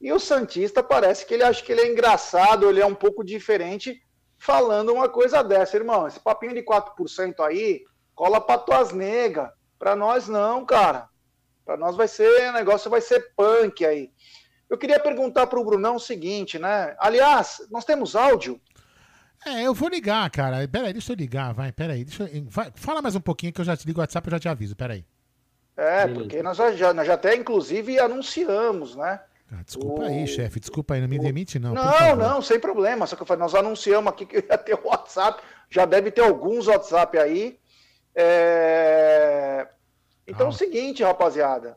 E 0.00 0.12
o 0.12 0.18
Santista 0.18 0.82
parece 0.82 1.24
que 1.24 1.34
ele 1.34 1.42
acha 1.42 1.62
que 1.62 1.72
ele 1.72 1.80
é 1.80 1.90
engraçado, 1.90 2.68
ele 2.68 2.80
é 2.80 2.86
um 2.86 2.94
pouco 2.94 3.24
diferente 3.24 4.02
falando 4.36 4.92
uma 4.92 5.08
coisa 5.08 5.42
dessa, 5.42 5.76
irmão. 5.76 6.06
Esse 6.06 6.20
papinho 6.20 6.54
de 6.54 6.62
4% 6.62 7.40
aí, 7.40 7.82
cola 8.14 8.40
pra 8.40 8.58
tuas 8.58 8.92
negas. 8.92 9.48
Pra 9.78 9.96
nós 9.96 10.28
não, 10.28 10.64
cara. 10.64 11.08
Para 11.64 11.76
nós 11.76 11.96
vai 11.96 12.08
ser, 12.08 12.50
o 12.50 12.52
negócio 12.52 12.90
vai 12.90 13.00
ser 13.00 13.32
punk 13.36 13.84
aí. 13.84 14.10
Eu 14.68 14.78
queria 14.78 15.00
perguntar 15.00 15.46
para 15.46 15.58
o 15.58 15.64
Brunão 15.64 15.96
o 15.96 16.00
seguinte, 16.00 16.58
né? 16.58 16.94
Aliás, 16.98 17.66
nós 17.70 17.84
temos 17.84 18.16
áudio? 18.16 18.60
É, 19.46 19.62
eu 19.62 19.74
vou 19.74 19.88
ligar, 19.88 20.28
cara. 20.30 20.66
Peraí, 20.66 20.92
deixa 20.92 21.12
eu 21.12 21.16
ligar, 21.16 21.52
vai, 21.52 21.70
peraí. 21.70 22.04
Deixa 22.04 22.24
eu... 22.24 22.44
vai, 22.48 22.72
fala 22.74 23.02
mais 23.02 23.14
um 23.14 23.20
pouquinho 23.20 23.52
que 23.52 23.60
eu 23.60 23.64
já 23.64 23.76
te 23.76 23.86
ligo 23.86 23.98
o 23.98 24.02
WhatsApp 24.02 24.26
e 24.26 24.30
já 24.30 24.38
te 24.38 24.48
aviso, 24.48 24.74
peraí. 24.74 25.04
É, 25.76 26.06
porque 26.06 26.42
nós 26.42 26.56
já, 26.56 26.94
nós 26.94 27.06
já 27.06 27.14
até, 27.14 27.34
inclusive, 27.34 27.98
anunciamos, 27.98 28.94
né? 28.96 29.20
Ah, 29.52 29.62
desculpa 29.64 30.02
o... 30.02 30.04
aí, 30.04 30.26
chefe, 30.26 30.60
desculpa 30.60 30.94
aí, 30.94 31.00
não 31.00 31.08
me 31.08 31.18
demite, 31.18 31.58
não. 31.58 31.74
Não, 31.74 32.16
não, 32.16 32.42
sem 32.42 32.58
problema. 32.58 33.06
Só 33.06 33.16
que 33.16 33.22
eu 33.22 33.26
falei, 33.26 33.42
nós 33.42 33.54
anunciamos 33.54 34.10
aqui 34.10 34.24
que 34.24 34.36
ia 34.48 34.58
ter 34.58 34.74
o 34.74 34.88
WhatsApp, 34.88 35.42
já 35.68 35.84
deve 35.84 36.10
ter 36.10 36.22
alguns 36.22 36.66
WhatsApp 36.66 37.18
aí. 37.18 37.58
É... 38.14 39.66
Então 40.26 40.46
ah. 40.46 40.50
é 40.50 40.52
o 40.52 40.56
seguinte, 40.56 41.02
rapaziada. 41.02 41.76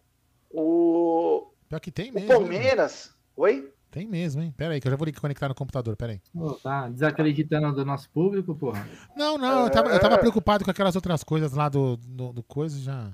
O... 0.50 1.52
Pior 1.68 1.80
que 1.80 1.92
tem 1.92 2.12
mesmo. 2.12 2.30
O 2.30 2.34
Palmeiras. 2.34 3.14
Oi? 3.36 3.74
Tem 3.90 4.06
mesmo, 4.06 4.42
hein? 4.42 4.54
Pera 4.56 4.74
aí, 4.74 4.82
que 4.82 4.88
eu 4.88 4.92
já 4.92 4.98
vou 4.98 5.08
conectar 5.20 5.48
no 5.48 5.56
computador, 5.56 5.96
pera 5.96 6.12
aí. 6.12 6.22
Oh, 6.36 6.54
tá 6.54 6.90
desacreditando 6.90 7.74
do 7.74 7.86
nosso 7.86 8.10
público, 8.10 8.54
porra? 8.54 8.88
Não, 9.16 9.38
não, 9.38 9.64
eu 9.66 9.72
tava, 9.72 9.90
eu 9.90 10.00
tava 10.00 10.18
preocupado 10.18 10.64
com 10.64 10.72
aquelas 10.72 10.96
outras 10.96 11.24
coisas 11.24 11.54
lá 11.54 11.70
do, 11.70 11.98
do, 11.98 12.34
do 12.34 12.44
coisa 12.44 12.78
já. 12.80 13.12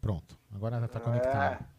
Pronto, 0.00 0.38
agora 0.54 0.80
já 0.80 0.88
tá 0.88 1.00
conectado. 1.00 1.62
É. 1.62 1.72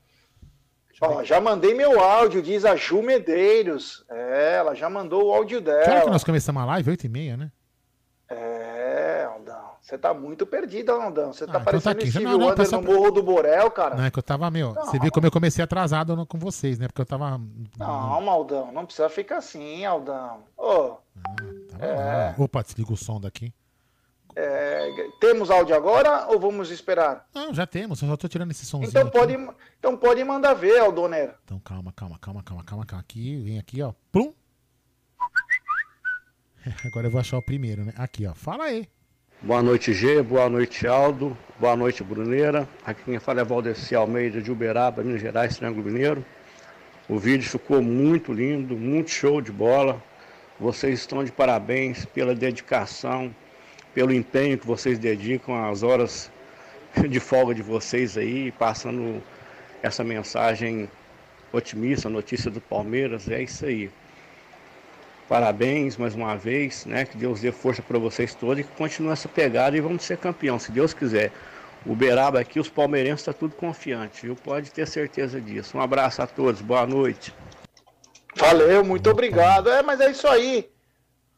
Ó, 1.01 1.23
já 1.23 1.41
mandei 1.41 1.73
meu 1.73 1.99
áudio, 1.99 2.41
diz 2.41 2.63
a 2.63 2.75
Ju 2.75 3.01
Medeiros. 3.01 4.05
É, 4.09 4.55
ela 4.55 4.73
já 4.73 4.89
mandou 4.89 5.25
o 5.25 5.33
áudio 5.33 5.59
dela. 5.59 5.83
Claro 5.83 6.05
que 6.05 6.11
nós 6.11 6.23
começamos 6.23 6.61
a 6.61 6.65
live, 6.65 6.91
8 6.91 7.05
e 7.05 7.09
meia, 7.09 7.35
né? 7.35 7.51
É, 8.29 9.25
Aldão. 9.25 9.72
Você 9.83 9.97
tá 9.97 10.13
muito 10.13 10.45
perdido, 10.45 10.93
Aldão. 10.93 11.33
Você 11.33 11.45
tá 11.45 11.51
ah, 11.51 11.55
então 11.55 11.65
parecendo 11.65 11.99
tá 11.99 12.07
Steve 12.07 12.23
não, 12.23 12.37
não, 12.37 12.47
Wonder 12.47 12.71
no 12.71 12.81
Morro 12.81 13.11
do 13.11 13.21
Borel, 13.21 13.69
cara. 13.69 13.95
Não, 13.95 14.05
é 14.05 14.09
que 14.09 14.17
eu 14.17 14.23
tava, 14.23 14.49
meu... 14.49 14.73
Não. 14.73 14.85
Você 14.85 14.97
viu 14.97 15.11
como 15.11 15.27
eu 15.27 15.31
comecei 15.31 15.61
atrasado 15.61 16.25
com 16.25 16.39
vocês, 16.39 16.79
né? 16.79 16.87
Porque 16.87 17.01
eu 17.01 17.05
tava... 17.05 17.37
Não, 17.77 18.29
Aldão. 18.29 18.71
Não 18.71 18.85
precisa 18.85 19.09
ficar 19.09 19.39
assim, 19.39 19.83
Aldão. 19.83 20.45
Ô... 20.55 20.63
Oh, 20.65 20.97
ah, 21.17 21.35
tá 21.77 21.85
é... 21.85 22.35
Opa, 22.37 22.63
desliga 22.63 22.93
o 22.93 22.97
som 22.97 23.19
daqui. 23.19 23.53
É, 24.37 24.89
temos 25.19 25.51
áudio 25.51 25.75
agora 25.75 26.27
ou 26.27 26.39
vamos 26.39 26.71
esperar? 26.71 27.27
Não, 27.35 27.53
já 27.53 27.67
temos, 27.67 28.01
eu 28.01 28.07
só 28.07 28.17
tô 28.17 28.27
tirando 28.29 28.51
esse 28.51 28.65
somzinho. 28.65 28.89
Então 28.89 29.09
pode, 29.09 29.33
então 29.77 29.97
pode 29.97 30.23
mandar 30.23 30.53
ver, 30.53 30.79
Aldonera. 30.79 31.37
Então 31.43 31.59
calma, 31.59 31.91
calma, 31.93 32.17
calma, 32.19 32.41
calma, 32.41 32.63
calma, 32.63 32.85
calma. 32.85 33.01
Aqui, 33.01 33.37
vem 33.43 33.59
aqui, 33.59 33.81
ó. 33.81 33.93
Plum. 34.11 34.33
Agora 36.85 37.07
eu 37.07 37.11
vou 37.11 37.19
achar 37.19 37.37
o 37.37 37.43
primeiro, 37.43 37.83
né? 37.83 37.93
Aqui, 37.97 38.25
ó. 38.25 38.33
Fala 38.33 38.63
aí. 38.63 38.87
Boa 39.45 39.61
noite, 39.61 39.91
G. 39.91 40.21
Boa 40.21 40.49
noite, 40.49 40.87
Aldo. 40.87 41.37
Boa 41.59 41.75
noite, 41.75 42.01
Bruneira. 42.01 42.65
Aqui 42.85 43.03
quem 43.03 43.19
fala 43.19 43.41
é 43.41 43.43
Valdeci 43.43 43.93
Almeida 43.93 44.41
de 44.41 44.49
Uberaba, 44.49 45.03
Minas 45.03 45.19
Gerais, 45.19 45.57
Triângulo 45.57 45.83
Mineiro. 45.83 46.25
O 47.09 47.19
vídeo 47.19 47.49
ficou 47.49 47.81
muito 47.81 48.31
lindo, 48.31 48.73
muito 48.77 49.11
show 49.11 49.41
de 49.41 49.51
bola. 49.51 50.01
Vocês 50.57 50.97
estão 50.97 51.25
de 51.25 51.31
parabéns 51.33 52.05
pela 52.05 52.33
dedicação, 52.33 53.35
pelo 53.93 54.13
empenho 54.13 54.57
que 54.57 54.65
vocês 54.65 54.97
dedicam 54.97 55.69
às 55.69 55.83
horas 55.83 56.31
de 57.09 57.19
folga 57.19 57.53
de 57.53 57.61
vocês 57.61 58.17
aí, 58.17 58.49
passando 58.53 59.21
essa 59.81 60.05
mensagem 60.05 60.89
otimista, 61.51 62.07
notícia 62.07 62.49
do 62.49 62.61
Palmeiras, 62.61 63.29
é 63.29 63.43
isso 63.43 63.65
aí. 63.65 63.91
Parabéns 65.27 65.97
mais 65.97 66.15
uma 66.15 66.35
vez, 66.35 66.85
né? 66.85 67.05
Que 67.05 67.17
Deus 67.17 67.39
dê 67.39 67.51
força 67.51 67.81
para 67.81 67.97
vocês 67.97 68.35
todos 68.35 68.59
e 68.59 68.63
que 68.63 68.75
continue 68.75 69.11
essa 69.11 69.29
pegada 69.29 69.77
e 69.77 69.81
vamos 69.81 70.03
ser 70.03 70.17
campeão, 70.17 70.59
se 70.59 70.71
Deus 70.71 70.93
quiser. 70.93 71.31
O 71.85 71.95
Beraba 71.95 72.39
aqui, 72.39 72.59
os 72.59 72.69
palmeirenses 72.69 73.21
está 73.21 73.33
tudo 73.33 73.55
confiante, 73.55 74.25
viu? 74.25 74.35
Pode 74.35 74.71
ter 74.71 74.87
certeza 74.87 75.39
disso. 75.41 75.77
Um 75.77 75.81
abraço 75.81 76.21
a 76.21 76.27
todos, 76.27 76.61
boa 76.61 76.85
noite. 76.85 77.33
Valeu, 78.35 78.83
muito 78.83 79.09
obrigado. 79.09 79.69
É, 79.69 79.81
mas 79.81 79.99
é 79.99 80.11
isso 80.11 80.27
aí. 80.27 80.71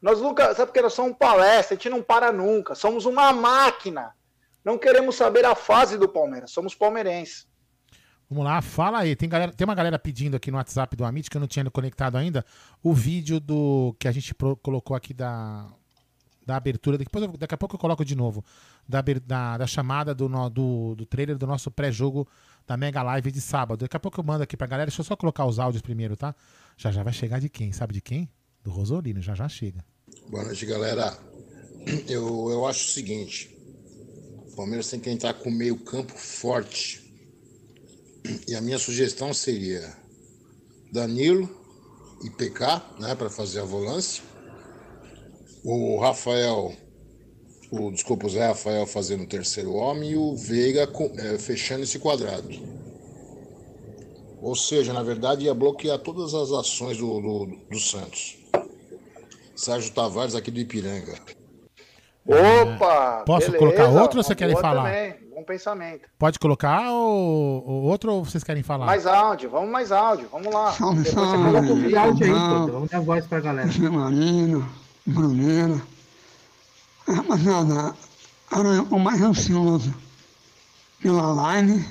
Nós 0.00 0.20
nunca, 0.20 0.54
sabe 0.54 0.66
porque 0.66 0.82
nós 0.82 0.92
somos 0.92 1.16
palestra, 1.16 1.74
a 1.74 1.76
gente 1.76 1.90
não 1.90 2.02
para 2.02 2.30
nunca. 2.30 2.74
Somos 2.74 3.06
uma 3.06 3.32
máquina. 3.32 4.14
Não 4.64 4.78
queremos 4.78 5.16
saber 5.16 5.44
a 5.44 5.54
fase 5.54 5.96
do 5.96 6.08
Palmeiras, 6.08 6.50
somos 6.50 6.74
palmeirenses. 6.74 7.46
Vamos 8.28 8.44
lá, 8.44 8.60
fala 8.60 9.00
aí. 9.00 9.14
Tem, 9.14 9.28
galera, 9.28 9.52
tem 9.52 9.64
uma 9.64 9.74
galera 9.74 9.98
pedindo 9.98 10.36
aqui 10.36 10.50
no 10.50 10.56
WhatsApp 10.56 10.96
do 10.96 11.04
Amit, 11.04 11.30
que 11.30 11.36
eu 11.36 11.40
não 11.40 11.46
tinha 11.46 11.68
conectado 11.70 12.16
ainda, 12.16 12.44
o 12.82 12.92
vídeo 12.92 13.38
do 13.38 13.94
que 13.98 14.08
a 14.08 14.12
gente 14.12 14.34
pro, 14.34 14.56
colocou 14.56 14.96
aqui 14.96 15.14
da, 15.14 15.66
da 16.44 16.56
abertura. 16.56 16.98
Depois 16.98 17.30
daqui 17.38 17.54
a 17.54 17.58
pouco 17.58 17.76
eu 17.76 17.78
coloco 17.78 18.04
de 18.04 18.16
novo. 18.16 18.44
Da, 18.88 19.02
da, 19.24 19.58
da 19.58 19.66
chamada 19.66 20.14
do, 20.14 20.28
do, 20.50 20.94
do 20.94 21.06
trailer 21.06 21.38
do 21.38 21.46
nosso 21.46 21.70
pré-jogo 21.70 22.26
da 22.66 22.76
Mega 22.76 23.02
Live 23.02 23.30
de 23.30 23.40
sábado. 23.40 23.80
Daqui 23.80 23.96
a 23.96 24.00
pouco 24.00 24.20
eu 24.20 24.24
mando 24.24 24.42
aqui 24.42 24.56
pra 24.56 24.66
galera. 24.66 24.88
Deixa 24.88 25.00
eu 25.00 25.04
só 25.04 25.16
colocar 25.16 25.44
os 25.44 25.58
áudios 25.58 25.82
primeiro, 25.82 26.16
tá? 26.16 26.34
Já 26.76 26.90
já 26.90 27.02
vai 27.02 27.12
chegar 27.12 27.40
de 27.40 27.48
quem? 27.48 27.72
Sabe 27.72 27.94
de 27.94 28.00
quem? 28.00 28.28
do 28.66 28.72
Rosolino, 28.72 29.22
já 29.22 29.34
já 29.34 29.48
chega. 29.48 29.84
Boa 30.28 30.44
noite, 30.44 30.66
galera. 30.66 31.16
Eu, 32.08 32.50
eu 32.50 32.66
acho 32.66 32.84
o 32.84 32.88
seguinte: 32.88 33.56
o 34.48 34.56
Palmeiras 34.56 34.90
tem 34.90 34.98
que 34.98 35.08
entrar 35.08 35.34
com 35.34 35.50
meio 35.50 35.78
campo 35.78 36.12
forte. 36.12 37.05
E 38.48 38.54
a 38.54 38.60
minha 38.60 38.78
sugestão 38.78 39.32
seria 39.32 39.94
Danilo 40.92 41.48
e 42.24 42.30
PK, 42.30 42.82
né, 42.98 43.14
para 43.14 43.28
fazer 43.28 43.60
a 43.60 43.64
volância. 43.64 44.22
O 45.64 45.98
Rafael, 45.98 46.72
o, 47.70 47.90
desculpa, 47.90 48.26
o 48.26 48.30
Zé 48.30 48.46
Rafael 48.46 48.86
fazendo 48.86 49.24
o 49.24 49.28
terceiro 49.28 49.72
homem 49.74 50.12
e 50.12 50.16
o 50.16 50.36
Veiga 50.36 50.88
é, 51.18 51.38
fechando 51.38 51.82
esse 51.82 51.98
quadrado. 51.98 52.48
Ou 54.40 54.54
seja, 54.54 54.92
na 54.92 55.02
verdade, 55.02 55.46
ia 55.46 55.54
bloquear 55.54 55.98
todas 55.98 56.34
as 56.34 56.52
ações 56.52 56.98
do, 56.98 57.20
do, 57.20 57.46
do 57.68 57.78
Santos. 57.78 58.38
Sérgio 59.56 59.92
Tavares 59.92 60.34
aqui 60.34 60.50
do 60.50 60.60
Ipiranga. 60.60 61.18
Opa! 62.26 63.24
Posso 63.26 63.50
beleza, 63.50 63.58
colocar 63.58 63.88
outro 63.88 64.18
ou 64.18 64.24
vocês 64.24 64.36
querem 64.36 64.56
falar? 64.56 64.92
Também. 64.92 65.25
Bom 65.36 65.44
pensamento. 65.44 66.08
Pode 66.18 66.38
colocar 66.38 66.90
ou, 66.90 67.62
ou, 67.68 67.82
outro 67.82 68.10
ou 68.10 68.24
vocês 68.24 68.42
querem 68.42 68.62
falar? 68.62 68.86
Mais 68.86 69.06
áudio, 69.06 69.50
vamos 69.50 69.68
mais 69.68 69.92
áudio, 69.92 70.26
vamos 70.32 70.50
lá. 70.50 70.72
Salve, 70.72 71.02
Depois 71.02 71.14
salve, 71.14 71.36
você 71.36 71.66
coloca 71.66 71.94
o 71.94 71.98
áudio 71.98 72.26
aí. 72.26 72.70
Vamos 72.72 72.88
dar 72.88 73.00
voz 73.00 73.26
pra 73.26 73.40
galera. 73.40 73.68
Marino, 73.90 74.66
Bruneira. 75.04 75.82
Rapaziada, 77.06 77.94
era 78.50 78.82
o 78.84 78.98
mais 78.98 79.20
ansioso 79.20 79.94
pela 81.02 81.34
live 81.34 81.86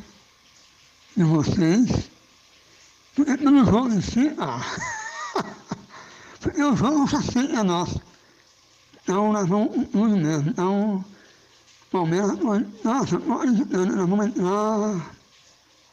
de 1.15 1.23
vocês. 1.23 2.09
Porque 3.15 3.37
pelo 3.37 3.63
jogo 3.63 3.89
em 3.89 4.01
si, 4.01 4.35
ah. 4.39 4.59
Porque 6.41 6.63
o 6.63 6.75
jogo 6.75 7.05
já 7.05 7.21
sei 7.21 7.51
é 7.51 7.61
nosso. 7.61 8.01
Então 9.03 9.31
nós 9.31 9.47
vamos 9.47 9.87
mesmo. 9.93 10.49
Então, 10.49 11.05
Palmeiras, 11.95 12.37
nossa, 12.83 13.19
nós 13.19 13.57
vamos 14.09 14.25
entrar 14.25 15.15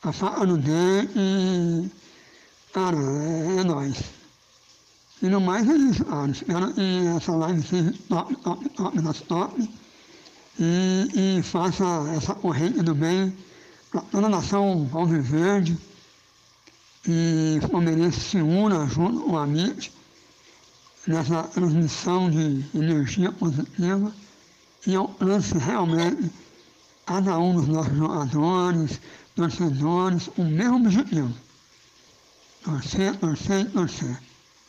a 0.02 0.12
faca 0.12 0.44
no 0.44 0.58
dente 0.58 1.12
e. 1.14 1.88
Cara, 2.72 2.96
é, 2.96 3.60
é 3.60 3.64
nóis. 3.64 4.02
E 5.22 5.28
no 5.28 5.40
mais 5.40 5.68
é 5.68 5.76
isso, 5.76 6.04
cara. 6.04 6.28
Espero 6.32 6.74
que 6.74 7.06
essa 7.16 7.30
live 7.36 7.62
seja 7.62 7.94
top, 8.08 8.34
top, 8.34 8.68
top 8.70 9.00
das 9.00 9.20
top. 9.20 9.70
E, 10.58 11.36
e 11.38 11.42
faça 11.44 11.84
essa 12.16 12.34
corrente 12.34 12.82
do 12.82 12.96
bem 12.96 13.32
para 13.92 14.00
toda 14.00 14.26
a 14.26 14.30
nação 14.30 14.90
alviverde. 14.92 15.78
E 17.06 17.60
Palmeirense 17.70 18.18
se 18.18 18.38
una 18.38 18.88
junto 18.88 19.20
com 19.20 19.38
a 19.38 19.46
MIT 19.46 19.92
nessa 21.06 21.44
transmissão 21.44 22.28
de 22.28 22.64
energia 22.74 23.30
positiva 23.30 24.12
e 24.86 24.94
alcance 24.94 25.56
realmente 25.58 26.30
cada 27.06 27.38
um 27.38 27.54
dos 27.54 27.68
nossos 27.68 27.96
jogadores, 27.96 29.00
torcedores, 29.34 30.28
o 30.36 30.44
mesmo 30.44 30.76
objetivo. 30.76 31.34
Torcer, 32.64 33.16
torcer 33.16 33.70
torcer. 33.72 34.18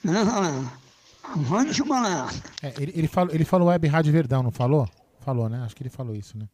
Beleza, 0.04 0.32
galera? 0.32 0.74
Avante 1.24 1.82
o 1.82 1.88
palestra. 1.88 2.52
É, 2.62 2.74
ele, 2.80 2.94
ele, 2.96 3.08
falou, 3.08 3.34
ele 3.34 3.46
falou 3.46 3.68
Web 3.70 3.88
Rádio 3.88 4.12
Verdão, 4.12 4.44
não 4.44 4.52
falou? 4.52 4.90
Falou, 5.22 5.48
né? 5.48 5.62
Acho 5.64 5.76
que 5.76 5.84
ele 5.84 5.90
falou 5.90 6.16
isso, 6.16 6.38
né? 6.38 6.48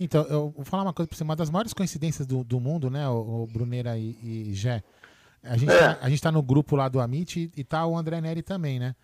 Então, 0.00 0.22
eu 0.24 0.50
vou 0.54 0.64
falar 0.64 0.84
uma 0.84 0.92
coisa 0.92 1.08
pra 1.08 1.16
você. 1.16 1.24
Uma 1.24 1.36
das 1.36 1.50
maiores 1.50 1.72
coincidências 1.72 2.26
do, 2.26 2.44
do 2.44 2.60
mundo, 2.60 2.88
né, 2.88 3.08
o, 3.08 3.42
o 3.42 3.46
Bruneira 3.46 3.98
e, 3.98 4.16
e 4.22 4.54
Gé, 4.54 4.82
a 5.42 5.56
gente, 5.56 5.70
é. 5.70 5.78
tá, 5.78 5.98
a 6.00 6.08
gente 6.08 6.22
tá 6.22 6.32
no 6.32 6.42
grupo 6.42 6.76
lá 6.76 6.88
do 6.88 7.00
Amit 7.00 7.38
e, 7.40 7.60
e 7.60 7.64
tá 7.64 7.84
o 7.86 7.96
André 7.96 8.20
Neri 8.20 8.42
também, 8.42 8.78
né? 8.78 8.94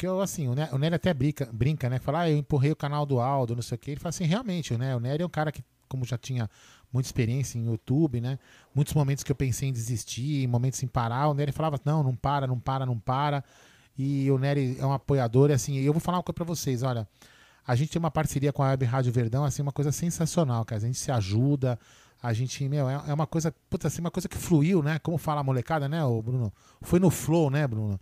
Porque 0.00 0.06
eu, 0.06 0.22
assim, 0.22 0.48
o, 0.48 0.52
o 0.52 0.78
Nery 0.78 0.94
até 0.94 1.12
brinca, 1.12 1.46
brinca, 1.52 1.90
né? 1.90 1.98
Fala, 1.98 2.20
ah, 2.20 2.30
eu 2.30 2.38
empurrei 2.38 2.72
o 2.72 2.76
canal 2.76 3.04
do 3.04 3.20
Aldo, 3.20 3.54
não 3.54 3.60
sei 3.60 3.76
o 3.76 3.78
quê. 3.78 3.90
Ele 3.90 4.00
fala 4.00 4.08
assim, 4.08 4.24
realmente, 4.24 4.74
né? 4.78 4.96
O 4.96 4.98
Nery 4.98 5.22
é 5.22 5.26
um 5.26 5.28
cara 5.28 5.52
que, 5.52 5.62
como 5.90 6.06
já 6.06 6.16
tinha 6.16 6.48
muita 6.90 7.06
experiência 7.06 7.58
em 7.58 7.66
YouTube, 7.66 8.18
né? 8.18 8.38
Muitos 8.74 8.94
momentos 8.94 9.22
que 9.22 9.30
eu 9.30 9.36
pensei 9.36 9.68
em 9.68 9.72
desistir, 9.74 10.48
momentos 10.48 10.82
em 10.82 10.86
parar, 10.86 11.28
o 11.28 11.34
Nery 11.34 11.52
falava, 11.52 11.78
não, 11.84 12.02
não 12.02 12.16
para, 12.16 12.46
não 12.46 12.58
para, 12.58 12.86
não 12.86 12.98
para. 12.98 13.44
E 13.98 14.30
o 14.30 14.38
Nery 14.38 14.78
é 14.80 14.86
um 14.86 14.92
apoiador, 14.94 15.50
assim, 15.50 15.74
e 15.74 15.84
eu 15.84 15.92
vou 15.92 16.00
falar 16.00 16.16
uma 16.16 16.22
coisa 16.22 16.34
pra 16.34 16.44
vocês, 16.46 16.82
olha. 16.82 17.06
A 17.66 17.74
gente 17.74 17.90
tem 17.90 18.00
uma 18.00 18.10
parceria 18.10 18.54
com 18.54 18.62
a 18.62 18.68
Web 18.70 18.86
Rádio 18.86 19.12
Verdão, 19.12 19.44
assim, 19.44 19.60
uma 19.60 19.70
coisa 19.70 19.92
sensacional, 19.92 20.64
cara. 20.64 20.80
A 20.80 20.86
gente 20.86 20.98
se 20.98 21.12
ajuda, 21.12 21.78
a 22.22 22.32
gente, 22.32 22.66
meu, 22.70 22.88
é, 22.88 23.02
é 23.08 23.12
uma 23.12 23.26
coisa, 23.26 23.54
puta, 23.68 23.88
assim, 23.88 24.00
uma 24.00 24.10
coisa 24.10 24.30
que 24.30 24.38
fluiu, 24.38 24.82
né? 24.82 24.98
Como 25.00 25.18
fala 25.18 25.42
a 25.42 25.44
molecada, 25.44 25.90
né, 25.90 26.02
o 26.02 26.22
Bruno? 26.22 26.50
Foi 26.80 26.98
no 26.98 27.10
flow, 27.10 27.50
né, 27.50 27.68
Bruno? 27.68 28.00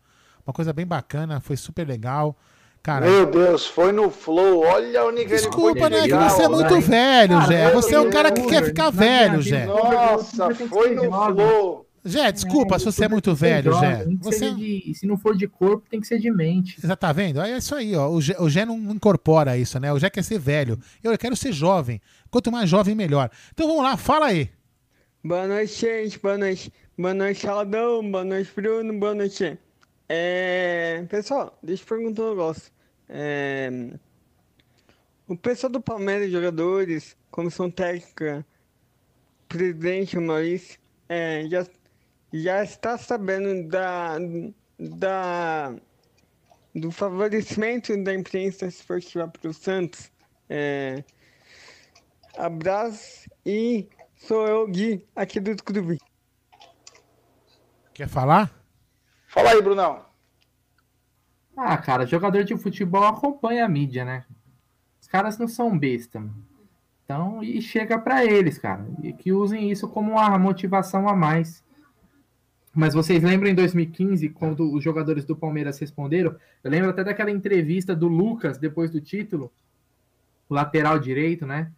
Uma 0.49 0.55
coisa 0.55 0.73
bem 0.73 0.87
bacana, 0.87 1.41
foi 1.41 1.59
super 1.59 1.87
legal. 1.87 2.35
Cara, 2.83 3.05
Meu 3.05 3.27
Deus, 3.27 3.67
foi 3.67 3.93
no 3.93 4.09
flow. 4.09 4.61
Olha 4.61 5.05
o 5.05 5.11
nível 5.11 5.37
Desculpa, 5.37 5.91
né? 5.91 6.09
Que 6.09 6.15
você 6.15 6.45
é 6.45 6.49
muito 6.49 6.75
né? 6.75 6.81
velho, 6.81 7.47
Zé. 7.47 7.71
Você 7.75 7.95
é 7.95 8.01
um 8.01 8.09
cara 8.09 8.33
que 8.33 8.41
quer 8.47 8.65
ficar 8.65 8.89
velho, 8.89 9.43
Zé. 9.43 9.67
Nossa, 9.67 10.55
foi 10.55 10.95
no 10.95 11.03
flow. 11.03 11.87
Jé, 12.03 12.33
desculpa 12.33 12.77
é, 12.77 12.79
se 12.79 12.87
você 12.87 13.05
é 13.05 13.09
muito 13.09 13.35
velho, 13.35 13.79
Jé. 13.79 14.07
Você... 14.23 14.55
De, 14.55 14.95
se 14.95 15.07
não 15.07 15.19
for 15.19 15.37
de 15.37 15.47
corpo, 15.47 15.87
tem 15.91 16.01
que 16.01 16.07
ser 16.07 16.19
de 16.19 16.31
mente. 16.31 16.81
Você 16.81 16.97
tá 16.97 17.13
vendo? 17.13 17.43
É 17.43 17.59
isso 17.59 17.75
aí, 17.75 17.95
ó. 17.95 18.09
O 18.09 18.19
Jé, 18.19 18.35
o 18.39 18.49
Jé 18.49 18.65
não 18.65 18.79
incorpora 18.79 19.59
isso, 19.59 19.79
né? 19.79 19.93
O 19.93 19.99
Jé 19.99 20.09
quer 20.09 20.25
ser 20.25 20.39
velho. 20.39 20.79
Eu 21.05 21.19
quero 21.19 21.37
ser 21.37 21.53
jovem. 21.53 22.01
Quanto 22.31 22.51
mais 22.51 22.71
jovem, 22.71 22.95
melhor. 22.95 23.31
Então 23.53 23.67
vamos 23.67 23.83
lá, 23.83 23.99
fala 23.99 24.29
aí. 24.29 24.49
Boa 25.23 25.47
noite, 25.47 25.79
gente. 25.79 26.19
Boa 26.19 26.39
noite. 26.39 26.73
Boa 26.97 27.13
noite, 27.13 27.47
Aldão. 27.47 28.11
Boa 28.11 28.25
noite, 28.25 28.51
Bruno. 28.57 28.99
Boa 28.99 29.15
noite. 29.15 29.59
É... 30.09 31.05
Pessoal, 31.09 31.59
deixa 31.63 31.83
eu 31.83 31.87
perguntar 31.87 32.23
um 32.23 32.31
negócio. 32.31 32.73
É... 33.09 33.71
O 35.29 35.37
pessoal 35.37 35.71
do 35.71 35.81
Palmeiras, 35.81 36.33
jogadores, 36.33 37.15
comissão 37.31 37.71
técnica, 37.71 38.47
presidente 39.47 40.19
Maurício, 40.19 40.79
é, 41.07 41.47
já, 41.51 41.67
já 42.33 42.65
está 42.65 42.97
sabendo 42.97 43.69
da, 43.69 44.17
da, 44.79 45.75
do 46.75 46.91
favorecimento 46.91 47.95
da 48.03 48.15
imprensa 48.15 48.67
esportiva 48.67 49.29
para 49.29 49.51
o 49.51 49.53
Santos. 49.53 50.11
É, 50.49 51.05
abraço 52.37 53.29
e 53.45 53.87
sou 54.17 54.47
eu, 54.47 54.67
Gui, 54.67 55.07
aqui 55.15 55.41
do 55.41 55.63
clube. 55.63 55.99
Quer 57.93 58.09
falar? 58.09 58.58
Fala 59.29 59.51
aí, 59.51 59.61
Brunão. 59.61 60.07
Ah, 61.55 61.77
cara, 61.77 62.07
jogador 62.07 62.45
de 62.45 62.57
futebol 62.57 63.05
acompanha 63.05 63.67
a 63.67 63.69
mídia, 63.69 64.05
né? 64.05 64.25
Os 65.01 65.07
caras 65.07 65.37
não 65.39 65.47
são 65.47 65.79
besta. 65.79 66.25
Então, 67.05 67.43
e 67.43 67.61
chega 67.61 67.99
para 67.99 68.25
eles, 68.25 68.59
cara. 68.59 68.87
E 69.03 69.13
que 69.13 69.31
usem 69.31 69.71
isso 69.71 69.87
como 69.87 70.13
uma 70.13 70.39
motivação 70.39 71.07
a 71.07 71.15
mais. 71.15 71.63
Mas 72.75 72.95
vocês 72.95 73.23
lembram 73.23 73.51
em 73.51 73.55
2015, 73.55 74.31
quando 74.31 74.75
os 74.75 74.83
jogadores 74.83 75.27
do 75.27 75.37
Palmeiras 75.37 75.79
responderam? 75.79 76.35
Eu 76.65 76.71
lembro 76.71 76.89
até 76.89 77.05
daquela 77.05 77.31
entrevista 77.31 77.95
do 77.95 78.09
Lucas 78.09 78.57
depois 78.57 78.91
do 78.91 79.01
título, 79.01 79.53
lateral 80.49 80.99
direito, 80.99 81.47
né? 81.47 81.71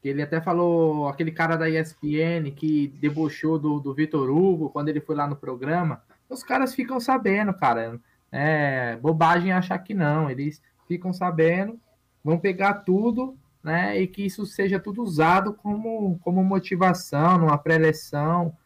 Que 0.00 0.08
ele 0.08 0.22
até 0.22 0.40
falou, 0.40 1.08
aquele 1.08 1.32
cara 1.32 1.56
da 1.56 1.68
ESPN 1.68 2.52
que 2.54 2.88
debochou 3.00 3.58
do, 3.58 3.80
do 3.80 3.92
Vitor 3.92 4.30
Hugo 4.30 4.70
quando 4.70 4.88
ele 4.88 5.00
foi 5.00 5.16
lá 5.16 5.26
no 5.26 5.34
programa. 5.34 6.00
Os 6.32 6.42
caras 6.42 6.74
ficam 6.74 6.98
sabendo, 6.98 7.52
cara. 7.54 8.00
É 8.30 8.96
bobagem 8.96 9.52
achar 9.52 9.78
que 9.78 9.94
não. 9.94 10.30
Eles 10.30 10.62
ficam 10.88 11.12
sabendo 11.12 11.78
vão 12.24 12.38
pegar 12.38 12.74
tudo, 12.74 13.36
né, 13.62 14.00
e 14.00 14.06
que 14.06 14.24
isso 14.24 14.46
seja 14.46 14.78
tudo 14.78 15.02
usado 15.02 15.54
como, 15.54 16.18
como 16.22 16.42
motivação, 16.44 17.38
numa 17.38 17.58
pré-eleição. 17.58 18.56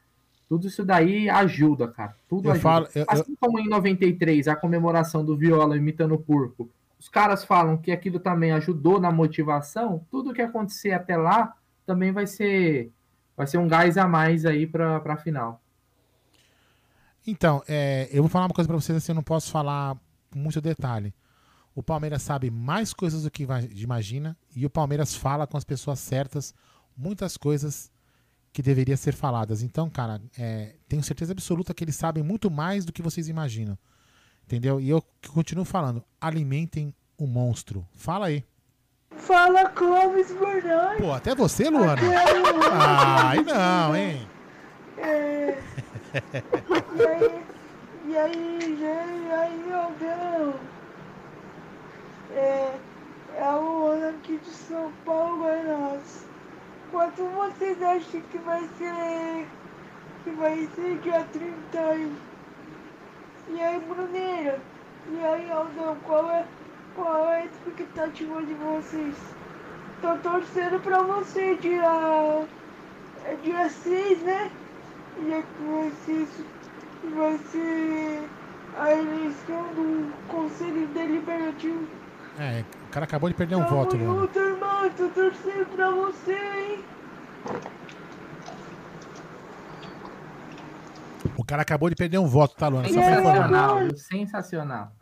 Tudo 0.48 0.68
isso 0.68 0.84
daí 0.84 1.28
ajuda, 1.28 1.88
cara. 1.88 2.14
Tudo 2.28 2.48
eu 2.48 2.52
ajuda. 2.52 2.62
Falo, 2.62 2.88
eu, 2.94 3.04
assim 3.08 3.32
eu... 3.32 3.38
como 3.40 3.58
em 3.58 3.68
93, 3.68 4.46
a 4.48 4.54
comemoração 4.54 5.24
do 5.24 5.36
Viola 5.36 5.76
imitando 5.76 6.14
o 6.14 6.18
porco, 6.18 6.70
os 6.98 7.08
caras 7.08 7.44
falam 7.44 7.76
que 7.76 7.90
aquilo 7.92 8.20
também 8.20 8.52
ajudou 8.52 9.00
na 9.00 9.10
motivação, 9.10 10.04
tudo 10.10 10.32
que 10.32 10.42
acontecer 10.42 10.92
até 10.92 11.16
lá 11.16 11.54
também 11.84 12.10
vai 12.10 12.26
ser 12.26 12.90
vai 13.36 13.46
ser 13.46 13.58
um 13.58 13.68
gás 13.68 13.98
a 13.98 14.08
mais 14.08 14.46
aí 14.46 14.66
para 14.66 14.96
a 14.96 15.16
final. 15.16 15.60
Então, 17.26 17.62
é, 17.66 18.08
eu 18.12 18.22
vou 18.22 18.30
falar 18.30 18.46
uma 18.46 18.54
coisa 18.54 18.68
para 18.68 18.76
vocês 18.76 18.96
assim, 18.96 19.12
eu 19.12 19.16
não 19.16 19.22
posso 19.22 19.50
falar 19.50 19.96
com 20.30 20.38
muito 20.38 20.60
detalhe. 20.60 21.12
O 21.74 21.82
Palmeiras 21.82 22.22
sabe 22.22 22.50
mais 22.50 22.94
coisas 22.94 23.24
do 23.24 23.30
que 23.30 23.46
imagina 23.74 24.36
e 24.54 24.64
o 24.64 24.70
Palmeiras 24.70 25.14
fala 25.14 25.46
com 25.46 25.56
as 25.56 25.64
pessoas 25.64 25.98
certas 25.98 26.54
muitas 26.96 27.36
coisas 27.36 27.90
que 28.52 28.62
deveriam 28.62 28.96
ser 28.96 29.14
faladas. 29.14 29.62
Então, 29.62 29.90
cara, 29.90 30.20
é, 30.38 30.76
tenho 30.88 31.02
certeza 31.02 31.32
absoluta 31.32 31.74
que 31.74 31.84
eles 31.84 31.96
sabem 31.96 32.22
muito 32.22 32.50
mais 32.50 32.86
do 32.86 32.92
que 32.92 33.02
vocês 33.02 33.28
imaginam. 33.28 33.76
Entendeu? 34.44 34.80
E 34.80 34.88
eu 34.88 35.04
continuo 35.28 35.64
falando, 35.64 36.02
alimentem 36.20 36.94
o 37.18 37.26
monstro. 37.26 37.86
Fala 37.94 38.26
aí. 38.26 38.44
Fala, 39.10 39.68
Clóvis 39.70 40.32
Bernardo. 40.32 41.02
Pô, 41.02 41.12
até 41.12 41.34
você, 41.34 41.68
Luana? 41.68 42.00
Ai, 42.72 43.42
não, 43.42 43.96
hein? 43.96 44.26
É... 44.98 45.58
e 46.96 47.06
aí, 47.06 47.44
e 48.06 48.16
aí, 48.16 48.60
gente, 48.60 49.26
e 49.26 49.32
aí, 49.32 49.64
meu 49.66 49.90
Deus? 49.98 50.76
é, 52.36 52.78
é 53.38 53.50
o 53.50 53.86
ano 53.86 54.08
aqui 54.10 54.38
de 54.38 54.50
São 54.50 54.92
Paulo, 55.04 55.38
Goiás. 55.38 56.26
Quanto 56.90 57.24
vocês 57.24 57.82
acham 57.82 58.20
que 58.30 58.38
vai 58.38 58.60
ser 58.78 59.46
que 60.24 60.30
vai 60.30 60.68
ser 60.74 60.98
dia 60.98 61.24
30 61.32 61.78
aí? 61.78 62.12
E 63.48 63.60
aí, 63.60 63.80
Bruneira? 63.80 64.60
E 65.08 65.24
aí, 65.24 65.50
Aldão, 65.50 65.96
qual 66.04 66.30
é, 66.30 66.44
qual 66.94 67.28
é 67.28 67.42
a 67.42 67.44
expectativa 67.44 68.42
de 68.42 68.54
vocês? 68.54 69.14
Tô 70.00 70.16
torcendo 70.18 70.80
pra 70.82 71.02
você 71.02 71.54
dia. 71.56 72.46
É 73.24 73.34
dia 73.42 73.68
6, 73.68 74.22
né? 74.22 74.50
E 75.18 75.32
é 75.32 75.42
que 75.42 75.62
vai 75.64 75.92
ser, 76.04 76.28
vai 77.14 77.38
ser 77.38 78.28
a 78.76 78.92
eleição 78.92 79.62
do 79.74 80.12
Conselho 80.28 80.86
Deliberativo 80.88 81.86
é, 82.38 82.64
o 82.86 82.90
cara 82.90 83.04
acabou 83.04 83.30
de 83.30 83.34
perder 83.34 83.56
um 83.56 83.64
Tamo 83.64 83.76
voto, 83.76 83.96
mano. 83.96 84.20
Junto, 84.20 84.38
irmão, 84.38 84.90
tô 84.90 85.08
torcendo 85.08 85.66
pra 85.74 85.90
você, 85.90 86.32
hein? 86.32 86.84
O 91.36 91.44
cara 91.44 91.62
acabou 91.62 91.88
de 91.88 91.96
perder 91.96 92.18
um 92.18 92.26
voto, 92.26 92.54
tá, 92.54 92.68
Luana? 92.68 92.88
Só 92.88 92.94
sensacional, 92.94 93.76
pra 93.76 93.96
sensacional. 93.96 94.92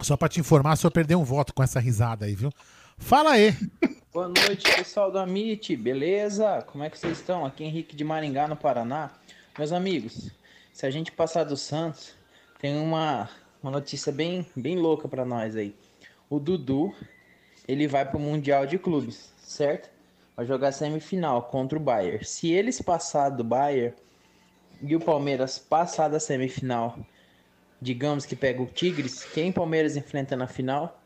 Só 0.00 0.16
pra 0.16 0.28
te 0.28 0.40
informar, 0.40 0.76
só 0.76 0.90
perdeu 0.90 1.18
um 1.18 1.24
voto 1.24 1.54
com 1.54 1.62
essa 1.62 1.80
risada 1.80 2.26
aí, 2.26 2.34
viu? 2.34 2.50
Fala 2.98 3.32
aí. 3.32 3.56
Boa 4.12 4.28
noite, 4.28 4.70
pessoal 4.76 5.10
do 5.10 5.18
Amit, 5.18 5.74
beleza? 5.74 6.62
Como 6.70 6.84
é 6.84 6.90
que 6.90 6.98
vocês 6.98 7.18
estão? 7.18 7.46
Aqui 7.46 7.64
é 7.64 7.66
Henrique 7.68 7.96
de 7.96 8.04
Maringá, 8.04 8.46
no 8.46 8.56
Paraná. 8.56 9.10
Meus 9.58 9.72
amigos, 9.72 10.30
se 10.72 10.86
a 10.86 10.90
gente 10.90 11.12
passar 11.12 11.44
do 11.44 11.56
Santos, 11.56 12.14
tem 12.60 12.76
uma, 12.76 13.28
uma 13.62 13.70
notícia 13.70 14.12
bem, 14.12 14.46
bem 14.56 14.76
louca 14.78 15.08
para 15.08 15.24
nós 15.24 15.56
aí 15.56 15.74
o 16.32 16.40
Dudu 16.40 16.94
ele 17.68 17.86
vai 17.86 18.08
para 18.08 18.16
o 18.16 18.20
Mundial 18.20 18.66
de 18.66 18.78
Clubes, 18.78 19.30
certo? 19.36 19.90
Vai 20.34 20.46
jogar 20.46 20.72
semifinal 20.72 21.42
contra 21.42 21.78
o 21.78 21.82
Bayern. 21.82 22.24
Se 22.24 22.50
eles 22.50 22.80
passar 22.80 23.28
do 23.28 23.44
Bayern 23.44 23.94
e 24.80 24.96
o 24.96 25.00
Palmeiras 25.00 25.58
passar 25.58 26.08
da 26.08 26.18
semifinal, 26.18 26.98
digamos 27.82 28.24
que 28.24 28.34
pega 28.34 28.62
o 28.62 28.66
Tigres, 28.66 29.24
quem 29.24 29.52
Palmeiras 29.52 29.94
enfrenta 29.94 30.34
na 30.34 30.46
final? 30.46 31.02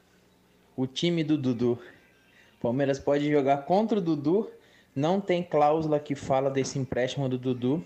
O 0.76 0.86
time 0.86 1.24
do 1.24 1.36
Dudu. 1.36 1.76
Palmeiras 2.61 3.01
pode 3.01 3.28
jogar 3.28 3.64
contra 3.64 3.99
o 3.99 4.01
Dudu, 4.01 4.49
não 4.94 5.20
tem 5.20 5.42
cláusula 5.42 5.99
que 5.99 6.14
fala 6.14 6.49
desse 6.53 6.78
empréstimo 6.78 7.28
do 7.28 7.36
Dudu. 7.36 7.84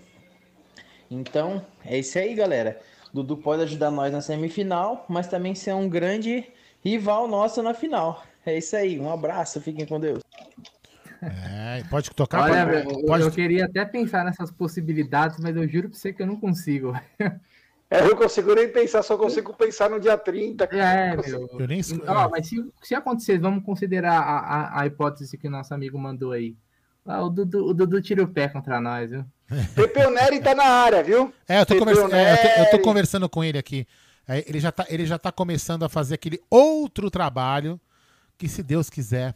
Então, 1.11 1.64
é 1.84 1.98
isso 1.98 2.18
aí, 2.18 2.34
galera. 2.34 2.80
Dudu 3.12 3.36
pode 3.36 3.62
ajudar 3.62 3.90
nós 3.90 4.12
na 4.12 4.20
semifinal, 4.20 5.04
mas 5.08 5.26
também 5.26 5.54
ser 5.54 5.74
um 5.74 5.88
grande 5.88 6.44
rival 6.84 7.26
nosso 7.26 7.62
na 7.62 7.74
final. 7.74 8.22
É 8.46 8.56
isso 8.56 8.76
aí, 8.76 8.98
um 8.98 9.12
abraço, 9.12 9.61
fiquem 9.61 9.84
com 9.84 9.98
Deus. 9.98 10.22
É, 11.20 11.82
pode 11.90 12.11
tocar? 12.12 12.44
Olha, 12.44 12.64
pode, 12.66 13.00
eu, 13.00 13.06
pode... 13.06 13.22
eu 13.24 13.30
queria 13.30 13.64
até 13.66 13.84
pensar 13.84 14.24
nessas 14.24 14.50
possibilidades, 14.50 15.38
mas 15.38 15.54
eu 15.56 15.68
juro 15.68 15.90
pra 15.90 15.98
você 15.98 16.12
que 16.12 16.22
eu 16.22 16.26
não 16.26 16.36
consigo. 16.36 16.94
É, 17.92 18.02
eu 18.02 18.16
consigo 18.16 18.54
nem 18.54 18.70
pensar, 18.70 19.02
só 19.02 19.18
consigo 19.18 19.52
pensar 19.52 19.90
no 19.90 19.98
dia 19.98 20.16
30. 20.16 20.64
É, 20.66 21.16
meu. 21.16 21.48
Eu 21.58 21.66
nem... 21.66 21.80
Ó, 22.06 22.28
mas 22.30 22.46
se, 22.46 22.72
se 22.80 22.94
acontecer, 22.94 23.36
vamos 23.40 23.64
considerar 23.64 24.16
a, 24.16 24.38
a, 24.38 24.80
a 24.82 24.86
hipótese 24.86 25.36
que 25.36 25.48
o 25.48 25.50
nosso 25.50 25.74
amigo 25.74 25.98
mandou 25.98 26.30
aí. 26.30 26.56
Ah, 27.04 27.24
o, 27.24 27.28
Dudu, 27.28 27.66
o 27.66 27.74
Dudu 27.74 28.00
tira 28.00 28.22
o 28.22 28.28
pé 28.28 28.48
contra 28.48 28.80
nós, 28.80 29.11
viu? 29.11 29.24
Pepeu 29.74 30.11
Neri 30.11 30.40
tá 30.40 30.55
na 30.55 30.64
área, 30.64 31.03
viu? 31.03 31.32
É, 31.48 31.61
eu 31.61 31.66
tô, 31.66 31.76
conversa... 31.78 32.16
é, 32.16 32.32
eu 32.32 32.36
tô, 32.36 32.61
eu 32.61 32.70
tô 32.70 32.78
conversando 32.80 33.28
com 33.28 33.42
ele 33.42 33.59
aqui. 33.59 33.86
É, 34.28 34.44
ele, 34.46 34.61
já 34.61 34.68
está 34.68 34.86
ele 34.88 35.07
já 35.07 35.18
tá 35.18 35.32
começando 35.32 35.84
a 35.84 35.88
fazer 35.88 36.14
aquele 36.14 36.40
outro 36.48 37.11
trabalho 37.11 37.80
que, 38.38 38.48
se 38.48 38.62
Deus 38.62 38.88
quiser, 38.88 39.34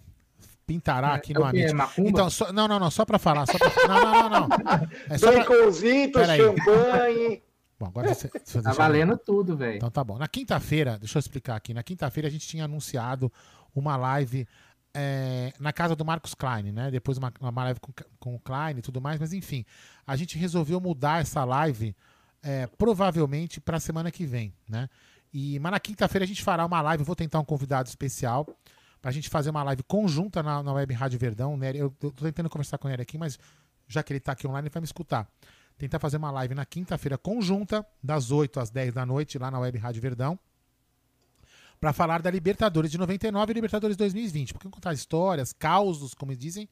pintará 0.66 1.12
é, 1.12 1.14
aqui 1.14 1.32
é, 1.32 1.34
no 1.38 1.44
Amit. 1.44 1.74
É 1.74 2.08
então, 2.08 2.30
só, 2.30 2.52
não, 2.52 2.68
não, 2.68 2.78
não, 2.78 2.90
só 2.90 3.04
para 3.04 3.18
falar. 3.18 3.46
Só 3.46 3.58
pra, 3.58 3.70
não, 3.88 4.00
não, 4.00 4.30
não, 4.30 4.48
não. 4.48 4.88
É 5.08 5.18
só 5.18 5.32
Baconzitos, 5.32 6.26
champanhe. 6.26 7.42
Bom, 7.78 7.86
agora 7.86 8.14
você, 8.14 8.30
você 8.44 8.62
tá 8.62 8.72
valendo 8.72 9.18
tudo, 9.18 9.56
velho. 9.56 9.76
Então 9.76 9.90
tá 9.90 10.04
bom. 10.04 10.16
Na 10.16 10.28
quinta-feira, 10.28 10.96
deixa 10.98 11.18
eu 11.18 11.20
explicar 11.20 11.56
aqui. 11.56 11.74
Na 11.74 11.82
quinta-feira 11.82 12.28
a 12.28 12.30
gente 12.30 12.46
tinha 12.46 12.64
anunciado 12.64 13.32
uma 13.74 13.96
live 13.96 14.46
é, 14.94 15.52
na 15.58 15.72
casa 15.72 15.96
do 15.96 16.04
Marcos 16.04 16.34
Klein, 16.34 16.70
né? 16.70 16.90
Depois 16.90 17.18
uma, 17.18 17.32
uma 17.40 17.64
live 17.64 17.80
com, 17.80 17.92
com 18.20 18.34
o 18.36 18.38
Klein 18.38 18.78
e 18.78 18.82
tudo 18.82 19.00
mais, 19.00 19.18
mas 19.18 19.32
enfim, 19.32 19.64
a 20.06 20.14
gente 20.14 20.38
resolveu 20.38 20.80
mudar 20.80 21.20
essa 21.20 21.44
live 21.44 21.94
é, 22.42 22.66
provavelmente 22.66 23.60
para 23.60 23.78
a 23.78 23.80
semana 23.80 24.10
que 24.10 24.24
vem, 24.24 24.54
né? 24.68 24.88
E, 25.32 25.58
mas 25.58 25.72
na 25.72 25.80
quinta-feira 25.80 26.24
a 26.24 26.28
gente 26.28 26.44
fará 26.44 26.64
uma 26.64 26.80
live, 26.80 27.02
vou 27.02 27.16
tentar 27.16 27.40
um 27.40 27.44
convidado 27.44 27.88
especial 27.88 28.46
para 29.02 29.10
a 29.10 29.12
gente 29.12 29.28
fazer 29.28 29.50
uma 29.50 29.64
live 29.64 29.82
conjunta 29.82 30.42
na, 30.42 30.62
na 30.62 30.72
Web 30.72 30.94
Rádio 30.94 31.18
Verdão. 31.18 31.56
Né? 31.56 31.72
Eu, 31.74 31.88
estou 31.88 32.12
tentando 32.12 32.48
conversar 32.48 32.78
com 32.78 32.88
ele 32.88 33.02
aqui, 33.02 33.18
mas 33.18 33.36
já 33.88 34.02
que 34.02 34.12
ele 34.12 34.18
está 34.18 34.32
aqui 34.32 34.46
online, 34.46 34.68
ele 34.68 34.72
vai 34.72 34.80
me 34.80 34.86
escutar. 34.86 35.28
Tentar 35.76 35.98
fazer 35.98 36.18
uma 36.18 36.30
live 36.30 36.54
na 36.54 36.64
quinta-feira 36.64 37.18
conjunta, 37.18 37.84
das 38.00 38.30
8 38.30 38.60
às 38.60 38.70
10 38.70 38.94
da 38.94 39.04
noite, 39.04 39.36
lá 39.36 39.50
na 39.50 39.58
Web 39.58 39.76
Rádio 39.76 40.00
Verdão 40.00 40.38
para 41.84 41.92
falar 41.92 42.22
da 42.22 42.30
Libertadores 42.30 42.90
de 42.90 42.96
99 42.96 43.52
e 43.52 43.54
Libertadores 43.54 43.94
2020. 43.94 44.54
Porque 44.54 44.70
contar 44.70 44.94
histórias, 44.94 45.52
causos, 45.52 46.14
como 46.14 46.34
dizem, 46.34 46.66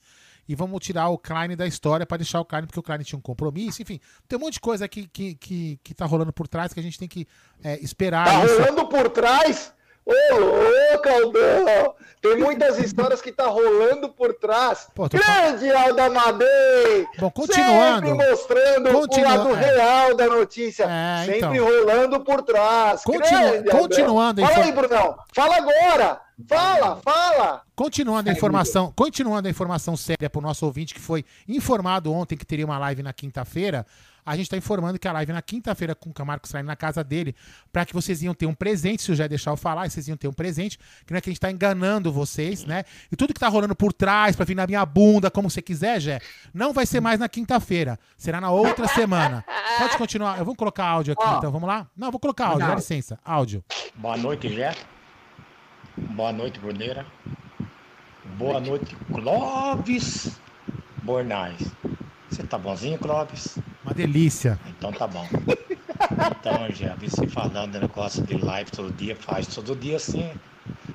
e 0.48 0.54
vamos 0.54 0.80
tirar 0.80 1.10
o 1.10 1.18
Klein 1.18 1.54
da 1.54 1.66
história 1.66 2.06
para 2.06 2.16
deixar 2.16 2.40
o 2.40 2.46
Klein, 2.46 2.64
porque 2.64 2.80
o 2.80 2.82
Klein 2.82 3.02
tinha 3.02 3.18
um 3.18 3.20
compromisso, 3.20 3.82
enfim. 3.82 4.00
Tem 4.26 4.38
um 4.38 4.40
monte 4.40 4.54
de 4.54 4.60
coisa 4.60 4.86
aqui 4.86 5.06
que, 5.06 5.34
que, 5.34 5.78
que 5.84 5.92
tá 5.92 6.06
rolando 6.06 6.32
por 6.32 6.48
trás 6.48 6.72
que 6.72 6.80
a 6.80 6.82
gente 6.82 6.98
tem 6.98 7.06
que 7.06 7.28
é, 7.62 7.78
esperar. 7.84 8.24
Tá 8.24 8.46
isso. 8.46 8.58
rolando 8.58 8.88
por 8.88 9.10
trás? 9.10 9.74
Ô, 10.04 10.12
louco, 10.36 11.08
Aldão! 11.08 11.94
Tem 12.20 12.36
muitas 12.36 12.78
histórias 12.78 13.20
que 13.20 13.32
tá 13.32 13.46
rolando 13.48 14.08
por 14.08 14.32
trás. 14.34 14.86
Pô, 14.94 15.08
tô 15.08 15.16
Grande 15.18 15.70
Alda 15.72 16.08
Madei! 16.08 17.06
Bom, 17.18 17.30
continuando. 17.30 18.06
Sempre 18.08 18.30
mostrando 18.30 18.92
Continua- 18.92 19.32
o 19.32 19.38
lado 19.38 19.56
é. 19.56 19.60
real 19.74 20.16
da 20.16 20.26
notícia. 20.28 20.84
É, 20.88 21.24
sempre 21.24 21.38
então. 21.38 21.64
rolando 21.64 22.20
por 22.20 22.42
trás. 22.42 23.02
Continua- 23.02 23.50
Grande, 23.50 23.70
continuando 23.70 24.44
a 24.44 24.48
Fala 24.48 24.64
aí, 24.64 24.72
Brunão. 24.72 25.16
Fala 25.34 25.56
agora. 25.56 26.20
Fala, 26.48 26.96
fala. 26.96 27.62
Continuando 27.74 28.30
a 28.30 28.32
informação, 28.32 28.92
continuando 28.96 29.46
a 29.48 29.50
informação 29.50 29.96
séria 29.96 30.28
para 30.30 30.38
o 30.38 30.42
nosso 30.42 30.64
ouvinte 30.66 30.94
que 30.94 31.00
foi 31.00 31.24
informado 31.48 32.12
ontem 32.12 32.36
que 32.36 32.44
teria 32.46 32.64
uma 32.64 32.78
live 32.78 33.02
na 33.02 33.12
quinta-feira, 33.12 33.86
a 34.24 34.36
gente 34.36 34.46
está 34.46 34.56
informando 34.56 34.98
que 34.98 35.08
a 35.08 35.12
live 35.12 35.32
na 35.32 35.42
quinta-feira 35.42 35.94
com 35.94 36.10
o 36.10 36.26
Marcos 36.26 36.50
Klein 36.50 36.62
na 36.62 36.76
casa 36.76 37.02
dele, 37.02 37.34
para 37.72 37.84
que 37.84 37.92
vocês 37.92 38.22
iam 38.22 38.34
ter 38.34 38.46
um 38.46 38.54
presente, 38.54 39.02
se 39.02 39.12
o 39.12 39.14
Jé 39.14 39.28
deixar 39.28 39.50
eu 39.50 39.56
falar, 39.56 39.90
vocês 39.90 40.06
iam 40.08 40.16
ter 40.16 40.28
um 40.28 40.32
presente, 40.32 40.78
que 41.04 41.12
não 41.12 41.18
é 41.18 41.20
que 41.20 41.28
a 41.28 41.32
gente 41.32 41.38
está 41.38 41.50
enganando 41.50 42.12
vocês, 42.12 42.64
né? 42.64 42.84
E 43.10 43.16
tudo 43.16 43.34
que 43.34 43.40
tá 43.40 43.48
rolando 43.48 43.74
por 43.74 43.92
trás, 43.92 44.36
para 44.36 44.44
vir 44.44 44.54
na 44.54 44.66
minha 44.66 44.84
bunda, 44.86 45.30
como 45.30 45.50
você 45.50 45.60
quiser, 45.60 46.00
Jé, 46.00 46.20
não 46.54 46.72
vai 46.72 46.86
ser 46.86 47.00
mais 47.00 47.18
na 47.18 47.28
quinta-feira, 47.28 47.98
será 48.16 48.40
na 48.40 48.50
outra 48.50 48.86
semana. 48.88 49.44
Pode 49.78 49.98
continuar, 49.98 50.38
eu 50.38 50.44
vou 50.44 50.54
colocar 50.54 50.86
áudio 50.86 51.14
aqui, 51.14 51.24
Ó. 51.24 51.38
então, 51.38 51.50
vamos 51.50 51.68
lá? 51.68 51.88
Não, 51.96 52.08
eu 52.08 52.12
vou 52.12 52.20
colocar 52.20 52.46
áudio, 52.46 52.66
dá 52.66 52.74
licença, 52.74 53.18
áudio. 53.24 53.64
Boa 53.94 54.16
noite, 54.16 54.48
Jé. 54.48 54.74
Boa 55.96 56.32
noite, 56.32 56.58
Bruneira. 56.58 57.04
Boa 58.38 58.60
noite, 58.60 58.96
Clóvis 59.12 60.40
Bornais. 61.02 61.60
Você 62.32 62.42
tá 62.44 62.56
bonzinho, 62.56 62.98
Clóvis? 62.98 63.58
Uma 63.84 63.92
delícia. 63.92 64.58
Então 64.66 64.90
tá 64.90 65.06
bom. 65.06 65.28
Então, 65.30 66.70
já 66.74 66.94
vi 66.94 67.10
você 67.10 67.26
falando 67.26 67.72
do 67.72 67.80
negócio 67.80 68.22
de 68.22 68.38
live 68.38 68.70
todo 68.70 68.90
dia, 68.90 69.14
faz 69.14 69.46
todo 69.46 69.76
dia 69.76 69.98
sim. 69.98 70.30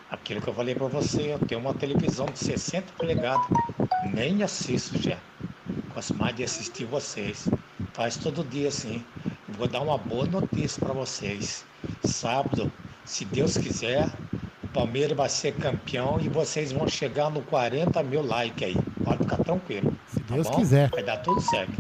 Aquilo 0.10 0.42
que 0.42 0.48
eu 0.48 0.54
falei 0.56 0.74
pra 0.74 0.88
você, 0.88 1.34
eu 1.34 1.40
tenho 1.40 1.62
uma 1.62 1.76
televisão 1.76 2.26
de 2.26 2.40
60 2.40 2.92
polegadas, 2.98 3.46
nem 4.12 4.42
assisto 4.42 5.00
já. 5.00 5.18
Gosto 5.94 6.16
mais 6.16 6.36
de 6.36 6.44
assistir 6.44 6.86
vocês. 6.86 7.48
Faz 7.94 8.18
todo 8.18 8.44
dia 8.44 8.72
sim. 8.72 9.06
Vou 9.48 9.68
dar 9.68 9.82
uma 9.82 9.98
boa 9.98 10.26
notícia 10.26 10.84
pra 10.84 10.94
vocês. 10.94 11.64
Sábado, 12.04 12.72
se 13.06 13.26
Deus 13.26 13.58
quiser, 13.58 14.10
o 14.64 14.68
Palmeiras 14.70 15.16
vai 15.16 15.30
ser 15.30 15.54
campeão 15.54 16.20
e 16.20 16.30
vocês 16.30 16.72
vão 16.72 16.88
chegar 16.88 17.30
no 17.30 17.44
40 17.44 18.02
mil 18.02 18.26
likes 18.26 18.70
aí. 18.70 18.76
Pode 19.04 19.20
ficar 19.20 19.38
tranquilo. 19.38 19.94
Se 20.28 20.34
Deus 20.34 20.49
quiser. 20.49 20.89
Vai 20.89 21.03
dar 21.03 21.17
tudo 21.17 21.41
certo. 21.41 21.73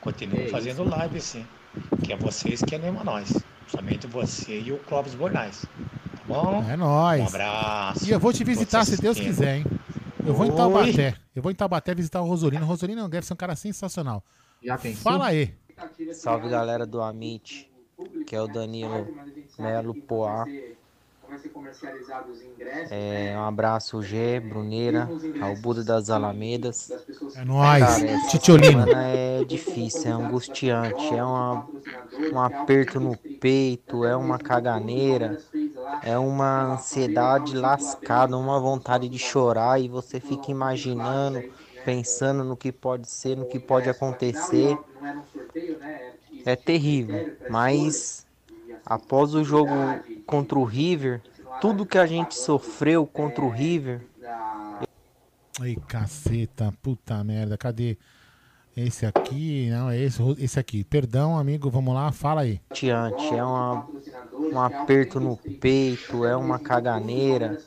Continue 0.00 0.44
É 0.44 0.48
fazendo 0.48 0.88
live 0.88 1.20
sim. 1.20 1.46
Que 2.04 2.12
é 2.12 2.16
vocês 2.16 2.62
que 2.62 2.74
animam 2.74 3.04
nós. 3.04 3.32
Somente 3.68 4.06
você 4.06 4.60
e 4.60 4.72
o 4.72 4.78
Clóvis 4.78 5.14
Bornais. 5.14 5.64
Tá 5.64 6.22
bom? 6.26 6.64
É 6.68 6.76
nóis. 6.76 7.22
Um 7.22 7.26
abraço. 7.26 8.06
E 8.06 8.10
eu 8.10 8.18
vou 8.18 8.32
te 8.32 8.42
visitar, 8.42 8.84
se 8.84 9.00
Deus 9.00 9.18
quiser, 9.18 9.58
hein? 9.58 9.64
Eu 10.26 10.34
vou 10.34 10.46
em 10.46 10.50
Oi. 10.50 10.56
Taubaté. 10.56 11.14
Eu 11.34 11.42
vou 11.42 11.52
em 11.52 11.54
Taubaté 11.54 11.94
visitar 11.94 12.20
o 12.20 12.26
Rosolino. 12.26 12.64
O 12.64 12.68
Rosolino 12.68 13.08
deve 13.08 13.26
ser 13.26 13.32
um 13.32 13.36
cara 13.36 13.54
sensacional. 13.54 14.24
Já 14.62 14.76
pensou? 14.76 15.02
Fala 15.02 15.26
aí. 15.26 15.54
Salve 16.12 16.48
galera 16.48 16.84
do 16.84 17.00
Amit, 17.00 17.70
que 18.26 18.36
é 18.36 18.42
o 18.42 18.46
Danilo 18.46 19.08
Melo 19.58 19.94
Poá. 19.94 20.44
É, 22.88 23.36
um 23.36 23.44
abraço 23.44 24.02
G, 24.02 24.40
Bruneira, 24.40 25.14
ao 25.38 25.56
Buda 25.56 25.84
das 25.84 26.10
Alamedas. 26.10 26.98
É 27.32 27.44
nóis. 27.44 28.04
Titiolino. 28.28 28.86
semana 28.86 29.02
É 29.04 29.44
difícil, 29.44 30.10
é 30.10 30.14
angustiante, 30.14 31.14
é 31.14 31.22
uma, 31.24 31.64
um 32.32 32.40
aperto 32.40 32.98
no 33.00 33.16
peito, 33.38 34.04
é 34.04 34.16
uma 34.16 34.38
caganeira, 34.38 35.38
é 36.00 36.18
uma 36.18 36.74
ansiedade 36.74 37.54
lascada, 37.56 38.36
uma 38.36 38.60
vontade 38.60 39.08
de 39.08 39.18
chorar 39.18 39.80
e 39.80 39.88
você 39.88 40.20
fica 40.20 40.50
imaginando, 40.50 41.44
pensando 41.82 42.44
no 42.44 42.56
que 42.56 42.72
pode 42.72 43.08
ser, 43.10 43.36
no 43.36 43.46
que 43.46 43.60
pode 43.60 43.88
acontecer. 43.88 44.84
É 46.44 46.56
terrível, 46.56 47.26
mas 47.46 48.26
após 48.90 49.34
o 49.34 49.42
jogo 49.42 49.70
contra 50.26 50.58
o 50.58 50.64
River, 50.64 51.22
tudo 51.60 51.86
que 51.86 51.96
a 51.96 52.04
gente 52.06 52.34
sofreu 52.34 53.06
contra 53.06 53.42
o 53.42 53.48
River, 53.48 54.02
Ai, 55.60 55.76
caceta. 55.86 56.72
Puta 56.82 57.22
merda. 57.22 57.58
Cadê? 57.58 57.98
Esse 58.74 59.04
aqui, 59.04 59.68
não, 59.68 59.90
é 59.90 59.98
esse, 59.98 60.22
esse 60.38 60.58
aqui. 60.58 60.84
Perdão, 60.84 61.36
amigo, 61.36 61.68
vamos 61.68 61.92
lá, 61.92 62.10
fala 62.12 62.42
aí. 62.42 62.60
angustiante, 62.70 63.34
é 63.34 63.44
uma, 63.44 63.86
um 64.32 64.60
aperto 64.60 65.20
no 65.20 65.36
peito, 65.36 66.24
é 66.24 66.34
uma 66.36 66.58
caganeira, 66.58 67.58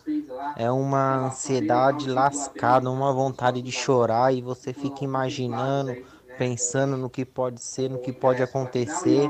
é 0.55 0.71
uma 0.71 1.27
ansiedade 1.27 2.09
lascada, 2.09 2.89
uma 2.89 3.13
vontade 3.13 3.61
de 3.61 3.71
chorar 3.71 4.33
e 4.33 4.41
você 4.41 4.73
fica 4.73 5.03
imaginando, 5.03 5.95
pensando 6.37 6.97
no 6.97 7.09
que 7.09 7.25
pode 7.25 7.61
ser, 7.61 7.89
no 7.89 7.99
que 7.99 8.13
pode 8.13 8.41
acontecer. 8.41 9.29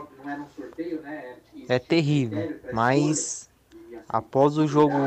É 1.68 1.80
terrível, 1.80 2.60
mas 2.74 3.50
após 4.08 4.58
o 4.58 4.68
jogo 4.68 4.98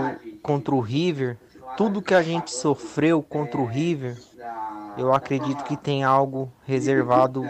contra 0.42 0.74
o 0.74 0.80
River, 0.80 1.36
tudo 1.76 2.02
que 2.02 2.14
a 2.14 2.22
gente 2.22 2.50
sofreu 2.52 3.22
contra 3.22 3.60
o 3.60 3.66
River, 3.66 4.16
eu 4.96 5.12
acredito 5.12 5.64
que 5.64 5.76
tem 5.76 6.02
algo 6.02 6.50
reservado 6.64 7.44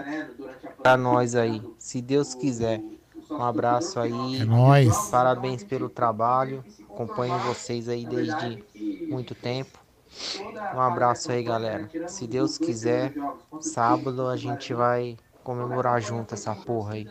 para 0.83 0.97
nós 0.97 1.35
aí, 1.35 1.63
se 1.79 2.01
Deus 2.01 2.35
quiser. 2.35 2.83
Um 3.31 3.43
abraço 3.43 3.99
aí. 3.99 4.41
É 4.41 4.45
nóis. 4.45 5.09
Parabéns 5.09 5.65
pelo 5.65 5.89
trabalho. 5.89 6.65
Acompanho 6.89 7.37
vocês 7.41 7.89
aí 7.89 8.07
desde 8.07 8.65
muito 9.09 9.35
tempo. 9.35 9.79
Um 10.75 10.81
abraço 10.81 11.31
aí, 11.33 11.43
galera. 11.43 11.91
Se 12.07 12.27
Deus 12.27 12.57
quiser, 12.57 13.13
sábado 13.61 14.29
a 14.29 14.37
gente 14.37 14.73
vai 14.73 15.17
comemorar 15.43 16.01
junto 16.01 16.35
essa 16.35 16.55
porra 16.55 16.95
aí. 16.95 17.09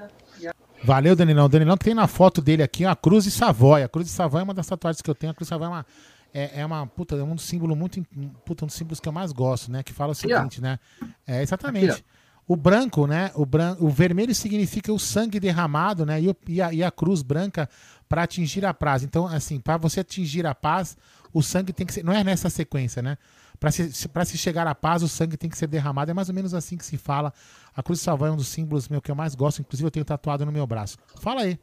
Valeu, 0.86 1.16
Danilão. 1.16 1.50
Danilão 1.50 1.78
que 1.78 1.86
tem 1.86 1.94
na 1.94 2.08
foto 2.08 2.42
dele 2.42 2.62
aqui 2.64 2.86
a 2.86 2.96
Cruz 2.96 3.24
de 3.24 3.32
Savoy. 3.32 3.84
A 3.84 3.90
Cruz 3.90 4.08
de 4.08 4.14
Savoy 4.14 4.42
é 4.42 4.44
uma 4.44 4.54
das 4.54 4.68
tatuagens 4.68 5.02
que 5.02 5.10
eu 5.10 5.16
tenho. 5.16 5.32
A 5.32 5.34
Cruz 5.34 5.48
de 5.48 5.50
Savoy 5.50 5.66
é 5.68 5.70
uma. 5.70 5.86
É, 6.34 6.60
é 6.62 6.66
uma 6.66 6.86
puta, 6.86 7.16
é 7.16 7.24
um 7.24 7.38
símbolo 7.38 7.76
muito. 7.76 8.02
Puta, 8.46 8.66
um 8.66 8.68
dos 8.68 8.76
símbolos 8.76 9.00
que 9.00 9.08
eu 9.08 9.14
mais 9.14 9.32
gosto, 9.32 9.72
né? 9.72 9.82
Que 9.84 9.94
fala 9.94 10.12
o 10.12 10.16
seguinte, 10.16 10.62
né? 10.62 10.78
É, 11.26 11.42
exatamente. 11.42 11.86
Aqui, 11.92 12.04
o 12.48 12.56
branco, 12.56 13.08
né? 13.08 13.32
O, 13.36 13.46
bran... 13.46 13.76
o 13.80 13.90
vermelho 13.90 14.36
significa 14.36 14.92
o 14.94 15.00
sangue 15.00 15.40
derramado, 15.40 16.06
né? 16.06 16.22
E, 16.22 16.28
o- 16.30 16.36
e 16.48 16.62
a, 16.62 16.74
e 16.74 16.84
a 16.84 16.92
cruz 16.92 17.22
branca 17.24 17.68
para 18.08 18.24
atingir 18.24 18.66
a 18.66 18.74
paz. 18.74 19.02
Então, 19.02 19.26
assim, 19.26 19.60
para 19.60 19.78
você 19.78 20.02
atingir 20.02 20.46
a 20.46 20.54
paz, 20.54 20.96
o 21.34 21.42
sangue 21.42 21.72
tem 21.74 21.88
que 21.88 21.94
ser. 21.94 22.04
Não 22.04 22.14
é 22.14 22.24
nessa 22.24 22.50
sequência, 22.50 23.02
né? 23.02 23.18
Para 23.60 23.72
se, 23.72 24.08
pra 24.10 24.26
se 24.26 24.38
chegar 24.38 24.68
à 24.68 24.76
paz, 24.76 25.04
o 25.04 25.08
sangue 25.08 25.38
tem 25.38 25.50
que 25.50 25.58
ser 25.58 25.68
derramado. 25.68 26.12
É 26.12 26.14
mais 26.14 26.30
ou 26.30 26.36
menos 26.36 26.54
assim 26.54 26.78
que 26.78 26.86
se 26.86 26.98
fala. 26.98 27.34
A 27.76 27.84
Cruz 27.84 28.00
de 28.00 28.06
Savoy 28.06 28.30
é 28.30 28.32
um 28.32 28.36
dos 28.36 28.48
símbolos 28.48 28.90
meu 28.90 29.02
que 29.02 29.12
eu 29.12 29.16
mais 29.16 29.36
gosto. 29.36 29.62
Inclusive, 29.62 29.88
eu 29.88 29.92
tenho 29.92 30.06
tatuado 30.06 30.46
no 30.46 30.52
meu 30.52 30.66
braço. 30.66 30.98
Fala 31.20 31.42
aí. 31.42 31.60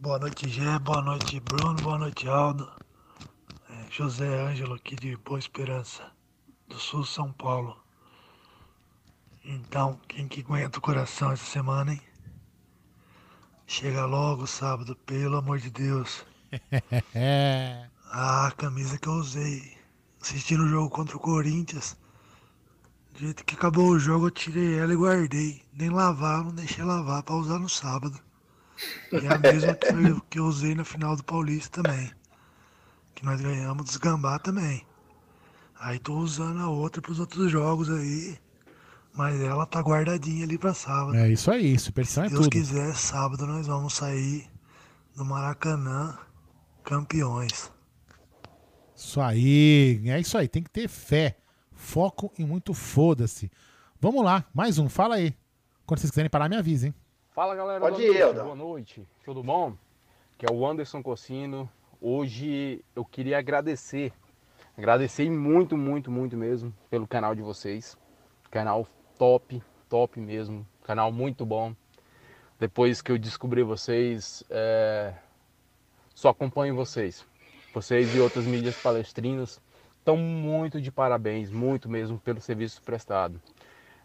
Boa 0.00 0.18
noite, 0.18 0.48
Gé. 0.48 0.78
Boa 0.78 1.00
noite, 1.00 1.40
Bruno. 1.40 1.80
Boa 1.82 1.98
noite, 1.98 2.28
Aldo. 2.28 2.70
É, 3.70 3.90
José 3.90 4.26
Ângelo 4.42 4.74
aqui 4.74 4.96
de 4.96 5.16
Boa 5.16 5.38
Esperança, 5.38 6.02
do 6.68 6.78
Sul 6.78 7.04
São 7.04 7.32
Paulo. 7.32 7.76
Então, 9.44 9.98
quem 10.08 10.28
que 10.28 10.40
aguenta 10.40 10.78
o 10.78 10.82
coração 10.82 11.32
essa 11.32 11.44
semana, 11.44 11.92
hein? 11.92 12.00
Chega 13.66 14.04
logo 14.04 14.46
sábado, 14.46 14.94
pelo 15.06 15.36
amor 15.36 15.58
de 15.58 15.70
Deus. 15.70 16.24
Ah, 18.14 18.48
a 18.48 18.50
camisa 18.50 18.98
que 18.98 19.08
eu 19.08 19.14
usei 19.14 19.74
assistindo 20.22 20.64
o 20.64 20.68
jogo 20.68 20.88
contra 20.88 21.16
o 21.16 21.20
Corinthians. 21.20 21.96
Do 23.12 23.20
jeito 23.20 23.44
que 23.44 23.54
acabou 23.54 23.90
o 23.90 23.98
jogo, 23.98 24.26
eu 24.26 24.30
tirei 24.30 24.78
ela 24.78 24.92
e 24.92 24.96
guardei. 24.96 25.62
Nem 25.74 25.90
lavar, 25.90 26.44
não 26.44 26.54
deixei 26.54 26.84
lavar 26.84 27.22
pra 27.22 27.34
usar 27.34 27.58
no 27.58 27.68
sábado. 27.68 28.18
E 29.12 29.16
é 29.26 29.32
a 29.34 29.38
mesma 29.38 29.74
que 29.74 29.86
eu, 29.88 30.20
que 30.30 30.38
eu 30.38 30.46
usei 30.46 30.74
na 30.74 30.84
final 30.84 31.16
do 31.16 31.24
Paulista 31.24 31.82
também. 31.82 32.10
Que 33.14 33.24
nós 33.24 33.40
ganhamos 33.40 33.84
dos 33.84 33.96
Gambá 33.96 34.38
também. 34.38 34.86
Aí 35.78 35.98
tô 35.98 36.14
usando 36.14 36.60
a 36.60 36.68
outra 36.68 37.02
pros 37.02 37.18
outros 37.18 37.50
jogos 37.50 37.90
aí. 37.90 38.38
Mas 39.14 39.40
ela 39.40 39.66
tá 39.66 39.80
guardadinha 39.80 40.44
ali 40.44 40.56
pra 40.56 40.72
sábado. 40.72 41.16
É 41.16 41.28
isso 41.30 41.50
aí, 41.50 41.78
superstição 41.78 42.24
é 42.24 42.28
Se 42.28 42.34
Deus 42.34 42.44
tudo. 42.46 42.52
quiser, 42.52 42.94
sábado 42.94 43.46
nós 43.46 43.66
vamos 43.66 43.92
sair 43.94 44.48
do 45.14 45.24
Maracanã 45.24 46.16
campeões. 46.84 47.71
Isso 49.04 49.20
aí, 49.20 50.00
é 50.06 50.20
isso 50.20 50.38
aí, 50.38 50.48
tem 50.48 50.62
que 50.62 50.70
ter 50.70 50.88
fé, 50.88 51.36
foco 51.72 52.32
e 52.38 52.44
muito 52.44 52.72
foda-se. 52.72 53.50
Vamos 54.00 54.24
lá, 54.24 54.44
mais 54.54 54.78
um, 54.78 54.88
fala 54.88 55.16
aí. 55.16 55.36
Quando 55.84 55.98
vocês 55.98 56.10
quiserem 56.10 56.30
parar, 56.30 56.48
me 56.48 56.56
avisa, 56.56 56.86
hein? 56.86 56.94
Fala 57.32 57.54
galera, 57.54 57.80
Pode 57.80 57.96
boa 57.96 58.04
ir, 58.04 58.06
noite, 58.06 58.22
Elda. 58.22 58.44
boa 58.44 58.54
noite, 58.54 59.08
tudo 59.24 59.42
bom? 59.42 59.76
Que 60.38 60.46
é 60.46 60.52
o 60.52 60.64
Anderson 60.64 61.02
Cocino, 61.02 61.68
Hoje 62.00 62.84
eu 62.96 63.04
queria 63.04 63.38
agradecer, 63.38 64.12
agradecer 64.78 65.28
muito, 65.30 65.76
muito, 65.76 66.10
muito 66.10 66.36
mesmo 66.36 66.74
pelo 66.88 67.06
canal 67.06 67.34
de 67.34 67.42
vocês. 67.42 67.98
Canal 68.50 68.86
top, 69.18 69.62
top 69.88 70.18
mesmo, 70.18 70.66
canal 70.84 71.12
muito 71.12 71.44
bom. 71.44 71.74
Depois 72.58 73.02
que 73.02 73.12
eu 73.12 73.18
descobri 73.18 73.62
vocês, 73.62 74.42
é... 74.48 75.12
só 76.14 76.30
acompanho 76.30 76.74
vocês. 76.74 77.26
Vocês 77.72 78.14
e 78.14 78.20
outras 78.20 78.44
mídias 78.44 78.76
palestrinas 78.76 79.60
estão 79.98 80.16
muito 80.16 80.80
de 80.80 80.90
parabéns, 80.92 81.50
muito 81.50 81.88
mesmo 81.88 82.18
pelo 82.18 82.40
serviço 82.40 82.82
prestado. 82.82 83.40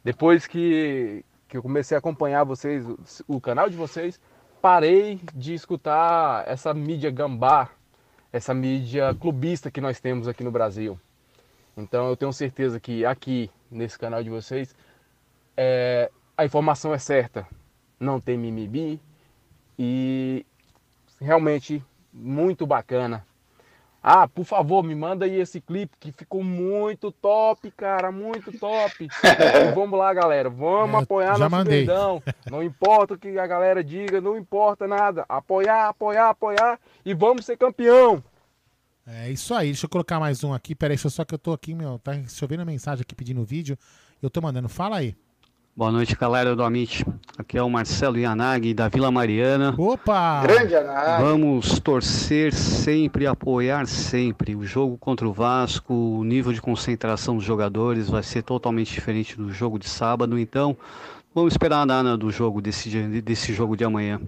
Depois 0.03 0.47
que, 0.47 1.25
que 1.49 1.57
eu 1.57 1.61
comecei 1.61 1.95
a 1.95 1.99
acompanhar 1.99 2.45
vocês, 2.45 2.85
o 3.27 3.41
canal 3.41 3.69
de 3.69 3.75
vocês, 3.75 4.21
parei 4.61 5.19
de 5.33 5.53
escutar 5.53 6.47
essa 6.47 6.73
mídia 6.73 7.11
gambá, 7.11 7.69
essa 8.31 8.53
mídia 8.53 9.13
clubista 9.15 9.69
que 9.69 9.81
nós 9.81 9.99
temos 9.99 10.29
aqui 10.29 10.43
no 10.43 10.51
Brasil. 10.51 10.97
Então 11.75 12.07
eu 12.07 12.15
tenho 12.15 12.31
certeza 12.31 12.79
que 12.79 13.05
aqui 13.05 13.51
nesse 13.69 13.99
canal 13.99 14.23
de 14.23 14.29
vocês 14.29 14.73
é, 15.57 16.09
a 16.37 16.45
informação 16.45 16.93
é 16.93 16.97
certa, 16.97 17.45
não 17.99 18.19
tem 18.19 18.37
mimimi 18.37 19.01
e 19.77 20.45
realmente 21.19 21.83
muito 22.13 22.65
bacana 22.65 23.25
ah, 24.09 24.25
por 24.25 24.45
favor, 24.45 24.81
me 24.83 24.95
manda 24.95 25.25
aí 25.25 25.35
esse 25.37 25.59
clipe 25.59 25.97
que 25.99 26.13
ficou 26.13 26.41
muito 26.41 27.11
top, 27.11 27.69
cara, 27.71 28.09
muito 28.09 28.57
top. 28.57 29.03
e 29.11 29.75
vamos 29.75 29.99
lá, 29.99 30.13
galera, 30.13 30.49
vamos 30.49 31.01
é, 31.01 31.03
apoiar 31.03 31.37
nosso 31.37 31.51
mandei. 31.51 31.85
verdão. 31.85 32.23
Não 32.49 32.63
importa 32.63 33.15
o 33.15 33.17
que 33.17 33.37
a 33.37 33.45
galera 33.45 33.83
diga, 33.83 34.21
não 34.21 34.37
importa 34.37 34.87
nada. 34.87 35.25
Apoiar, 35.27 35.89
apoiar, 35.89 36.29
apoiar 36.29 36.79
e 37.05 37.13
vamos 37.13 37.45
ser 37.45 37.57
campeão. 37.57 38.23
É 39.05 39.29
isso 39.29 39.53
aí, 39.53 39.67
deixa 39.67 39.87
eu 39.87 39.89
colocar 39.89 40.21
mais 40.21 40.41
um 40.41 40.53
aqui. 40.53 40.73
Peraí, 40.73 40.97
só 40.97 41.25
que 41.25 41.33
eu 41.33 41.39
tô 41.39 41.51
aqui, 41.51 41.75
meu, 41.75 41.99
tá 41.99 42.13
chovendo 42.29 42.65
mensagem 42.65 43.01
aqui 43.01 43.13
pedindo 43.13 43.43
vídeo. 43.43 43.77
Eu 44.21 44.29
tô 44.29 44.39
mandando, 44.39 44.69
fala 44.69 44.99
aí. 44.99 45.17
Boa 45.77 45.91
noite, 45.91 46.15
galera 46.15 46.55
do 46.55 46.63
Amit. 46.63 47.05
Aqui 47.37 47.55
é 47.55 47.61
o 47.61 47.69
Marcelo 47.69 48.17
Yanagi, 48.17 48.73
da 48.73 48.87
Vila 48.87 49.11
Mariana. 49.11 49.75
Opa! 49.77 50.41
Grande 50.41 50.73
Yanagi! 50.73 51.21
Vamos 51.21 51.79
torcer 51.79 52.51
sempre, 52.51 53.27
apoiar 53.27 53.85
sempre. 53.85 54.55
O 54.55 54.63
jogo 54.63 54.97
contra 54.97 55.27
o 55.27 55.31
Vasco, 55.31 55.93
o 55.93 56.23
nível 56.23 56.51
de 56.51 56.59
concentração 56.59 57.35
dos 57.35 57.43
jogadores 57.43 58.09
vai 58.09 58.23
ser 58.23 58.41
totalmente 58.41 58.91
diferente 58.91 59.37
do 59.37 59.53
jogo 59.53 59.77
de 59.77 59.87
sábado. 59.87 60.39
Então, 60.39 60.75
vamos 61.31 61.53
esperar 61.53 61.85
nada 61.85 62.17
do 62.17 62.31
jogo, 62.31 62.59
desse, 62.59 62.89
desse 63.21 63.53
jogo 63.53 63.77
de 63.77 63.83
amanhã. 63.83 64.19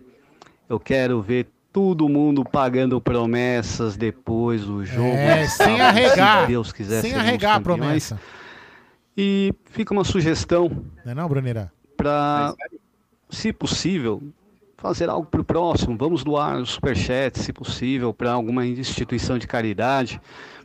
Eu 0.69 0.80
quero 0.80 1.19
ver 1.19 1.47
todo 1.73 2.07
mundo 2.07 2.45
pagando 2.45 3.01
promessas 3.01 3.97
depois 3.97 4.65
do 4.65 4.85
jogo. 4.85 5.07
É, 5.07 5.47
sem 5.47 5.81
arregar. 5.81 6.41
Se 6.41 6.47
Deus 6.47 6.71
quiser, 6.71 7.01
sem 7.01 7.15
arregar 7.15 7.55
a 7.55 7.59
promessa. 7.59 8.19
E 9.21 9.53
fica 9.65 9.93
uma 9.93 10.05
sugestão. 10.05 10.69
Não 11.03 11.11
é 11.11 11.13
não, 11.13 11.27
Bruneira? 11.27 11.69
Para, 11.97 12.55
se 13.29 13.51
possível, 13.51 14.23
fazer 14.77 15.09
algo 15.09 15.27
para 15.27 15.41
o 15.41 15.43
próximo. 15.43 15.97
Vamos 15.97 16.23
doar 16.23 16.57
o 16.57 16.65
superchat, 16.65 17.37
se 17.37 17.51
possível, 17.51 18.13
para 18.13 18.31
alguma 18.31 18.65
instituição 18.65 19.37
de 19.37 19.45
caridade, 19.45 20.21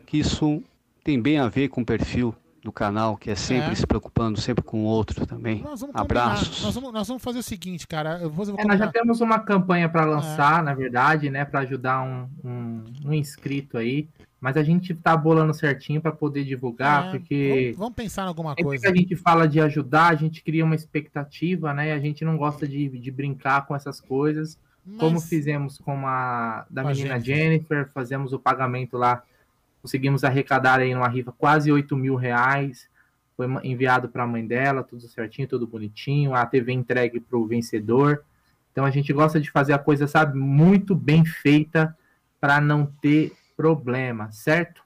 que 0.07 0.19
isso 0.19 0.63
tem 1.03 1.21
bem 1.21 1.41
a 1.41 1.49
ver 1.49 1.67
com 1.67 1.81
o 1.81 1.85
perfil 1.85 2.33
do 2.63 2.71
canal, 2.71 3.17
que 3.17 3.29
é 3.29 3.35
sempre 3.35 3.73
é. 3.73 3.75
se 3.75 3.87
preocupando 3.87 4.41
sempre 4.41 4.63
com 4.63 4.85
o 4.85 4.85
outro 4.85 5.27
também. 5.27 5.65
Abraços. 5.93 6.63
Nós 6.63 6.75
vamos, 6.77 6.93
nós 6.93 7.09
vamos, 7.09 7.25
fazer 7.25 7.41
o 7.41 7.43
seguinte, 7.43 7.89
cara. 7.89 8.21
Eu 8.23 8.31
vou, 8.31 8.47
vou 8.47 8.55
é, 8.57 8.65
nós 8.65 8.79
já 8.79 8.87
temos 8.87 9.21
uma 9.21 9.41
campanha 9.41 9.89
para 9.89 10.05
lançar, 10.05 10.61
é. 10.61 10.63
na 10.63 10.75
verdade, 10.75 11.29
né, 11.29 11.45
para 11.45 11.61
ajudar 11.61 12.03
um, 12.03 12.29
um, 12.43 12.85
um, 13.05 13.13
inscrito 13.13 13.77
aí. 13.77 14.09
Mas 14.45 14.59
a 14.59 14.63
gente 14.63 14.95
tá 14.95 15.17
bolando 15.17 15.55
certinho 15.55 16.01
para 16.01 16.13
poder 16.13 16.45
divulgar, 16.45 17.07
é. 17.07 17.11
porque. 17.11 17.75
Vamos, 17.79 17.95
pensar 17.95 18.25
em 18.25 18.29
alguma 18.29 18.55
coisa. 18.55 18.83
que 18.83 18.93
a 18.93 18.95
gente 18.95 19.17
fala 19.17 19.49
de 19.49 19.59
ajudar, 19.61 20.09
a 20.09 20.15
gente 20.15 20.43
cria 20.43 20.65
uma 20.65 20.75
expectativa, 20.75 21.73
né? 21.73 21.93
A 21.93 21.99
gente 21.99 22.25
não 22.25 22.37
gosta 22.37 22.69
de, 22.69 22.89
de 22.89 23.11
brincar 23.11 23.67
com 23.67 23.75
essas 23.75 24.01
coisas. 24.01 24.59
Mas... 24.85 24.99
Como 24.99 25.21
fizemos 25.21 25.79
com 25.79 26.07
a 26.07 26.67
da 26.69 26.85
menina 26.85 27.19
Jennifer, 27.19 27.89
fazemos 27.95 28.35
o 28.35 28.39
pagamento 28.39 28.99
lá 28.99 29.23
Conseguimos 29.85 30.25
arrecadar 30.25 30.81
aí 30.81 30.95
numa 30.95 31.09
rifa 31.09 31.31
quase 31.31 31.71
8 31.71 31.95
mil 31.95 32.15
reais. 32.15 32.89
Foi 33.37 33.47
enviado 33.63 34.09
para 34.09 34.25
a 34.25 34.27
mãe 34.27 34.47
dela, 34.47 34.83
tudo 34.83 35.07
certinho, 35.07 35.47
tudo 35.47 35.67
bonitinho. 35.67 36.35
A 36.35 36.47
TV 36.47 36.73
entregue 36.73 37.21
para 37.21 37.37
o 37.37 37.47
vencedor. 37.47 38.25
Então 38.73 38.87
a 38.87 38.91
gente 38.91 39.13
gosta 39.13 39.39
de 39.39 39.51
fazer 39.51 39.75
a 39.75 39.79
coisa, 39.79 40.07
sabe, 40.07 40.39
muito 40.39 40.95
bem 40.95 41.23
feita 41.23 41.95
para 42.41 42.63
não 42.63 42.87
ter 43.03 43.35
problema, 43.57 44.31
certo? 44.33 44.83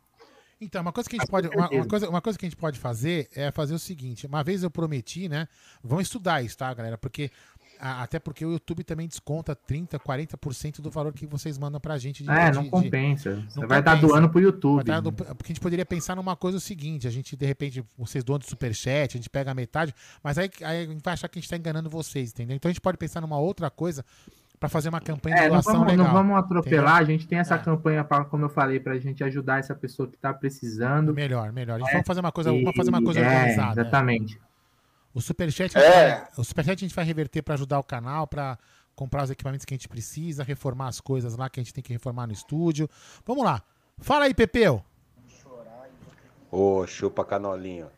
Então, 0.61 0.83
uma 0.83 0.93
coisa 0.93 1.09
que 1.09 1.17
a 1.17 1.21
gente 1.21 1.31
pode, 1.31 1.49
uma, 1.49 1.71
uma, 1.71 1.87
coisa, 1.87 2.09
uma 2.11 2.21
coisa 2.21 2.39
que 2.39 2.45
a 2.45 2.49
gente 2.49 2.59
pode 2.59 2.79
fazer 2.81 3.29
é 3.35 3.51
fazer 3.53 3.75
o 3.75 3.79
seguinte. 3.79 4.27
Uma 4.27 4.43
vez 4.43 4.65
eu 4.65 4.71
prometi, 4.71 5.29
né? 5.29 5.47
Vamos 5.83 6.05
estudar 6.05 6.43
isso, 6.43 6.59
tá, 6.59 6.73
galera? 6.75 6.99
Porque 6.99 7.31
até 7.81 8.19
porque 8.19 8.45
o 8.45 8.53
YouTube 8.53 8.83
também 8.83 9.07
desconta 9.07 9.55
30%, 9.55 10.01
40% 10.01 10.81
do 10.81 10.91
valor 10.91 11.13
que 11.13 11.27
vocês 11.27 11.57
mandam 11.57 11.81
pra 11.81 11.97
gente. 11.97 12.25
De, 12.25 12.31
é, 12.31 12.51
não 12.51 12.65
de, 12.65 12.71
compensa. 12.71 13.37
De, 13.37 13.53
Você 13.53 13.61
não 13.61 13.69
vai 13.69 13.79
estar 13.79 13.95
tá 13.95 14.01
doando 14.01 14.29
pro 14.29 14.41
YouTube. 14.41 14.85
Tá 14.85 15.01
porque 15.01 15.45
a 15.45 15.49
gente 15.49 15.61
poderia 15.61 15.87
pensar 15.87 16.17
numa 16.17 16.35
coisa 16.35 16.59
o 16.59 16.61
seguinte: 16.61 17.07
a 17.07 17.11
gente, 17.11 17.37
de 17.37 17.47
repente, 17.47 17.85
vocês 17.97 18.25
doam 18.25 18.39
do 18.39 18.47
superchat, 18.47 19.17
a 19.17 19.19
gente 19.19 19.31
pega 19.31 19.53
a 19.53 19.55
metade, 19.55 19.95
mas 20.23 20.39
aí, 20.39 20.51
aí 20.63 20.83
a 20.83 20.87
gente 20.87 21.03
vai 21.03 21.15
achar 21.15 21.29
que 21.29 21.39
a 21.39 21.41
gente 21.41 21.49
tá 21.49 21.57
enganando 21.57 21.89
vocês, 21.89 22.31
entendeu? 22.31 22.57
Então 22.57 22.69
a 22.69 22.73
gente 22.73 22.81
pode 22.81 22.99
pensar 22.99 23.21
numa 23.21 23.39
outra 23.39 23.71
coisa 23.71 24.05
para 24.59 24.69
fazer 24.69 24.89
uma 24.89 25.01
campanha 25.01 25.37
é, 25.37 25.43
de 25.43 25.49
doação 25.49 25.73
não 25.73 25.81
vamos, 25.81 25.93
legal. 25.93 26.07
Não 26.07 26.15
vamos 26.15 26.37
atropelar, 26.37 26.97
entendeu? 26.97 26.97
a 26.97 27.05
gente 27.05 27.29
tem 27.29 27.39
essa 27.39 27.55
é. 27.55 27.59
campanha, 27.59 28.05
pra, 28.05 28.25
como 28.25 28.45
eu 28.45 28.49
falei, 28.49 28.81
para 28.81 28.95
a 28.95 28.99
gente 28.99 29.23
ajudar 29.23 29.61
essa 29.61 29.75
pessoa 29.75 30.09
que 30.09 30.17
está 30.17 30.33
precisando. 30.33 31.15
Melhor, 31.15 31.53
melhor. 31.53 31.77
A 31.77 31.79
gente 31.79 31.89
é, 31.89 31.93
vamos 31.93 32.07
fazer 32.07 32.21
uma 32.21 32.33
coisa, 32.33 32.53
e, 32.53 32.63
vamos 32.63 32.77
fazer 32.77 32.91
uma 32.91 33.03
coisa 33.03 33.21
é, 33.21 33.27
organizada. 33.27 33.81
Exatamente. 33.81 34.41
O 35.15 35.21
superchat, 35.21 35.77
é. 35.77 35.81
vai, 35.81 36.29
o 36.37 36.45
superchat 36.45 36.85
a 36.85 36.87
gente 36.87 36.95
vai 36.95 37.05
reverter 37.05 37.43
para 37.43 37.55
ajudar 37.55 37.79
o 37.79 37.85
canal, 37.85 38.27
para 38.27 38.59
comprar 38.95 39.23
os 39.23 39.31
equipamentos 39.31 39.65
que 39.65 39.75
a 39.75 39.77
gente 39.77 39.89
precisa, 39.89 40.43
reformar 40.43 40.89
as 40.89 41.01
coisas 41.01 41.37
lá 41.37 41.49
que 41.49 41.61
a 41.61 41.63
gente 41.63 41.73
tem 41.73 41.83
que 41.83 41.93
reformar 41.93 42.27
no 42.27 42.33
estúdio. 42.33 42.89
Vamos 43.25 43.45
lá. 43.45 43.63
Fala 43.99 44.25
aí, 44.25 44.35
Pepeu. 44.35 44.85
Ô, 46.51 46.79
oh, 46.79 46.87
chupa 46.87 47.25
canolinho. 47.25 47.89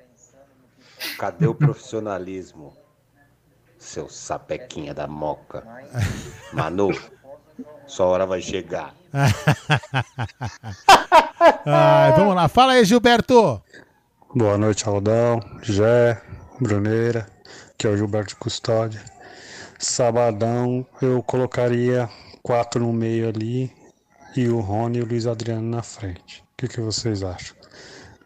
Cadê 1.19 1.47
o 1.47 1.55
profissionalismo? 1.55 2.77
Seu 3.81 4.09
sapequinha 4.11 4.93
da 4.93 5.09
moca. 5.09 5.65
Manu, 6.52 6.90
sua 7.86 8.07
hora 8.07 8.27
vai 8.27 8.43
chegar. 8.43 8.94
Ai, 11.65 12.12
vamos 12.12 12.35
lá. 12.35 12.47
Fala 12.47 12.74
aí, 12.74 12.85
Gilberto. 12.85 13.61
Boa 14.35 14.59
noite, 14.59 14.86
Aldão, 14.86 15.40
Jé, 15.62 16.20
Bruneira, 16.61 17.27
que 17.78 17.86
é 17.86 17.90
o 17.90 17.97
Gilberto 17.97 18.36
Custódio. 18.36 19.01
Sabadão 19.78 20.86
eu 21.01 21.23
colocaria 21.23 22.07
quatro 22.43 22.85
no 22.85 22.93
meio 22.93 23.31
ali 23.31 23.73
e 24.36 24.47
o 24.47 24.61
Rony 24.61 24.98
e 24.98 25.02
o 25.02 25.07
Luiz 25.07 25.27
Adriano 25.27 25.69
na 25.69 25.82
frente. 25.82 26.43
O 26.43 26.57
que, 26.59 26.69
que 26.69 26.81
vocês 26.82 27.23
acham? 27.23 27.57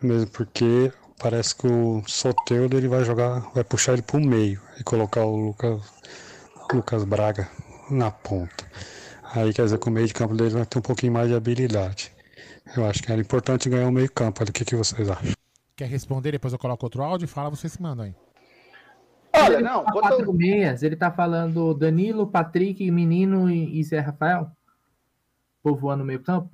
Mesmo 0.03 0.29
porque 0.31 0.93
parece 1.25 1.57
que 1.57 1.67
o 1.67 2.03
Soteudo 2.07 2.77
ele 2.77 2.87
vai 2.87 3.03
jogar, 3.03 3.41
vai 3.55 3.65
puxar 3.65 3.95
ele 3.95 4.03
para 4.03 4.19
o 4.19 4.21
meio 4.21 4.61
e 4.79 4.85
colocar 4.85 5.25
o 5.25 5.35
Lucas, 5.35 5.81
Lucas 6.71 7.03
Braga 7.05 7.49
na 7.91 8.11
ponta. 8.11 8.67
Aí 9.35 9.55
quer 9.55 9.65
dizer 9.65 9.79
que 9.79 9.89
o 9.89 9.91
meio 9.91 10.07
de 10.07 10.13
campo 10.13 10.35
dele 10.37 10.51
vai 10.51 10.67
ter 10.67 10.79
um 10.79 10.83
pouquinho 10.83 11.15
mais 11.15 11.29
de 11.29 11.35
habilidade. 11.35 12.13
Eu 12.77 12.85
acho 12.85 13.03
que 13.03 13.11
era 13.11 13.23
importante 13.23 13.71
ganhar 13.71 13.89
o 13.89 13.93
meio 13.93 14.13
campo. 14.13 14.45
O 14.45 14.53
que, 14.53 14.67
que 14.67 14.77
vocês 14.77 15.09
acham? 15.09 15.33
Quer 15.75 15.89
responder? 15.89 16.33
Depois 16.33 16.53
eu 16.53 16.59
coloco 16.59 16.85
outro 16.85 17.03
áudio 17.03 17.25
e 17.25 17.29
fala, 17.29 17.49
vocês 17.49 17.73
se 17.73 17.81
mandam 17.81 18.05
aí. 18.05 18.15
Olha, 19.33 19.61
não. 19.63 19.83
Tá 19.83 19.93
quatro 19.93 20.31
meias, 20.31 20.83
ele 20.83 20.95
tá 20.95 21.11
falando 21.11 21.73
Danilo, 21.73 22.27
Patrick, 22.27 22.91
Menino 22.91 23.49
e, 23.49 23.83
Zé 23.83 23.99
Rafael? 23.99 24.51
Povoando 25.63 26.01
no 26.01 26.05
meio 26.05 26.21
campo? 26.21 26.51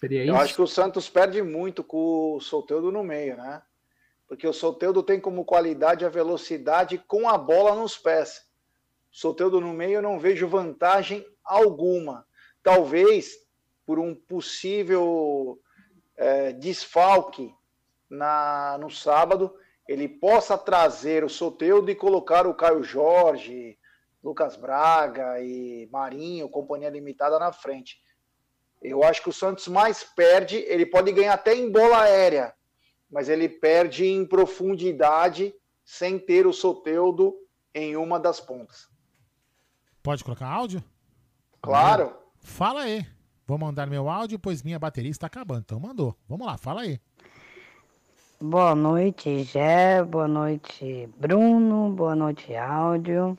Seria 0.00 0.24
isso? 0.24 0.32
Eu 0.32 0.36
acho 0.36 0.54
que 0.54 0.62
o 0.62 0.66
Santos 0.66 1.08
perde 1.10 1.42
muito 1.42 1.84
com 1.84 2.36
o 2.36 2.40
Solteudo 2.40 2.90
no 2.90 3.04
meio, 3.04 3.36
né? 3.36 3.62
Porque 4.26 4.46
o 4.46 4.52
Solteudo 4.52 5.02
tem 5.02 5.20
como 5.20 5.44
qualidade 5.44 6.04
a 6.04 6.08
velocidade 6.08 6.98
com 6.98 7.28
a 7.28 7.36
bola 7.36 7.74
nos 7.74 7.98
pés. 7.98 8.42
O 9.12 9.16
Solteudo 9.16 9.60
no 9.60 9.72
meio 9.72 9.96
eu 9.96 10.02
não 10.02 10.18
vejo 10.18 10.48
vantagem 10.48 11.26
alguma. 11.44 12.26
Talvez 12.62 13.34
por 13.84 13.98
um 13.98 14.14
possível 14.14 15.60
é, 16.16 16.52
desfalque 16.52 17.52
na, 18.08 18.78
no 18.78 18.90
sábado, 18.90 19.54
ele 19.88 20.08
possa 20.08 20.56
trazer 20.56 21.24
o 21.24 21.28
Soteudo 21.28 21.90
e 21.90 21.96
colocar 21.96 22.46
o 22.46 22.54
Caio 22.54 22.84
Jorge, 22.84 23.76
Lucas 24.22 24.54
Braga 24.54 25.40
e 25.40 25.88
Marinho, 25.90 26.48
companhia 26.48 26.88
limitada 26.88 27.38
na 27.38 27.52
frente. 27.52 28.00
Eu 28.80 29.04
acho 29.04 29.22
que 29.22 29.28
o 29.28 29.32
Santos 29.32 29.68
mais 29.68 30.02
perde, 30.02 30.56
ele 30.56 30.86
pode 30.86 31.12
ganhar 31.12 31.34
até 31.34 31.54
em 31.54 31.70
bola 31.70 32.02
aérea, 32.02 32.54
mas 33.10 33.28
ele 33.28 33.48
perde 33.48 34.06
em 34.06 34.24
profundidade 34.24 35.54
sem 35.84 36.18
ter 36.18 36.46
o 36.46 36.52
Soteudo 36.52 37.34
em 37.74 37.96
uma 37.96 38.18
das 38.18 38.40
pontas. 38.40 38.88
Pode 40.02 40.24
colocar 40.24 40.46
áudio? 40.46 40.82
Claro. 41.60 42.14
Fala 42.40 42.82
aí. 42.82 43.06
Vou 43.46 43.58
mandar 43.58 43.86
meu 43.86 44.08
áudio, 44.08 44.38
pois 44.38 44.62
minha 44.62 44.78
bateria 44.78 45.10
está 45.10 45.26
acabando. 45.26 45.60
Então 45.60 45.80
mandou. 45.80 46.16
Vamos 46.28 46.46
lá, 46.46 46.56
fala 46.56 46.82
aí. 46.82 47.00
Boa 48.40 48.74
noite, 48.74 49.42
Gé. 49.42 50.02
Boa 50.02 50.26
noite, 50.26 51.06
Bruno. 51.18 51.90
Boa 51.90 52.14
noite, 52.14 52.54
áudio. 52.56 53.36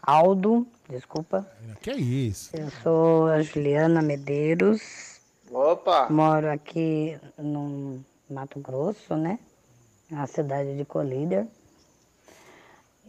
Aldo, 0.00 0.66
desculpa. 0.88 1.46
Que 1.80 1.90
é 1.90 1.96
isso? 1.96 2.54
Eu 2.56 2.70
sou 2.82 3.26
a 3.26 3.42
Juliana 3.42 4.02
Medeiros. 4.02 5.20
Opa! 5.50 6.08
Moro 6.10 6.50
aqui 6.50 7.18
no 7.38 8.04
Mato 8.28 8.58
Grosso, 8.60 9.16
né? 9.16 9.38
Na 10.10 10.26
cidade 10.26 10.76
de 10.76 10.84
Colíder. 10.84 11.46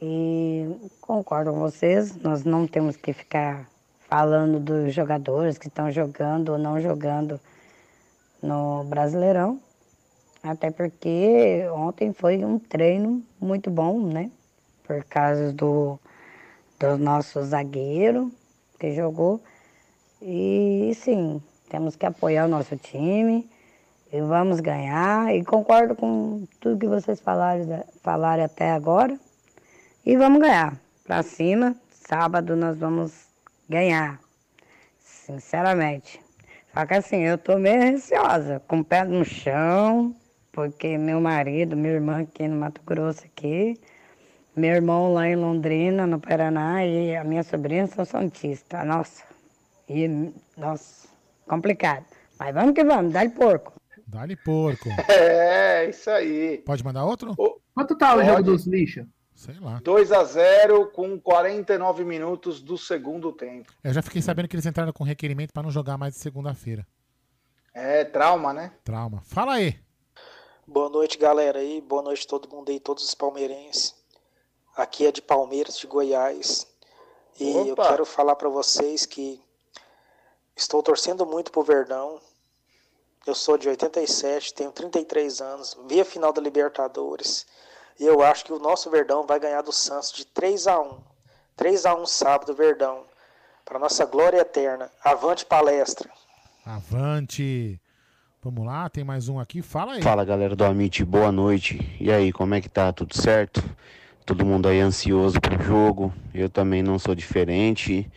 E 0.01 0.75
concordo 1.01 1.51
com 1.51 1.59
vocês, 1.59 2.15
nós 2.17 2.43
não 2.43 2.67
temos 2.67 2.95
que 2.97 3.13
ficar 3.13 3.69
falando 4.09 4.59
dos 4.59 4.93
jogadores 4.93 5.57
que 5.57 5.67
estão 5.67 5.91
jogando 5.91 6.49
ou 6.49 6.57
não 6.57 6.79
jogando 6.81 7.39
no 8.41 8.83
Brasileirão. 8.83 9.59
Até 10.43 10.69
porque 10.69 11.65
ontem 11.73 12.13
foi 12.13 12.45
um 12.45 12.59
treino 12.59 13.23
muito 13.39 13.71
bom, 13.71 13.99
né? 13.99 14.29
Por 14.83 15.03
causa 15.05 15.51
do, 15.51 15.99
do 16.79 16.97
nosso 16.97 17.43
zagueiro 17.43 18.31
que 18.79 18.93
jogou. 18.93 19.41
E 20.21 20.91
sim, 20.95 21.41
temos 21.69 21.95
que 21.95 22.05
apoiar 22.05 22.45
o 22.45 22.49
nosso 22.49 22.75
time 22.77 23.49
e 24.11 24.21
vamos 24.21 24.59
ganhar. 24.59 25.35
E 25.35 25.43
concordo 25.43 25.95
com 25.95 26.45
tudo 26.59 26.79
que 26.79 26.87
vocês 26.87 27.19
falaram, 27.19 27.83
falaram 28.01 28.43
até 28.43 28.71
agora. 28.71 29.17
E 30.05 30.15
vamos 30.15 30.39
ganhar. 30.39 30.79
Pra 31.03 31.21
cima, 31.23 31.75
sábado 31.91 32.55
nós 32.55 32.77
vamos 32.77 33.27
ganhar. 33.69 34.19
Sinceramente. 34.99 36.21
Só 36.73 36.85
que 36.85 36.93
assim, 36.93 37.21
eu 37.21 37.37
tô 37.37 37.57
meio 37.57 37.79
receosa, 37.79 38.61
com 38.67 38.79
o 38.79 38.83
pé 38.83 39.05
no 39.05 39.23
chão, 39.23 40.13
porque 40.51 40.97
meu 40.97 41.21
marido, 41.21 41.75
minha 41.75 41.93
irmã 41.93 42.21
aqui 42.21 42.47
no 42.47 42.57
Mato 42.57 42.81
Grosso 42.85 43.23
aqui, 43.25 43.79
meu 44.55 44.75
irmão 44.75 45.13
lá 45.13 45.27
em 45.27 45.35
Londrina, 45.35 46.07
no 46.07 46.19
Paraná, 46.19 46.85
e 46.85 47.15
a 47.15 47.23
minha 47.23 47.43
sobrinha 47.43 47.87
são 47.87 48.05
santistas. 48.05 48.85
Nossa. 48.85 49.23
E, 49.89 50.31
nossa, 50.57 51.07
complicado. 51.47 52.05
Mas 52.39 52.53
vamos 52.53 52.73
que 52.73 52.83
vamos, 52.83 53.13
dá-lhe 53.13 53.29
porco. 53.29 53.73
Dá-lhe 54.07 54.35
porco. 54.35 54.89
É, 55.09 55.89
isso 55.89 56.09
aí. 56.09 56.59
Pode 56.65 56.83
mandar 56.83 57.05
outro? 57.05 57.35
Quanto 57.73 57.97
tá 57.97 58.15
o 58.15 58.23
jogo 58.23 58.43
dos 58.43 58.65
lixos? 58.65 59.05
Sei 59.35 59.55
lá. 59.59 59.81
2 59.83 60.11
a 60.13 60.23
0 60.23 60.87
com 60.91 61.19
49 61.19 62.05
minutos 62.05 62.61
do 62.61 62.77
segundo 62.77 63.33
tempo. 63.33 63.73
Eu 63.83 63.93
já 63.93 64.01
fiquei 64.01 64.21
sabendo 64.21 64.47
que 64.47 64.55
eles 64.55 64.65
entraram 64.65 64.93
com 64.93 65.03
requerimento 65.03 65.51
para 65.51 65.63
não 65.63 65.69
jogar 65.69 65.97
mais 65.97 66.13
de 66.13 66.21
segunda-feira. 66.21 66.87
É, 67.73 68.05
trauma, 68.05 68.53
né? 68.53 68.71
Trauma. 68.85 69.21
Fala 69.25 69.55
aí. 69.55 69.77
Boa 70.65 70.89
noite, 70.89 71.17
galera 71.17 71.59
aí. 71.59 71.81
Boa 71.81 72.01
noite 72.01 72.25
todo 72.25 72.49
mundo 72.49 72.69
aí, 72.71 72.79
todos 72.79 73.03
os 73.03 73.13
palmeirenses. 73.13 73.93
Aqui 74.75 75.05
é 75.05 75.11
de 75.11 75.21
Palmeiras, 75.21 75.77
de 75.77 75.87
Goiás. 75.87 76.67
E 77.39 77.49
eu 77.49 77.73
Opa! 77.73 77.87
quero 77.89 78.05
falar 78.05 78.35
pra 78.35 78.49
vocês 78.49 79.05
que 79.05 79.41
estou 80.55 80.83
torcendo 80.83 81.25
muito 81.25 81.51
pro 81.51 81.63
Verdão. 81.63 82.19
Eu 83.25 83.33
sou 83.33 83.57
de 83.57 83.67
87, 83.67 84.53
tenho 84.53 84.71
33 84.71 85.41
anos, 85.41 85.77
vi 85.87 85.99
a 85.99 86.05
final 86.05 86.31
da 86.31 86.41
Libertadores. 86.41 87.45
E 87.99 88.05
eu 88.05 88.21
acho 88.21 88.45
que 88.45 88.53
o 88.53 88.59
nosso 88.59 88.89
Verdão 88.89 89.25
vai 89.25 89.39
ganhar 89.39 89.61
do 89.61 89.71
Santos 89.71 90.11
de 90.11 90.25
3 90.25 90.67
a 90.67 90.79
1. 90.79 90.99
3 91.55 91.85
a 91.85 91.95
1 91.95 92.05
sábado, 92.05 92.53
Verdão. 92.53 93.03
Para 93.63 93.79
nossa 93.79 94.05
glória 94.05 94.39
eterna. 94.39 94.91
Avante 95.03 95.45
palestra. 95.45 96.09
Avante. 96.65 97.79
Vamos 98.43 98.65
lá, 98.65 98.87
tem 98.89 99.03
mais 99.03 99.27
um 99.27 99.39
aqui. 99.39 99.61
Fala 99.61 99.93
aí. 99.93 100.03
Fala 100.03 100.23
galera 100.23 100.55
do 100.55 100.63
Amit, 100.63 101.03
boa 101.03 101.31
noite. 101.31 101.95
E 101.99 102.11
aí, 102.11 102.31
como 102.31 102.53
é 102.53 102.61
que 102.61 102.69
tá? 102.69 102.93
Tudo 102.93 103.15
certo? 103.17 103.63
Todo 104.25 104.43
mundo 104.43 104.67
aí 104.67 104.79
ansioso 104.79 105.39
pro 105.39 105.63
jogo. 105.63 106.11
Eu 106.33 106.49
também 106.49 106.81
não 106.81 106.97
sou 106.97 107.13
diferente. 107.13 108.09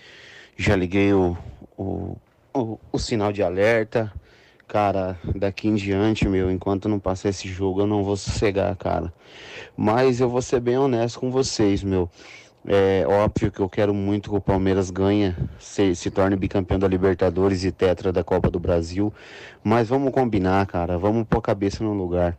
Já 0.57 0.75
liguei 0.75 1.13
o, 1.13 1.37
o, 1.77 2.17
o, 2.55 2.79
o 2.91 2.99
sinal 2.99 3.31
de 3.31 3.43
alerta. 3.43 4.11
Cara, 4.67 5.19
daqui 5.35 5.69
em 5.69 5.75
diante, 5.75 6.27
meu, 6.27 6.51
enquanto 6.51 6.89
não 6.89 6.99
passar 6.99 7.29
esse 7.29 7.47
jogo, 7.47 7.83
eu 7.83 7.87
não 7.87 8.03
vou 8.03 8.17
sossegar, 8.17 8.75
cara. 8.77 9.13
Mas 9.77 10.19
eu 10.19 10.31
vou 10.31 10.41
ser 10.41 10.61
bem 10.61 10.79
honesto 10.79 11.21
com 11.21 11.31
vocês, 11.31 11.83
meu. 11.83 12.11
É 12.67 13.07
óbvio 13.07 13.53
que 13.53 13.61
eu 13.61 13.69
quero 13.69 13.93
muito 13.93 14.31
que 14.31 14.37
o 14.37 14.41
Palmeiras 14.41 14.91
ganhe, 14.91 15.37
se, 15.59 15.95
se 15.95 16.11
torne 16.11 16.37
bicampeão 16.37 16.79
da 16.79 16.89
Libertadores 16.89 17.65
e 17.65 17.73
tetra 17.73 18.13
da 18.13 18.25
Copa 18.25 18.51
do 18.51 18.59
Brasil. 18.59 19.13
Mas 19.63 19.89
vamos 19.89 20.11
combinar, 20.11 20.67
cara. 20.67 20.97
Vamos 20.97 21.27
pôr 21.29 21.39
a 21.39 21.43
cabeça 21.43 21.85
no 21.85 21.93
lugar. 21.93 22.37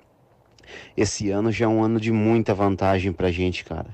Esse 0.96 1.30
ano 1.30 1.52
já 1.52 1.66
é 1.66 1.68
um 1.68 1.84
ano 1.84 2.00
de 2.00 2.12
muita 2.12 2.54
vantagem 2.54 3.12
pra 3.14 3.32
gente, 3.32 3.64
cara. 3.66 3.88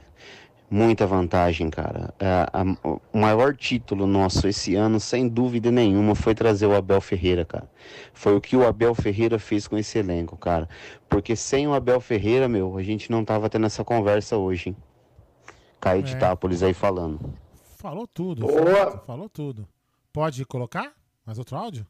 Muita 0.69 1.05
vantagem, 1.05 1.69
cara. 1.69 2.13
É, 2.19 2.25
a- 2.51 2.99
o 3.13 3.17
maior 3.17 3.55
título 3.55 4.07
nosso 4.07 4.47
esse 4.47 4.75
ano, 4.75 4.99
sem 4.99 5.27
dúvida 5.27 5.71
nenhuma, 5.71 6.15
foi 6.15 6.33
trazer 6.33 6.65
o 6.65 6.75
Abel 6.75 6.99
Ferreira, 6.99 7.45
cara. 7.45 7.69
Foi 8.13 8.35
o 8.35 8.41
que 8.41 8.57
o 8.57 8.65
Abel 8.67 8.95
Ferreira 8.95 9.37
fez 9.37 9.67
com 9.67 9.77
esse 9.77 9.99
elenco, 9.99 10.35
cara. 10.35 10.67
Porque 11.07 11.35
sem 11.35 11.67
o 11.67 11.73
Abel 11.73 12.01
Ferreira, 12.01 12.47
meu, 12.49 12.77
a 12.77 12.83
gente 12.83 13.11
não 13.11 13.23
tava 13.23 13.47
tendo 13.47 13.67
essa 13.67 13.83
conversa 13.83 14.37
hoje, 14.37 14.69
hein? 14.69 14.77
Caí 15.79 16.01
de 16.01 16.13
É. 16.15 16.17
Tápolis 16.17 16.63
aí 16.63 16.73
falando. 16.73 17.19
Falou 17.77 18.07
tudo. 18.07 18.47
Boa. 18.47 18.63
Falou, 18.75 18.97
falou 19.05 19.29
tudo. 19.29 19.67
Pode 20.11 20.43
colocar? 20.45 20.93
Mais 21.23 21.37
outro 21.37 21.55
áudio? 21.57 21.85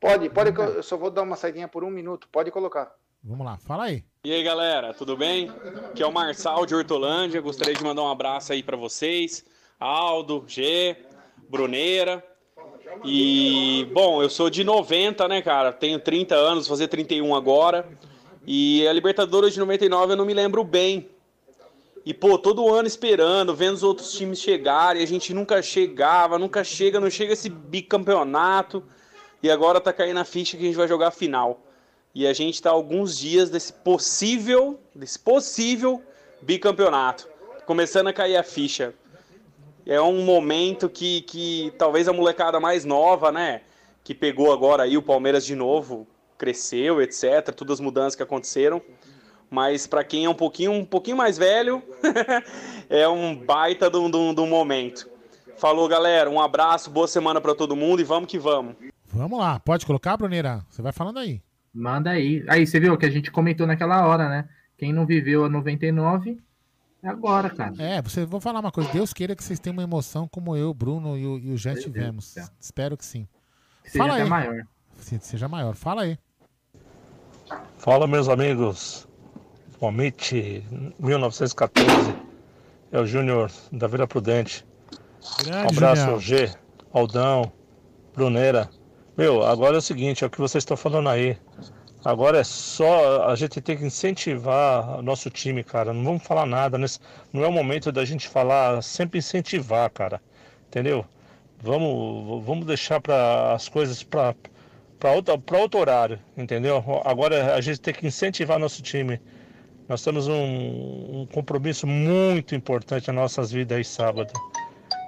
Pode, 0.00 0.30
pode, 0.30 0.50
eu 0.56 0.82
só 0.82 0.96
vou 0.96 1.10
dar 1.10 1.22
uma 1.22 1.34
saidinha 1.36 1.66
por 1.66 1.82
um 1.82 1.90
minuto. 1.90 2.28
Pode 2.30 2.50
colocar. 2.52 2.92
Vamos 3.24 3.46
lá, 3.46 3.56
fala 3.56 3.84
aí. 3.84 4.02
E 4.24 4.32
aí 4.32 4.42
galera, 4.42 4.92
tudo 4.92 5.16
bem? 5.16 5.48
Aqui 5.90 6.02
é 6.02 6.06
o 6.06 6.12
Marçal 6.12 6.66
de 6.66 6.74
Hortolândia. 6.74 7.40
Gostaria 7.40 7.72
de 7.72 7.84
mandar 7.84 8.02
um 8.02 8.10
abraço 8.10 8.52
aí 8.52 8.64
pra 8.64 8.76
vocês, 8.76 9.44
Aldo, 9.78 10.42
G, 10.48 10.96
Bruneira. 11.48 12.24
E 13.04 13.88
bom, 13.92 14.20
eu 14.20 14.28
sou 14.28 14.50
de 14.50 14.64
90, 14.64 15.28
né, 15.28 15.40
cara? 15.40 15.72
Tenho 15.72 16.00
30 16.00 16.34
anos, 16.34 16.66
fazer 16.66 16.88
31 16.88 17.32
agora. 17.32 17.88
E 18.44 18.84
a 18.88 18.92
Libertadores 18.92 19.54
de 19.54 19.60
99 19.60 20.14
eu 20.14 20.16
não 20.16 20.26
me 20.26 20.34
lembro 20.34 20.64
bem. 20.64 21.08
E 22.04 22.12
pô, 22.12 22.36
todo 22.36 22.74
ano 22.74 22.88
esperando, 22.88 23.54
vendo 23.54 23.74
os 23.74 23.84
outros 23.84 24.10
times 24.10 24.40
chegarem, 24.40 25.00
a 25.00 25.06
gente 25.06 25.32
nunca 25.32 25.62
chegava, 25.62 26.40
nunca 26.40 26.64
chega, 26.64 26.98
não 26.98 27.08
chega 27.08 27.34
esse 27.34 27.48
bicampeonato. 27.48 28.82
E 29.40 29.48
agora 29.48 29.80
tá 29.80 29.92
caindo 29.92 30.18
a 30.18 30.24
ficha 30.24 30.56
que 30.56 30.64
a 30.64 30.66
gente 30.66 30.76
vai 30.76 30.88
jogar 30.88 31.08
a 31.08 31.12
final. 31.12 31.60
E 32.14 32.26
a 32.26 32.32
gente 32.32 32.54
está 32.54 32.70
alguns 32.70 33.16
dias 33.16 33.48
desse 33.50 33.72
possível, 33.72 34.78
desse 34.94 35.18
possível 35.18 36.02
bicampeonato. 36.42 37.28
Começando 37.66 38.08
a 38.08 38.12
cair 38.12 38.36
a 38.36 38.42
ficha. 38.42 38.92
É 39.86 40.00
um 40.00 40.22
momento 40.24 40.88
que, 40.88 41.22
que 41.22 41.72
talvez 41.78 42.06
a 42.08 42.12
molecada 42.12 42.60
mais 42.60 42.84
nova, 42.84 43.32
né? 43.32 43.62
Que 44.04 44.14
pegou 44.14 44.52
agora 44.52 44.82
aí 44.82 44.96
o 44.96 45.02
Palmeiras 45.02 45.44
de 45.44 45.54
novo, 45.54 46.06
cresceu, 46.36 47.00
etc. 47.00 47.52
Todas 47.56 47.74
as 47.74 47.80
mudanças 47.80 48.14
que 48.14 48.22
aconteceram. 48.22 48.82
Mas 49.50 49.86
para 49.86 50.02
quem 50.04 50.24
é 50.24 50.28
um 50.30 50.34
pouquinho, 50.34 50.72
um 50.72 50.84
pouquinho 50.84 51.16
mais 51.16 51.36
velho, 51.38 51.82
é 52.88 53.06
um 53.08 53.34
baita 53.34 53.88
um- 53.96 54.10
de 54.34 54.40
um 54.40 54.46
momento. 54.46 55.08
Falou, 55.56 55.86
galera. 55.88 56.28
Um 56.30 56.40
abraço, 56.40 56.90
boa 56.90 57.06
semana 57.08 57.40
para 57.40 57.54
todo 57.54 57.76
mundo 57.76 58.00
e 58.00 58.04
vamos 58.04 58.28
que 58.28 58.38
vamos. 58.38 58.74
Vamos 59.06 59.38
lá, 59.38 59.60
pode 59.60 59.84
colocar, 59.84 60.16
Bruneira? 60.16 60.64
Você 60.70 60.80
vai 60.80 60.92
falando 60.92 61.18
aí. 61.18 61.40
Manda 61.72 62.10
aí. 62.10 62.44
Aí, 62.48 62.66
você 62.66 62.78
viu 62.78 62.96
que 62.96 63.06
a 63.06 63.10
gente 63.10 63.30
comentou 63.30 63.66
naquela 63.66 64.06
hora, 64.06 64.28
né? 64.28 64.48
Quem 64.76 64.92
não 64.92 65.06
viveu 65.06 65.44
a 65.44 65.48
99 65.48 66.38
é 67.02 67.08
agora, 67.08 67.50
cara. 67.50 67.74
É, 67.78 68.00
você, 68.00 68.24
vou 68.24 68.40
falar 68.40 68.60
uma 68.60 68.70
coisa. 68.70 68.92
Deus 68.92 69.12
queira 69.12 69.34
que 69.34 69.42
vocês 69.42 69.58
tenham 69.58 69.74
uma 69.74 69.82
emoção 69.82 70.28
como 70.28 70.56
eu, 70.56 70.70
o 70.70 70.74
Bruno 70.74 71.16
e 71.16 71.26
o, 71.26 71.38
e 71.38 71.50
o 71.52 71.56
Jé 71.56 71.74
tivemos. 71.74 72.36
Espero 72.60 72.96
que 72.96 73.04
sim. 73.04 73.26
Que 73.82 73.90
seja 73.90 74.04
Fala 74.04 74.14
até 74.14 74.22
aí. 74.22 74.28
maior. 74.28 74.66
Sim, 74.98 75.18
seja 75.20 75.48
maior. 75.48 75.74
Fala 75.74 76.02
aí. 76.02 76.18
Fala, 77.78 78.06
meus 78.06 78.28
amigos. 78.28 79.08
Palmite 79.80 80.64
1914. 81.00 82.14
É 82.92 83.00
o 83.00 83.06
Júnior 83.06 83.50
da 83.72 83.88
Vila 83.88 84.06
Prudente. 84.06 84.64
Grande, 85.44 85.66
um 85.66 85.68
abraço 85.70 86.02
Júnior. 86.02 86.14
ao 86.14 86.20
G, 86.20 86.54
Aldão, 86.92 87.52
Bruneira. 88.14 88.70
Meu, 89.22 89.44
agora 89.44 89.76
é 89.76 89.78
o 89.78 89.80
seguinte, 89.80 90.24
é 90.24 90.26
o 90.26 90.30
que 90.30 90.40
vocês 90.40 90.62
estão 90.62 90.76
falando 90.76 91.08
aí. 91.08 91.38
Agora 92.04 92.40
é 92.40 92.42
só 92.42 93.28
a 93.28 93.36
gente 93.36 93.60
tem 93.60 93.76
que 93.76 93.84
incentivar 93.84 95.00
nosso 95.00 95.30
time, 95.30 95.62
cara. 95.62 95.92
Não 95.92 96.02
vamos 96.02 96.24
falar 96.24 96.44
nada. 96.44 96.76
Nesse, 96.76 96.98
não 97.32 97.44
é 97.44 97.46
o 97.46 97.52
momento 97.52 97.92
da 97.92 98.04
gente 98.04 98.26
falar, 98.26 98.82
sempre 98.82 99.20
incentivar, 99.20 99.88
cara. 99.90 100.20
Entendeu? 100.66 101.06
Vamos, 101.62 102.44
vamos 102.44 102.66
deixar 102.66 103.00
para 103.00 103.52
as 103.52 103.68
coisas 103.68 104.02
para 104.02 104.34
para 104.98 105.12
outro, 105.12 105.40
outro 105.56 105.78
horário, 105.78 106.18
entendeu? 106.36 106.82
Agora 107.04 107.54
a 107.54 107.60
gente 107.60 107.80
tem 107.80 107.94
que 107.94 108.04
incentivar 108.04 108.58
nosso 108.58 108.82
time. 108.82 109.20
Nós 109.88 110.02
temos 110.02 110.26
um, 110.26 111.20
um 111.20 111.28
compromisso 111.32 111.86
muito 111.86 112.56
importante 112.56 113.06
nas 113.06 113.14
nossas 113.14 113.52
vidas 113.52 113.78
aí 113.78 113.84
sábado. 113.84 114.32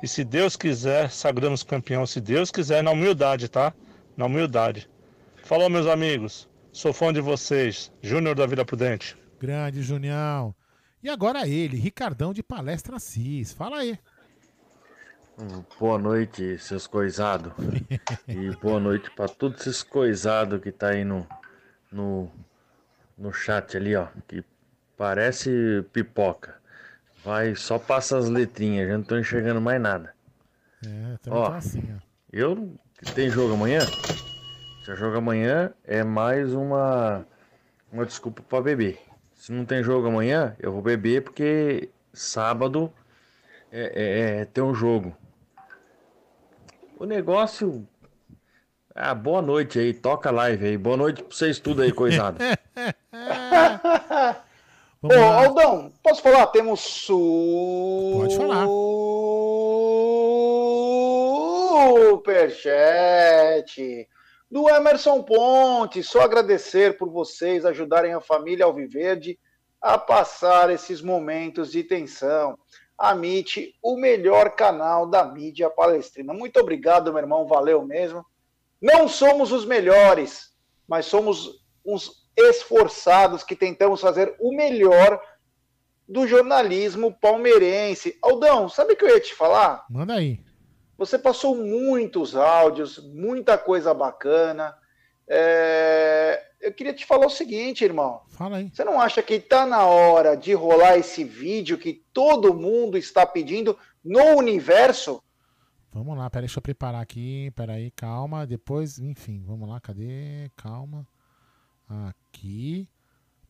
E 0.05 0.07
se 0.07 0.23
Deus 0.23 0.55
quiser, 0.55 1.11
sagramos 1.11 1.65
campeão. 1.65 2.07
Se 2.07 2.21
Deus 2.21 2.53
quiser, 2.53 2.81
na 2.81 2.93
humildade, 2.93 3.49
tá? 3.49 3.75
Na 4.17 4.27
humildade. 4.27 4.89
Falou, 5.45 5.69
meus 5.69 5.87
amigos. 5.87 6.49
Sou 6.73 6.93
fã 6.93 7.13
de 7.13 7.21
vocês. 7.21 7.93
Júnior 8.03 8.35
da 8.35 8.47
Vila 8.47 8.65
Prudente. 8.65 9.17
Grande, 9.41 9.83
Junião. 9.83 10.55
E 11.03 11.09
agora 11.09 11.47
ele, 11.47 11.77
Ricardão 11.77 12.33
de 12.33 12.43
Palestra 12.43 12.99
Cis. 12.99 13.53
Fala 13.53 13.79
aí. 13.79 13.99
Boa 15.79 15.99
noite, 15.99 16.59
seus 16.59 16.87
coisados. 16.87 17.53
e 18.29 18.51
boa 18.57 18.79
noite 18.79 19.11
para 19.11 19.29
todos 19.29 19.61
esses 19.67 19.83
coisados 19.83 20.61
que 20.61 20.71
tá 20.71 20.91
aí 20.91 21.05
no, 21.05 21.27
no, 21.91 22.31
no 23.19 23.33
chat 23.33 23.77
ali, 23.77 23.97
ó. 23.97 24.07
Que 24.29 24.45
parece 24.97 25.85
pipoca. 25.93 26.55
Vai, 27.25 27.55
só 27.55 27.79
passa 27.79 28.17
as 28.17 28.29
letrinhas, 28.29 28.89
já 28.89 28.97
não 28.97 29.05
tô 29.05 29.19
enxergando 29.19 29.61
mais 29.61 29.81
nada. 29.81 30.15
É, 30.85 31.17
também 31.19 31.39
Ó, 31.39 31.51
tá 31.51 31.57
assim, 31.57 31.83
ó. 31.97 32.01
Eu. 32.33 32.79
Tem 33.13 33.29
jogo 33.29 33.55
amanhã? 33.55 33.81
Se 34.85 34.93
é 34.93 34.97
jogo 34.97 35.17
amanhã, 35.17 35.73
é 35.85 36.03
mais 36.05 36.53
uma. 36.55 37.27
Uma 37.93 38.05
desculpa 38.05 38.43
pra 38.43 38.61
beber. 38.61 38.99
Se 39.35 39.53
não 39.53 39.65
tem 39.65 39.83
jogo 39.83 40.09
amanhã, 40.09 40.57
eu 40.59 40.73
vou 40.73 40.83
beber 40.83 41.23
porque 41.23 41.91
sábado 42.13 42.93
é, 43.71 43.93
é, 43.95 44.41
é 44.41 44.45
ter 44.45 44.63
um 44.63 44.75
jogo. 44.75 45.17
O 46.99 47.05
negócio. 47.05 47.87
Ah, 48.95 49.15
boa 49.15 49.43
noite 49.43 49.79
aí, 49.79 49.93
toca 49.93 50.29
a 50.29 50.33
live 50.33 50.67
aí. 50.67 50.79
Boa 50.79 50.97
noite 50.97 51.23
pra 51.23 51.37
vocês 51.37 51.59
tudo 51.59 51.83
aí, 51.83 51.93
coisado. 51.93 52.39
Ô, 55.03 55.13
Aldão, 55.13 55.93
posso 56.03 56.23
falar? 56.23 56.47
Temos 56.47 56.81
su... 56.81 58.21
Pode 58.21 58.37
falar. 58.37 58.67
Superchat 61.85 63.77
do 64.51 64.69
Emerson 64.71 65.23
Ponte. 65.23 66.03
Só 66.03 66.23
agradecer 66.23 66.97
por 66.97 67.11
vocês 67.11 67.67
ajudarem 67.67 68.15
a 68.15 68.23
família 68.23 68.65
Alviverde 68.65 69.39
a 69.83 69.99
passar 69.99 70.71
esses 70.71 71.03
momentos 71.03 71.71
de 71.71 71.85
tensão. 71.85 72.59
A 72.97 73.15
MIT, 73.15 73.75
o 73.83 73.99
melhor 73.99 74.57
canal 74.57 75.07
da 75.07 75.25
mídia 75.25 75.69
palestrina. 75.69 76.33
Muito 76.33 76.59
obrigado, 76.59 77.13
meu 77.13 77.21
irmão. 77.21 77.47
Valeu 77.47 77.85
mesmo. 77.85 78.25
Não 78.81 79.07
somos 79.07 79.53
os 79.53 79.67
melhores, 79.67 80.55
mas 80.89 81.05
somos 81.05 81.63
uns 81.85 82.25
esforçados 82.35 83.43
que 83.43 83.55
tentamos 83.55 84.01
fazer 84.01 84.35
o 84.41 84.57
melhor 84.57 85.21
do 86.09 86.27
jornalismo 86.27 87.13
palmeirense. 87.21 88.19
Aldão, 88.23 88.71
sabe 88.71 88.95
o 88.95 88.97
que 88.97 89.05
eu 89.05 89.11
ia 89.11 89.21
te 89.21 89.35
falar? 89.35 89.85
Manda 89.91 90.15
aí. 90.15 90.41
Você 91.05 91.19
passou 91.19 91.55
muitos 91.55 92.35
áudios, 92.35 92.99
muita 93.13 93.59
coisa 93.59 93.93
bacana. 93.93 94.75
É, 95.29 96.43
Eu 96.61 96.73
queria 96.73 96.95
te 96.95 97.05
falar 97.05 97.27
o 97.27 97.31
seguinte, 97.31 97.85
irmão. 97.85 98.23
Fala 98.29 98.57
aí. 98.57 98.71
Você 98.73 98.83
não 98.85 98.99
acha 98.99 99.23
que 99.23 99.35
está 99.35 99.67
na 99.67 99.85
hora 99.85 100.35
de 100.35 100.55
rolar 100.55 100.97
esse 100.97 101.23
vídeo 101.23 101.77
que 101.77 102.03
todo 102.11 102.55
mundo 102.55 102.97
está 102.97 103.27
pedindo 103.27 103.79
no 104.03 104.39
universo? 104.39 105.23
Vamos 105.93 106.17
lá, 106.17 106.29
peraí, 106.31 106.47
deixa 106.47 106.59
eu 106.59 106.63
preparar 106.63 107.03
aqui. 107.03 107.51
Peraí, 107.55 107.91
calma. 107.91 108.47
Depois, 108.47 108.99
enfim, 108.99 109.45
vamos 109.47 109.69
lá, 109.69 109.79
cadê? 109.79 110.51
Calma. 110.57 111.07
Aqui. 112.09 112.89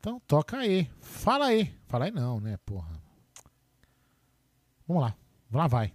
Então, 0.00 0.20
toca 0.26 0.58
aí. 0.58 0.90
Fala 1.00 1.46
aí. 1.46 1.72
Fala 1.86 2.06
aí 2.06 2.10
não, 2.10 2.40
né, 2.40 2.58
porra. 2.66 3.00
Vamos 4.86 5.04
lá. 5.04 5.14
Lá 5.52 5.68
vai. 5.68 5.94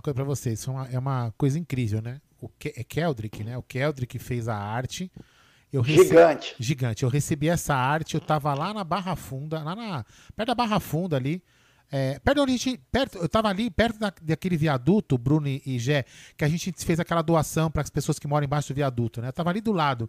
uma 0.00 0.02
coisa 0.02 0.14
pra 0.14 0.24
vocês. 0.24 0.66
É 0.66 0.70
uma, 0.70 0.88
é 0.88 0.98
uma 0.98 1.34
coisa 1.36 1.58
incrível, 1.58 2.00
né? 2.02 2.20
O 2.40 2.48
Ke 2.48 2.72
é 2.74 2.82
Keldrick, 2.82 3.44
né? 3.44 3.56
O 3.56 3.62
Keldrick 3.62 4.18
fez 4.18 4.48
a 4.48 4.56
arte. 4.56 5.12
Eu 5.72 5.82
rece- 5.82 6.04
Gigante. 6.08 6.54
Gigante. 6.58 7.02
Eu 7.04 7.08
recebi 7.08 7.48
essa 7.48 7.74
arte, 7.74 8.14
eu 8.14 8.20
tava 8.20 8.52
lá 8.54 8.74
na 8.74 8.82
Barra 8.82 9.14
Funda, 9.14 9.62
lá 9.62 9.76
na. 9.76 10.04
Perto 10.34 10.48
da 10.48 10.54
Barra 10.54 10.80
Funda 10.80 11.16
ali. 11.16 11.42
É, 11.92 12.18
perto 12.20 12.36
de 12.36 12.40
onde 12.42 12.52
a 12.52 12.56
gente. 12.56 12.80
Perto, 12.90 13.18
eu 13.18 13.28
tava 13.28 13.48
ali, 13.48 13.70
perto 13.70 13.98
da- 13.98 14.12
daquele 14.22 14.56
viaduto, 14.56 15.18
Bruno 15.18 15.46
e 15.48 15.62
e 15.66 15.78
Gé, 15.78 16.04
que 16.36 16.44
a 16.44 16.48
gente 16.48 16.72
fez 16.84 16.98
aquela 16.98 17.22
doação 17.22 17.70
para 17.70 17.82
as 17.82 17.90
pessoas 17.90 18.18
que 18.18 18.26
moram 18.26 18.44
embaixo 18.44 18.72
do 18.72 18.74
viaduto, 18.76 19.20
né? 19.20 19.28
Eu 19.28 19.32
tava 19.32 19.50
ali 19.50 19.60
do 19.60 19.72
lado, 19.72 20.08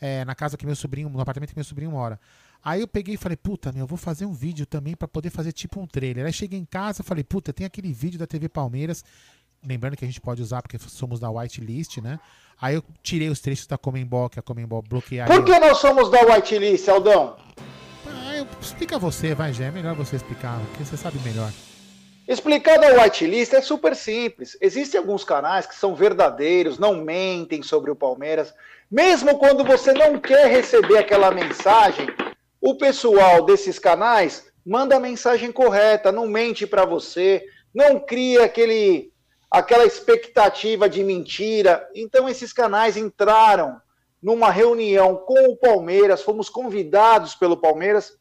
é, 0.00 0.24
na 0.24 0.34
casa 0.34 0.56
que 0.56 0.66
meu 0.66 0.74
sobrinho, 0.76 1.08
no 1.08 1.20
apartamento 1.20 1.50
que 1.50 1.56
meu 1.56 1.64
sobrinho 1.64 1.90
mora. 1.92 2.18
Aí 2.64 2.80
eu 2.80 2.88
peguei 2.88 3.14
e 3.14 3.18
falei, 3.18 3.36
puta, 3.36 3.72
meu, 3.72 3.82
eu 3.82 3.86
vou 3.86 3.96
fazer 3.96 4.26
um 4.26 4.32
vídeo 4.32 4.66
também 4.66 4.94
para 4.96 5.06
poder 5.08 5.30
fazer 5.30 5.52
tipo 5.52 5.80
um 5.80 5.86
trailer. 5.86 6.26
Aí 6.26 6.32
cheguei 6.32 6.58
em 6.58 6.64
casa 6.64 7.02
e 7.02 7.04
falei, 7.04 7.24
puta, 7.24 7.52
tem 7.52 7.64
aquele 7.66 7.92
vídeo 7.92 8.18
da 8.18 8.26
TV 8.26 8.48
Palmeiras. 8.48 9.04
Lembrando 9.64 9.96
que 9.96 10.04
a 10.04 10.08
gente 10.08 10.20
pode 10.20 10.42
usar 10.42 10.62
porque 10.62 10.78
somos 10.78 11.18
da 11.18 11.30
whitelist, 11.30 11.98
né? 11.98 12.18
Aí 12.60 12.74
eu 12.74 12.84
tirei 13.02 13.28
os 13.28 13.40
trechos 13.40 13.66
da 13.66 13.78
Comembol, 13.78 14.28
que 14.28 14.38
a 14.38 14.42
Comembol 14.42 14.82
bloquearia. 14.82 15.32
Por 15.32 15.44
que 15.44 15.58
nós 15.58 15.78
somos 15.78 16.10
da 16.10 16.20
Whitelist, 16.22 16.88
Aldão? 16.88 17.36
Ah, 18.06 18.36
eu- 18.36 18.46
explica 18.60 18.98
você, 18.98 19.34
vai, 19.34 19.52
Gé. 19.52 19.66
É 19.66 19.70
melhor 19.70 19.94
você 19.94 20.16
explicar, 20.16 20.60
porque 20.66 20.84
você 20.84 20.96
sabe 20.96 21.18
melhor. 21.20 21.52
Explicar 22.26 22.78
da 22.78 22.88
whitelist 23.02 23.54
é 23.54 23.62
super 23.62 23.96
simples. 23.96 24.56
Existem 24.60 24.98
alguns 25.00 25.24
canais 25.24 25.66
que 25.66 25.74
são 25.74 25.94
verdadeiros, 25.94 26.78
não 26.78 27.02
mentem 27.02 27.62
sobre 27.62 27.90
o 27.90 27.96
Palmeiras. 27.96 28.52
Mesmo 28.90 29.38
quando 29.38 29.64
você 29.64 29.92
não 29.94 30.18
quer 30.20 30.46
receber 30.50 30.98
aquela 30.98 31.30
mensagem, 31.30 32.06
o 32.60 32.76
pessoal 32.76 33.44
desses 33.44 33.78
canais 33.78 34.46
manda 34.64 34.96
a 34.96 35.00
mensagem 35.00 35.50
correta, 35.50 36.12
não 36.12 36.26
mente 36.26 36.66
para 36.66 36.84
você, 36.84 37.44
não 37.74 37.98
cria 38.00 38.44
aquele, 38.44 39.12
aquela 39.50 39.86
expectativa 39.86 40.88
de 40.88 41.02
mentira. 41.02 41.88
Então 41.94 42.28
esses 42.28 42.52
canais 42.52 42.96
entraram 42.96 43.80
numa 44.22 44.50
reunião 44.50 45.16
com 45.16 45.50
o 45.50 45.56
Palmeiras, 45.56 46.22
fomos 46.22 46.48
convidados 46.48 47.34
pelo 47.34 47.56
Palmeiras 47.56 48.18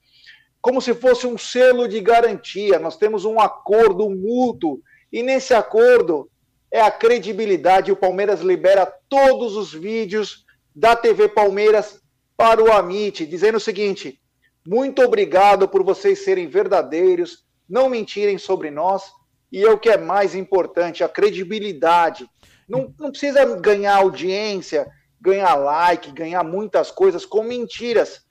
como 0.62 0.82
se 0.82 0.94
fosse 0.94 1.26
um 1.26 1.38
selo 1.38 1.88
de 1.88 2.00
garantia. 2.02 2.80
Nós 2.80 2.98
temos 2.98 3.26
um 3.26 3.40
acordo 3.40 4.10
mútuo 4.10 4.82
e 5.12 5.24
nesse 5.24 5.54
acordo 5.54 6.30
é 6.72 6.82
a 6.82 6.92
credibilidade. 6.92 7.92
O 7.92 7.96
Palmeiras 7.96 8.42
libera 8.42 8.86
todos 9.08 9.56
os 9.56 9.74
vídeos 9.74 10.46
da 10.76 10.96
TV 10.96 11.30
Palmeiras 11.30 12.02
para 12.36 12.62
o 12.62 12.72
Amit, 12.72 13.26
dizendo 13.26 13.56
o 13.56 13.62
seguinte: 13.62 14.20
muito 14.68 15.02
obrigado 15.02 15.68
por 15.68 15.84
vocês 15.84 16.24
serem 16.24 16.48
verdadeiros, 16.48 17.46
não 17.68 17.90
mentirem 17.90 18.38
sobre 18.38 18.70
nós 18.70 19.04
e 19.52 19.64
é 19.64 19.72
o 19.72 19.80
que 19.80 19.90
é 19.90 19.98
mais 19.98 20.36
importante, 20.36 21.04
a 21.04 21.10
credibilidade. 21.10 22.30
Não, 22.68 22.94
não 23.00 23.10
precisa 23.10 23.46
ganhar 23.56 23.96
audiência 23.96 24.88
ganhar 25.20 25.56
like, 25.56 26.12
ganhar 26.12 26.44
muitas 26.44 26.92
coisas 26.92 27.26
com 27.26 27.44
mentiras. 27.44 28.22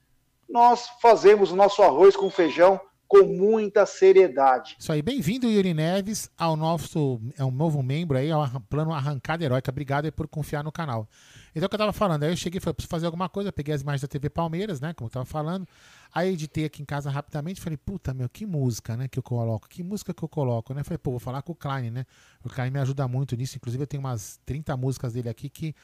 Nós 0.48 0.88
fazemos 1.00 1.50
o 1.50 1.56
nosso 1.56 1.82
arroz 1.82 2.16
com 2.16 2.30
feijão 2.30 2.80
com 3.08 3.22
muita 3.22 3.86
seriedade. 3.86 4.76
Isso 4.78 4.90
aí, 4.90 5.00
bem-vindo, 5.00 5.48
Yuri 5.48 5.72
Neves, 5.72 6.28
ao 6.36 6.56
nosso 6.56 7.20
é 7.38 7.44
um 7.44 7.52
novo 7.52 7.80
membro 7.80 8.16
aí, 8.16 8.30
ao 8.32 8.48
plano 8.68 8.92
Arrancada 8.92 9.44
Heróica. 9.44 9.70
Obrigado 9.70 10.10
por 10.12 10.26
confiar 10.26 10.64
no 10.64 10.72
canal. 10.72 11.08
Então, 11.56 11.64
o 11.64 11.70
que 11.70 11.74
eu 11.74 11.78
tava 11.78 11.92
falando, 11.94 12.22
aí 12.22 12.30
eu 12.30 12.36
cheguei 12.36 12.60
falei, 12.60 12.74
preciso 12.74 12.90
fazer 12.90 13.06
alguma 13.06 13.30
coisa, 13.30 13.50
peguei 13.50 13.74
as 13.74 13.80
imagens 13.80 14.02
da 14.02 14.08
TV 14.08 14.28
Palmeiras, 14.28 14.78
né, 14.78 14.92
como 14.92 15.06
eu 15.06 15.10
tava 15.10 15.24
falando, 15.24 15.66
aí 16.14 16.34
editei 16.34 16.66
aqui 16.66 16.82
em 16.82 16.84
casa 16.84 17.08
rapidamente, 17.08 17.62
falei, 17.62 17.78
puta, 17.78 18.12
meu, 18.12 18.28
que 18.28 18.44
música, 18.44 18.94
né, 18.94 19.08
que 19.08 19.18
eu 19.18 19.22
coloco, 19.22 19.66
que 19.66 19.82
música 19.82 20.12
que 20.12 20.22
eu 20.22 20.28
coloco, 20.28 20.74
né, 20.74 20.84
falei, 20.84 20.98
pô, 20.98 21.12
vou 21.12 21.18
falar 21.18 21.40
com 21.40 21.52
o 21.52 21.54
Klein, 21.54 21.90
né, 21.90 22.04
o 22.44 22.50
Klein 22.50 22.70
me 22.70 22.78
ajuda 22.78 23.08
muito 23.08 23.34
nisso, 23.34 23.56
inclusive 23.56 23.82
eu 23.82 23.86
tenho 23.86 24.02
umas 24.02 24.38
30 24.44 24.76
músicas 24.76 25.14
dele 25.14 25.30
aqui 25.30 25.48
que 25.48 25.74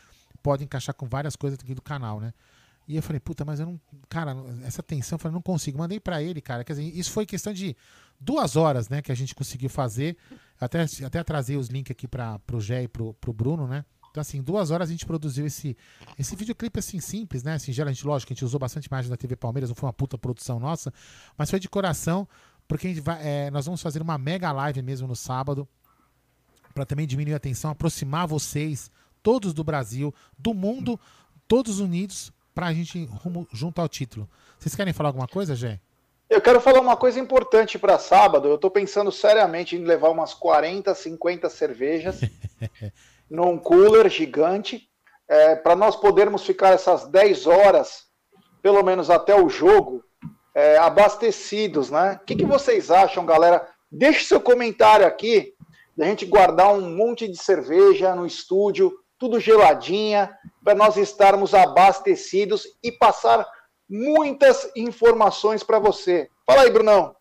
podem 0.43 0.66
encaixar 0.66 0.94
com 0.94 1.07
várias 1.07 1.36
coisas 1.36 1.59
aqui 1.59 1.74
do 1.74 1.81
canal, 1.81 2.20
né, 2.20 2.35
e 2.86 2.97
eu 2.97 3.03
falei, 3.03 3.20
puta, 3.20 3.43
mas 3.43 3.61
eu 3.61 3.65
não. 3.65 3.81
Cara, 4.09 4.36
essa 4.65 4.82
tensão, 4.82 5.15
eu 5.15 5.19
falei, 5.20 5.32
não 5.32 5.40
consigo. 5.40 5.78
Mandei 5.78 6.01
para 6.01 6.20
ele, 6.20 6.40
cara. 6.40 6.65
Quer 6.65 6.73
dizer, 6.73 6.82
isso 6.82 7.12
foi 7.12 7.24
questão 7.24 7.53
de 7.53 7.77
duas 8.19 8.57
horas, 8.57 8.89
né, 8.89 9.01
que 9.01 9.12
a 9.12 9.15
gente 9.15 9.36
conseguiu 9.36 9.70
fazer. 9.70 10.16
Até, 10.61 10.85
até 11.07 11.23
trazer 11.23 11.57
os 11.57 11.69
links 11.69 11.93
aqui 11.93 12.09
para 12.09 12.40
pro 12.40 12.61
Gé 12.61 12.82
e 12.82 12.89
pro, 12.89 13.15
pro 13.15 13.32
Bruno, 13.32 13.69
né? 13.69 13.85
Então, 14.12 14.20
assim, 14.20 14.43
duas 14.43 14.70
horas 14.70 14.90
a 14.90 14.93
gente 14.93 15.06
produziu 15.06 15.47
esse, 15.47 15.74
esse 16.18 16.36
videoclipe, 16.36 16.78
assim, 16.78 17.01
simples, 17.01 17.43
né? 17.43 17.59
Singelo, 17.59 17.89
a 17.89 17.93
gente, 17.94 18.06
lógico, 18.06 18.30
a 18.30 18.34
gente 18.34 18.44
usou 18.44 18.60
bastante 18.60 18.84
imagem 18.84 19.10
da 19.10 19.16
TV 19.16 19.34
Palmeiras, 19.36 19.70
não 19.70 19.74
foi 19.74 19.86
uma 19.86 19.93
puta 19.93 20.18
produção 20.18 20.60
nossa, 20.60 20.93
mas 21.36 21.48
foi 21.48 21.59
de 21.59 21.66
coração, 21.66 22.28
porque 22.68 22.89
a 22.89 22.90
gente 22.90 23.01
vai, 23.01 23.26
é, 23.26 23.51
nós 23.51 23.64
vamos 23.64 23.80
fazer 23.80 24.02
uma 24.02 24.18
mega 24.18 24.52
live 24.52 24.82
mesmo 24.82 25.09
no 25.09 25.16
sábado, 25.16 25.66
para 26.74 26.84
também 26.84 27.06
diminuir 27.06 27.32
a 27.32 27.39
tensão, 27.39 27.70
aproximar 27.70 28.26
vocês, 28.26 28.90
todos 29.22 29.55
do 29.55 29.64
Brasil, 29.64 30.14
do 30.39 30.52
mundo, 30.52 31.01
todos 31.48 31.80
unidos, 31.80 32.30
pra 32.55 32.70
gente 32.74 33.06
rumo 33.06 33.48
junto 33.51 33.80
ao 33.80 33.89
título. 33.89 34.28
Vocês 34.59 34.74
querem 34.74 34.93
falar 34.93 35.09
alguma 35.09 35.26
coisa, 35.26 35.56
Gé? 35.56 35.80
Eu 36.28 36.40
quero 36.40 36.60
falar 36.60 36.80
uma 36.80 36.97
coisa 36.97 37.18
importante 37.18 37.78
para 37.78 37.98
sábado. 37.98 38.48
Eu 38.48 38.55
estou 38.56 38.70
pensando 38.70 39.10
seriamente 39.10 39.76
em 39.76 39.84
levar 39.84 40.10
umas 40.10 40.32
40, 40.32 40.94
50 40.94 41.48
cervejas 41.51 42.20
num 43.32 43.56
cooler 43.56 44.10
gigante 44.10 44.90
é, 45.26 45.56
para 45.56 45.74
nós 45.74 45.96
podermos 45.96 46.44
ficar 46.44 46.74
essas 46.74 47.09
10 47.09 47.46
horas, 47.46 48.02
pelo 48.60 48.82
menos 48.82 49.09
até 49.09 49.34
o 49.34 49.48
jogo, 49.48 50.04
é, 50.54 50.76
abastecidos, 50.76 51.90
né? 51.90 52.20
O 52.22 52.26
que, 52.26 52.36
que 52.36 52.44
vocês 52.44 52.90
acham, 52.90 53.24
galera? 53.24 53.66
Deixe 53.90 54.26
seu 54.26 54.38
comentário 54.38 55.06
aqui, 55.06 55.54
da 55.96 56.04
gente 56.04 56.26
guardar 56.26 56.74
um 56.74 56.94
monte 56.94 57.26
de 57.26 57.42
cerveja 57.42 58.14
no 58.14 58.26
estúdio, 58.26 58.92
tudo 59.18 59.40
geladinha, 59.40 60.36
para 60.62 60.74
nós 60.74 60.98
estarmos 60.98 61.54
abastecidos 61.54 62.66
e 62.82 62.92
passar 62.92 63.46
muitas 63.88 64.70
informações 64.76 65.62
para 65.62 65.78
você. 65.78 66.28
Fala 66.46 66.62
aí, 66.62 66.70
Brunão. 66.70 67.16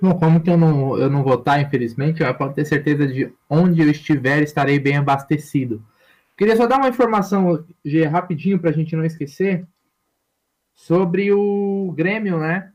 Bom, 0.00 0.18
como 0.18 0.40
que 0.40 0.50
eu 0.50 0.56
não, 0.56 0.98
eu 0.98 1.10
não 1.10 1.22
vou 1.22 1.34
estar, 1.34 1.60
infelizmente, 1.60 2.22
eu 2.22 2.34
posso 2.34 2.54
ter 2.54 2.64
certeza 2.64 3.06
de 3.06 3.32
onde 3.48 3.82
eu 3.82 3.90
estiver, 3.90 4.42
estarei 4.42 4.78
bem 4.78 4.96
abastecido. 4.96 5.84
Queria 6.36 6.56
só 6.56 6.66
dar 6.66 6.78
uma 6.78 6.88
informação 6.88 7.64
G, 7.84 8.04
rapidinho 8.04 8.58
para 8.58 8.70
a 8.70 8.72
gente 8.72 8.96
não 8.96 9.04
esquecer 9.04 9.66
sobre 10.74 11.32
o 11.32 11.92
Grêmio, 11.96 12.38
né? 12.38 12.72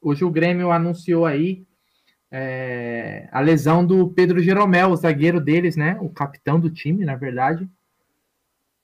Hoje 0.00 0.24
o 0.24 0.30
Grêmio 0.30 0.70
anunciou 0.70 1.26
aí 1.26 1.66
é, 2.30 3.28
a 3.30 3.40
lesão 3.40 3.84
do 3.84 4.08
Pedro 4.08 4.40
Jeromel, 4.40 4.90
o 4.90 4.96
zagueiro 4.96 5.40
deles, 5.40 5.76
né? 5.76 5.98
O 6.00 6.08
capitão 6.08 6.58
do 6.58 6.70
time, 6.70 7.04
na 7.04 7.14
verdade. 7.16 7.68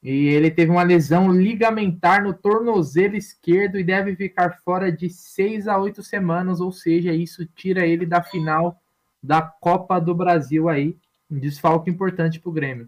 E 0.03 0.29
ele 0.29 0.51
teve 0.51 0.71
uma 0.71 0.83
lesão 0.83 1.33
ligamentar 1.33 2.23
no 2.23 2.33
tornozelo 2.33 3.17
esquerdo 3.17 3.79
e 3.79 3.85
deve 3.85 4.15
ficar 4.15 4.59
fora 4.65 4.93
de 4.93 5.11
seis 5.11 5.67
a 5.67 5.77
oito 5.77 6.03
semanas, 6.03 6.61
ou 6.61 6.71
seja, 6.71 7.13
isso 7.13 7.45
tira 7.45 7.87
ele 7.87 8.07
da 8.07 8.23
final 8.23 8.81
da 9.23 9.43
Copa 9.43 10.01
do 10.01 10.15
Brasil 10.15 10.69
aí. 10.69 10.97
Um 11.31 11.39
desfalque 11.39 11.91
importante 11.91 12.39
para 12.39 12.49
o 12.49 12.53
Grêmio. 12.53 12.87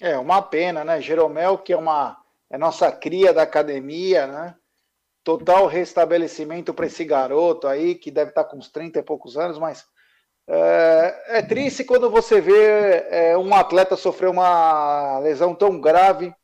É 0.00 0.16
uma 0.16 0.40
pena, 0.40 0.84
né? 0.84 1.00
Jeromel, 1.00 1.58
que 1.58 1.72
é 1.72 1.76
uma 1.76 2.16
é 2.48 2.56
nossa 2.56 2.90
cria 2.92 3.32
da 3.32 3.42
academia, 3.42 4.26
né? 4.26 4.54
total 5.24 5.66
restabelecimento 5.66 6.74
para 6.74 6.86
esse 6.86 7.04
garoto 7.04 7.66
aí, 7.66 7.94
que 7.94 8.10
deve 8.10 8.30
estar 8.30 8.44
tá 8.44 8.50
com 8.50 8.56
uns 8.56 8.68
30 8.68 8.98
e 8.98 9.02
poucos 9.02 9.36
anos, 9.36 9.58
mas 9.58 9.86
é, 10.48 11.38
é 11.38 11.42
triste 11.42 11.84
quando 11.84 12.10
você 12.10 12.40
vê 12.40 13.06
é, 13.10 13.38
um 13.38 13.54
atleta 13.54 13.96
sofrer 13.96 14.28
uma 14.28 15.18
lesão 15.20 15.54
tão 15.54 15.80
grave 15.80 16.34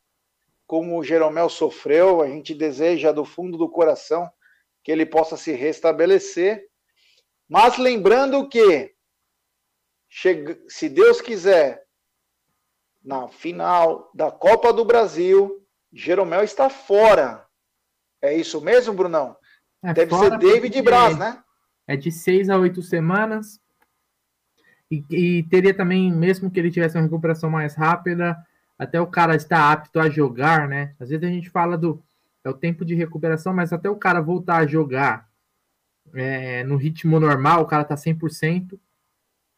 como 0.66 0.99
o 0.99 1.05
Jeromel 1.05 1.49
sofreu. 1.49 2.23
A 2.23 2.29
gente 2.29 2.55
deseja 2.55 3.12
do 3.12 3.25
fundo 3.25 3.57
do 3.57 3.69
coração 3.69 4.29
que 4.83 4.93
ele 4.93 5.07
possa 5.07 5.37
se 5.37 5.53
restabelecer. 5.53 6.66
Mas 7.49 7.79
lembrando 7.79 8.49
que, 8.49 8.95
se 10.69 10.89
Deus 10.89 11.20
quiser, 11.20 11.83
na 13.03 13.29
final 13.29 14.11
da 14.15 14.31
Copa 14.31 14.73
do 14.73 14.85
Brasil, 14.85 15.66
Jeromel 15.93 16.45
está 16.45 16.69
fora 16.69 17.49
é 18.20 18.35
isso 18.37 18.61
mesmo, 18.61 18.95
Brunão? 18.95 19.37
É, 19.83 19.93
Deve 19.93 20.15
ser 20.15 20.39
David 20.39 20.83
Braz, 20.83 21.16
né? 21.16 21.43
É 21.87 21.97
de 21.97 22.11
seis 22.11 22.51
a 22.51 22.59
oito 22.59 22.83
semanas. 22.83 23.61
E, 24.90 25.05
e, 25.10 25.43
teria 25.44 25.74
também, 25.74 26.10
mesmo 26.10 26.51
que 26.51 26.59
ele 26.59 26.70
tivesse 26.70 26.97
uma 26.97 27.02
recuperação 27.02 27.51
mais 27.51 27.74
rápida, 27.74 28.36
até 28.78 29.01
o 29.01 29.06
cara 29.06 29.35
estar 29.36 29.70
apto 29.70 30.01
a 30.01 30.09
jogar, 30.09 30.66
né? 30.69 30.94
Às 30.98 31.10
vezes 31.10 31.24
a 31.24 31.31
gente 31.31 31.51
fala 31.51 31.77
do 31.77 32.02
é 32.44 32.48
o 32.48 32.55
tempo 32.55 32.85
de 32.85 32.94
recuperação, 32.94 33.52
mas 33.52 33.73
até 33.73 33.90
o 33.90 33.97
cara 33.97 34.20
voltar 34.20 34.59
a 34.59 34.66
jogar 34.66 35.28
é, 36.15 36.65
no 36.65 36.77
ritmo 36.77 37.20
normal, 37.20 37.62
o 37.62 37.66
cara 37.66 37.85
tá 37.85 37.94
100%. 37.94 38.78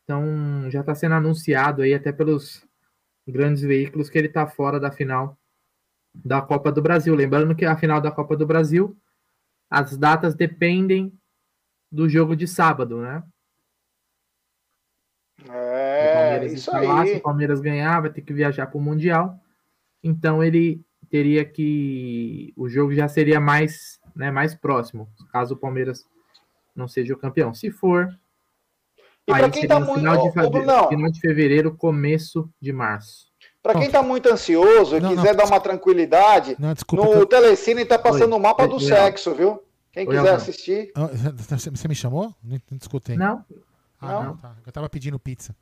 Então 0.02 0.68
já 0.70 0.80
está 0.80 0.94
sendo 0.94 1.14
anunciado 1.14 1.82
aí 1.82 1.94
até 1.94 2.10
pelos 2.10 2.66
grandes 3.28 3.62
veículos 3.62 4.10
que 4.10 4.18
ele 4.18 4.26
está 4.26 4.46
fora 4.46 4.80
da 4.80 4.90
final 4.90 5.38
da 6.12 6.42
Copa 6.42 6.72
do 6.72 6.82
Brasil. 6.82 7.14
Lembrando 7.14 7.54
que 7.54 7.64
a 7.64 7.76
final 7.76 8.00
da 8.00 8.10
Copa 8.10 8.36
do 8.36 8.46
Brasil, 8.46 8.96
as 9.70 9.96
datas 9.96 10.34
dependem 10.34 11.12
do 11.92 12.08
jogo 12.08 12.34
de 12.34 12.48
sábado, 12.48 13.00
né? 13.00 13.22
É, 15.48 16.44
isso 16.46 16.74
aí. 16.74 17.08
Se 17.08 17.16
o 17.16 17.22
Palmeiras 17.22 17.60
ganhar, 17.60 18.00
vai 18.00 18.10
ter 18.10 18.22
que 18.22 18.32
viajar 18.32 18.66
para 18.66 18.78
o 18.78 18.80
Mundial. 18.80 19.38
Então 20.02 20.42
ele 20.42 20.80
teria 21.10 21.44
que. 21.44 22.52
O 22.56 22.68
jogo 22.68 22.92
já 22.94 23.08
seria 23.08 23.40
mais, 23.40 24.00
né, 24.14 24.30
mais 24.30 24.54
próximo, 24.54 25.08
caso 25.32 25.54
o 25.54 25.58
Palmeiras 25.58 26.04
não 26.74 26.88
seja 26.88 27.14
o 27.14 27.18
campeão. 27.18 27.54
Se 27.54 27.70
for. 27.70 28.08
E 29.26 29.32
para 29.32 29.50
quem 29.50 29.62
está 29.62 29.78
muito. 29.78 30.00
Final 30.00 30.22
de, 30.50 30.88
final 30.88 31.10
de 31.10 31.20
fevereiro, 31.20 31.76
começo 31.76 32.48
de 32.60 32.72
março. 32.72 33.30
Para 33.62 33.74
quem 33.74 33.86
está 33.86 34.02
muito 34.02 34.26
ansioso 34.30 34.96
e 34.96 35.00
não, 35.00 35.10
quiser 35.10 35.34
não, 35.34 35.36
dar 35.36 35.46
uma 35.46 35.60
tranquilidade, 35.60 36.56
não, 36.58 36.72
desculpa, 36.72 37.04
no 37.04 37.12
eu... 37.12 37.26
Telecine 37.26 37.82
está 37.82 37.98
passando 37.98 38.34
o 38.34 38.40
mapa 38.40 38.66
do 38.66 38.80
sexo, 38.80 39.34
viu? 39.34 39.62
Quem 39.92 40.08
Oi, 40.08 40.16
quiser 40.16 40.34
assistir. 40.34 40.92
Ah, 40.94 41.10
você 41.58 41.88
me 41.88 41.94
chamou? 41.94 42.34
Não, 42.42 42.58
não 42.70 42.78
escutei. 42.80 43.16
Não. 43.16 43.44
Ah, 44.00 44.22
não. 44.22 44.36
Tá. 44.36 44.56
Eu 44.64 44.72
tava 44.72 44.88
pedindo 44.88 45.18
pizza. 45.18 45.54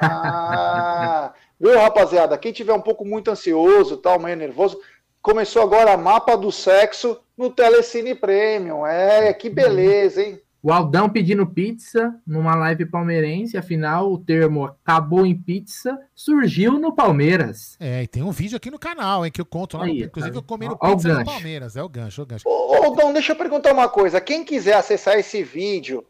Ah, 0.00 1.32
viu, 1.58 1.78
rapaziada? 1.78 2.36
Quem 2.36 2.52
tiver 2.52 2.72
um 2.72 2.80
pouco 2.80 3.04
muito 3.04 3.30
ansioso, 3.30 3.96
tal, 3.96 4.18
meio 4.18 4.36
nervoso, 4.36 4.78
começou 5.22 5.62
agora 5.62 5.96
mapa 5.96 6.36
do 6.36 6.50
sexo 6.50 7.20
no 7.36 7.50
Telecine 7.50 8.14
Premium. 8.14 8.86
É, 8.86 9.32
que 9.32 9.48
beleza, 9.48 10.22
hein? 10.22 10.40
O 10.64 10.72
Aldão 10.72 11.10
pedindo 11.10 11.46
pizza 11.46 12.18
numa 12.26 12.54
live 12.54 12.86
palmeirense, 12.86 13.54
afinal 13.54 14.10
o 14.10 14.18
termo 14.18 14.64
acabou 14.64 15.26
em 15.26 15.36
pizza 15.36 15.98
surgiu 16.14 16.78
no 16.78 16.90
Palmeiras. 16.90 17.76
É, 17.78 18.02
e 18.02 18.06
tem 18.06 18.22
um 18.22 18.30
vídeo 18.30 18.56
aqui 18.56 18.70
no 18.70 18.78
canal, 18.78 19.26
hein, 19.26 19.30
que 19.30 19.42
eu 19.42 19.44
conto 19.44 19.76
lá. 19.76 19.84
Aí, 19.84 20.04
inclusive, 20.04 20.32
tá. 20.32 20.38
eu 20.38 20.42
comendo 20.42 20.74
pizza 20.78 21.18
no 21.18 21.22
Palmeiras. 21.22 21.76
É 21.76 21.82
o 21.82 21.88
gancho, 21.88 22.22
é 22.22 22.24
o 22.24 22.26
gancho. 22.26 22.48
Ô, 22.48 22.82
Aldão, 22.82 23.12
deixa 23.12 23.32
eu 23.32 23.36
perguntar 23.36 23.74
uma 23.74 23.90
coisa. 23.90 24.22
Quem 24.22 24.42
quiser 24.42 24.72
acessar 24.72 25.18
esse 25.18 25.42
vídeo, 25.42 26.02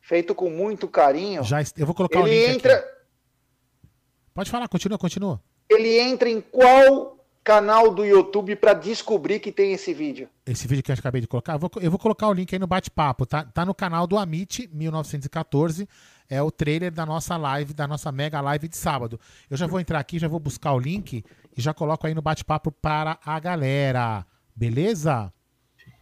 feito 0.00 0.34
com 0.34 0.50
muito 0.50 0.88
carinho. 0.88 1.42
Já, 1.44 1.58
eu 1.76 1.86
vou 1.86 1.94
colocar 1.94 2.20
ele 2.20 2.28
o 2.28 2.32
link. 2.32 2.56
Entra... 2.56 2.74
Aqui. 2.76 2.88
Pode 4.34 4.50
falar, 4.50 4.68
continua, 4.68 4.98
continua. 4.98 5.42
Ele 5.68 5.98
entra 5.98 6.28
em 6.28 6.40
qual 6.40 7.20
canal 7.42 7.92
do 7.92 8.04
YouTube 8.04 8.54
para 8.56 8.74
descobrir 8.74 9.40
que 9.40 9.50
tem 9.50 9.72
esse 9.72 9.94
vídeo? 9.94 10.28
Esse 10.46 10.68
vídeo 10.68 10.82
que 10.82 10.90
eu 10.90 10.94
acabei 10.94 11.20
de 11.20 11.26
colocar, 11.26 11.54
eu 11.54 11.58
vou, 11.58 11.70
eu 11.80 11.90
vou 11.90 11.98
colocar 11.98 12.28
o 12.28 12.32
link 12.32 12.52
aí 12.52 12.58
no 12.58 12.66
bate-papo, 12.66 13.24
tá? 13.26 13.44
Tá 13.44 13.64
no 13.64 13.74
canal 13.74 14.06
do 14.06 14.18
Amit 14.18 14.68
1914, 14.72 15.88
é 16.28 16.42
o 16.42 16.50
trailer 16.50 16.92
da 16.92 17.06
nossa 17.06 17.36
live, 17.36 17.72
da 17.74 17.86
nossa 17.86 18.12
mega 18.12 18.40
live 18.40 18.68
de 18.68 18.76
sábado. 18.76 19.18
Eu 19.48 19.56
já 19.56 19.66
vou 19.66 19.80
entrar 19.80 19.98
aqui, 19.98 20.18
já 20.18 20.28
vou 20.28 20.38
buscar 20.38 20.72
o 20.72 20.78
link 20.78 21.24
e 21.56 21.60
já 21.60 21.74
coloco 21.74 22.06
aí 22.06 22.14
no 22.14 22.22
bate-papo 22.22 22.70
para 22.70 23.18
a 23.24 23.40
galera. 23.40 24.24
Beleza? 24.54 25.32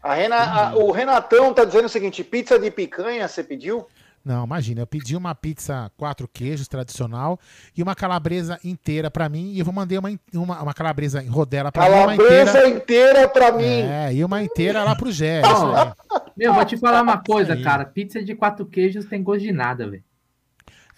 A 0.03 0.15
Rena, 0.15 0.37
a, 0.37 0.77
o 0.77 0.91
Renatão 0.91 1.53
tá 1.53 1.65
dizendo 1.65 1.87
o 1.87 1.89
seguinte: 1.89 2.23
pizza 2.23 2.59
de 2.59 2.71
picanha 2.71 3.27
você 3.27 3.43
pediu? 3.43 3.87
Não, 4.25 4.45
imagina, 4.45 4.83
eu 4.83 4.87
pedi 4.87 5.17
uma 5.17 5.35
pizza 5.35 5.91
quatro 5.97 6.29
queijos 6.29 6.69
tradicional 6.69 7.39
e 7.75 7.83
uma 7.83 7.95
calabresa 7.95 8.59
inteira 8.63 9.11
pra 9.11 9.29
mim 9.29 9.53
e 9.53 9.59
eu 9.59 9.65
vou 9.65 9.73
mandar 9.73 9.99
uma, 9.99 10.21
uma, 10.35 10.63
uma 10.63 10.75
calabresa 10.75 11.23
em 11.23 11.29
rodela 11.29 11.73
pra 11.73 11.85
Calabresa 11.85 12.13
mim. 12.13 12.69
Uma 12.69 12.69
inteira, 12.69 12.69
inteira 12.69 13.29
pra 13.29 13.53
mim. 13.53 13.65
É, 13.65 14.13
e 14.13 14.25
uma 14.25 14.43
inteira 14.43 14.85
lá 14.85 14.95
pro 14.95 15.11
Gé. 15.11 15.41
Meu, 16.37 16.53
vou 16.53 16.65
te 16.65 16.77
falar 16.77 17.03
uma 17.03 17.19
coisa, 17.23 17.57
cara. 17.57 17.87
Pizza 17.87 18.23
de 18.23 18.35
quatro 18.35 18.67
queijos 18.67 19.07
tem 19.07 19.23
gosto 19.23 19.41
de 19.41 19.53
nada, 19.53 19.89
velho. 19.89 20.05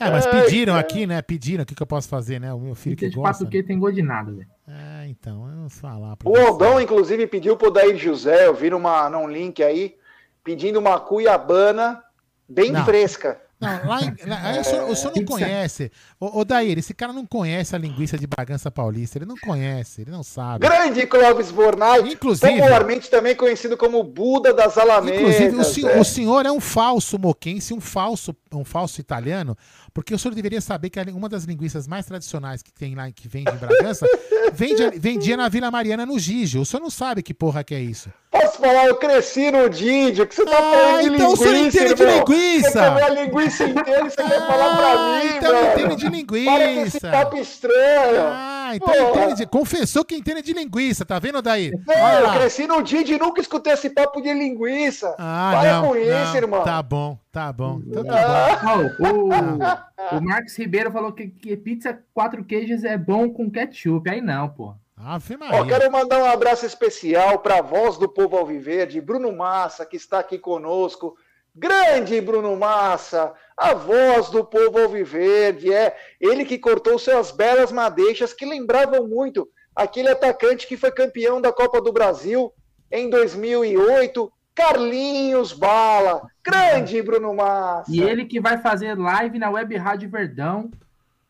É, 0.00 0.10
mas 0.10 0.26
pediram 0.26 0.74
aqui, 0.74 1.06
né? 1.06 1.20
Pediram, 1.20 1.62
o 1.62 1.66
que, 1.66 1.74
que 1.74 1.82
eu 1.82 1.86
posso 1.86 2.08
fazer, 2.08 2.40
né? 2.40 2.52
O 2.54 2.58
meu 2.58 2.74
filho 2.74 2.96
que 2.96 3.08
de 3.08 3.14
gosta. 3.16 3.32
quatro 3.32 3.48
queijos 3.50 3.68
tem 3.68 3.78
gosto 3.78 3.96
de 3.96 4.02
nada, 4.02 4.32
velho. 4.32 4.48
É, 4.66 5.06
então, 5.08 5.46
eu 5.50 5.56
vou 5.60 5.68
falar 5.68 6.16
pra 6.16 6.28
O 6.28 6.32
você. 6.32 6.40
Aldão, 6.46 6.80
inclusive, 6.80 7.26
pediu 7.26 7.56
pro 7.56 7.70
Daí 7.70 7.96
José, 7.98 8.46
eu 8.46 8.54
vi 8.54 8.70
numa, 8.70 9.10
num 9.10 9.28
link 9.28 9.62
aí, 9.62 9.96
pedindo 10.42 10.78
uma 10.78 10.98
cuiabana 10.98 12.02
bem 12.48 12.72
Não. 12.72 12.84
fresca. 12.84 13.40
Não, 13.60 13.86
lá 13.88 14.00
em, 14.02 14.16
lá- 14.26 14.40
aí 14.42 14.58
o, 14.60 14.64
senhor, 14.64 14.88
o 14.90 14.96
senhor 14.96 15.08
não 15.14 15.22
Pizza. 15.22 15.26
conhece. 15.32 15.92
Ô, 16.18 16.40
ô 16.40 16.44
Daír, 16.44 16.78
esse 16.78 16.94
cara 16.94 17.12
não 17.12 17.26
conhece 17.26 17.76
a 17.76 17.78
linguiça 17.78 18.16
de 18.16 18.26
Bragança 18.26 18.70
Paulista. 18.70 19.18
Ele 19.18 19.26
não 19.26 19.36
conhece, 19.36 20.00
ele 20.00 20.10
não 20.10 20.22
sabe. 20.22 20.66
Grande 20.66 21.06
Clóvis 21.06 21.50
Bornai, 21.50 22.00
Inclusive- 22.00 22.52
popularmente 22.52 23.10
também 23.10 23.34
conhecido 23.36 23.76
como 23.76 24.02
Buda 24.02 24.54
das 24.54 24.78
Alamedas. 24.78 25.20
Inclusive, 25.20 25.56
o, 25.56 25.64
sen- 25.64 25.86
é. 25.88 26.00
o 26.00 26.04
senhor 26.04 26.46
é 26.46 26.50
um 26.50 26.60
falso 26.60 27.18
moquense, 27.18 27.74
um 27.74 27.80
falso, 27.80 28.34
um 28.52 28.64
falso 28.64 29.00
italiano, 29.00 29.56
porque 29.92 30.14
o 30.14 30.18
senhor 30.18 30.34
deveria 30.34 30.60
saber 30.60 30.88
que 30.88 30.98
uma 31.10 31.28
das 31.28 31.44
linguiças 31.44 31.86
mais 31.86 32.06
tradicionais 32.06 32.62
que 32.62 32.72
tem 32.72 32.94
lá, 32.94 33.10
que 33.10 33.28
vende 33.28 33.50
em 33.52 33.56
Bragança, 33.56 34.06
vende, 34.54 34.90
vendia 34.98 35.36
na 35.36 35.48
Vila 35.48 35.70
Mariana 35.70 36.06
no 36.06 36.18
Gigio. 36.18 36.62
O 36.62 36.66
senhor 36.66 36.82
não 36.82 36.90
sabe 36.90 37.22
que 37.22 37.34
porra 37.34 37.62
que 37.62 37.74
é 37.74 37.80
isso. 37.80 38.08
Posso 38.30 38.58
falar, 38.58 38.86
eu 38.86 38.96
cresci 38.96 39.50
no 39.50 39.68
Didio, 39.68 40.24
que 40.26 40.34
você 40.34 40.44
tá 40.44 40.52
falando 40.56 41.00
de 41.02 41.14
então 41.16 41.32
o 41.32 41.36
senhor 41.36 41.52
linguiça, 41.52 41.78
entende 41.84 41.94
de 41.94 42.04
linguiça. 42.04 42.70
Você 42.70 42.78
comeu 42.88 43.04
a 43.04 43.08
linguiça 43.50 43.64
inteira 43.64 44.06
e 44.06 44.10
você 44.10 44.22
quer 44.22 44.46
falar 44.46 44.76
pra 44.76 44.96
mim, 44.96 45.36
então 45.36 45.52
velho. 45.52 45.72
entende 45.72 45.96
de 45.96 46.08
linguiça. 46.08 46.50
Para 46.50 46.74
com 46.74 46.80
esse 46.80 47.00
papo 47.00 47.36
estranho. 47.36 48.22
Ah, 48.28 48.70
então 48.74 48.94
Porra. 48.94 49.24
entende 49.24 49.34
de, 49.36 49.46
confessou 49.46 50.04
que 50.04 50.14
entende 50.16 50.42
de 50.42 50.52
linguiça, 50.52 51.04
tá 51.04 51.18
vendo, 51.18 51.42
Daí? 51.42 51.72
Olha 51.88 52.26
eu 52.26 52.32
cresci 52.32 52.66
no 52.66 52.82
Didio 52.82 53.16
e 53.16 53.18
nunca 53.18 53.40
escutei 53.40 53.72
esse 53.72 53.90
papo 53.90 54.20
de 54.20 54.32
linguiça. 54.32 55.14
Ah, 55.18 55.50
Para 55.54 55.72
não, 55.72 55.88
com 55.88 55.96
isso, 55.96 56.10
não, 56.10 56.36
irmão. 56.36 56.64
Tá 56.64 56.82
bom, 56.82 57.18
tá 57.32 57.52
bom. 57.52 57.80
Então 57.86 58.04
tá 58.04 58.60
bom. 58.62 58.90
Ó, 59.00 60.14
o, 60.14 60.18
o 60.18 60.22
Marcos 60.22 60.56
Ribeiro 60.56 60.90
falou 60.92 61.12
que, 61.12 61.28
que 61.28 61.56
pizza 61.56 61.98
quatro 62.14 62.44
queijos 62.44 62.84
é 62.84 62.96
bom 62.96 63.30
com 63.30 63.50
ketchup. 63.50 64.08
Aí 64.08 64.20
não, 64.20 64.48
pô. 64.48 64.74
Ave 65.02 65.38
Ó, 65.50 65.64
quero 65.64 65.90
mandar 65.90 66.18
um 66.20 66.26
abraço 66.26 66.66
especial 66.66 67.38
para 67.38 67.58
a 67.58 67.62
voz 67.62 67.96
do 67.96 68.06
povo 68.06 68.36
alviverde, 68.36 69.00
Bruno 69.00 69.34
Massa, 69.34 69.86
que 69.86 69.96
está 69.96 70.18
aqui 70.18 70.38
conosco. 70.38 71.16
Grande 71.54 72.20
Bruno 72.20 72.56
Massa, 72.56 73.32
a 73.56 73.74
voz 73.74 74.30
do 74.30 74.44
povo 74.44 74.78
alviverde, 74.78 75.72
é 75.72 75.96
ele 76.20 76.44
que 76.44 76.58
cortou 76.58 76.98
suas 76.98 77.30
belas 77.30 77.72
madeixas 77.72 78.32
que 78.32 78.46
lembravam 78.46 79.06
muito 79.06 79.48
aquele 79.74 80.08
atacante 80.08 80.66
que 80.66 80.76
foi 80.76 80.90
campeão 80.90 81.40
da 81.40 81.52
Copa 81.52 81.80
do 81.80 81.92
Brasil 81.92 82.52
em 82.90 83.08
2008, 83.08 84.32
Carlinhos 84.54 85.52
Bala. 85.52 86.22
Grande 86.44 87.00
Bruno 87.02 87.34
Massa. 87.34 87.90
E 87.90 88.00
ele 88.00 88.24
que 88.24 88.40
vai 88.40 88.58
fazer 88.58 88.98
live 88.98 89.38
na 89.38 89.50
Web 89.50 89.76
Rádio 89.76 90.10
Verdão 90.10 90.70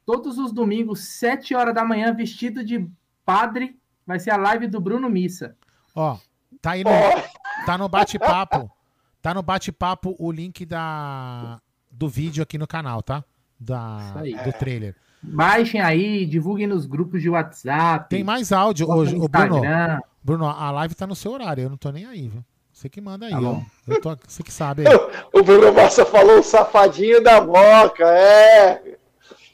todos 0.06 0.38
os 0.38 0.52
domingos, 0.52 1.00
7 1.18 1.54
horas 1.54 1.74
da 1.74 1.84
manhã, 1.84 2.12
vestido 2.12 2.64
de 2.64 2.88
padre. 3.24 3.78
Vai 4.06 4.18
ser 4.18 4.32
a 4.32 4.36
live 4.36 4.66
do 4.66 4.80
Bruno 4.80 5.08
Missa. 5.08 5.56
Ó, 5.94 6.18
tá 6.60 6.72
aí 6.72 6.82
no, 6.82 6.90
tá 7.64 7.78
no 7.78 7.88
bate-papo. 7.88 8.68
Tá 9.22 9.34
no 9.34 9.42
bate-papo 9.42 10.14
o 10.18 10.32
link 10.32 10.64
da, 10.64 11.60
do 11.90 12.08
vídeo 12.08 12.42
aqui 12.42 12.56
no 12.56 12.66
canal, 12.66 13.02
tá? 13.02 13.22
Da, 13.58 13.98
Isso 14.08 14.18
aí. 14.18 14.44
do 14.44 14.52
trailer. 14.58 14.96
Baixem 15.22 15.80
aí, 15.80 16.24
divulguem 16.24 16.66
nos 16.66 16.86
grupos 16.86 17.20
de 17.20 17.28
WhatsApp. 17.28 18.08
Tem 18.08 18.24
mais 18.24 18.52
áudio 18.52 18.90
hoje. 18.90 19.14
Ô, 19.16 19.28
Bruno. 19.28 19.60
Bruno, 20.22 20.46
a 20.46 20.70
live 20.70 20.94
tá 20.94 21.06
no 21.06 21.14
seu 21.14 21.32
horário. 21.32 21.64
Eu 21.64 21.70
não 21.70 21.76
tô 21.76 21.90
nem 21.90 22.06
aí, 22.06 22.28
viu? 22.28 22.42
Você 22.72 22.88
que 22.88 23.00
manda 23.00 23.26
aí, 23.26 23.32
Tá 23.32 23.40
ó. 23.42 23.60
Eu 23.86 24.00
tô, 24.00 24.16
você 24.26 24.42
que 24.42 24.50
sabe 24.52 24.86
aí. 24.88 24.94
O 25.34 25.42
Bruno 25.42 25.72
Massa 25.74 26.06
falou 26.06 26.38
o 26.38 26.42
safadinho 26.42 27.22
da 27.22 27.40
Moca, 27.42 28.06
é. 28.06 28.96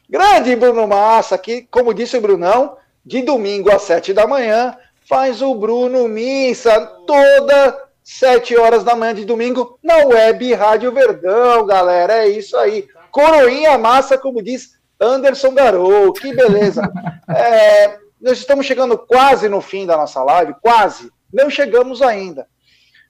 Grande 0.09 0.55
Bruno 0.55 0.87
Massa, 0.87 1.37
que, 1.37 1.63
como 1.63 1.93
disse 1.93 2.17
o 2.17 2.21
Brunão, 2.21 2.77
de 3.05 3.23
domingo 3.23 3.71
às 3.71 3.83
sete 3.83 4.13
da 4.13 4.29
manhã, 4.29 4.77
faz 5.09 5.43
o 5.43 5.53
Bruno 5.57 6.07
Missa 6.07 6.81
toda 7.05 7.86
sete 8.07 8.57
horas 8.57 8.85
da 8.85 8.95
manhã 8.95 9.13
de 9.13 9.25
domingo 9.25 9.81
na 9.83 9.97
web 9.97 10.55
Rádio 10.55 10.93
Verdão, 10.93 11.67
galera. 11.67 12.25
É 12.25 12.29
isso 12.29 12.57
aí. 12.57 12.87
Coroinha 13.11 13.77
massa, 13.77 14.17
como 14.17 14.41
diz 14.41 14.79
Anderson 15.01 15.53
Garou. 15.53 16.13
Que 16.13 16.33
beleza. 16.33 16.83
É, 17.29 17.99
nós 18.21 18.39
estamos 18.39 18.65
chegando 18.65 18.97
quase 18.97 19.49
no 19.49 19.61
fim 19.61 19.85
da 19.85 19.97
nossa 19.97 20.23
live, 20.23 20.55
quase. 20.63 21.11
Não 21.33 21.51
chegamos 21.51 22.01
ainda. 22.01 22.47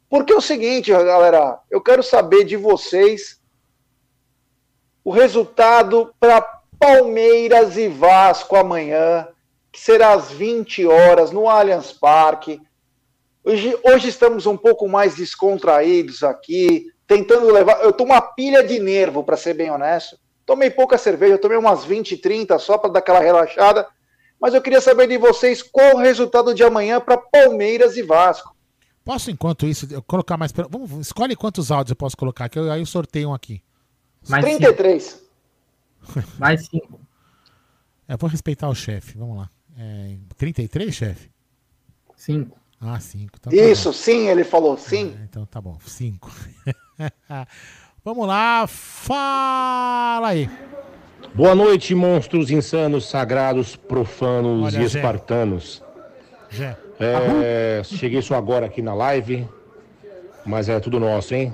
Porque 0.08 0.32
é 0.32 0.36
o 0.36 0.40
seguinte, 0.40 0.90
galera, 0.90 1.58
eu 1.70 1.82
quero 1.82 2.02
saber 2.02 2.44
de 2.44 2.56
vocês 2.56 3.38
o 5.04 5.10
resultado 5.10 6.14
para 6.18 6.40
Palmeiras 6.78 7.76
e 7.76 7.88
Vasco 7.88 8.56
amanhã, 8.56 9.28
que 9.70 9.78
será 9.78 10.14
às 10.14 10.32
20 10.32 10.86
horas 10.86 11.30
no 11.30 11.46
Allianz 11.46 11.92
Parque. 11.92 12.58
Hoje, 13.46 13.78
hoje 13.84 14.08
estamos 14.08 14.44
um 14.44 14.56
pouco 14.56 14.88
mais 14.88 15.14
descontraídos 15.14 16.24
aqui, 16.24 16.86
tentando 17.06 17.48
levar. 17.52 17.80
Eu 17.80 17.92
tô 17.92 18.02
uma 18.02 18.20
pilha 18.20 18.66
de 18.66 18.80
nervo, 18.80 19.22
para 19.22 19.36
ser 19.36 19.54
bem 19.54 19.70
honesto. 19.70 20.18
Tomei 20.44 20.68
pouca 20.68 20.98
cerveja, 20.98 21.38
tomei 21.38 21.56
umas 21.56 21.84
20, 21.84 22.16
30 22.16 22.58
só 22.58 22.76
para 22.76 22.90
dar 22.90 22.98
aquela 22.98 23.20
relaxada. 23.20 23.86
Mas 24.40 24.52
eu 24.52 24.60
queria 24.60 24.80
saber 24.80 25.06
de 25.06 25.16
vocês 25.16 25.62
qual 25.62 25.94
o 25.94 25.98
resultado 25.98 26.52
de 26.52 26.64
amanhã 26.64 27.00
para 27.00 27.16
Palmeiras 27.16 27.96
e 27.96 28.02
Vasco. 28.02 28.52
Posso, 29.04 29.30
enquanto 29.30 29.64
isso, 29.64 29.86
eu 29.92 30.02
colocar 30.02 30.36
mais. 30.36 30.50
Vamos, 30.68 30.90
escolhe 31.06 31.36
quantos 31.36 31.70
áudios 31.70 31.90
eu 31.90 31.96
posso 31.96 32.16
colocar, 32.16 32.48
que 32.48 32.58
eu, 32.58 32.72
aí 32.72 32.80
eu 32.80 32.86
sorteio 32.86 33.28
um 33.28 33.34
aqui. 33.34 33.62
Mais 34.28 34.44
33. 34.44 35.22
Mais 36.36 36.66
cinco. 36.66 37.00
Eu 38.08 38.14
É, 38.14 38.16
vou 38.16 38.28
respeitar 38.28 38.68
o 38.68 38.74
chefe. 38.74 39.16
Vamos 39.16 39.36
lá. 39.36 39.48
É, 39.78 40.16
33, 40.36 40.92
chefe? 40.92 41.30
Cinco. 42.16 42.65
Ah, 42.80 43.00
5. 43.00 43.32
Então 43.40 43.52
tá 43.52 43.56
Isso, 43.56 43.88
bom. 43.88 43.92
sim, 43.92 44.28
ele 44.28 44.44
falou 44.44 44.76
sim. 44.76 45.16
Então 45.24 45.46
tá 45.46 45.60
bom, 45.60 45.78
5. 45.84 46.30
Vamos 48.04 48.26
lá, 48.26 48.66
fala 48.66 50.28
aí. 50.28 50.48
Boa 51.34 51.54
noite, 51.54 51.94
monstros 51.94 52.50
insanos, 52.50 53.08
sagrados, 53.08 53.74
profanos 53.76 54.74
Olha, 54.74 54.84
e 54.84 54.88
Zé. 54.88 54.98
espartanos. 54.98 55.82
Zé. 56.54 56.76
É, 56.98 57.82
cheguei 57.84 58.22
só 58.22 58.36
agora 58.36 58.66
aqui 58.66 58.80
na 58.80 58.94
live, 58.94 59.46
mas 60.44 60.68
é 60.68 60.78
tudo 60.80 61.00
nosso, 61.00 61.34
hein? 61.34 61.52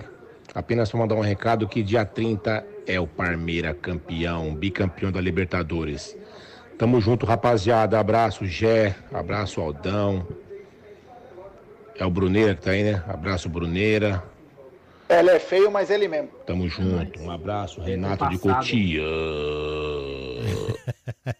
Apenas 0.55 0.91
para 0.91 1.01
mandar 1.01 1.15
um 1.15 1.21
recado 1.21 1.67
que 1.67 1.83
dia 1.83 2.05
30 2.05 2.65
é 2.87 3.01
o 3.01 3.07
Parmeira 3.07 3.73
campeão, 3.75 4.55
bicampeão 4.55 5.11
da 5.11 5.21
Libertadores. 5.21 6.15
Tamo 6.77 7.01
junto, 7.01 7.25
rapaziada. 7.25 7.99
Abraço, 7.99 8.45
Gé. 8.45 8.95
Abraço, 9.13 9.61
Aldão. 9.61 10.27
É 12.03 12.05
o 12.05 12.11
Bruneira 12.11 12.57
que 12.57 12.63
tá 12.63 12.73
aí, 12.73 12.83
né? 12.83 13.01
Abraço, 13.07 13.49
Bruneira. 13.49 14.25
Ele 15.09 15.31
é 15.31 15.39
feio, 15.39 15.71
mas 15.71 15.89
ele 15.89 16.09
mesmo. 16.09 16.31
Tamo 16.45 16.69
junto. 16.69 17.23
Um 17.23 17.31
abraço, 17.31 17.81
Renato 17.81 18.29
de. 18.29 18.39
Cotia. 18.41 19.01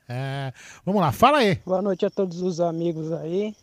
É, 0.09 0.53
vamos 0.87 1.01
lá, 1.01 1.11
fala 1.11 1.39
aí. 1.39 1.57
Boa 1.67 1.83
noite 1.83 2.07
a 2.07 2.11
todos 2.11 2.41
os 2.41 2.61
amigos 2.61 3.11
aí. 3.11 3.57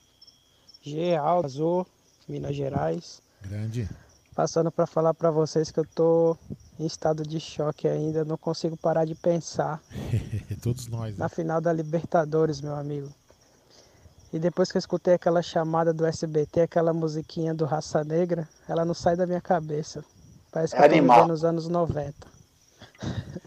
Geal, 0.82 1.46
Azul, 1.46 1.88
Minas 2.28 2.54
Gerais. 2.54 3.22
Grande. 3.44 3.88
Passando 4.36 4.70
para 4.70 4.86
falar 4.86 5.14
para 5.14 5.32
vocês 5.32 5.72
que 5.72 5.80
eu 5.80 5.86
tô 5.96 6.38
em 6.78 6.86
estado 6.86 7.24
de 7.24 7.40
choque 7.40 7.88
ainda, 7.88 8.26
não 8.26 8.36
consigo 8.36 8.76
parar 8.76 9.06
de 9.06 9.16
pensar 9.16 9.82
Todos 10.62 10.88
nós. 10.88 11.12
né? 11.12 11.16
na 11.18 11.30
final 11.30 11.62
da 11.62 11.72
Libertadores, 11.72 12.60
meu 12.60 12.76
amigo. 12.76 13.08
E 14.32 14.38
depois 14.38 14.72
que 14.72 14.78
eu 14.78 14.80
escutei 14.80 15.16
aquela 15.16 15.42
chamada 15.42 15.92
do 15.92 16.06
SBT, 16.06 16.62
aquela 16.62 16.94
musiquinha 16.94 17.54
do 17.54 17.66
Raça 17.66 18.04
Negra, 18.04 18.48
ela 18.68 18.86
não 18.86 18.94
sai 18.94 19.16
da 19.16 19.26
minha 19.26 19.42
cabeça. 19.42 20.04
Parece 20.52 20.76
que 20.76 20.82
eu 20.82 20.88
tô 20.88 20.94
vivendo 20.94 21.28
nos 21.28 21.44
anos 21.44 21.68
90. 21.68 22.14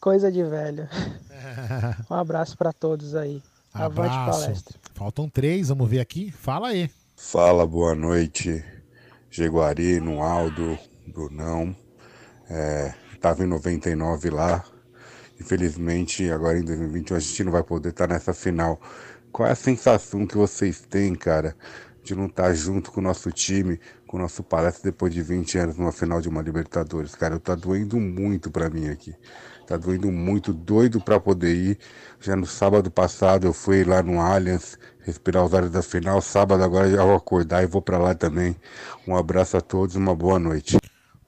Coisa 0.00 0.30
de 0.30 0.42
velho. 0.42 0.88
Um 2.10 2.14
abraço 2.14 2.56
para 2.56 2.72
todos 2.72 3.14
aí. 3.14 3.42
Avante 3.72 4.14
Abraço. 4.14 4.40
palestra. 4.40 4.80
Faltam 4.94 5.28
três, 5.28 5.68
vamos 5.68 5.88
ver 5.88 6.00
aqui. 6.00 6.30
Fala 6.30 6.68
aí. 6.68 6.90
Fala, 7.14 7.66
boa 7.66 7.94
noite. 7.94 8.64
Jaguari, 9.30 10.00
no 10.00 10.22
Aldo, 10.22 10.78
Brunão. 11.06 11.76
É, 12.48 12.94
tava 13.20 13.44
em 13.44 13.46
99 13.46 14.30
lá. 14.30 14.64
Infelizmente, 15.40 16.30
agora 16.30 16.58
em 16.58 16.64
2021 16.64 17.16
a 17.16 17.20
gente 17.20 17.44
não 17.44 17.52
vai 17.52 17.62
poder 17.62 17.90
estar 17.90 18.08
nessa 18.08 18.32
final. 18.32 18.80
Qual 19.36 19.46
é 19.46 19.52
a 19.52 19.54
sensação 19.54 20.26
que 20.26 20.34
vocês 20.34 20.80
têm, 20.80 21.14
cara, 21.14 21.54
de 22.02 22.14
não 22.14 22.24
estar 22.24 22.54
junto 22.54 22.90
com 22.90 23.00
o 23.00 23.02
nosso 23.02 23.30
time, 23.30 23.78
com 24.06 24.16
o 24.16 24.20
nosso 24.20 24.42
palestra 24.42 24.90
depois 24.90 25.12
de 25.12 25.20
20 25.20 25.58
anos 25.58 25.76
numa 25.76 25.92
final 25.92 26.22
de 26.22 26.28
uma 26.30 26.40
Libertadores. 26.40 27.14
Cara, 27.14 27.38
tá 27.38 27.54
doendo 27.54 27.98
muito 28.00 28.50
para 28.50 28.70
mim 28.70 28.88
aqui. 28.88 29.14
Tá 29.66 29.76
doendo 29.76 30.10
muito, 30.10 30.54
doido 30.54 31.02
para 31.02 31.20
poder 31.20 31.54
ir. 31.54 31.78
Já 32.18 32.34
no 32.34 32.46
sábado 32.46 32.90
passado 32.90 33.46
eu 33.46 33.52
fui 33.52 33.84
lá 33.84 34.02
no 34.02 34.22
Allianz 34.22 34.78
respirar 35.04 35.44
os 35.44 35.52
ares 35.52 35.70
da 35.70 35.82
final. 35.82 36.22
Sábado 36.22 36.64
agora 36.64 36.90
já 36.90 37.04
vou 37.04 37.16
acordar 37.16 37.62
e 37.62 37.66
vou 37.66 37.82
para 37.82 37.98
lá 37.98 38.14
também. 38.14 38.56
Um 39.06 39.14
abraço 39.14 39.58
a 39.58 39.60
todos, 39.60 39.96
uma 39.96 40.16
boa 40.16 40.38
noite. 40.38 40.78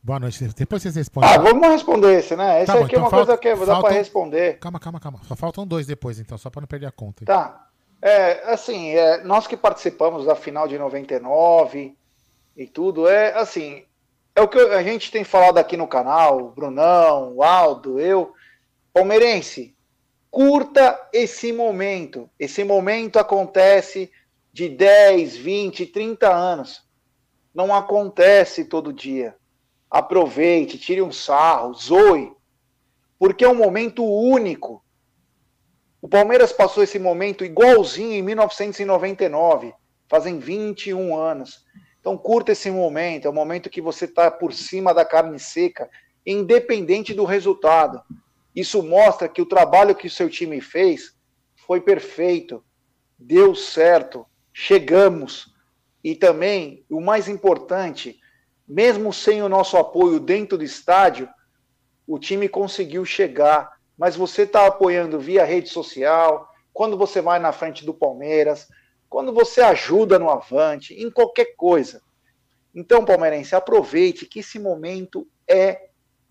Boa 0.02 0.18
noite. 0.18 0.48
Depois 0.56 0.80
vocês 0.80 0.96
respondem. 0.96 1.28
Ah, 1.28 1.36
vamos 1.36 1.68
responder 1.68 2.20
esse, 2.20 2.34
né? 2.34 2.56
Esse 2.62 2.68
Tá 2.68 2.78
bom, 2.78 2.84
aqui 2.86 2.94
é 2.94 2.98
então 2.98 3.02
uma 3.04 3.10
falta- 3.10 3.36
coisa 3.36 3.38
que 3.38 3.50
dá 3.50 3.66
faltam- 3.66 3.82
para 3.82 3.92
responder. 3.98 4.58
Calma, 4.60 4.80
calma, 4.80 4.98
calma. 4.98 5.20
Só 5.28 5.36
faltam 5.36 5.66
dois 5.66 5.86
depois, 5.86 6.18
então, 6.18 6.38
só 6.38 6.48
para 6.48 6.62
não 6.62 6.66
perder 6.66 6.86
a 6.86 6.90
conta. 6.90 7.26
Tá. 7.26 7.67
É, 8.00 8.52
assim, 8.52 8.90
é, 8.90 9.22
nós 9.24 9.46
que 9.46 9.56
participamos 9.56 10.26
da 10.26 10.34
final 10.34 10.68
de 10.68 10.78
99 10.78 11.96
e 12.56 12.66
tudo, 12.66 13.08
é 13.08 13.34
assim, 13.34 13.84
é 14.34 14.40
o 14.40 14.48
que 14.48 14.58
a 14.58 14.82
gente 14.82 15.10
tem 15.10 15.24
falado 15.24 15.58
aqui 15.58 15.76
no 15.76 15.88
canal, 15.88 16.38
o 16.38 16.50
Brunão, 16.50 17.34
o 17.34 17.42
Aldo, 17.42 17.98
eu, 17.98 18.32
palmeirense, 18.92 19.74
curta 20.30 21.08
esse 21.12 21.52
momento. 21.52 22.30
Esse 22.38 22.62
momento 22.62 23.18
acontece 23.18 24.10
de 24.52 24.68
10, 24.68 25.36
20, 25.36 25.86
30 25.86 26.32
anos. 26.32 26.86
Não 27.52 27.74
acontece 27.74 28.64
todo 28.64 28.92
dia. 28.92 29.36
Aproveite, 29.90 30.78
tire 30.78 31.02
um 31.02 31.10
sarro, 31.10 31.74
zoe, 31.74 32.32
porque 33.18 33.44
é 33.44 33.48
um 33.48 33.54
momento 33.54 34.04
único. 34.04 34.84
O 36.00 36.08
Palmeiras 36.08 36.52
passou 36.52 36.82
esse 36.82 36.98
momento 36.98 37.44
igualzinho 37.44 38.12
em 38.12 38.22
1999, 38.22 39.74
fazem 40.08 40.38
21 40.38 41.16
anos. 41.16 41.64
Então 42.00 42.16
curta 42.16 42.52
esse 42.52 42.70
momento, 42.70 43.26
é 43.26 43.30
o 43.30 43.34
momento 43.34 43.68
que 43.68 43.80
você 43.80 44.04
está 44.04 44.30
por 44.30 44.52
cima 44.52 44.94
da 44.94 45.04
carne 45.04 45.38
seca, 45.38 45.90
independente 46.24 47.12
do 47.12 47.24
resultado. 47.24 48.00
Isso 48.54 48.82
mostra 48.82 49.28
que 49.28 49.42
o 49.42 49.46
trabalho 49.46 49.94
que 49.94 50.06
o 50.06 50.10
seu 50.10 50.28
time 50.30 50.60
fez 50.60 51.14
foi 51.66 51.80
perfeito, 51.80 52.64
deu 53.18 53.54
certo, 53.54 54.24
chegamos. 54.52 55.52
E 56.02 56.14
também, 56.14 56.84
o 56.88 57.00
mais 57.00 57.28
importante, 57.28 58.18
mesmo 58.66 59.12
sem 59.12 59.42
o 59.42 59.48
nosso 59.48 59.76
apoio 59.76 60.20
dentro 60.20 60.56
do 60.56 60.64
estádio, 60.64 61.28
o 62.06 62.18
time 62.18 62.48
conseguiu 62.48 63.04
chegar. 63.04 63.77
Mas 63.98 64.14
você 64.14 64.42
está 64.42 64.66
apoiando 64.66 65.18
via 65.18 65.44
rede 65.44 65.68
social, 65.68 66.48
quando 66.72 66.96
você 66.96 67.20
vai 67.20 67.40
na 67.40 67.50
frente 67.50 67.84
do 67.84 67.92
Palmeiras, 67.92 68.68
quando 69.08 69.32
você 69.32 69.60
ajuda 69.60 70.18
no 70.18 70.30
Avante, 70.30 70.94
em 70.94 71.10
qualquer 71.10 71.56
coisa. 71.56 72.00
Então, 72.74 73.04
palmeirense, 73.04 73.56
aproveite 73.56 74.26
que 74.26 74.40
esse 74.40 74.58
momento 74.58 75.26
é 75.48 75.88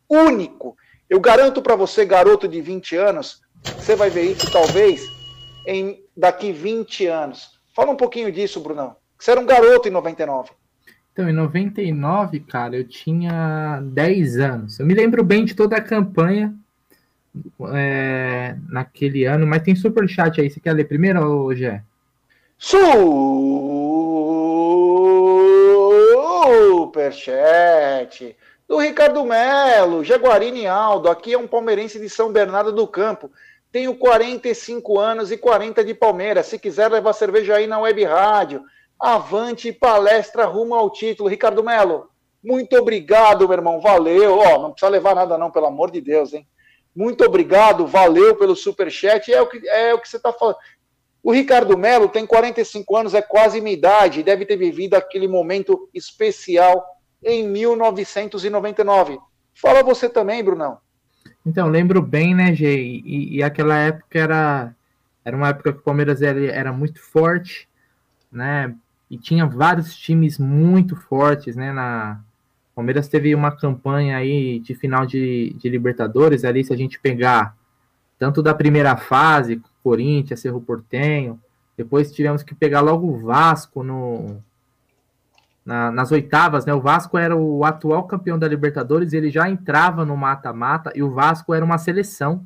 único. 0.09 0.77
Eu 1.09 1.19
garanto 1.19 1.61
para 1.61 1.75
você, 1.75 2.05
garoto 2.05 2.47
de 2.47 2.61
20 2.61 2.95
anos, 2.95 3.41
você 3.77 3.95
vai 3.95 4.09
ver 4.09 4.31
isso 4.31 4.49
talvez 4.51 5.01
em 5.67 6.01
daqui 6.15 6.53
20 6.53 7.07
anos. 7.07 7.59
Fala 7.75 7.91
um 7.91 7.97
pouquinho 7.97 8.31
disso, 8.31 8.61
Brunão. 8.61 8.95
Você 9.19 9.31
era 9.31 9.39
um 9.39 9.45
garoto 9.45 9.87
em 9.87 9.91
99. 9.91 10.51
Então, 11.11 11.27
em 11.27 11.33
99, 11.33 12.39
cara, 12.41 12.77
eu 12.77 12.87
tinha 12.87 13.81
10 13.81 14.37
anos. 14.37 14.79
Eu 14.79 14.85
me 14.85 14.93
lembro 14.93 15.23
bem 15.23 15.43
de 15.43 15.55
toda 15.55 15.75
a 15.75 15.81
campanha 15.81 16.55
é, 17.73 18.55
naquele 18.69 19.25
ano, 19.25 19.45
mas 19.45 19.63
tem 19.63 19.75
superchat 19.75 20.39
aí. 20.39 20.49
Você 20.49 20.59
quer 20.59 20.73
ler 20.73 20.85
primeiro, 20.85 21.25
ou 21.25 21.55
Gé? 21.55 21.83
Superchat 26.97 28.35
do 28.67 28.77
Ricardo 28.77 29.23
Melo, 29.23 30.03
Jaguarine 30.03 30.67
Aldo. 30.67 31.09
Aqui 31.09 31.33
é 31.33 31.37
um 31.37 31.47
palmeirense 31.47 31.99
de 31.99 32.09
São 32.09 32.31
Bernardo 32.31 32.71
do 32.71 32.87
Campo. 32.87 33.31
Tenho 33.71 33.95
45 33.95 34.99
anos 34.99 35.31
e 35.31 35.37
40 35.37 35.83
de 35.83 35.93
Palmeiras. 35.93 36.47
Se 36.47 36.59
quiser 36.59 36.91
levar 36.91 37.13
cerveja 37.13 37.55
aí 37.55 37.67
na 37.67 37.79
web 37.79 38.03
rádio, 38.03 38.63
avante 38.99 39.71
palestra 39.71 40.45
rumo 40.45 40.75
ao 40.75 40.89
título. 40.89 41.29
Ricardo 41.29 41.63
Melo, 41.63 42.09
muito 42.43 42.75
obrigado, 42.77 43.47
meu 43.47 43.57
irmão. 43.57 43.79
Valeu. 43.79 44.39
Ó, 44.39 44.61
não 44.61 44.71
precisa 44.71 44.89
levar 44.89 45.15
nada, 45.15 45.37
não, 45.37 45.51
pelo 45.51 45.67
amor 45.67 45.91
de 45.91 46.01
Deus, 46.01 46.33
hein? 46.33 46.47
Muito 46.97 47.23
obrigado, 47.23 47.85
valeu 47.85 48.35
pelo 48.35 48.55
superchat. 48.55 49.31
É 49.31 49.39
o 49.39 49.45
que, 49.45 49.69
é 49.69 49.93
o 49.93 49.99
que 49.99 50.09
você 50.09 50.17
está 50.17 50.33
falando. 50.33 50.55
O 51.21 51.31
Ricardo 51.31 51.77
Melo 51.77 52.09
tem 52.09 52.25
45 52.25 52.97
anos, 52.97 53.13
é 53.13 53.21
quase 53.21 53.61
minha 53.61 53.75
idade, 53.75 54.23
deve 54.23 54.47
ter 54.47 54.57
vivido 54.57 54.95
aquele 54.95 55.27
momento 55.27 55.87
especial 55.93 56.83
em 57.23 57.47
1999. 57.47 59.19
Fala 59.53 59.83
você 59.83 60.09
também, 60.09 60.43
Brunão. 60.43 60.79
Então, 61.45 61.67
lembro 61.67 62.01
bem, 62.01 62.33
né, 62.33 62.55
Gê? 62.55 62.81
E, 62.81 63.35
e 63.35 63.43
aquela 63.43 63.77
época 63.77 64.17
era, 64.17 64.75
era 65.23 65.37
uma 65.37 65.49
época 65.49 65.73
que 65.73 65.79
o 65.79 65.83
Palmeiras 65.83 66.23
era, 66.23 66.43
era 66.47 66.73
muito 66.73 66.99
forte, 66.99 67.69
né? 68.31 68.73
E 69.07 69.19
tinha 69.19 69.45
vários 69.45 69.95
times 69.95 70.39
muito 70.39 70.95
fortes, 70.95 71.55
né? 71.55 71.71
Na, 71.71 72.19
Palmeiras 72.77 73.07
teve 73.07 73.33
uma 73.33 73.51
campanha 73.51 74.17
aí 74.17 74.59
de 74.59 74.75
final 74.75 75.03
de, 75.03 75.55
de 75.57 75.67
Libertadores, 75.67 76.45
ali 76.45 76.63
se 76.63 76.71
a 76.71 76.77
gente 76.77 76.99
pegar 76.99 77.57
tanto 78.19 78.43
da 78.43 78.53
primeira 78.53 78.95
fase, 78.95 79.59
Corinthians, 79.81 80.41
Cerro 80.41 80.61
Portenho, 80.61 81.41
depois 81.75 82.11
tivemos 82.11 82.43
que 82.43 82.53
pegar 82.53 82.81
logo 82.81 83.07
o 83.07 83.17
Vasco 83.17 83.81
no, 83.81 84.43
na, 85.65 85.91
nas 85.91 86.11
oitavas, 86.11 86.67
né? 86.67 86.73
O 86.75 86.79
Vasco 86.79 87.17
era 87.17 87.35
o 87.35 87.65
atual 87.65 88.03
campeão 88.03 88.37
da 88.37 88.47
Libertadores, 88.47 89.11
ele 89.11 89.31
já 89.31 89.49
entrava 89.49 90.05
no 90.05 90.15
mata-mata 90.15 90.91
e 90.93 91.01
o 91.01 91.09
Vasco 91.09 91.55
era 91.55 91.65
uma 91.65 91.79
seleção. 91.79 92.45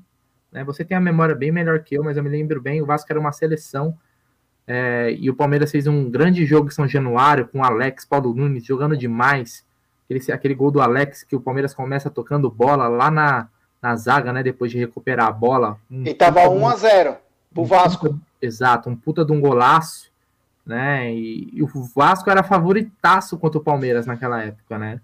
Né? 0.49 0.63
Você 0.63 0.85
tem 0.85 0.95
a 0.95 1.01
memória 1.01 1.35
bem 1.35 1.51
melhor 1.51 1.79
que 1.79 1.95
eu, 1.95 2.05
mas 2.05 2.15
eu 2.15 2.23
me 2.23 2.29
lembro 2.29 2.61
bem, 2.61 2.81
o 2.81 2.85
Vasco 2.85 3.11
era 3.11 3.19
uma 3.19 3.33
seleção. 3.33 3.97
É, 4.65 5.11
e 5.11 5.29
o 5.29 5.35
Palmeiras 5.35 5.71
fez 5.71 5.87
um 5.87 6.09
grande 6.09 6.45
jogo 6.45 6.69
em 6.69 6.71
São 6.71 6.87
Januário 6.87 7.49
com 7.49 7.61
Alex, 7.61 8.05
Paulo 8.05 8.33
Nunes 8.33 8.63
jogando 8.63 8.95
demais. 8.95 9.69
Aquele, 10.13 10.31
aquele 10.33 10.55
gol 10.55 10.71
do 10.71 10.81
Alex 10.81 11.23
que 11.23 11.35
o 11.35 11.39
Palmeiras 11.41 11.73
começa 11.73 12.09
tocando 12.09 12.49
bola 12.49 12.87
lá 12.87 13.09
na, 13.09 13.47
na 13.81 13.95
zaga, 13.95 14.31
né? 14.33 14.43
Depois 14.43 14.71
de 14.71 14.77
recuperar 14.77 15.27
a 15.27 15.31
bola. 15.31 15.77
Um 15.89 16.03
E 16.05 16.13
tava 16.13 16.41
puta 16.41 16.49
1 16.51 16.57
de 16.57 16.63
um- 16.63 16.67
a 16.67 16.75
0 16.75 17.17
pro 17.53 17.65
Vasco. 17.65 18.07
puta- 18.09 18.19
exato, 18.41 18.89
um 18.89 18.95
puta 18.95 19.23
de 19.25 19.31
um 19.31 19.39
golaço, 19.41 20.11
né? 20.65 21.13
E, 21.13 21.49
e 21.53 21.63
o 21.63 21.67
Vasco 21.95 22.29
era 22.29 22.43
favoritaço 22.43 23.37
contra 23.37 23.59
o 23.59 23.63
Palmeiras 23.63 24.05
naquela 24.05 24.41
época, 24.43 24.77
né? 24.77 24.99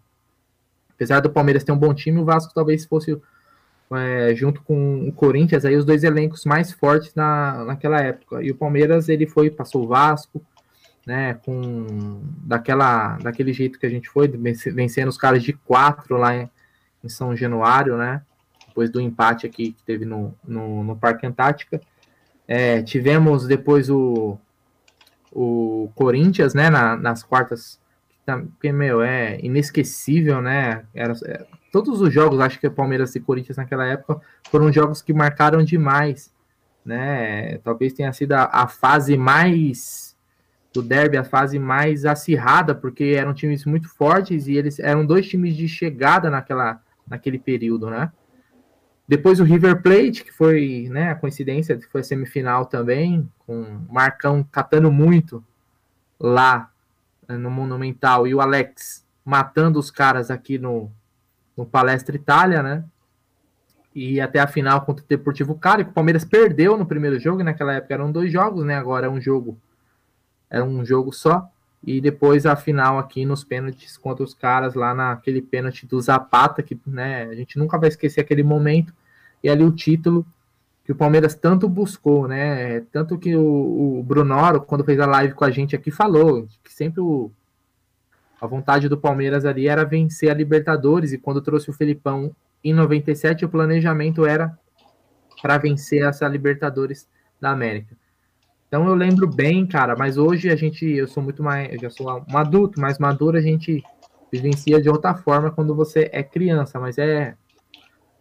Apesar 0.93 1.19
do 1.19 1.29
Palmeiras 1.29 1.63
ter 1.63 1.71
um 1.71 1.77
bom 1.77 1.93
time, 1.93 2.19
o 2.19 2.25
Vasco 2.25 2.53
talvez 2.53 2.85
fosse, 2.85 3.19
é, 3.93 4.33
junto 4.35 4.61
com 4.63 5.07
o 5.07 5.11
Corinthians, 5.11 5.63
aí 5.63 5.75
os 5.75 5.85
dois 5.85 6.03
elencos 6.03 6.43
mais 6.43 6.71
fortes 6.71 7.13
na, 7.13 7.63
naquela 7.65 8.01
época. 8.01 8.41
E 8.41 8.49
o 8.51 8.55
Palmeiras, 8.55 9.07
ele 9.07 9.27
foi, 9.27 9.49
passou 9.51 9.83
o 9.83 9.87
Vasco, 9.87 10.41
né? 11.07 11.35
Com 11.35 12.21
daquela, 12.43 13.17
daquele 13.17 13.53
jeito 13.53 13.79
que 13.79 13.85
a 13.85 13.89
gente 13.89 14.09
foi, 14.09 14.27
venc- 14.27 14.71
vencendo 14.73 15.07
os 15.07 15.17
caras 15.17 15.41
de 15.41 15.53
quatro 15.53 16.17
lá 16.17 16.35
em, 16.35 16.49
em 17.01 17.07
São 17.07 17.33
Januário, 17.33 17.95
né? 17.97 18.21
Depois 18.67 18.89
do 18.89 18.99
empate 18.99 19.47
aqui 19.47 19.71
que 19.71 19.81
teve 19.83 20.03
no, 20.03 20.35
no, 20.45 20.83
no 20.83 20.95
Parque 20.97 21.25
Antártica. 21.25 21.81
É, 22.47 22.81
tivemos 22.83 23.47
depois 23.47 23.89
o, 23.89 24.37
o 25.31 25.89
Corinthians, 25.95 26.53
né, 26.53 26.69
na- 26.69 26.95
nas 26.95 27.23
quartas, 27.23 27.79
que, 28.61 28.71
meu, 28.71 29.01
é 29.01 29.39
inesquecível, 29.43 30.41
né, 30.41 30.83
era, 30.93 31.13
é, 31.25 31.45
todos 31.71 31.99
os 32.01 32.13
jogos, 32.13 32.39
acho 32.39 32.59
que 32.59 32.69
Palmeiras 32.69 33.15
e 33.15 33.19
Corinthians 33.19 33.57
naquela 33.57 33.85
época, 33.85 34.19
foram 34.49 34.71
jogos 34.71 35.01
que 35.01 35.13
marcaram 35.13 35.63
demais, 35.63 36.33
né, 36.85 37.57
talvez 37.59 37.91
tenha 37.93 38.13
sido 38.13 38.33
a, 38.33 38.49
a 38.51 38.67
fase 38.67 39.17
mais, 39.17 40.06
do 40.81 40.87
derby, 40.87 41.17
a 41.17 41.23
fase 41.23 41.59
mais 41.59 42.05
acirrada, 42.05 42.73
porque 42.73 43.15
eram 43.17 43.33
times 43.33 43.65
muito 43.65 43.89
fortes 43.89 44.47
e 44.47 44.55
eles 44.55 44.79
eram 44.79 45.05
dois 45.05 45.27
times 45.27 45.55
de 45.55 45.67
chegada 45.67 46.29
naquela, 46.29 46.81
naquele 47.07 47.39
período, 47.39 47.89
né, 47.89 48.11
depois 49.07 49.39
o 49.39 49.43
River 49.45 49.81
Plate, 49.81 50.23
que 50.23 50.33
foi 50.33 50.89
né, 50.91 51.11
a 51.11 51.15
coincidência, 51.15 51.79
foi 51.89 52.01
a 52.01 52.03
semifinal 52.03 52.65
também, 52.65 53.29
com 53.39 53.61
o 53.61 53.93
Marcão 53.93 54.43
catando 54.51 54.91
muito 54.91 55.41
lá 56.19 56.69
eh, 57.29 57.37
no 57.37 57.49
Monumental 57.49 58.27
e 58.27 58.35
o 58.35 58.41
Alex 58.41 59.05
matando 59.23 59.79
os 59.79 59.89
caras 59.89 60.29
aqui 60.29 60.57
no, 60.57 60.91
no 61.55 61.65
Palestra 61.65 62.17
Itália, 62.17 62.61
né? 62.61 62.83
E 63.95 64.19
até 64.19 64.39
a 64.39 64.47
final 64.47 64.81
contra 64.81 65.03
o 65.03 65.07
Deportivo 65.07 65.55
Cali, 65.55 65.85
que 65.85 65.91
o 65.91 65.93
Palmeiras 65.93 66.25
perdeu 66.25 66.77
no 66.77 66.85
primeiro 66.85 67.17
jogo, 67.17 67.39
e 67.39 67.43
naquela 67.43 67.73
época 67.73 67.93
eram 67.93 68.11
dois 68.11 68.31
jogos, 68.31 68.65
né? 68.65 68.75
Agora 68.75 69.07
é 69.07 69.09
um 69.09 69.21
jogo, 69.21 69.57
era 70.49 70.63
um 70.63 70.85
jogo 70.85 71.11
só. 71.11 71.49
E 71.83 72.01
depois 72.01 72.45
a 72.45 72.55
final 72.55 72.97
aqui 72.97 73.25
nos 73.25 73.43
pênaltis 73.43 73.97
contra 73.97 74.23
os 74.23 74.33
caras 74.33 74.73
lá 74.73 74.93
naquele 74.93 75.41
pênalti 75.41 75.85
do 75.85 76.01
Zapata, 76.01 76.63
que 76.63 76.77
né, 76.85 77.23
a 77.23 77.35
gente 77.35 77.57
nunca 77.57 77.77
vai 77.77 77.89
esquecer 77.89 78.21
aquele 78.21 78.43
momento. 78.43 78.93
E 79.43 79.49
ali 79.49 79.63
o 79.63 79.71
título 79.71 80.25
que 80.83 80.91
o 80.91 80.95
Palmeiras 80.95 81.35
tanto 81.35 81.67
buscou, 81.67 82.27
né? 82.27 82.79
Tanto 82.91 83.17
que 83.17 83.35
o, 83.35 83.99
o 83.99 84.03
Brunoro, 84.03 84.61
quando 84.61 84.85
fez 84.85 84.99
a 84.99 85.05
live 85.05 85.33
com 85.33 85.43
a 85.43 85.51
gente 85.51 85.75
aqui, 85.75 85.91
falou 85.91 86.47
que 86.63 86.73
sempre 86.73 87.01
o, 87.01 87.29
a 88.39 88.47
vontade 88.47 88.87
do 88.87 88.97
Palmeiras 88.97 89.45
ali 89.45 89.67
era 89.67 89.83
vencer 89.83 90.29
a 90.29 90.33
Libertadores, 90.33 91.11
e 91.11 91.17
quando 91.17 91.41
trouxe 91.41 91.69
o 91.69 91.73
Felipão 91.73 92.33
em 92.63 92.73
97, 92.73 93.43
o 93.43 93.49
planejamento 93.49 94.25
era 94.25 94.57
para 95.41 95.57
vencer 95.57 96.03
essa 96.03 96.27
Libertadores 96.27 97.07
da 97.39 97.51
América. 97.51 97.95
Então 98.67 98.85
eu 98.87 98.93
lembro 98.93 99.27
bem, 99.27 99.65
cara, 99.65 99.95
mas 99.97 100.17
hoje 100.17 100.49
a 100.49 100.55
gente, 100.55 100.85
eu 100.85 101.07
sou 101.07 101.23
muito 101.23 101.41
mais, 101.41 101.71
eu 101.73 101.79
já 101.79 101.89
sou 101.89 102.23
um 102.29 102.37
adulto, 102.37 102.81
mais 102.81 102.99
maduro, 102.99 103.37
a 103.37 103.41
gente 103.41 103.83
vivencia 104.31 104.81
de 104.81 104.89
outra 104.89 105.15
forma 105.15 105.49
quando 105.49 105.73
você 105.73 106.09
é 106.11 106.21
criança, 106.21 106.79
mas 106.79 106.97
é 106.97 107.35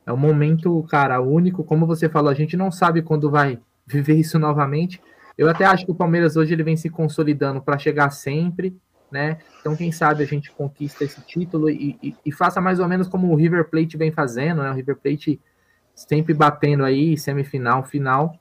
é 0.06 0.12
um 0.12 0.16
momento, 0.16 0.84
cara, 0.84 1.20
único. 1.20 1.64
Como 1.64 1.84
você 1.84 2.08
falou, 2.08 2.30
a 2.30 2.34
gente 2.34 2.56
não 2.56 2.70
sabe 2.70 3.02
quando 3.02 3.28
vai 3.28 3.58
viver 3.84 4.14
isso 4.14 4.38
novamente. 4.38 5.02
Eu 5.36 5.48
até 5.50 5.64
acho 5.64 5.84
que 5.84 5.90
o 5.90 5.96
Palmeiras 5.96 6.36
hoje 6.36 6.54
ele 6.54 6.62
vem 6.62 6.76
se 6.76 6.88
consolidando 6.88 7.60
para 7.60 7.76
chegar 7.76 8.10
sempre, 8.10 8.78
né? 9.10 9.38
Então, 9.60 9.76
quem 9.76 9.90
sabe 9.90 10.22
a 10.22 10.26
gente 10.26 10.52
conquista 10.52 11.02
esse 11.02 11.20
título 11.22 11.68
e, 11.68 11.98
e, 12.00 12.14
e, 12.24 12.32
faça 12.32 12.60
mais 12.60 12.78
ou 12.78 12.86
menos 12.86 13.08
como 13.08 13.30
o 13.30 13.34
River 13.34 13.68
Plate 13.68 13.96
vem 13.96 14.12
fazendo, 14.12 14.62
né? 14.62 14.70
O 14.70 14.74
River 14.74 14.96
Plate 14.96 15.40
sempre 15.94 16.32
batendo 16.32 16.84
aí, 16.84 17.18
semifinal, 17.18 17.82
final. 17.82 18.38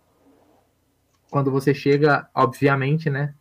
Quando 1.36 1.52
você 1.52 1.74
chega, 1.74 2.30
obviamente, 2.34 3.10
né? 3.10 3.34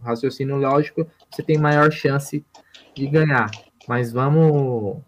Raciocínio 0.00 0.56
lógico, 0.56 1.06
você 1.30 1.42
tem 1.42 1.58
maior 1.58 1.92
chance 1.92 2.42
de 2.96 3.06
ganhar. 3.06 3.50
Mas 3.86 4.10
vamos 4.10 5.02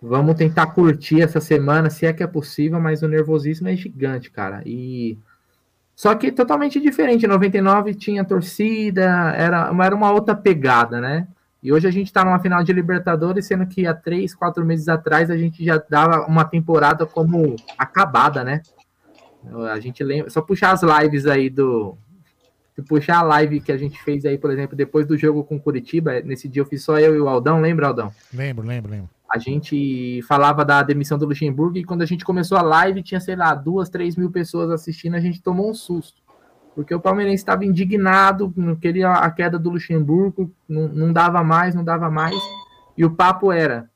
Vamos 0.00 0.36
tentar 0.36 0.68
curtir 0.68 1.20
essa 1.20 1.40
semana, 1.40 1.90
se 1.90 2.06
é 2.06 2.12
que 2.12 2.22
é 2.22 2.28
possível, 2.28 2.80
mas 2.80 3.02
o 3.02 3.08
nervosismo 3.08 3.66
é 3.66 3.74
gigante, 3.74 4.30
cara. 4.30 4.62
E 4.64 5.18
só 5.96 6.14
que 6.14 6.30
totalmente 6.30 6.78
diferente. 6.78 7.26
Em 7.26 7.28
99 7.28 7.92
tinha 7.92 8.24
torcida, 8.24 9.32
era, 9.36 9.68
era 9.84 9.96
uma 9.96 10.12
outra 10.12 10.36
pegada, 10.36 11.00
né? 11.00 11.26
E 11.60 11.72
hoje 11.72 11.88
a 11.88 11.90
gente 11.90 12.12
tá 12.12 12.24
numa 12.24 12.38
final 12.38 12.62
de 12.62 12.72
Libertadores, 12.72 13.46
sendo 13.46 13.66
que 13.66 13.84
há 13.84 13.92
três, 13.92 14.32
quatro 14.32 14.64
meses 14.64 14.88
atrás 14.88 15.28
a 15.28 15.36
gente 15.36 15.64
já 15.64 15.82
dava 15.90 16.24
uma 16.28 16.44
temporada 16.44 17.04
como 17.04 17.56
acabada, 17.76 18.44
né? 18.44 18.62
A 19.70 19.80
gente 19.80 20.02
lembra, 20.02 20.30
só 20.30 20.40
puxar 20.40 20.72
as 20.72 20.82
lives 20.82 21.26
aí 21.26 21.48
do. 21.50 21.96
Puxar 22.88 23.18
a 23.18 23.22
live 23.22 23.60
que 23.60 23.72
a 23.72 23.76
gente 23.76 24.00
fez 24.02 24.24
aí, 24.24 24.38
por 24.38 24.52
exemplo, 24.52 24.76
depois 24.76 25.04
do 25.04 25.18
jogo 25.18 25.42
com 25.42 25.58
Curitiba. 25.58 26.20
Nesse 26.20 26.48
dia 26.48 26.62
eu 26.62 26.66
fiz 26.66 26.84
só 26.84 26.98
eu 26.98 27.16
e 27.16 27.20
o 27.20 27.28
Aldão, 27.28 27.60
lembra, 27.60 27.88
Aldão? 27.88 28.12
Lembro, 28.32 28.64
lembro, 28.64 28.90
lembro 28.90 29.10
a 29.30 29.38
gente 29.38 30.22
falava 30.22 30.64
da 30.64 30.82
demissão 30.82 31.18
do 31.18 31.26
Luxemburgo 31.26 31.76
e 31.76 31.84
quando 31.84 32.00
a 32.00 32.06
gente 32.06 32.24
começou 32.24 32.56
a 32.56 32.62
live 32.62 33.02
tinha, 33.02 33.20
sei 33.20 33.36
lá, 33.36 33.54
duas, 33.54 33.90
três 33.90 34.16
mil 34.16 34.30
pessoas 34.30 34.70
assistindo, 34.70 35.16
a 35.16 35.20
gente 35.20 35.42
tomou 35.42 35.68
um 35.70 35.74
susto. 35.74 36.22
Porque 36.74 36.94
o 36.94 37.00
Palmeirense 37.00 37.42
estava 37.42 37.64
indignado, 37.64 38.52
não 38.56 38.74
queria 38.74 39.12
a 39.12 39.30
queda 39.30 39.58
do 39.58 39.70
Luxemburgo, 39.70 40.50
não, 40.66 40.88
não 40.88 41.12
dava 41.12 41.44
mais, 41.44 41.74
não 41.74 41.84
dava 41.84 42.10
mais. 42.10 42.36
E 42.96 43.04
o 43.04 43.10
papo 43.10 43.52
era: 43.52 43.90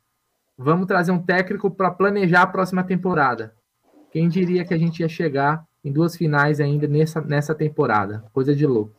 vamos 0.58 0.86
trazer 0.86 1.12
um 1.12 1.22
técnico 1.22 1.70
para 1.70 1.90
planejar 1.90 2.42
a 2.42 2.46
próxima 2.46 2.82
temporada. 2.82 3.54
Quem 4.12 4.28
diria 4.28 4.62
que 4.62 4.74
a 4.74 4.78
gente 4.78 5.00
ia 5.00 5.08
chegar 5.08 5.64
em 5.82 5.90
duas 5.90 6.14
finais 6.14 6.60
ainda 6.60 6.86
nessa, 6.86 7.20
nessa 7.22 7.54
temporada? 7.54 8.22
Coisa 8.32 8.54
de 8.54 8.66
louco. 8.66 8.92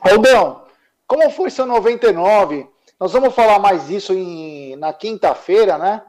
Aldão, 0.00 0.62
como 1.04 1.28
foi 1.30 1.50
seu 1.50 1.66
99? 1.66 2.68
Nós 2.98 3.12
vamos 3.12 3.34
falar 3.34 3.58
mais 3.58 3.88
disso 3.88 4.14
em, 4.14 4.76
na 4.76 4.92
quinta-feira, 4.92 5.76
né? 5.76 6.02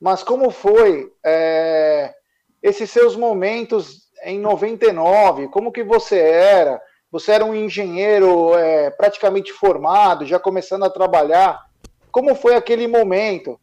Mas 0.00 0.24
como 0.24 0.50
foi 0.50 1.12
é, 1.24 2.14
esses 2.60 2.90
seus 2.90 3.14
momentos 3.14 4.08
em 4.24 4.40
99? 4.40 5.48
Como 5.48 5.70
que 5.70 5.84
você 5.84 6.18
era? 6.18 6.82
Você 7.12 7.30
era 7.30 7.44
um 7.44 7.54
engenheiro 7.54 8.56
é, 8.56 8.90
praticamente 8.90 9.52
formado, 9.52 10.26
já 10.26 10.38
começando 10.40 10.84
a 10.84 10.90
trabalhar. 10.90 11.64
Como 12.10 12.34
foi 12.34 12.56
aquele 12.56 12.88
momento? 12.88 13.60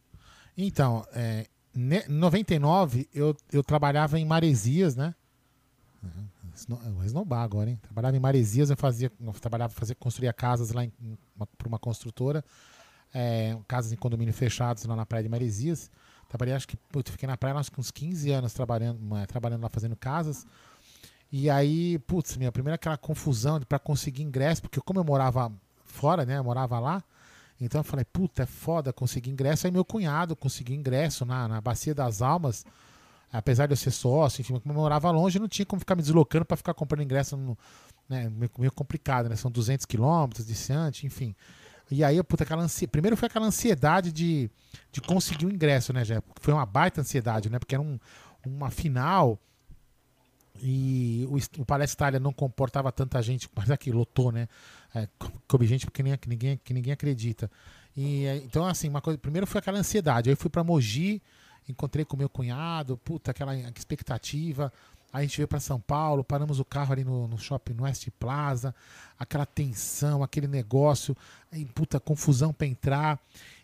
Então, 0.56 1.04
é, 1.14 1.46
em 1.78 2.12
99 2.12 3.08
eu, 3.14 3.36
eu 3.52 3.62
trabalhava 3.62 4.18
em 4.18 4.24
Maresias, 4.24 4.96
né? 4.96 5.14
Vou 6.92 7.04
esnobar 7.04 7.44
agora, 7.44 7.70
hein? 7.70 7.78
Trabalhava 7.80 8.16
em 8.16 8.20
Maresias, 8.20 8.68
eu 8.68 8.76
fazia, 8.76 9.12
eu 9.20 9.32
trabalhava, 9.34 9.72
fazia, 9.72 9.94
construía 9.94 10.32
casas 10.32 10.72
lá 10.72 10.82
para 11.56 11.68
uma 11.68 11.78
construtora, 11.78 12.44
é, 13.14 13.56
casas 13.68 13.92
em 13.92 13.96
condomínio 13.96 14.34
fechados 14.34 14.84
lá 14.84 14.96
na 14.96 15.06
praia 15.06 15.22
de 15.22 15.28
Maresias. 15.28 15.88
Trabalhei, 16.28 16.54
acho 16.54 16.66
que, 16.66 16.76
putz, 16.76 17.12
fiquei 17.12 17.28
na 17.28 17.36
praia 17.36 17.54
acho 17.56 17.70
que 17.70 17.80
uns 17.80 17.92
15 17.92 18.30
anos 18.32 18.52
trabalhando, 18.52 19.00
trabalhando 19.28 19.62
lá 19.62 19.68
fazendo 19.68 19.94
casas. 19.94 20.46
E 21.30 21.48
aí, 21.48 21.98
putz, 22.00 22.36
minha 22.36 22.50
primeira 22.50 22.74
aquela 22.74 22.96
confusão 22.96 23.60
para 23.60 23.78
conseguir 23.78 24.24
ingresso, 24.24 24.62
porque 24.62 24.80
como 24.80 24.98
eu 24.98 25.04
morava 25.04 25.52
fora, 25.84 26.26
né, 26.26 26.38
eu 26.38 26.44
morava 26.44 26.80
lá, 26.80 27.04
então 27.60 27.80
eu 27.80 27.84
falei, 27.84 28.04
puta, 28.04 28.44
é 28.44 28.46
foda 28.46 28.92
conseguir 28.92 29.30
ingresso. 29.30 29.66
Aí 29.66 29.72
meu 29.72 29.84
cunhado 29.84 30.36
conseguiu 30.36 30.76
ingresso 30.76 31.24
na, 31.24 31.48
na 31.48 31.60
Bacia 31.60 31.94
das 31.94 32.22
Almas, 32.22 32.64
apesar 33.32 33.66
de 33.66 33.72
eu 33.72 33.76
ser 33.76 33.90
sócio, 33.90 34.40
enfim, 34.40 34.54
eu 34.54 34.72
morava 34.72 35.10
longe, 35.10 35.38
não 35.38 35.48
tinha 35.48 35.66
como 35.66 35.80
ficar 35.80 35.96
me 35.96 36.02
deslocando 36.02 36.44
para 36.44 36.56
ficar 36.56 36.74
comprando 36.74 37.02
ingresso, 37.02 37.36
no, 37.36 37.58
né, 38.08 38.30
meio, 38.30 38.72
complicado, 38.72 39.28
né? 39.28 39.36
São 39.36 39.50
200 39.50 39.84
quilômetros 39.86 40.46
distante, 40.46 41.06
enfim. 41.06 41.34
E 41.90 42.04
aí, 42.04 42.22
puta, 42.22 42.44
aquela 42.44 42.62
ansiedade, 42.62 42.92
primeiro 42.92 43.16
foi 43.16 43.26
aquela 43.26 43.46
ansiedade 43.46 44.12
de, 44.12 44.50
de 44.92 45.00
conseguir 45.00 45.46
o 45.46 45.52
ingresso, 45.52 45.92
né, 45.92 46.04
Jé? 46.04 46.22
Foi 46.40 46.52
uma 46.54 46.66
baita 46.66 47.00
ansiedade, 47.00 47.50
né? 47.50 47.58
Porque 47.58 47.74
era 47.74 47.82
um, 47.82 47.98
uma 48.44 48.70
final 48.70 49.38
e 50.60 51.26
o, 51.28 51.62
o 51.62 51.64
Palestra 51.64 51.96
Itália 51.96 52.20
não 52.20 52.32
comportava 52.32 52.90
tanta 52.92 53.22
gente, 53.22 53.48
mas 53.54 53.70
aqui 53.70 53.90
lotou, 53.90 54.32
né? 54.32 54.48
É, 54.94 55.08
coube 55.46 55.66
gente 55.66 55.86
porque 55.86 56.02
nem, 56.02 56.16
que, 56.16 56.28
ninguém, 56.28 56.60
que 56.62 56.72
ninguém 56.72 56.92
acredita. 56.92 57.50
E, 57.96 58.26
então, 58.44 58.66
assim, 58.66 58.88
uma 58.88 59.00
coisa, 59.00 59.18
primeiro 59.18 59.46
foi 59.46 59.58
aquela 59.58 59.78
ansiedade. 59.78 60.30
Aí 60.30 60.36
fui 60.36 60.50
para 60.50 60.64
Mogi, 60.64 61.22
encontrei 61.68 62.04
com 62.04 62.16
meu 62.16 62.28
cunhado, 62.28 62.96
puta, 62.96 63.30
aquela 63.30 63.56
expectativa. 63.56 64.72
Aí 65.12 65.24
a 65.24 65.26
gente 65.26 65.36
veio 65.38 65.48
para 65.48 65.60
São 65.60 65.80
Paulo, 65.80 66.22
paramos 66.22 66.60
o 66.60 66.64
carro 66.64 66.92
ali 66.92 67.02
no, 67.02 67.26
no 67.26 67.38
shopping 67.38 67.72
no 67.72 67.84
West 67.84 68.08
Plaza, 68.18 68.74
aquela 69.18 69.46
tensão, 69.46 70.22
aquele 70.22 70.46
negócio, 70.46 71.16
aí, 71.50 71.64
puta, 71.64 71.98
confusão 71.98 72.52
para 72.52 72.66
entrar. 72.66 73.18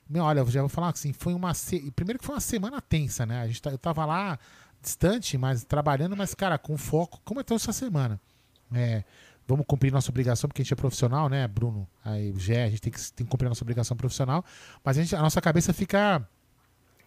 Meu, 0.08 0.24
olha, 0.24 0.40
eu 0.40 0.50
já 0.50 0.60
vou 0.60 0.68
falar 0.68 0.90
assim, 0.90 1.12
foi 1.12 1.34
uma. 1.34 1.52
Se... 1.54 1.90
Primeiro 1.92 2.18
que 2.18 2.24
foi 2.24 2.34
uma 2.34 2.40
semana 2.40 2.80
tensa, 2.80 3.24
né? 3.26 3.42
A 3.42 3.46
gente, 3.46 3.60
tá, 3.60 3.70
eu 3.70 3.78
tava 3.78 4.04
lá 4.04 4.38
distante, 4.80 5.38
mas 5.38 5.64
trabalhando, 5.64 6.16
mas, 6.16 6.34
cara, 6.34 6.58
com 6.58 6.76
foco, 6.76 7.20
como 7.24 7.40
é 7.40 7.42
tão 7.42 7.56
essa 7.56 7.72
semana. 7.72 8.20
É, 8.72 9.04
vamos 9.46 9.64
cumprir 9.66 9.92
nossa 9.92 10.10
obrigação, 10.10 10.48
porque 10.48 10.62
a 10.62 10.64
gente 10.64 10.72
é 10.72 10.76
profissional, 10.76 11.28
né, 11.28 11.46
Bruno? 11.46 11.88
Aí 12.04 12.32
Gé, 12.36 12.64
a 12.64 12.68
gente 12.70 12.80
tem 12.80 12.92
que, 12.92 13.12
tem 13.12 13.26
que 13.26 13.30
cumprir 13.30 13.48
nossa 13.48 13.64
obrigação 13.64 13.96
profissional, 13.96 14.44
mas 14.82 14.98
a, 14.98 15.02
gente, 15.02 15.14
a 15.14 15.22
nossa 15.22 15.40
cabeça 15.40 15.72
fica 15.72 16.26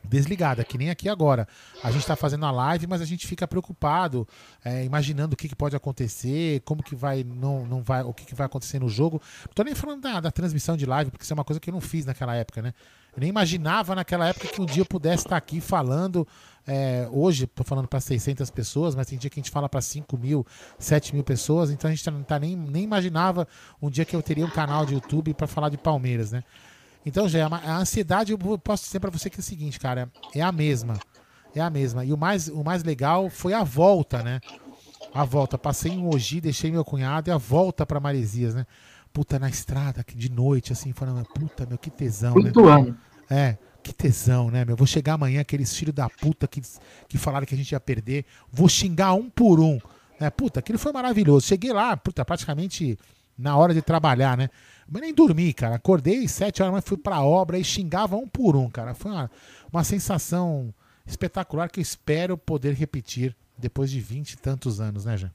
desligada, 0.07 0.63
que 0.63 0.77
nem 0.77 0.89
aqui 0.89 1.09
agora. 1.09 1.47
A 1.83 1.91
gente 1.91 2.01
está 2.01 2.15
fazendo 2.15 2.45
a 2.45 2.51
live, 2.51 2.87
mas 2.87 3.01
a 3.01 3.05
gente 3.05 3.27
fica 3.27 3.47
preocupado, 3.47 4.27
é, 4.63 4.83
imaginando 4.83 5.33
o 5.33 5.37
que, 5.37 5.47
que, 5.47 5.55
pode 5.55 5.75
acontecer, 5.75 6.61
como 6.61 6.81
que 6.81 6.95
vai, 6.95 7.23
não, 7.23 7.65
não 7.65 7.81
vai, 7.81 8.03
o 8.03 8.13
que, 8.13 8.25
que 8.25 8.35
vai 8.35 8.45
acontecer 8.45 8.79
no 8.79 8.89
jogo. 8.89 9.21
Não 9.45 9.53
tô 9.53 9.63
nem 9.63 9.75
falando 9.75 10.01
da, 10.01 10.19
da, 10.19 10.31
transmissão 10.31 10.75
de 10.77 10.85
live, 10.85 11.11
porque 11.11 11.23
isso 11.23 11.33
é 11.33 11.35
uma 11.35 11.43
coisa 11.43 11.59
que 11.59 11.69
eu 11.69 11.73
não 11.73 11.81
fiz 11.81 12.05
naquela 12.05 12.35
época, 12.35 12.61
né? 12.61 12.73
Eu 13.15 13.21
nem 13.21 13.29
imaginava 13.29 13.95
naquela 13.95 14.27
época 14.27 14.47
que 14.47 14.61
um 14.61 14.65
dia 14.65 14.81
eu 14.81 14.85
pudesse 14.85 15.25
estar 15.25 15.37
aqui 15.37 15.59
falando. 15.59 16.27
É, 16.67 17.07
hoje, 17.11 17.45
estou 17.45 17.65
falando 17.65 17.87
para 17.87 17.99
600 17.99 18.51
pessoas, 18.51 18.93
mas 18.93 19.07
tem 19.07 19.17
dia 19.17 19.29
que 19.29 19.39
a 19.39 19.41
gente 19.41 19.51
fala 19.51 19.67
para 19.69 19.81
5 19.81 20.17
mil, 20.17 20.45
7 20.77 21.15
mil 21.15 21.23
pessoas, 21.23 21.71
então 21.71 21.89
a 21.89 21.93
gente 21.93 22.11
não 22.11 22.21
tá 22.21 22.37
nem, 22.37 22.55
nem 22.55 22.83
imaginava 22.83 23.47
um 23.81 23.89
dia 23.89 24.05
que 24.05 24.15
eu 24.15 24.21
teria 24.21 24.45
um 24.45 24.49
canal 24.49 24.85
de 24.85 24.93
YouTube 24.93 25.33
para 25.33 25.47
falar 25.47 25.69
de 25.69 25.77
Palmeiras, 25.77 26.31
né? 26.31 26.43
Então, 27.07 27.29
já 27.29 27.47
a 27.47 27.77
ansiedade, 27.77 28.33
eu 28.33 28.57
posso 28.59 28.83
dizer 28.83 28.99
para 28.99 29.09
você 29.09 29.29
que 29.29 29.37
é 29.37 29.39
o 29.39 29.43
seguinte, 29.43 29.79
cara, 29.79 30.11
é 30.35 30.41
a 30.41 30.51
mesma. 30.51 30.99
É 31.55 31.61
a 31.61 31.69
mesma. 31.69 32.03
E 32.03 32.11
o 32.11 32.17
mais, 32.17 32.49
o 32.49 32.65
mais 32.65 32.83
legal 32.83 33.29
foi 33.29 33.53
a 33.53 33.63
volta, 33.63 34.21
né? 34.21 34.41
A 35.13 35.23
volta. 35.23 35.57
Passei 35.57 35.93
em 35.93 35.99
Mogi, 35.99 36.41
deixei 36.41 36.69
meu 36.69 36.83
cunhado 36.83 37.29
e 37.29 37.31
a 37.31 37.37
volta 37.37 37.85
para 37.85 37.97
Maresias, 38.01 38.53
né? 38.53 38.67
Puta, 39.13 39.39
na 39.39 39.47
estrada, 39.47 40.03
de 40.13 40.29
noite, 40.29 40.73
assim, 40.73 40.91
falando, 40.91 41.25
puta, 41.33 41.65
meu, 41.65 41.77
que 41.77 41.89
tesão, 41.89 42.33
Muito 42.33 42.61
né? 42.61 42.71
ano. 42.73 42.97
É, 43.29 43.57
que 43.81 43.93
tesão, 43.93 44.51
né, 44.51 44.65
meu? 44.65 44.75
Vou 44.75 44.85
chegar 44.85 45.13
amanhã, 45.13 45.39
aqueles 45.39 45.73
filhos 45.73 45.95
da 45.95 46.09
puta 46.09 46.45
que, 46.45 46.61
que 47.07 47.17
falaram 47.17 47.45
que 47.45 47.55
a 47.55 47.57
gente 47.57 47.71
ia 47.71 47.79
perder. 47.79 48.25
Vou 48.51 48.67
xingar 48.67 49.13
um 49.13 49.29
por 49.29 49.61
um. 49.61 49.79
Né? 50.19 50.29
Puta, 50.29 50.59
aquilo 50.59 50.77
foi 50.77 50.91
maravilhoso. 50.91 51.47
Cheguei 51.47 51.71
lá, 51.71 51.95
puta, 51.95 52.25
praticamente 52.25 52.99
na 53.37 53.55
hora 53.55 53.73
de 53.73 53.81
trabalhar, 53.81 54.37
né? 54.37 54.49
Mas 54.89 55.01
nem 55.01 55.13
dormi, 55.13 55.53
cara. 55.53 55.75
Acordei 55.75 56.27
sete 56.27 56.61
horas, 56.61 56.73
mas 56.73 56.85
fui 56.85 56.97
pra 56.97 57.21
obra 57.21 57.59
e 57.59 57.63
xingava 57.63 58.15
um 58.15 58.27
por 58.27 58.55
um, 58.55 58.69
cara. 58.69 58.93
Foi 58.93 59.11
uma, 59.11 59.31
uma 59.71 59.83
sensação 59.83 60.73
espetacular 61.05 61.69
que 61.69 61.79
eu 61.79 61.81
espero 61.81 62.37
poder 62.37 62.73
repetir 62.73 63.35
depois 63.57 63.89
de 63.91 63.99
vinte 63.99 64.33
e 64.33 64.37
tantos 64.37 64.79
anos, 64.79 65.05
né, 65.05 65.17
Jean? 65.17 65.31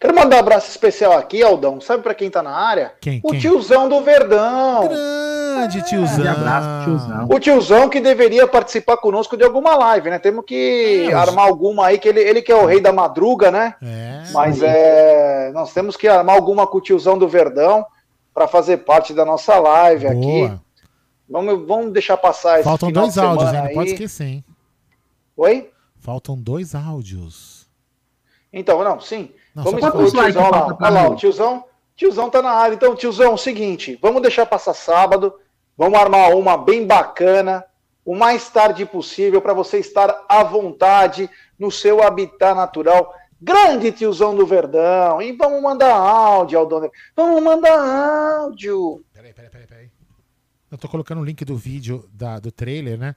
Quero 0.00 0.14
mandar 0.14 0.36
um 0.36 0.40
abraço 0.40 0.70
especial 0.70 1.12
aqui, 1.12 1.42
Aldão. 1.42 1.80
Sabe 1.80 2.02
para 2.02 2.14
quem 2.14 2.30
tá 2.30 2.42
na 2.42 2.50
área? 2.50 2.92
Quem? 3.00 3.20
O 3.22 3.30
quem? 3.30 3.40
tiozão 3.40 3.88
do 3.88 4.00
Verdão. 4.02 4.88
Grande 4.88 5.82
tiozão. 5.82 6.16
Grande 6.22 6.28
abraço, 6.40 6.84
tiozão. 6.84 7.28
O 7.30 7.40
tiozão 7.40 7.88
que 7.88 8.00
deveria 8.00 8.46
participar 8.46 8.98
conosco 8.98 9.36
de 9.36 9.44
alguma 9.44 9.74
live, 9.74 10.10
né? 10.10 10.18
Temos 10.18 10.44
que 10.44 11.08
É, 11.10 11.14
armar 11.14 11.46
alguma 11.46 11.86
aí, 11.86 11.98
que 11.98 12.08
ele, 12.08 12.20
ele 12.20 12.42
que 12.42 12.52
é 12.52 12.56
o 12.56 12.66
rei 12.66 12.80
da 12.80 12.92
madruga, 12.92 13.50
né? 13.50 13.74
É. 13.82 14.24
Mas 14.32 14.62
é, 14.62 15.50
nós 15.54 15.72
temos 15.72 15.96
que 15.96 16.06
armar 16.06 16.36
alguma 16.36 16.66
com 16.66 16.78
o 16.78 16.80
tiozão 16.80 17.16
do 17.16 17.26
Verdão 17.26 17.84
para 18.34 18.46
fazer 18.46 18.78
parte 18.78 19.14
da 19.14 19.24
nossa 19.24 19.58
live 19.58 20.06
aqui. 20.06 20.20
Boa. 20.20 20.62
Vamos, 21.28 21.66
vamos 21.66 21.92
deixar 21.92 22.16
passar 22.18 22.56
esse 22.56 22.64
Faltam 22.64 22.88
final 22.88 23.04
dois 23.04 23.14
de 23.14 23.20
áudios, 23.20 23.52
hein? 23.52 23.62
Não 23.62 23.74
pode 23.74 23.90
esquecer, 23.90 24.24
hein? 24.24 24.44
Oi? 25.36 25.70
Faltam 25.98 26.36
dois 26.36 26.74
áudios. 26.74 27.66
Então, 28.52 28.84
não, 28.84 29.00
sim. 29.00 29.30
Não, 29.56 29.64
vamos 29.64 29.80
só 29.80 29.86
expor 29.86 29.88
o 29.88 30.04
quantos 30.04 30.12
likes 30.12 30.34
tiozão 30.34 30.50
lá. 30.50 30.58
falta 30.58 30.74
pra 30.74 30.86
Olha 30.86 30.94
lá, 30.94 31.08
o 31.08 31.16
tiozão, 31.16 31.64
tiozão 31.96 32.28
tá 32.28 32.42
na 32.42 32.50
área. 32.50 32.74
Então, 32.74 32.94
tiozão, 32.94 33.30
é 33.30 33.34
o 33.34 33.38
seguinte, 33.38 33.98
vamos 34.02 34.20
deixar 34.20 34.44
passar 34.44 34.74
sábado, 34.74 35.34
vamos 35.74 35.98
armar 35.98 36.36
uma 36.36 36.58
bem 36.58 36.86
bacana, 36.86 37.64
o 38.04 38.14
mais 38.14 38.50
tarde 38.50 38.84
possível, 38.84 39.40
para 39.40 39.54
você 39.54 39.78
estar 39.78 40.26
à 40.28 40.44
vontade 40.44 41.30
no 41.58 41.70
seu 41.70 42.02
habitat 42.02 42.54
natural. 42.54 43.14
Grande 43.40 43.92
tiozão 43.92 44.36
do 44.36 44.46
Verdão. 44.46 45.22
E 45.22 45.32
vamos 45.32 45.62
mandar 45.62 45.94
áudio, 45.94 46.58
Aldone. 46.58 46.90
Vamos 47.14 47.42
mandar 47.42 47.78
áudio. 48.40 49.02
Eu 50.70 50.76
tô 50.76 50.86
colocando 50.86 51.22
o 51.22 51.24
link 51.24 51.44
do 51.46 51.56
vídeo 51.56 52.06
da, 52.12 52.38
do 52.38 52.52
trailer, 52.52 52.98
né? 52.98 53.16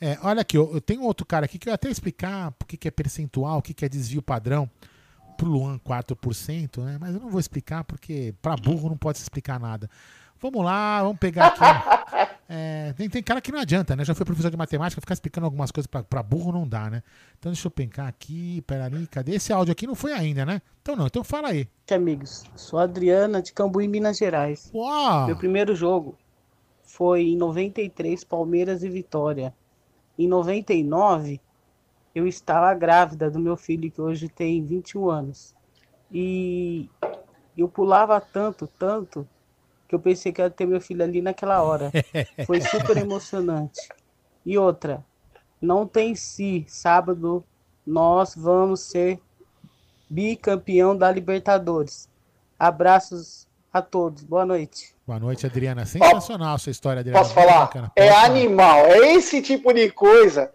É, 0.00 0.18
olha 0.22 0.42
aqui, 0.42 0.56
eu, 0.56 0.70
eu 0.72 0.80
tenho 0.80 1.02
outro 1.02 1.26
cara 1.26 1.46
aqui 1.46 1.58
que 1.58 1.68
eu 1.68 1.72
ia 1.72 1.74
até 1.74 1.88
explicar 1.88 2.52
o 2.60 2.64
que, 2.64 2.76
que 2.76 2.86
é 2.86 2.90
percentual, 2.92 3.58
o 3.58 3.62
que, 3.62 3.74
que 3.74 3.84
é 3.84 3.88
desvio 3.88 4.22
padrão 4.22 4.70
pro 5.36 5.48
Luan 5.48 5.78
4%, 5.78 6.78
né? 6.84 6.98
Mas 7.00 7.14
eu 7.14 7.20
não 7.20 7.30
vou 7.30 7.40
explicar 7.40 7.84
porque 7.84 8.34
pra 8.40 8.56
burro 8.56 8.88
não 8.88 8.96
pode 8.96 9.18
se 9.18 9.24
explicar 9.24 9.60
nada. 9.60 9.88
Vamos 10.40 10.64
lá, 10.64 11.02
vamos 11.02 11.18
pegar 11.18 11.46
aqui. 11.48 12.34
É, 12.46 12.92
tem, 12.92 13.08
tem 13.08 13.22
cara 13.22 13.40
que 13.40 13.50
não 13.50 13.58
adianta, 13.58 13.96
né? 13.96 14.04
Já 14.04 14.14
foi 14.14 14.26
professor 14.26 14.50
de 14.50 14.56
matemática, 14.56 15.00
ficar 15.00 15.14
explicando 15.14 15.46
algumas 15.46 15.70
coisas 15.70 15.86
pra, 15.86 16.02
pra 16.02 16.22
burro 16.22 16.52
não 16.52 16.68
dá, 16.68 16.90
né? 16.90 17.02
Então 17.38 17.50
deixa 17.50 17.66
eu 17.66 17.70
pegar 17.70 18.06
aqui, 18.06 18.62
peraí, 18.66 19.06
cadê? 19.06 19.36
Esse 19.36 19.50
áudio 19.50 19.72
aqui 19.72 19.86
não 19.86 19.94
foi 19.94 20.12
ainda, 20.12 20.44
né? 20.44 20.60
Então 20.82 20.94
não, 20.94 21.06
então 21.06 21.24
fala 21.24 21.48
aí. 21.48 21.66
amigos. 21.94 22.44
Sou 22.54 22.78
a 22.78 22.82
Adriana 22.82 23.40
de 23.40 23.52
Cambuí, 23.52 23.88
Minas 23.88 24.18
Gerais. 24.18 24.70
Uau! 24.74 25.26
Meu 25.26 25.36
primeiro 25.36 25.74
jogo 25.74 26.18
foi 26.84 27.22
em 27.28 27.36
93, 27.36 28.22
Palmeiras 28.24 28.82
e 28.82 28.90
Vitória. 28.90 29.54
Em 30.18 30.28
99, 30.28 31.40
eu 32.14 32.26
estava 32.26 32.72
grávida 32.74 33.30
do 33.30 33.40
meu 33.40 33.56
filho, 33.56 33.90
que 33.90 34.00
hoje 34.00 34.28
tem 34.28 34.64
21 34.64 35.10
anos. 35.10 35.54
E 36.10 36.88
eu 37.58 37.68
pulava 37.68 38.20
tanto, 38.20 38.68
tanto, 38.78 39.28
que 39.88 39.94
eu 39.94 39.98
pensei 39.98 40.32
que 40.32 40.40
ia 40.40 40.48
ter 40.48 40.66
meu 40.66 40.80
filho 40.80 41.02
ali 41.02 41.20
naquela 41.20 41.62
hora. 41.62 41.90
Foi 42.46 42.60
super 42.60 42.96
emocionante. 42.96 43.80
E 44.46 44.56
outra, 44.56 45.04
não 45.60 45.86
tem 45.86 46.14
se, 46.14 46.64
sábado 46.68 47.44
nós 47.84 48.34
vamos 48.36 48.80
ser 48.80 49.20
bicampeão 50.08 50.96
da 50.96 51.10
Libertadores. 51.10 52.08
Abraços 52.58 53.48
a 53.72 53.82
todos. 53.82 54.22
Boa 54.22 54.46
noite. 54.46 54.94
Boa 55.04 55.18
noite, 55.18 55.44
Adriana. 55.44 55.84
Sensacional 55.84 56.54
a 56.54 56.58
sua 56.58 56.70
história, 56.70 57.00
Adriana. 57.00 57.18
Posso 57.18 57.34
falar? 57.34 57.70
É 57.96 58.08
falar. 58.08 58.24
animal. 58.26 58.78
É 58.86 59.14
esse 59.14 59.42
tipo 59.42 59.72
de 59.72 59.90
coisa 59.90 60.52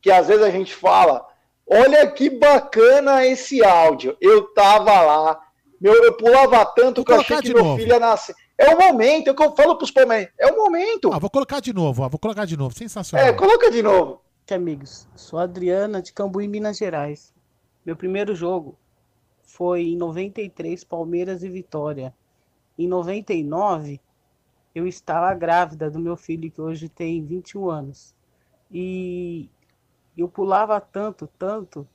que 0.00 0.10
às 0.10 0.28
vezes 0.28 0.42
a 0.42 0.50
gente 0.50 0.74
fala. 0.74 1.26
Olha 1.66 2.10
que 2.10 2.30
bacana 2.30 3.26
esse 3.26 3.62
áudio. 3.62 4.16
Eu 4.20 4.54
tava 4.54 5.00
lá. 5.00 5.40
Meu, 5.80 5.92
eu 6.02 6.16
pulava 6.16 6.64
tanto 6.64 7.04
que 7.04 7.12
eu 7.12 7.20
achei 7.20 7.40
que 7.40 7.52
meu 7.52 7.62
novo. 7.62 7.76
filho 7.76 7.92
ia 7.92 8.00
nascer. 8.00 8.34
É 8.56 8.74
o 8.74 8.78
momento, 8.78 9.28
é 9.28 9.30
o 9.30 9.34
que 9.36 9.42
eu 9.42 9.54
falo 9.54 9.76
pros 9.76 9.92
palmeirenses. 9.92 10.34
É 10.38 10.50
o 10.50 10.56
momento. 10.56 11.12
Ah, 11.12 11.18
vou 11.18 11.30
colocar 11.30 11.60
de 11.60 11.72
novo, 11.72 12.02
ó, 12.02 12.08
vou 12.08 12.18
colocar 12.18 12.44
de 12.44 12.56
novo. 12.56 12.74
Sensacional. 12.74 13.28
É, 13.28 13.32
coloca 13.32 13.70
de 13.70 13.82
novo. 13.82 14.20
amigos. 14.50 15.06
Sou 15.14 15.38
a 15.38 15.44
Adriana 15.44 16.02
de 16.02 16.12
Cambuí, 16.12 16.48
Minas 16.48 16.78
Gerais. 16.78 17.32
Meu 17.86 17.94
primeiro 17.94 18.34
jogo 18.34 18.76
foi 19.42 19.82
em 19.82 19.96
93, 19.96 20.82
Palmeiras 20.82 21.44
e 21.44 21.48
Vitória. 21.48 22.12
Em 22.76 22.88
99, 22.88 24.00
eu 24.74 24.86
estava 24.86 25.32
grávida 25.34 25.90
do 25.90 26.00
meu 26.00 26.16
filho, 26.16 26.50
que 26.50 26.60
hoje 26.60 26.88
tem 26.88 27.24
21 27.24 27.70
anos. 27.70 28.14
E 28.70 29.48
eu 30.20 30.28
pulava 30.28 30.80
tanto, 30.80 31.28
tanto, 31.38 31.86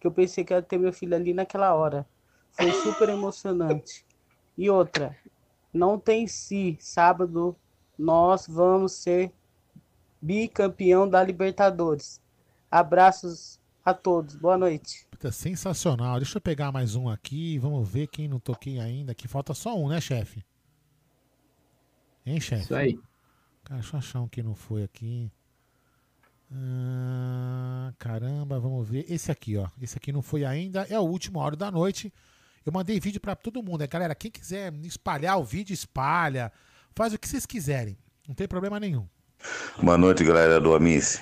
que 0.00 0.06
eu 0.06 0.12
pensei 0.12 0.44
que 0.44 0.52
ia 0.52 0.62
ter 0.62 0.78
meu 0.78 0.92
filho 0.92 1.14
ali 1.14 1.34
naquela 1.34 1.74
hora. 1.74 2.06
Foi 2.52 2.72
super 2.72 3.08
emocionante. 3.08 4.04
E 4.56 4.68
outra, 4.68 5.16
não 5.72 5.98
tem 5.98 6.26
se, 6.26 6.76
sábado 6.80 7.56
nós 7.98 8.46
vamos 8.46 8.92
ser 8.92 9.32
bicampeão 10.20 11.08
da 11.08 11.22
Libertadores. 11.22 12.20
Abraços 12.70 13.60
a 13.84 13.94
todos. 13.94 14.36
Boa 14.36 14.56
noite. 14.56 15.06
Puta, 15.10 15.30
sensacional. 15.30 16.18
Deixa 16.18 16.38
eu 16.38 16.42
pegar 16.42 16.72
mais 16.72 16.94
um 16.94 17.08
aqui. 17.08 17.58
Vamos 17.58 17.88
ver 17.88 18.06
quem 18.06 18.28
não 18.28 18.38
toquei 18.38 18.80
ainda. 18.80 19.14
Que 19.14 19.28
falta 19.28 19.54
só 19.54 19.76
um, 19.76 19.88
né, 19.88 20.00
chefe? 20.00 20.44
Hein, 22.24 22.40
chefe? 22.40 22.64
Isso 22.64 22.74
aí. 22.74 23.00
Cara, 23.64 23.80
deixa 23.80 23.96
eu 23.96 23.98
achar 23.98 24.20
um 24.20 24.28
que 24.28 24.42
não 24.42 24.54
foi 24.54 24.82
aqui. 24.82 25.30
Ah, 26.52 26.99
caramba, 28.00 28.58
vamos 28.58 28.88
ver. 28.88 29.04
Esse 29.08 29.30
aqui, 29.30 29.58
ó. 29.58 29.68
Esse 29.80 29.98
aqui 29.98 30.10
não 30.10 30.22
foi 30.22 30.44
ainda. 30.44 30.86
É 30.88 30.98
o 30.98 31.02
último 31.02 31.38
hora 31.38 31.54
da 31.54 31.70
noite. 31.70 32.12
Eu 32.64 32.72
mandei 32.72 32.98
vídeo 32.98 33.20
pra 33.20 33.36
todo 33.36 33.62
mundo. 33.62 33.80
né? 33.80 33.86
Galera, 33.86 34.14
quem 34.14 34.30
quiser 34.30 34.72
espalhar 34.82 35.38
o 35.38 35.44
vídeo, 35.44 35.74
espalha. 35.74 36.50
Faz 36.96 37.12
o 37.12 37.18
que 37.18 37.28
vocês 37.28 37.44
quiserem. 37.44 37.96
Não 38.26 38.34
tem 38.34 38.48
problema 38.48 38.80
nenhum. 38.80 39.06
Boa 39.82 39.98
noite, 39.98 40.24
galera 40.24 40.58
do 40.60 40.74
Amice. 40.74 41.20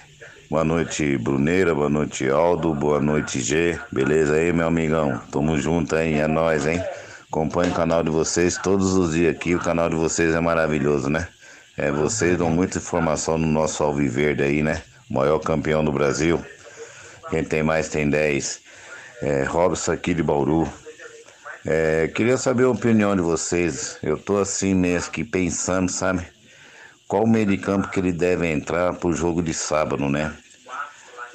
Boa 0.49 0.65
noite, 0.65 1.19
Bruneira. 1.19 1.75
Boa 1.75 1.89
noite, 1.89 2.29
Aldo. 2.29 2.73
Boa 2.73 3.01
noite, 3.01 3.41
G. 3.41 3.79
Beleza 3.93 4.35
aí, 4.35 4.53
meu 4.53 4.69
amigão? 4.69 5.19
Tamo 5.33 5.59
junto 5.59 5.97
aí, 5.97 6.15
é 6.15 6.27
nóis, 6.29 6.65
hein? 6.67 6.81
Acompanhe 7.29 7.73
o 7.73 7.75
canal 7.75 8.03
de 8.03 8.11
vocês 8.11 8.57
todos 8.57 8.95
os 8.95 9.15
dias 9.15 9.35
aqui. 9.35 9.55
O 9.55 9.61
canal 9.61 9.91
de 9.91 9.97
vocês 9.97 10.35
é 10.35 10.41
maravilhoso, 10.41 11.11
né? 11.11 11.29
É, 11.77 11.91
vocês 11.91 12.39
dão 12.39 12.51
muita 12.51 12.79
informação 12.79 13.37
no 13.37 13.47
nosso 13.47 13.83
Alviverde 13.83 14.43
aí, 14.43 14.63
né? 14.63 14.83
Maior 15.11 15.39
campeão 15.41 15.85
do 15.85 15.93
Brasil. 15.93 16.43
Quem 17.31 17.45
tem 17.45 17.63
mais 17.63 17.89
tem 17.89 18.09
10. 18.09 18.61
É, 19.23 19.43
Robson 19.45 19.93
aqui 19.93 20.15
de 20.15 20.23
Bauru. 20.23 20.71
É, 21.67 22.09
queria 22.09 22.37
saber 22.37 22.65
a 22.65 22.71
opinião 22.71 23.15
de 23.15 23.21
vocês. 23.21 23.99
Eu 24.03 24.17
tô 24.17 24.39
assim 24.39 24.75
mesmo 24.75 25.11
que 25.11 25.25
pensando, 25.25 25.91
sabe? 25.91 26.27
Qual 27.07 27.27
meio 27.27 27.47
de 27.47 27.59
campo 27.59 27.89
que 27.89 28.01
ele 28.01 28.13
deve 28.13 28.47
entrar 28.51 28.95
pro 28.95 29.13
jogo 29.13 29.43
de 29.43 29.53
sábado, 29.53 30.09
né? 30.09 30.33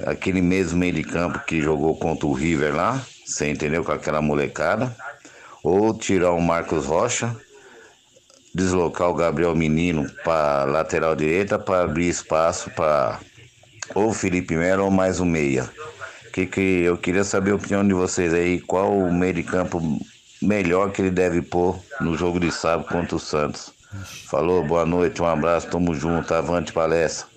Aquele 0.06 0.42
mesmo 0.42 0.80
meio 0.80 0.94
de 0.94 1.04
campo 1.04 1.40
que 1.46 1.62
jogou 1.62 1.96
contra 1.96 2.26
o 2.26 2.34
River 2.34 2.76
lá, 2.76 3.04
você 3.26 3.50
entendeu? 3.50 3.84
Com 3.84 3.92
aquela 3.92 4.22
molecada. 4.22 4.96
Ou 5.64 5.94
tirar 5.94 6.32
o 6.32 6.42
Marcos 6.42 6.86
Rocha, 6.86 7.36
deslocar 8.54 9.10
o 9.10 9.14
Gabriel 9.14 9.56
Menino 9.56 10.10
para 10.24 10.66
lateral 10.66 11.16
direita 11.16 11.58
para 11.58 11.84
abrir 11.84 12.10
espaço 12.10 12.70
para 12.72 13.20
ou 13.94 14.10
o 14.10 14.14
Felipe 14.14 14.56
Melo 14.56 14.86
ou 14.86 14.92
mais 14.92 15.20
um 15.20 15.26
meia. 15.26 15.70
Que 16.32 16.46
que 16.46 16.62
eu 16.84 16.98
queria 16.98 17.24
saber 17.24 17.52
a 17.52 17.56
opinião 17.56 17.88
de 17.88 17.94
vocês 17.94 18.34
aí, 18.34 18.60
qual 18.60 18.92
o 18.92 19.14
meio 19.14 19.34
de 19.34 19.44
campo 19.44 19.80
melhor 20.42 20.92
que 20.92 21.02
ele 21.02 21.12
deve 21.12 21.42
pôr 21.42 21.80
no 22.02 22.18
jogo 22.18 22.40
de 22.40 22.52
sábado 22.52 22.88
contra 22.88 23.16
o 23.16 23.20
Santos. 23.20 23.74
Falou, 24.28 24.64
boa 24.64 24.86
noite, 24.86 25.22
um 25.22 25.26
abraço, 25.26 25.70
tamo 25.70 25.94
junto, 25.94 26.34
avante 26.34 26.74
palestra. 26.74 27.32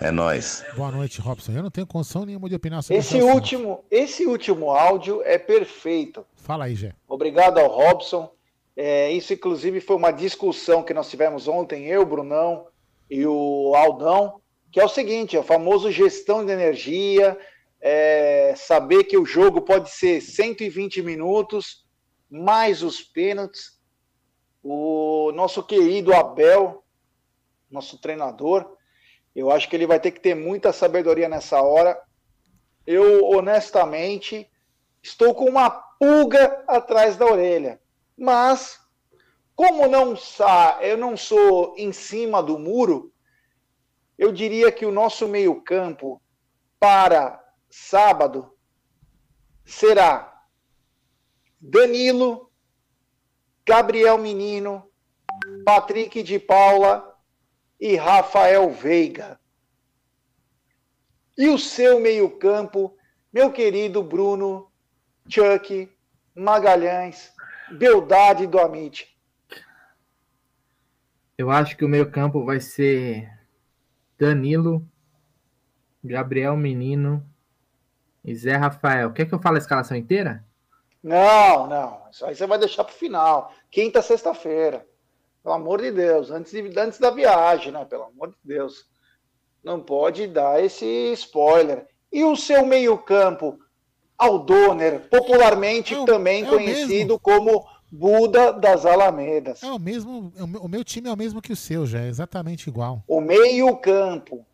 É 0.00 0.10
nóis. 0.10 0.64
Boa 0.74 0.90
noite, 0.90 1.20
Robson. 1.20 1.52
Eu 1.52 1.62
não 1.62 1.70
tenho 1.70 1.86
condição 1.86 2.24
nenhuma 2.24 2.48
de 2.48 2.54
opinar 2.54 2.82
sobre 2.82 2.98
Esse 2.98 3.20
último, 3.20 3.84
esse 3.90 4.26
último 4.26 4.70
áudio 4.70 5.20
é 5.24 5.36
perfeito. 5.36 6.24
Fala 6.36 6.64
aí, 6.64 6.74
Gé. 6.74 6.94
Obrigado 7.06 7.58
ao 7.58 7.68
Robson. 7.68 8.30
É, 8.74 9.12
isso, 9.12 9.34
inclusive, 9.34 9.78
foi 9.78 9.96
uma 9.96 10.10
discussão 10.10 10.82
que 10.82 10.94
nós 10.94 11.10
tivemos 11.10 11.46
ontem, 11.46 11.86
eu, 11.86 12.06
Brunão 12.06 12.66
e 13.10 13.26
o 13.26 13.74
Aldão, 13.76 14.40
que 14.70 14.80
é 14.80 14.84
o 14.84 14.88
seguinte: 14.88 15.36
é 15.36 15.40
o 15.40 15.44
famoso 15.44 15.90
gestão 15.90 16.44
de 16.44 16.52
energia, 16.52 17.38
é, 17.80 18.54
saber 18.56 19.04
que 19.04 19.16
o 19.16 19.24
jogo 19.24 19.62
pode 19.62 19.90
ser 19.90 20.20
120 20.20 21.02
minutos, 21.02 21.84
mais 22.30 22.82
os 22.82 23.02
pênaltis. 23.02 23.78
O 24.62 25.32
nosso 25.32 25.62
querido 25.62 26.14
Abel, 26.14 26.84
nosso 27.70 27.98
treinador, 27.98 28.76
eu 29.34 29.50
acho 29.50 29.68
que 29.68 29.76
ele 29.76 29.86
vai 29.86 29.98
ter 29.98 30.10
que 30.10 30.20
ter 30.20 30.34
muita 30.34 30.72
sabedoria 30.72 31.28
nessa 31.28 31.62
hora. 31.62 31.98
Eu, 32.86 33.24
honestamente, 33.24 34.50
estou 35.02 35.34
com 35.34 35.46
uma 35.46 35.70
pulga 35.70 36.62
atrás 36.66 37.16
da 37.16 37.24
orelha. 37.24 37.80
Mas, 38.16 38.78
como 39.54 39.86
não 39.86 40.14
eu 40.82 40.98
não 40.98 41.16
sou 41.16 41.74
em 41.78 41.90
cima 41.90 42.42
do 42.42 42.58
muro, 42.58 43.10
eu 44.20 44.30
diria 44.30 44.70
que 44.70 44.84
o 44.84 44.92
nosso 44.92 45.26
meio-campo 45.26 46.20
para 46.78 47.42
sábado 47.70 48.54
será 49.64 50.44
Danilo, 51.58 52.52
Gabriel 53.66 54.18
Menino, 54.18 54.86
Patrick 55.64 56.22
de 56.22 56.38
Paula 56.38 57.16
e 57.80 57.96
Rafael 57.96 58.70
Veiga. 58.70 59.40
E 61.38 61.48
o 61.48 61.58
seu 61.58 61.98
meio-campo, 61.98 62.94
meu 63.32 63.50
querido 63.50 64.02
Bruno, 64.02 64.70
Chuck, 65.26 65.90
Magalhães, 66.34 67.32
Beldade 67.72 68.46
do 68.46 68.58
Amit. 68.58 69.18
Eu 71.38 71.50
acho 71.50 71.74
que 71.74 71.86
o 71.86 71.88
meio-campo 71.88 72.44
vai 72.44 72.60
ser 72.60 73.39
Danilo, 74.20 74.86
Gabriel 76.04 76.54
Menino 76.54 77.24
e 78.22 78.34
Zé 78.34 78.54
Rafael. 78.54 79.12
Quer 79.12 79.24
que 79.24 79.34
eu 79.34 79.40
fale 79.40 79.56
a 79.56 79.60
escalação 79.60 79.96
inteira? 79.96 80.44
Não, 81.02 81.66
não. 81.66 82.02
Isso 82.12 82.26
aí 82.26 82.34
você 82.34 82.46
vai 82.46 82.58
deixar 82.58 82.84
para 82.84 82.92
o 82.92 82.98
final. 82.98 83.54
Quinta, 83.70 84.02
sexta-feira. 84.02 84.86
Pelo 85.42 85.54
amor 85.54 85.80
de 85.80 85.90
Deus. 85.90 86.30
Antes, 86.30 86.52
de, 86.52 86.78
antes 86.78 86.98
da 86.98 87.10
viagem, 87.10 87.72
né? 87.72 87.82
Pelo 87.86 88.04
amor 88.04 88.28
de 88.28 88.36
Deus. 88.44 88.84
Não 89.64 89.80
pode 89.80 90.26
dar 90.26 90.62
esse 90.62 90.84
spoiler. 91.14 91.86
E 92.12 92.22
o 92.22 92.36
seu 92.36 92.66
meio-campo, 92.66 93.58
Aldoner, 94.18 95.08
popularmente 95.08 95.94
é 95.94 95.98
o, 95.98 96.04
também 96.04 96.44
é 96.44 96.46
conhecido 96.46 97.18
como 97.18 97.66
Buda 97.90 98.52
das 98.52 98.86
Alamedas. 98.86 99.62
É 99.62 99.70
o 99.70 99.78
mesmo. 99.78 100.32
O 100.60 100.68
meu 100.68 100.84
time 100.84 101.08
é 101.08 101.12
o 101.12 101.16
mesmo 101.16 101.42
que 101.42 101.52
o 101.52 101.56
seu, 101.56 101.86
já 101.86 102.00
é 102.00 102.08
exatamente 102.08 102.68
igual. 102.68 103.02
O 103.08 103.20
meio-campo. 103.20 104.46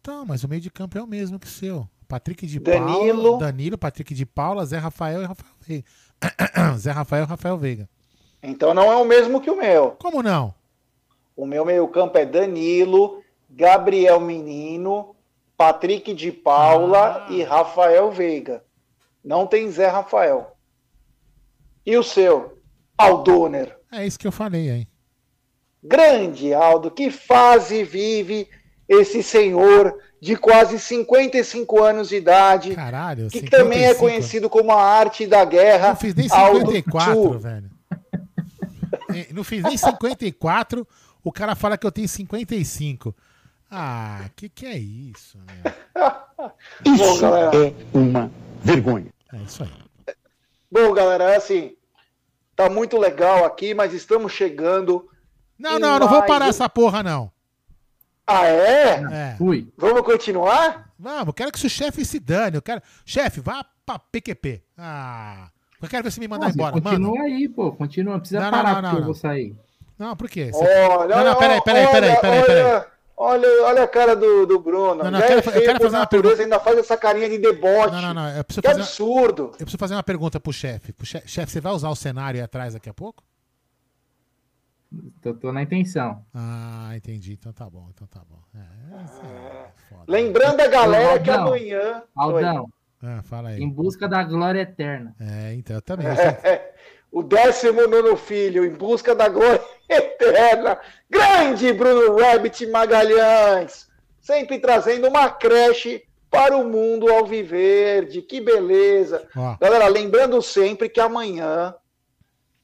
Então, 0.00 0.24
mas 0.24 0.44
o 0.44 0.48
meio 0.48 0.60
de 0.60 0.70
campo 0.70 0.96
é 0.96 1.02
o 1.02 1.06
mesmo 1.06 1.38
que 1.38 1.46
o 1.46 1.50
seu. 1.50 1.88
Patrick 2.06 2.46
de 2.46 2.60
Danilo. 2.60 3.22
Paula, 3.22 3.38
Danilo, 3.38 3.78
Patrick 3.78 4.14
de 4.14 4.24
Paula, 4.24 4.64
Zé 4.64 4.78
Rafael 4.78 5.22
e 5.22 5.24
Rafael 5.26 5.52
Veiga. 5.60 5.84
Zé 6.78 6.90
Rafael 6.92 7.24
e 7.24 7.26
Rafael 7.26 7.58
Veiga. 7.58 7.88
Então 8.40 8.72
não 8.72 8.92
é 8.92 8.96
o 8.96 9.04
mesmo 9.04 9.40
que 9.40 9.50
o 9.50 9.56
meu. 9.56 9.92
Como 9.92 10.22
não? 10.22 10.54
O 11.36 11.44
meu 11.44 11.64
meio-campo 11.64 12.16
é 12.16 12.24
Danilo, 12.24 13.22
Gabriel 13.50 14.20
Menino, 14.20 15.16
Patrick 15.56 16.14
de 16.14 16.30
Paula 16.30 17.26
ah. 17.26 17.32
e 17.32 17.42
Rafael 17.42 18.10
Veiga. 18.12 18.62
Não 19.24 19.46
tem 19.46 19.68
Zé 19.70 19.88
Rafael. 19.88 20.56
E 21.84 21.96
o 21.96 22.02
seu? 22.02 22.55
Aldoner. 22.96 23.76
É 23.92 24.06
isso 24.06 24.18
que 24.18 24.26
eu 24.26 24.32
falei, 24.32 24.70
hein? 24.70 24.88
Grande 25.82 26.52
Aldo, 26.52 26.90
que 26.90 27.10
fase 27.10 27.84
vive 27.84 28.48
esse 28.88 29.22
senhor 29.22 29.96
de 30.20 30.36
quase 30.36 30.78
55 30.78 31.82
anos 31.82 32.08
de 32.08 32.16
idade, 32.16 32.74
Caralho, 32.74 33.28
que 33.28 33.40
55. 33.40 33.50
também 33.50 33.84
é 33.84 33.94
conhecido 33.94 34.48
como 34.48 34.72
a 34.72 34.82
arte 34.82 35.26
da 35.26 35.44
guerra. 35.44 35.88
Não 35.88 35.96
fiz 35.96 36.14
nem 36.14 36.28
54, 36.28 37.38
velho. 37.38 37.70
Não 39.32 39.44
fiz 39.44 39.62
nem 39.62 39.76
54, 39.76 40.86
o 41.22 41.32
cara 41.32 41.54
fala 41.54 41.76
que 41.76 41.86
eu 41.86 41.92
tenho 41.92 42.08
55. 42.08 43.14
Ah, 43.70 44.30
que 44.36 44.48
que 44.48 44.66
é 44.66 44.78
isso, 44.78 45.38
meu? 46.84 46.94
isso 46.94 47.20
Bom, 47.20 47.26
é 47.26 47.72
uma 47.98 48.30
vergonha. 48.62 49.12
É 49.32 49.36
isso 49.38 49.62
aí. 49.62 50.14
Bom, 50.70 50.92
galera, 50.92 51.32
é 51.32 51.36
assim, 51.36 51.74
tá 52.56 52.70
muito 52.70 52.98
legal 52.98 53.44
aqui, 53.44 53.74
mas 53.74 53.92
estamos 53.92 54.32
chegando. 54.32 55.08
Não, 55.58 55.78
não, 55.78 55.98
não 55.98 56.08
vou 56.08 56.22
parar 56.24 56.48
essa 56.48 56.68
porra, 56.68 57.02
não. 57.02 57.30
Ah, 58.26 58.46
é? 58.46 59.04
É. 59.12 59.34
Fui. 59.38 59.72
Vamos 59.76 60.02
continuar? 60.02 60.90
Vamos, 60.98 61.34
quero 61.36 61.52
que 61.52 61.64
o 61.64 61.70
chefe 61.70 62.04
se 62.04 62.18
dane. 62.18 62.56
Eu 62.56 62.62
quero. 62.62 62.82
Chefe, 63.04 63.40
vá 63.40 63.64
pra 63.84 63.98
PQP. 63.98 64.62
Ah. 64.76 65.48
Eu 65.80 65.88
quero 65.88 66.02
ver 66.02 66.10
se 66.10 66.18
me 66.18 66.26
mandar 66.26 66.50
embora. 66.50 66.72
Continua 66.72 67.12
Mano. 67.12 67.24
aí, 67.24 67.48
pô. 67.48 67.70
Continua. 67.72 68.14
Não 68.14 68.20
precisa 68.20 68.40
não, 68.40 68.50
parar 68.50 68.74
não, 68.74 68.82
não, 68.82 68.90
porque 68.90 69.02
eu 69.02 69.04
vou 69.04 69.14
sair. 69.14 69.56
Não, 69.98 70.16
por 70.16 70.28
quê? 70.28 70.50
Você... 70.52 70.64
Olha, 70.64 71.16
não, 71.16 71.24
não, 71.24 71.36
peraí, 71.36 71.60
peraí, 71.62 71.86
peraí, 71.86 72.20
peraí, 72.20 72.44
peraí. 72.44 72.82
Olha, 73.18 73.48
olha 73.64 73.82
a 73.82 73.88
cara 73.88 74.14
do, 74.14 74.44
do 74.44 74.60
Bruno. 74.60 75.02
Não, 75.02 75.10
não, 75.10 75.18
eu 75.20 75.26
quero, 75.26 75.50
é 75.50 75.58
eu 75.58 75.62
quero 75.62 75.82
fazer 75.82 75.96
uma 75.96 76.06
pergunta. 76.06 76.42
ainda 76.42 76.60
faz 76.60 76.78
essa 76.78 76.96
carinha 76.98 77.30
de 77.30 77.38
deboche. 77.38 77.94
Não, 77.94 78.02
não, 78.02 78.14
não. 78.14 78.28
Eu 78.28 78.44
preciso 78.44 78.62
que 78.62 78.68
fazer 78.68 78.80
absurdo. 78.82 79.42
Uma... 79.44 79.52
Eu 79.52 79.56
preciso 79.56 79.78
fazer 79.78 79.94
uma 79.94 80.02
pergunta 80.02 80.38
pro 80.38 80.52
chefe. 80.52 80.94
Chefe, 81.02 81.26
chef, 81.26 81.50
você 81.50 81.60
vai 81.60 81.72
usar 81.72 81.88
o 81.88 81.96
cenário 81.96 82.38
aí 82.38 82.44
atrás 82.44 82.74
daqui 82.74 82.90
a 82.90 82.94
pouco? 82.94 83.24
Tô, 85.22 85.32
tô, 85.34 85.50
na 85.50 85.62
intenção. 85.62 86.22
Ah, 86.34 86.92
entendi. 86.94 87.32
Então 87.32 87.52
tá 87.52 87.68
bom, 87.68 87.88
então 87.90 88.06
tá 88.06 88.20
bom. 88.28 88.38
É, 88.54 88.58
é 88.58 89.68
Lembrando 90.06 90.60
a 90.60 90.66
galera 90.66 91.12
Aldão, 91.12 91.24
que 91.24 91.30
amanhã. 91.30 92.02
Aldão. 92.14 92.68
Ah, 93.02 93.22
fala 93.22 93.48
aí. 93.50 93.62
Em 93.62 93.68
busca 93.68 94.06
da 94.06 94.22
glória 94.22 94.60
eterna. 94.60 95.14
É, 95.18 95.54
então 95.54 95.76
eu 95.76 95.82
também. 95.82 96.06
É, 96.44 96.74
o 97.10 97.22
décimo 97.22 97.86
nono 97.86 98.16
filho, 98.16 98.64
em 98.64 98.74
busca 98.74 99.14
da 99.14 99.28
glória 99.28 99.60
eterna. 99.88 100.78
Grande 101.08 101.72
Bruno 101.72 102.16
Rabbit 102.16 102.66
Magalhães. 102.66 103.88
Sempre 104.20 104.58
trazendo 104.58 105.08
uma 105.08 105.30
creche 105.30 106.04
para 106.30 106.56
o 106.56 106.64
mundo 106.64 107.08
alviverde. 107.08 108.22
Que 108.22 108.40
beleza. 108.40 109.26
Ó. 109.36 109.56
Galera, 109.60 109.88
lembrando 109.88 110.40
sempre 110.42 110.88
que 110.88 111.00
amanhã, 111.00 111.74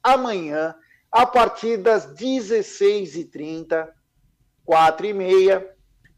amanhã, 0.02 0.74
a 1.10 1.26
partir 1.26 1.76
das 1.76 2.06
16h30, 2.14 3.88
4h30, 4.68 5.64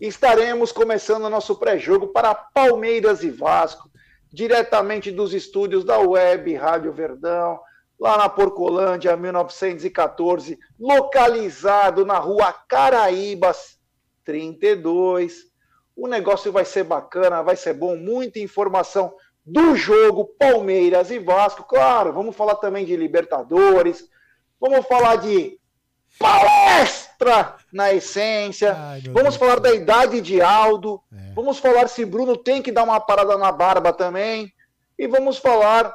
estaremos 0.01 0.73
começando 0.73 1.25
o 1.25 1.31
nosso 1.31 1.57
pré-jogo 1.57 2.09
para 2.09 2.35
Palmeiras 2.35 3.23
e 3.23 3.31
Vasco, 3.31 3.91
diretamente 4.33 5.11
dos 5.11 5.33
estúdios 5.33 5.85
da 5.85 5.99
Web 5.99 6.55
Rádio 6.55 6.93
Verdão, 6.93 7.61
lá 7.99 8.17
na 8.17 8.29
Porcolândia, 8.29 9.17
1914, 9.17 10.59
localizado 10.79 12.05
na 12.05 12.19
rua 12.19 12.53
Caraíbas 12.53 13.79
32. 14.25 15.45
O 15.97 16.09
negócio 16.09 16.51
vai 16.51 16.65
ser 16.65 16.85
bacana, 16.85 17.43
vai 17.43 17.57
ser 17.57 17.75
bom, 17.75 17.97
muita 17.97 18.39
informação 18.39 19.15
do 19.47 19.77
jogo 19.77 20.25
Palmeiras 20.39 21.11
e 21.11 21.19
Vasco. 21.19 21.63
Claro, 21.65 22.13
vamos 22.13 22.35
falar 22.35 22.57
também 22.57 22.85
de 22.85 22.97
Libertadores, 22.97 24.09
Vamos 24.67 24.87
falar 24.87 25.17
de 25.17 25.59
palestra 26.19 27.57
na 27.71 27.93
essência. 27.93 28.75
Ai, 28.75 29.03
Vamos 29.03 29.23
Deus 29.23 29.37
falar 29.37 29.61
Deus. 29.61 29.63
da 29.63 29.75
idade 29.75 30.21
de 30.23 30.41
Aldo. 30.41 31.03
É. 31.13 31.35
Vamos 31.35 31.59
falar 31.59 31.87
se 31.87 32.03
Bruno 32.05 32.35
tem 32.35 32.63
que 32.63 32.73
dar 32.73 32.85
uma 32.85 32.99
parada 32.99 33.37
na 33.37 33.53
barba 33.53 33.93
também. 33.93 34.51
E 34.99 35.07
vamos 35.07 35.37
falar 35.37 35.95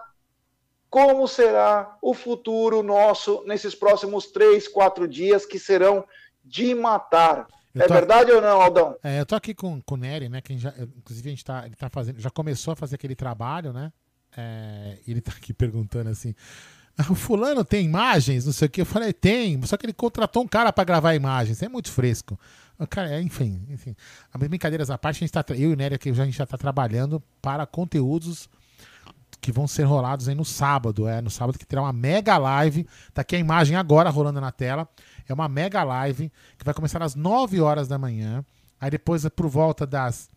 como 0.89 1.27
será 1.27 1.97
o 2.01 2.13
futuro 2.13 2.81
nosso 2.81 3.43
nesses 3.45 3.75
próximos 3.75 4.27
três, 4.27 4.67
quatro 4.67 5.07
dias 5.07 5.45
que 5.45 5.59
serão 5.59 6.03
de 6.43 6.73
matar. 6.73 7.47
é 7.75 7.87
verdade 7.87 8.31
ou 8.31 8.41
não, 8.41 8.61
Aldão? 8.61 8.95
É, 9.03 9.19
eu 9.19 9.25
tô 9.25 9.35
aqui 9.35 9.53
com, 9.53 9.79
com 9.81 9.95
o 9.95 9.97
Nery, 9.97 10.29
né? 10.29 10.41
Que 10.41 10.57
já, 10.57 10.73
inclusive 10.97 11.29
a 11.29 11.31
gente 11.31 11.45
tá, 11.45 11.65
ele 11.65 11.75
tá 11.75 11.89
fazendo, 11.89 12.19
já 12.19 12.29
começou 12.29 12.71
a 12.71 12.75
fazer 12.75 12.95
aquele 12.95 13.15
trabalho, 13.15 13.71
né? 13.71 13.91
É, 14.35 14.97
ele 15.07 15.21
tá 15.21 15.31
aqui 15.31 15.53
perguntando 15.53 16.09
assim: 16.09 16.33
o 17.09 17.15
fulano 17.15 17.63
tem 17.63 17.85
imagens, 17.85 18.45
não 18.45 18.53
sei 18.53 18.67
o 18.67 18.71
que. 18.71 18.81
Eu 18.81 18.85
falei, 18.85 19.13
tem, 19.13 19.61
só 19.65 19.77
que 19.77 19.85
ele 19.85 19.93
contratou 19.93 20.43
um 20.43 20.47
cara 20.47 20.73
para 20.73 20.83
gravar 20.83 21.13
imagens. 21.13 21.61
É 21.61 21.69
muito 21.69 21.91
fresco. 21.91 22.39
Cara, 22.89 23.13
é, 23.13 23.21
enfim, 23.21 23.61
enfim. 23.69 23.95
As 24.33 24.47
brincadeiras 24.47 24.89
à 24.89 24.97
parte, 24.97 25.17
a 25.17 25.19
gente 25.19 25.31
tá, 25.31 25.43
eu 25.49 25.71
e 25.71 25.73
o 25.73 25.75
Nery 25.75 25.95
aqui 25.95 26.13
já, 26.13 26.23
a 26.23 26.25
gente 26.25 26.37
já 26.37 26.45
está 26.45 26.57
trabalhando 26.57 27.21
para 27.41 27.65
conteúdos 27.65 28.49
que 29.41 29.51
vão 29.51 29.67
ser 29.67 29.83
rolados 29.83 30.27
aí 30.27 30.35
no 30.35 30.45
sábado. 30.45 31.07
É 31.07 31.21
no 31.21 31.29
sábado 31.29 31.57
que 31.57 31.65
terá 31.65 31.81
uma 31.81 31.93
mega 31.93 32.37
live. 32.37 32.87
Tá 33.13 33.21
aqui 33.21 33.35
a 33.35 33.39
imagem 33.39 33.75
agora 33.75 34.09
rolando 34.09 34.41
na 34.41 34.51
tela. 34.51 34.87
É 35.27 35.33
uma 35.33 35.47
mega 35.47 35.83
live 35.83 36.31
que 36.57 36.65
vai 36.65 36.73
começar 36.73 37.01
às 37.01 37.15
9 37.15 37.61
horas 37.61 37.87
da 37.87 37.97
manhã. 37.97 38.43
Aí 38.79 38.89
depois, 38.89 39.27
por 39.29 39.47
volta 39.47 39.85
das. 39.85 40.29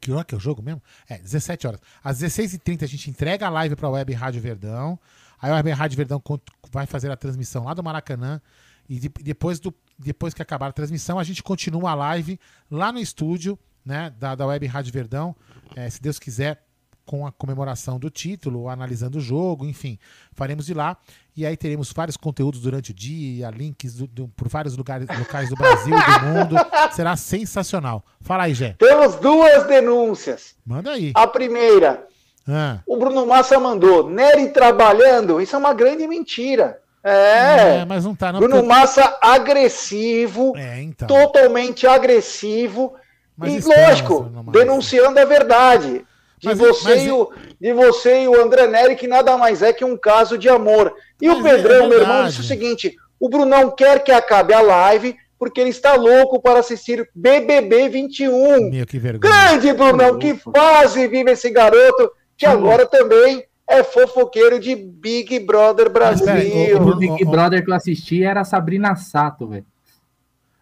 Que 0.00 0.12
hora 0.12 0.24
que 0.24 0.34
é 0.34 0.38
o 0.38 0.40
jogo 0.40 0.62
mesmo? 0.62 0.82
É, 1.08 1.18
17 1.18 1.66
horas. 1.66 1.80
Às 2.04 2.20
16h30 2.20 2.82
a 2.82 2.86
gente 2.86 3.10
entrega 3.10 3.46
a 3.46 3.50
live 3.50 3.74
para 3.74 3.88
a 3.88 3.90
Web 3.90 4.12
Rádio 4.12 4.40
Verdão. 4.40 4.98
Aí 5.40 5.50
a 5.50 5.74
Rádio 5.74 5.96
Verdão 5.96 6.22
vai 6.70 6.86
fazer 6.86 7.10
a 7.10 7.16
transmissão 7.16 7.64
lá 7.64 7.74
do 7.74 7.82
Maracanã. 7.82 8.40
E 8.88 8.98
de, 8.98 9.08
depois, 9.08 9.58
do, 9.58 9.74
depois 9.98 10.32
que 10.32 10.42
acabar 10.42 10.68
a 10.68 10.72
transmissão, 10.72 11.18
a 11.18 11.24
gente 11.24 11.42
continua 11.42 11.90
a 11.90 11.94
live 11.94 12.38
lá 12.70 12.92
no 12.92 12.98
estúdio 12.98 13.58
né, 13.84 14.12
da, 14.18 14.34
da 14.34 14.46
Web 14.46 14.66
Rádio 14.66 14.92
Verdão. 14.92 15.34
É, 15.74 15.88
se 15.90 16.00
Deus 16.00 16.18
quiser, 16.18 16.65
com 17.06 17.26
a 17.26 17.32
comemoração 17.32 17.98
do 17.98 18.10
título, 18.10 18.68
analisando 18.68 19.18
o 19.18 19.20
jogo, 19.20 19.64
enfim, 19.64 19.98
faremos 20.32 20.66
de 20.66 20.74
lá. 20.74 20.96
E 21.36 21.46
aí 21.46 21.56
teremos 21.56 21.92
vários 21.92 22.16
conteúdos 22.16 22.60
durante 22.60 22.90
o 22.90 22.94
dia, 22.94 23.48
links 23.50 23.94
do, 23.94 24.06
do, 24.06 24.28
por 24.28 24.48
vários 24.48 24.76
lugares, 24.76 25.06
locais 25.16 25.48
do 25.48 25.54
Brasil, 25.54 25.94
do 25.94 26.26
mundo. 26.26 26.56
Será 26.92 27.16
sensacional. 27.16 28.04
Fala 28.20 28.44
aí, 28.44 28.54
Gé. 28.54 28.74
Temos 28.78 29.16
duas 29.16 29.66
denúncias. 29.66 30.56
Manda 30.66 30.90
aí. 30.90 31.12
A 31.14 31.26
primeira, 31.26 32.06
ah. 32.48 32.78
O 32.86 32.96
Bruno 32.96 33.26
Massa 33.26 33.58
mandou, 33.58 34.08
Nery 34.08 34.50
trabalhando, 34.50 35.40
isso 35.40 35.56
é 35.56 35.58
uma 35.58 35.74
grande 35.74 36.06
mentira. 36.06 36.80
É, 37.02 37.78
é 37.78 37.84
mas 37.84 38.04
não 38.04 38.14
tá. 38.14 38.32
Não, 38.32 38.40
Bruno 38.40 38.56
porque... 38.56 38.68
Massa 38.68 39.18
agressivo, 39.20 40.56
é, 40.56 40.82
então. 40.82 41.06
totalmente 41.06 41.86
agressivo. 41.86 42.94
Mas 43.36 43.64
e 43.64 43.68
lógico, 43.68 44.30
denunciando 44.50 45.18
a 45.20 45.24
verdade. 45.24 46.04
De, 46.38 46.48
mas, 46.48 46.58
você 46.58 46.88
mas... 46.88 47.06
e 47.06 47.10
o, 47.10 47.30
de 47.60 47.72
você 47.72 48.22
e 48.24 48.28
o 48.28 48.40
André 48.40 48.66
Nery, 48.66 48.96
que 48.96 49.06
nada 49.06 49.36
mais 49.38 49.62
é 49.62 49.72
que 49.72 49.84
um 49.84 49.96
caso 49.96 50.36
de 50.36 50.48
amor. 50.48 50.94
E 51.20 51.28
mas 51.28 51.38
o 51.38 51.42
Pedrão, 51.42 51.84
é 51.84 51.88
meu 51.88 52.00
irmão, 52.00 52.26
disse 52.26 52.40
o 52.40 52.44
seguinte: 52.44 52.94
o 53.18 53.28
Brunão 53.28 53.70
quer 53.70 54.04
que 54.04 54.12
acabe 54.12 54.52
a 54.52 54.60
live 54.60 55.16
porque 55.38 55.60
ele 55.60 55.70
está 55.70 55.94
louco 55.94 56.40
para 56.40 56.60
assistir 56.60 57.08
BBB 57.14 57.88
21. 57.88 58.70
Meu, 58.70 58.86
que 58.86 58.98
vergonha. 58.98 59.32
Grande, 59.32 59.72
Brunão, 59.72 60.18
que 60.18 60.34
fase 60.34 61.06
vive 61.08 61.32
esse 61.32 61.50
garoto, 61.50 62.10
que 62.36 62.46
agora 62.46 62.86
também 62.86 63.44
é 63.68 63.82
fofoqueiro 63.82 64.58
de 64.58 64.74
Big 64.74 65.38
Brother 65.40 65.90
Brasil. 65.90 66.80
O 66.80 66.96
Big 66.96 67.24
Brother 67.24 67.64
que 67.64 67.70
eu 67.70 67.74
assisti 67.74 68.22
era 68.22 68.40
a 68.40 68.44
Sabrina 68.44 68.94
Sato, 68.96 69.46
velho. 69.46 69.66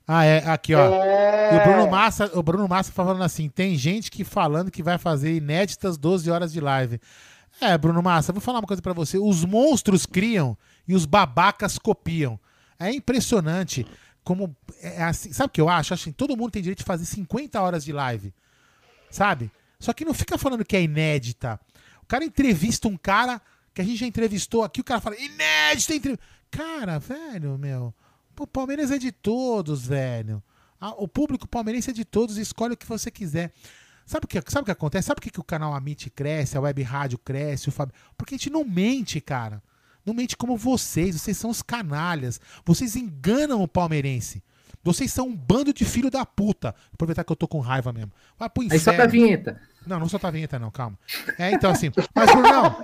Ah, 0.07 0.25
é, 0.25 0.39
aqui, 0.49 0.75
ó. 0.75 1.03
É. 1.03 1.55
E 1.55 1.59
o 1.59 1.65
Bruno 1.65 1.91
Massa, 1.91 2.31
o 2.35 2.43
Bruno 2.43 2.69
Massa 2.69 2.93
falando 2.93 3.23
assim: 3.23 3.49
tem 3.49 3.77
gente 3.77 4.11
que 4.11 4.25
falando 4.25 4.71
que 4.71 4.83
vai 4.83 4.99
fazer 4.99 5.35
inéditas 5.35 5.97
12 5.97 6.31
horas 6.31 6.53
de 6.53 6.61
live. 6.61 7.01
É, 7.61 7.77
Bruno 7.79 8.03
Massa, 8.03 8.33
vou 8.33 8.41
falar 8.41 8.59
uma 8.59 8.67
coisa 8.67 8.83
pra 8.83 8.93
você. 8.93 9.17
Os 9.17 9.45
monstros 9.45 10.05
criam 10.05 10.57
e 10.87 10.95
os 10.95 11.07
babacas 11.07 11.79
copiam. 11.79 12.39
É 12.79 12.93
impressionante 12.93 13.87
como. 14.23 14.55
É 14.83 15.05
assim, 15.05 15.33
sabe 15.33 15.47
o 15.47 15.51
que 15.51 15.61
eu 15.61 15.69
acho? 15.69 15.95
Acho 15.95 16.05
que 16.05 16.13
todo 16.13 16.37
mundo 16.37 16.51
tem 16.51 16.63
direito 16.63 16.79
de 16.79 16.85
fazer 16.85 17.07
50 17.07 17.61
horas 17.61 17.85
de 17.85 17.93
live. 17.93 18.35
Sabe? 19.11 19.51
Só 19.79 19.93
que 19.93 20.05
não 20.05 20.13
fica 20.13 20.37
falando 20.37 20.65
que 20.65 20.77
é 20.77 20.83
inédita. 20.83 21.59
O 22.03 22.07
cara 22.07 22.25
entrevista 22.25 22.89
um 22.89 22.97
cara 22.97 23.41
que 23.73 23.81
a 23.81 23.85
gente 23.85 23.97
já 23.97 24.07
entrevistou 24.07 24.63
aqui, 24.63 24.81
o 24.81 24.85
cara 24.85 25.01
fala, 25.01 25.17
inédita 25.17 25.95
entrevista. 25.95 26.25
Cara, 26.51 26.99
velho, 26.99 27.57
meu. 27.59 27.95
O 28.39 28.47
Palmeiras 28.47 28.91
é 28.91 28.99
de 28.99 29.13
todos, 29.13 29.87
velho. 29.87 30.43
O 30.99 31.09
público 31.09 31.49
palmeirense 31.49 31.91
é 31.91 31.93
de 31.95 32.05
todos, 32.05 32.37
escolhe 32.37 32.75
o 32.75 32.77
que 32.77 32.87
você 32.87 33.11
quiser. 33.11 33.53
Sabe 34.05 34.27
o 34.27 34.29
que, 34.29 34.39
sabe 34.51 34.63
o 34.63 34.65
que 34.67 34.71
acontece? 34.71 35.07
Sabe 35.07 35.17
por 35.17 35.23
que, 35.23 35.31
que 35.31 35.41
o 35.41 35.45
canal 35.45 35.73
Amit 35.73 36.11
cresce, 36.11 36.59
a 36.59 36.61
web 36.61 36.83
rádio 36.83 37.17
cresce, 37.17 37.71
o 37.71 37.73
Fábio? 37.73 37.95
Porque 38.19 38.35
a 38.35 38.39
gente 38.39 38.51
não 38.51 38.65
mente, 38.65 39.19
cara. 39.21 39.63
Não 40.05 40.13
mente 40.13 40.37
como 40.37 40.59
vocês. 40.59 41.19
Vocês 41.19 41.39
são 41.39 41.49
os 41.49 41.63
canalhas. 41.63 42.39
Vocês 42.67 42.97
enganam 42.97 43.63
o 43.63 43.69
palmeirense. 43.69 44.43
Vocês 44.83 45.11
são 45.11 45.29
um 45.29 45.35
bando 45.35 45.73
de 45.73 45.87
filho 45.87 46.11
da 46.11 46.27
puta. 46.27 46.75
Aproveitar 46.93 47.25
que 47.25 47.33
eu 47.33 47.37
tô 47.37 47.49
com 47.49 47.61
raiva 47.61 47.91
mesmo. 47.91 48.13
Vai 48.39 48.51
pro 48.51 48.61
Aí 48.63 48.67
inferno. 48.67 48.85
solta 48.85 49.05
a 49.05 49.07
vinheta. 49.07 49.61
Não, 49.87 49.99
não 49.99 50.09
solta 50.09 50.29
a 50.29 50.31
vinheta, 50.31 50.59
não, 50.59 50.71
calma. 50.71 50.99
É, 51.39 51.51
então 51.53 51.71
assim. 51.71 51.91
Mas, 52.15 52.31
Brunão. 52.33 52.77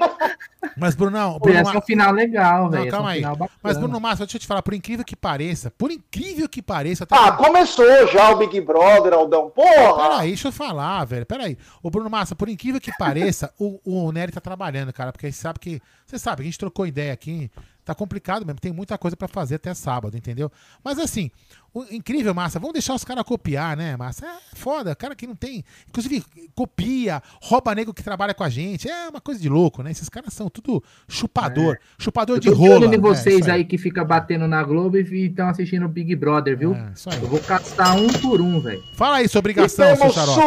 Mas, 0.76 0.94
Brunão. 0.94 1.32
Pô, 1.34 1.40
Bruno 1.40 1.60
esse 1.60 1.74
é 1.74 1.78
um 1.78 1.82
final 1.82 2.12
legal, 2.12 2.70
velho. 2.70 2.84
esse 2.84 2.88
é 2.88 2.90
um 2.90 2.92
calma 2.92 3.10
aí. 3.10 3.22
Mas, 3.62 3.78
Bruno 3.78 4.00
Massa, 4.00 4.24
deixa 4.24 4.36
eu 4.36 4.40
te 4.40 4.46
falar, 4.46 4.62
por 4.62 4.74
incrível 4.74 5.04
que 5.04 5.16
pareça, 5.16 5.70
por 5.70 5.90
incrível 5.90 6.48
que 6.48 6.62
pareça. 6.62 7.04
Até 7.04 7.16
Ah, 7.16 7.32
começou 7.32 8.06
já 8.08 8.30
o 8.30 8.36
Big 8.36 8.60
Brother, 8.60 9.12
Aldão. 9.14 9.50
Porra! 9.50 10.08
Peraí, 10.10 10.28
deixa 10.28 10.48
eu 10.48 10.52
falar, 10.52 11.04
velho. 11.04 11.26
Peraí. 11.26 11.56
Ô, 11.82 11.90
Bruno 11.90 12.10
Massa, 12.10 12.34
por 12.34 12.48
incrível 12.48 12.80
que 12.80 12.92
pareça, 12.96 13.52
o, 13.58 13.80
o 13.84 14.12
Nery 14.12 14.32
tá 14.32 14.40
trabalhando, 14.40 14.92
cara, 14.92 15.12
porque 15.12 15.30
sabe 15.32 15.58
que. 15.58 15.80
Você 16.06 16.18
sabe, 16.18 16.42
a 16.42 16.44
gente 16.44 16.58
trocou 16.58 16.86
ideia 16.86 17.12
aqui. 17.12 17.50
Tá 17.90 17.94
complicado 17.96 18.46
mesmo, 18.46 18.60
tem 18.60 18.70
muita 18.72 18.96
coisa 18.96 19.16
pra 19.16 19.26
fazer 19.26 19.56
até 19.56 19.74
sábado, 19.74 20.16
entendeu? 20.16 20.48
Mas 20.84 20.96
assim, 20.96 21.28
o, 21.74 21.82
incrível, 21.90 22.32
Massa, 22.32 22.60
vamos 22.60 22.72
deixar 22.72 22.94
os 22.94 23.02
caras 23.02 23.24
copiar, 23.24 23.76
né, 23.76 23.96
Massa? 23.96 24.26
É 24.26 24.54
foda, 24.54 24.94
cara 24.94 25.12
que 25.16 25.26
não 25.26 25.34
tem. 25.34 25.64
Inclusive, 25.88 26.24
copia, 26.54 27.20
rouba 27.42 27.74
nego 27.74 27.92
que 27.92 28.00
trabalha 28.00 28.32
com 28.32 28.44
a 28.44 28.48
gente. 28.48 28.88
É 28.88 29.08
uma 29.08 29.20
coisa 29.20 29.40
de 29.40 29.48
louco, 29.48 29.82
né? 29.82 29.90
Esses 29.90 30.08
caras 30.08 30.32
são 30.32 30.48
tudo 30.48 30.80
chupador. 31.08 31.78
Chupador 31.98 32.36
Eu 32.36 32.40
de 32.40 32.48
de 32.48 32.54
rola. 32.54 32.86
olho 32.86 32.92
em 32.92 32.94
É, 32.94 32.98
vocês 32.98 33.40
isso 33.40 33.50
aí 33.50 33.64
que 33.64 33.76
fica 33.76 34.04
batendo 34.04 34.46
na 34.46 34.62
Globo 34.62 34.96
e 34.96 35.26
estão 35.26 35.48
assistindo 35.48 35.84
o 35.84 35.88
Big 35.88 36.14
Brother, 36.14 36.56
viu? 36.56 36.72
É, 36.76 36.92
isso 36.94 37.10
aí. 37.10 37.20
Eu 37.20 37.26
vou 37.28 37.40
caçar 37.40 37.96
um 37.96 38.06
por 38.06 38.40
um, 38.40 38.60
velho. 38.60 38.84
Fala 38.94 39.16
aí 39.16 39.28
sua 39.28 39.40
obrigação, 39.40 39.96
seu 39.96 40.10
xarope. 40.12 40.40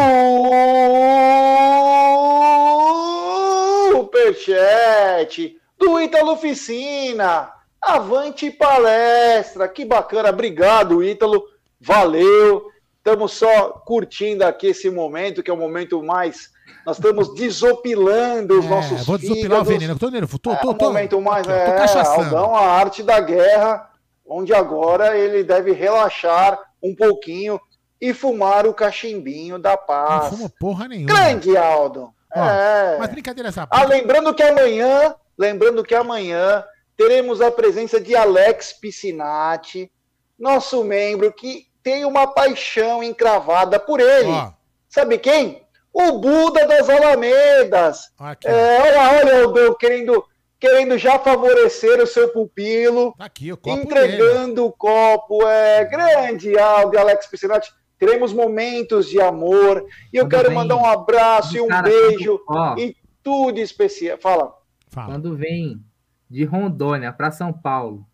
Superchat 3.91 5.57
do 5.85 5.99
Ítalo 6.01 6.31
Oficina. 6.33 7.51
Avante 7.81 8.49
palestra. 8.49 9.67
Que 9.67 9.83
bacana. 9.85 10.29
Obrigado, 10.29 11.03
Ítalo. 11.03 11.43
Valeu. 11.79 12.67
Estamos 12.97 13.33
só 13.33 13.69
curtindo 13.85 14.45
aqui 14.45 14.67
esse 14.67 14.89
momento, 14.89 15.43
que 15.43 15.51
é 15.51 15.53
o 15.53 15.57
momento 15.57 16.01
mais. 16.01 16.51
Nós 16.85 16.97
estamos 16.97 17.33
desopilando 17.35 18.59
os 18.59 18.65
nossos 18.65 19.01
É, 19.01 19.03
vou 19.03 19.17
desopilar 19.17 19.61
o 19.61 19.65
veneno. 19.65 19.99
Tô 19.99 20.09
nervoso. 20.09 20.39
Tô, 20.39 20.53
É 20.53 20.55
tô, 20.57 20.69
o 20.71 20.73
tô, 20.73 20.85
momento 20.85 21.19
mais. 21.21 21.45
ó, 21.45 21.49
tô 21.49 21.99
é. 21.99 22.07
Aldão, 22.07 22.55
a 22.55 22.61
arte 22.61 23.03
da 23.03 23.19
guerra, 23.19 23.89
onde 24.25 24.53
agora 24.53 25.17
ele 25.17 25.43
deve 25.43 25.73
relaxar 25.73 26.57
um 26.81 26.95
pouquinho 26.95 27.59
e 27.99 28.13
fumar 28.13 28.65
o 28.65 28.73
cachimbinho 28.73 29.59
da 29.59 29.71
Não 29.71 29.77
paz. 29.85 30.29
fumo 30.29 30.49
porra 30.59 30.87
nenhuma. 30.87 31.07
Grande, 31.13 31.55
Aldo. 31.57 32.09
Ó, 32.35 32.43
é. 32.45 32.97
Mas 32.99 33.09
brincadeira 33.11 33.49
essa 33.49 33.67
Ah, 33.69 33.83
lembrando 33.85 34.33
que 34.33 34.43
amanhã, 34.43 35.13
lembrando 35.37 35.83
que 35.83 35.95
amanhã 35.95 36.63
teremos 36.97 37.41
a 37.41 37.51
presença 37.51 37.99
de 37.99 38.15
Alex 38.15 38.73
Piscinati, 38.73 39.91
nosso 40.37 40.83
membro 40.83 41.31
que 41.31 41.67
tem 41.81 42.05
uma 42.05 42.27
paixão 42.27 43.03
encravada 43.03 43.79
por 43.79 43.99
ele. 43.99 44.29
Ó. 44.29 44.51
Sabe 44.89 45.17
quem? 45.17 45.63
O 45.91 46.13
Buda 46.19 46.65
das 46.65 46.89
Alamedas. 46.89 48.11
Aqui, 48.17 48.47
É, 48.47 48.81
olha, 48.81 49.19
olha, 49.19 49.43
Aldão, 49.43 49.75
querendo, 49.75 50.23
querendo 50.59 50.97
já 50.97 51.19
favorecer 51.19 52.01
o 52.01 52.07
seu 52.07 52.29
pupilo. 52.29 53.13
Aqui, 53.19 53.51
o 53.51 53.57
copo 53.57 53.77
entregando 53.79 54.65
o 54.65 54.71
copo. 54.71 55.45
É 55.47 55.83
grande, 55.85 56.57
Aldo 56.57 56.95
e 56.95 56.97
Alex 56.99 57.27
Piscinati. 57.27 57.71
Teremos 57.99 58.33
momentos 58.33 59.07
de 59.07 59.21
amor. 59.21 59.85
E 60.11 60.17
eu 60.17 60.23
Tudo 60.23 60.31
quero 60.35 60.49
bem. 60.49 60.57
mandar 60.57 60.75
um 60.77 60.85
abraço 60.85 61.55
e 61.57 61.61
um 61.61 61.67
Cara, 61.67 61.83
beijo 61.89 62.39
ó. 62.49 62.75
e 62.77 62.95
tudo 63.21 63.59
especial. 63.59 64.17
Fala. 64.17 64.53
Quando 64.93 65.35
vem 65.35 65.81
de 66.29 66.43
Rondônia 66.45 67.11
pra 67.11 67.31
São 67.31 67.51
Paulo, 67.51 68.05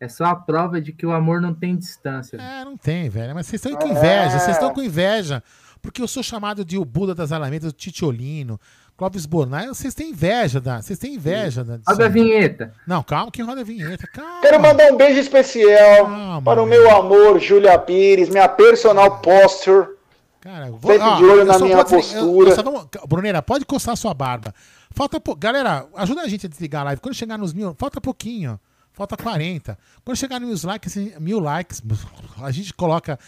é 0.00 0.08
só 0.08 0.24
a 0.24 0.34
prova 0.34 0.80
de 0.80 0.92
que 0.92 1.04
o 1.04 1.12
amor 1.12 1.40
não 1.40 1.54
tem 1.54 1.76
distância. 1.76 2.38
É, 2.38 2.64
não 2.64 2.76
tem, 2.76 3.08
velho. 3.08 3.34
Mas 3.34 3.46
vocês 3.46 3.64
estão 3.64 3.78
com 3.78 3.88
inveja, 3.88 4.38
vocês 4.38 4.56
estão 4.56 4.72
com 4.72 4.82
inveja. 4.82 5.42
Porque 5.82 6.02
eu 6.02 6.08
sou 6.08 6.22
chamado 6.22 6.64
de 6.64 6.76
o 6.78 6.84
Buda 6.84 7.14
das 7.14 7.32
Alamedas, 7.32 7.70
o 7.70 7.74
Titiolino, 7.74 8.60
Clóvis 8.96 9.26
Bornai. 9.26 9.66
Vocês 9.68 9.94
têm 9.94 10.10
inveja, 10.10 10.60
da, 10.60 10.80
vocês 10.80 10.98
têm 10.98 11.14
inveja. 11.14 11.64
Da, 11.64 11.80
Roda 11.86 12.06
a 12.06 12.08
vinheta. 12.08 12.74
Não, 12.86 13.02
calma 13.02 13.30
que 13.30 13.42
roda 13.42 13.62
a 13.62 13.64
vinheta. 13.64 14.06
Calma. 14.12 14.40
Quero 14.42 14.60
mandar 14.60 14.92
um 14.92 14.96
beijo 14.96 15.18
especial 15.18 16.42
para 16.44 16.62
o 16.62 16.66
meu 16.66 16.90
amor, 16.90 17.38
Júlia 17.38 17.78
Pires, 17.78 18.28
minha 18.28 18.48
personal 18.48 19.20
posture. 19.20 19.99
Cara, 20.40 20.70
Vou- 20.70 20.90
Sempre 20.90 21.06
ó, 21.06 21.16
de 21.16 21.24
olho 21.24 21.40
eu 21.40 21.44
na 21.44 21.58
minha 21.58 21.76
eu- 21.76 21.84
postura. 21.84 22.50
eu 22.50 22.62
vou- 22.64 22.88
Bruneira, 23.06 23.42
pode 23.42 23.64
coçar 23.66 23.94
sua 23.96 24.14
barba. 24.14 24.54
Falta 24.90 25.20
pou- 25.20 25.36
Galera, 25.36 25.86
ajuda 25.94 26.22
a 26.22 26.28
gente 26.28 26.46
a 26.46 26.48
desligar 26.48 26.80
a 26.80 26.84
live. 26.86 27.00
Quando 27.02 27.14
chegar 27.14 27.36
nos 27.36 27.52
mil, 27.52 27.74
falta 27.78 28.00
pouquinho. 28.00 28.58
Falta 28.92 29.16
40. 29.16 29.78
Quando 30.04 30.16
chegar 30.16 30.40
nos 30.40 30.64
likes, 30.64 30.96
mil 31.20 31.38
likes, 31.40 31.82
a 32.42 32.50
gente 32.50 32.72
coloca 32.74 33.18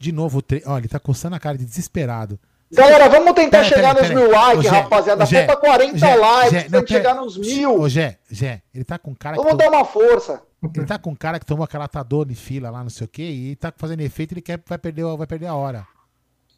de 0.00 0.12
novo. 0.12 0.38
o 0.38 0.42
tre- 0.42 0.62
Olha, 0.66 0.80
ele 0.80 0.88
tá 0.88 0.98
coçando 0.98 1.36
a 1.36 1.38
cara 1.38 1.56
de 1.58 1.64
desesperado. 1.64 2.38
Galera, 2.72 3.08
vamos 3.08 3.32
tentar 3.34 3.58
Pera, 3.58 3.64
chegar 3.68 3.94
pera, 3.94 4.00
nos 4.00 4.08
pera. 4.08 4.20
mil 4.20 4.30
likes, 4.32 4.66
rapaziada. 4.66 5.22
ô, 5.22 5.26
Gé, 5.26 5.46
Falta 5.46 5.60
40 5.60 5.98
Gé, 5.98 6.14
likes, 6.16 6.50
Gé, 6.50 6.68
tem 6.68 6.82
que 6.84 6.88
chegar 6.88 7.14
nos 7.14 7.36
mil. 7.38 7.80
Ô, 7.80 7.88
Gé, 7.88 8.18
Gé, 8.28 8.62
ele 8.74 8.82
tá 8.82 8.98
com 8.98 9.14
cara 9.14 9.36
Vamos 9.36 9.56
dar 9.56 9.68
uma 9.68 9.84
força. 9.84 10.42
Ele 10.74 10.84
tá 10.84 10.98
com 10.98 11.14
cara 11.14 11.38
que 11.38 11.46
tomou 11.46 11.62
aquela 11.62 11.86
tador 11.86 12.26
em 12.28 12.34
fila 12.34 12.68
lá, 12.70 12.82
não 12.82 12.90
sei 12.90 13.04
o 13.04 13.08
quê, 13.08 13.22
e 13.22 13.54
tá 13.54 13.72
fazendo 13.76 14.00
efeito, 14.00 14.32
ele 14.34 14.40
quer, 14.42 14.60
vai, 14.66 14.78
perder, 14.78 15.04
vai 15.16 15.26
perder 15.28 15.46
a 15.46 15.54
hora. 15.54 15.86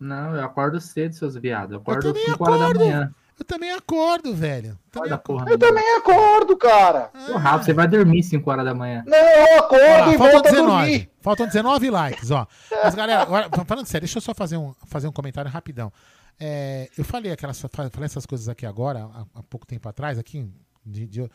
Não, 0.00 0.34
eu 0.36 0.44
acordo 0.44 0.80
cedo, 0.80 1.14
seus 1.14 1.34
viados. 1.36 1.72
Eu 1.72 1.78
acordo 1.80 2.02
também 2.02 2.24
5 2.26 2.44
horas 2.44 2.58
da 2.58 2.64
acordo. 2.66 2.80
manhã. 2.84 3.14
Eu 3.38 3.44
também 3.44 3.70
acordo, 3.72 4.34
velho. 4.34 4.76
Olha 4.96 5.14
a 5.14 5.18
porra. 5.18 5.48
Eu 5.48 5.56
também 5.58 5.96
acordo, 5.96 6.56
cara. 6.56 7.10
Ô, 7.30 7.36
Rafa, 7.36 7.64
você 7.64 7.72
vai 7.72 7.86
dormir 7.86 8.22
5 8.24 8.50
horas 8.50 8.64
da 8.64 8.74
manhã. 8.74 9.04
Não, 9.06 9.16
eu 9.16 9.58
acordo 9.60 9.84
lá, 9.84 10.12
e 10.14 10.18
faltam 10.18 10.32
volto 10.32 10.46
a 10.46 10.50
19. 10.50 10.66
dormir. 10.90 11.10
Faltam 11.20 11.46
19 11.46 11.90
likes, 11.90 12.30
ó. 12.32 12.46
Mas, 12.82 12.94
galera, 12.96 13.22
agora, 13.22 13.48
falando 13.64 13.86
sério, 13.86 14.06
deixa 14.06 14.18
eu 14.18 14.22
só 14.22 14.34
fazer 14.34 14.56
um, 14.56 14.74
fazer 14.86 15.06
um 15.06 15.12
comentário 15.12 15.48
rapidão. 15.50 15.92
É, 16.40 16.88
eu 16.98 17.04
falei, 17.04 17.30
aquelas, 17.30 17.60
falei 17.60 17.90
essas 18.04 18.26
coisas 18.26 18.48
aqui 18.48 18.66
agora, 18.66 19.04
há, 19.04 19.24
há 19.38 19.42
pouco 19.44 19.66
tempo 19.66 19.88
atrás, 19.88 20.18
aqui. 20.18 20.48
de- 20.84 21.06
de- 21.06 21.30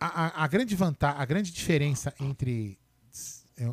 a, 0.00 0.40
a- 0.40 0.44
a 0.44 0.46
grande 0.46 0.74
vantagem, 0.76 1.20
a 1.20 1.24
grande 1.24 1.52
diferença 1.52 2.14
entre 2.20 2.78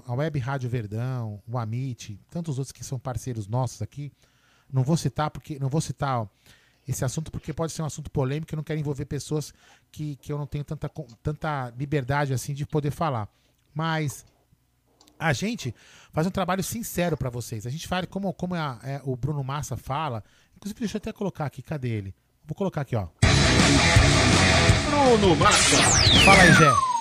a 0.06 0.14
Web 0.14 0.40
Rádio 0.40 0.70
Verdão, 0.70 1.42
o 1.48 1.58
Amit, 1.58 2.20
tantos 2.30 2.58
outros 2.58 2.72
que 2.72 2.84
são 2.84 2.98
parceiros 3.00 3.48
nossos 3.48 3.82
aqui, 3.82 4.12
não 4.72 4.84
vou 4.84 4.98
citar 4.98 5.30
porque 5.30 5.60
não 5.60 5.70
vou 5.70 5.82
citar 5.82 6.22
ó, 6.22 6.28
esse 6.88 7.04
assunto 7.06 7.32
porque 7.32 7.54
pode 7.54 7.72
ser 7.72 7.82
um 7.82 7.86
assunto 7.86 8.10
polêmico, 8.12 8.54
eu 8.54 8.58
não 8.58 8.64
quero 8.64 8.80
envolver 8.80 9.06
pessoas 9.06 9.54
que, 9.92 10.16
que 10.18 10.32
eu 10.32 10.38
não 10.38 10.46
tenho 10.48 10.64
tanta, 10.64 10.90
tanta 11.22 11.74
liberdade 11.78 12.34
assim 12.34 12.54
de 12.54 12.66
poder 12.66 12.92
falar. 12.92 13.28
Mas 13.74 14.26
a 15.20 15.34
gente 15.34 15.74
faz 16.12 16.28
um 16.28 16.32
trabalho 16.32 16.64
sincero 16.64 17.16
para 17.18 17.30
vocês. 17.30 17.66
A 17.66 17.70
gente 17.70 17.88
fala 17.88 18.06
como, 18.06 18.32
como 18.34 18.54
a- 18.56 18.80
é, 18.84 19.02
o 19.04 19.16
Bruno 19.16 19.44
Massa 19.44 19.76
fala. 19.78 20.24
Inclusive, 20.58 20.80
deixa 20.80 20.98
eu 20.98 21.00
até 21.00 21.12
colocar 21.14 21.46
aqui. 21.46 21.62
Cadê 21.62 21.90
ele? 21.90 22.16
Vou 22.46 22.56
colocar 22.56 22.82
aqui, 22.82 22.96
ó. 22.96 23.08
Bruno 24.90 25.36
Massa. 25.36 25.78
Fala 26.24 26.42
aí, 26.44 26.54
Zé. 26.54 26.95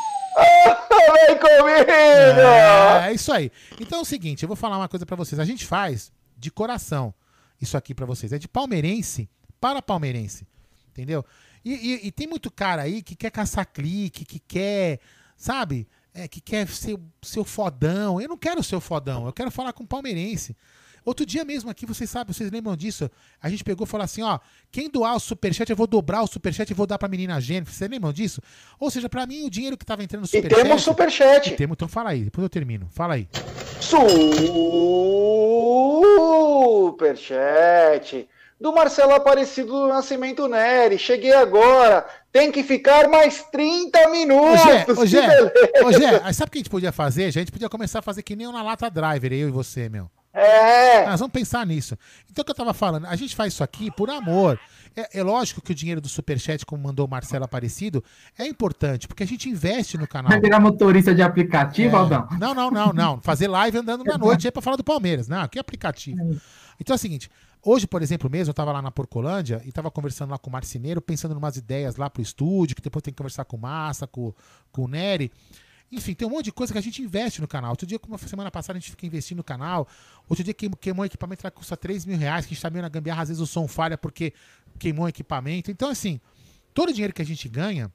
Vem 1.26 1.38
comigo! 1.38 1.90
É, 1.90 3.08
é 3.10 3.12
isso 3.14 3.32
aí. 3.32 3.50
Então 3.80 3.98
é 3.98 4.02
o 4.02 4.04
seguinte, 4.04 4.42
eu 4.42 4.46
vou 4.48 4.56
falar 4.56 4.76
uma 4.78 4.88
coisa 4.88 5.06
pra 5.06 5.16
vocês. 5.16 5.38
A 5.38 5.44
gente 5.44 5.64
faz 5.66 6.12
de 6.36 6.50
coração 6.50 7.14
isso 7.60 7.76
aqui 7.76 7.94
pra 7.94 8.06
vocês. 8.06 8.32
É 8.32 8.38
de 8.38 8.48
palmeirense 8.48 9.28
para 9.60 9.80
palmeirense. 9.80 10.46
Entendeu? 10.90 11.24
E, 11.64 11.72
e- 11.72 12.06
e 12.08 12.12
tem 12.12 12.26
muito 12.26 12.50
cara 12.50 12.82
aí 12.82 13.02
que 13.02 13.14
quer 13.16 13.30
caçar 13.30 13.66
clique, 13.66 14.24
que 14.24 14.38
quer, 14.38 15.00
sabe? 15.36 15.86
é, 16.16 16.28
que 16.28 16.40
quer 16.40 16.68
ser, 16.68 16.96
o 17.40 17.44
fodão. 17.44 18.20
Eu 18.20 18.28
não 18.28 18.38
quero 18.38 18.62
ser 18.62 18.76
o 18.76 18.80
fodão, 18.80 19.26
eu 19.26 19.32
quero 19.32 19.50
falar 19.50 19.72
com 19.72 19.84
palmeirense. 19.84 20.56
Outro 21.04 21.26
dia 21.26 21.44
mesmo 21.44 21.68
aqui, 21.70 21.84
vocês 21.84 22.08
sabem, 22.08 22.32
vocês 22.32 22.50
lembram 22.50 22.74
disso? 22.74 23.10
A 23.40 23.48
gente 23.50 23.62
pegou 23.62 23.86
e 23.86 23.88
falou 23.88 24.04
assim, 24.04 24.22
ó, 24.22 24.38
quem 24.70 24.88
doar 24.88 25.16
o 25.16 25.20
superchat, 25.20 25.68
eu 25.68 25.76
vou 25.76 25.86
dobrar 25.86 26.22
o 26.22 26.26
superchat 26.26 26.70
e 26.70 26.74
vou 26.74 26.86
dar 26.86 26.98
pra 26.98 27.08
menina 27.08 27.40
Jennifer. 27.40 27.74
Vocês 27.74 27.90
lembram 27.90 28.12
disso? 28.12 28.40
Ou 28.80 28.90
seja, 28.90 29.08
pra 29.08 29.26
mim, 29.26 29.44
o 29.44 29.50
dinheiro 29.50 29.76
que 29.76 29.84
tava 29.84 30.02
entrando 30.02 30.22
no 30.22 30.26
E 30.26 30.28
superchat... 30.28 30.62
temos 30.62 30.82
superchat. 30.82 31.50
E 31.50 31.56
temos, 31.56 31.74
então 31.74 31.88
fala 31.88 32.10
aí, 32.10 32.24
depois 32.24 32.42
eu 32.42 32.48
termino. 32.48 32.88
Fala 32.90 33.14
aí. 33.14 33.28
Superchat 36.94 38.28
do 38.58 38.72
Marcelo 38.72 39.12
Aparecido 39.12 39.72
do 39.72 39.88
Nascimento 39.88 40.48
Neri. 40.48 40.98
Cheguei 40.98 41.34
agora. 41.34 42.06
Tem 42.32 42.50
que 42.50 42.62
ficar 42.62 43.08
mais 43.08 43.42
30 43.52 44.08
Ô, 44.08 44.10
minutos. 44.10 44.98
Ô, 44.98 45.04
Gé, 45.04 45.26
ô, 45.84 45.92
Gé, 45.92 46.32
sabe 46.32 46.48
o 46.48 46.52
que 46.52 46.58
a 46.58 46.60
gente 46.60 46.70
podia 46.70 46.92
fazer? 46.92 47.26
A 47.26 47.30
gente 47.30 47.52
podia 47.52 47.68
começar 47.68 47.98
a 47.98 48.02
fazer 48.02 48.22
que 48.22 48.34
nem 48.34 48.46
o 48.46 48.52
na 48.52 48.62
lata 48.62 48.90
driver, 48.90 49.32
eu 49.32 49.48
e 49.48 49.50
você, 49.50 49.88
meu. 49.90 50.10
É. 50.34 51.06
Nós 51.06 51.20
vamos 51.20 51.32
pensar 51.32 51.64
nisso. 51.64 51.96
Então, 52.28 52.42
o 52.42 52.44
que 52.44 52.50
eu 52.50 52.56
tava 52.56 52.74
falando, 52.74 53.06
a 53.06 53.14
gente 53.14 53.36
faz 53.36 53.52
isso 53.52 53.62
aqui 53.62 53.88
por 53.90 54.10
amor. 54.10 54.58
É, 54.96 55.20
é 55.20 55.22
lógico 55.22 55.60
que 55.60 55.70
o 55.70 55.74
dinheiro 55.74 56.00
do 56.00 56.08
Superchat, 56.08 56.66
como 56.66 56.82
mandou 56.82 57.06
o 57.06 57.08
Marcelo 57.10 57.44
Aparecido, 57.44 58.02
é 58.36 58.46
importante, 58.46 59.06
porque 59.06 59.22
a 59.22 59.26
gente 59.26 59.48
investe 59.48 59.96
no 59.96 60.08
canal. 60.08 60.30
Vai 60.30 60.40
virar 60.40 60.58
motorista 60.58 61.14
de 61.14 61.22
aplicativo, 61.22 61.94
É. 61.94 61.98
Aldão? 61.98 62.28
Não, 62.38 62.52
não, 62.52 62.70
não, 62.70 62.92
não. 62.92 63.20
Fazer 63.20 63.46
live 63.46 63.78
andando 63.78 64.02
na 64.04 64.18
noite 64.18 64.46
aí 64.46 64.52
pra 64.52 64.60
falar 64.60 64.76
do 64.76 64.84
Palmeiras. 64.84 65.28
Não, 65.28 65.46
que 65.46 65.58
aplicativo. 65.58 66.18
Então 66.80 66.94
é 66.94 66.96
o 66.96 66.98
seguinte, 66.98 67.30
hoje, 67.62 67.86
por 67.86 68.02
exemplo, 68.02 68.28
mesmo, 68.28 68.50
eu 68.50 68.54
tava 68.54 68.72
lá 68.72 68.82
na 68.82 68.90
Porcolândia 68.90 69.62
e 69.64 69.70
tava 69.70 69.88
conversando 69.90 70.30
lá 70.30 70.38
com 70.38 70.50
o 70.50 70.52
Marceneiro, 70.52 71.00
pensando 71.00 71.32
em 71.34 71.38
umas 71.38 71.56
ideias 71.56 71.94
lá 71.94 72.10
pro 72.10 72.20
estúdio, 72.22 72.74
que 72.74 72.82
depois 72.82 73.02
tem 73.02 73.12
que 73.14 73.18
conversar 73.18 73.44
com 73.44 73.56
o 73.56 73.60
Massa, 73.60 74.06
com, 74.06 74.32
com 74.72 74.82
o 74.82 74.88
Nery. 74.88 75.30
Enfim, 75.94 76.14
tem 76.14 76.26
um 76.26 76.30
monte 76.30 76.46
de 76.46 76.52
coisa 76.52 76.72
que 76.72 76.78
a 76.78 76.82
gente 76.82 77.02
investe 77.02 77.40
no 77.40 77.48
canal. 77.48 77.70
Outro 77.70 77.86
dia, 77.86 77.98
como 77.98 78.18
semana 78.18 78.50
passada, 78.50 78.78
a 78.78 78.80
gente 78.80 78.90
fica 78.90 79.06
investindo 79.06 79.38
no 79.38 79.44
canal. 79.44 79.88
Outro 80.28 80.44
dia 80.44 80.54
queimou, 80.54 81.02
um 81.02 81.04
equipamento 81.04 81.42
que 81.42 81.50
custa 81.50 81.76
3 81.76 82.04
mil 82.04 82.18
reais, 82.18 82.46
que 82.46 82.52
a 82.52 82.54
gente 82.54 82.62
tá 82.62 82.70
meio 82.70 82.82
na 82.82 82.88
gambiarra, 82.88 83.22
às 83.22 83.28
vezes 83.28 83.40
o 83.40 83.46
som 83.46 83.68
falha 83.68 83.96
porque 83.96 84.32
queimou 84.78 85.06
o 85.06 85.08
equipamento. 85.08 85.70
Então, 85.70 85.88
assim, 85.88 86.20
todo 86.72 86.90
o 86.90 86.92
dinheiro 86.92 87.12
que 87.12 87.22
a 87.22 87.24
gente 87.24 87.48
ganha, 87.48 87.92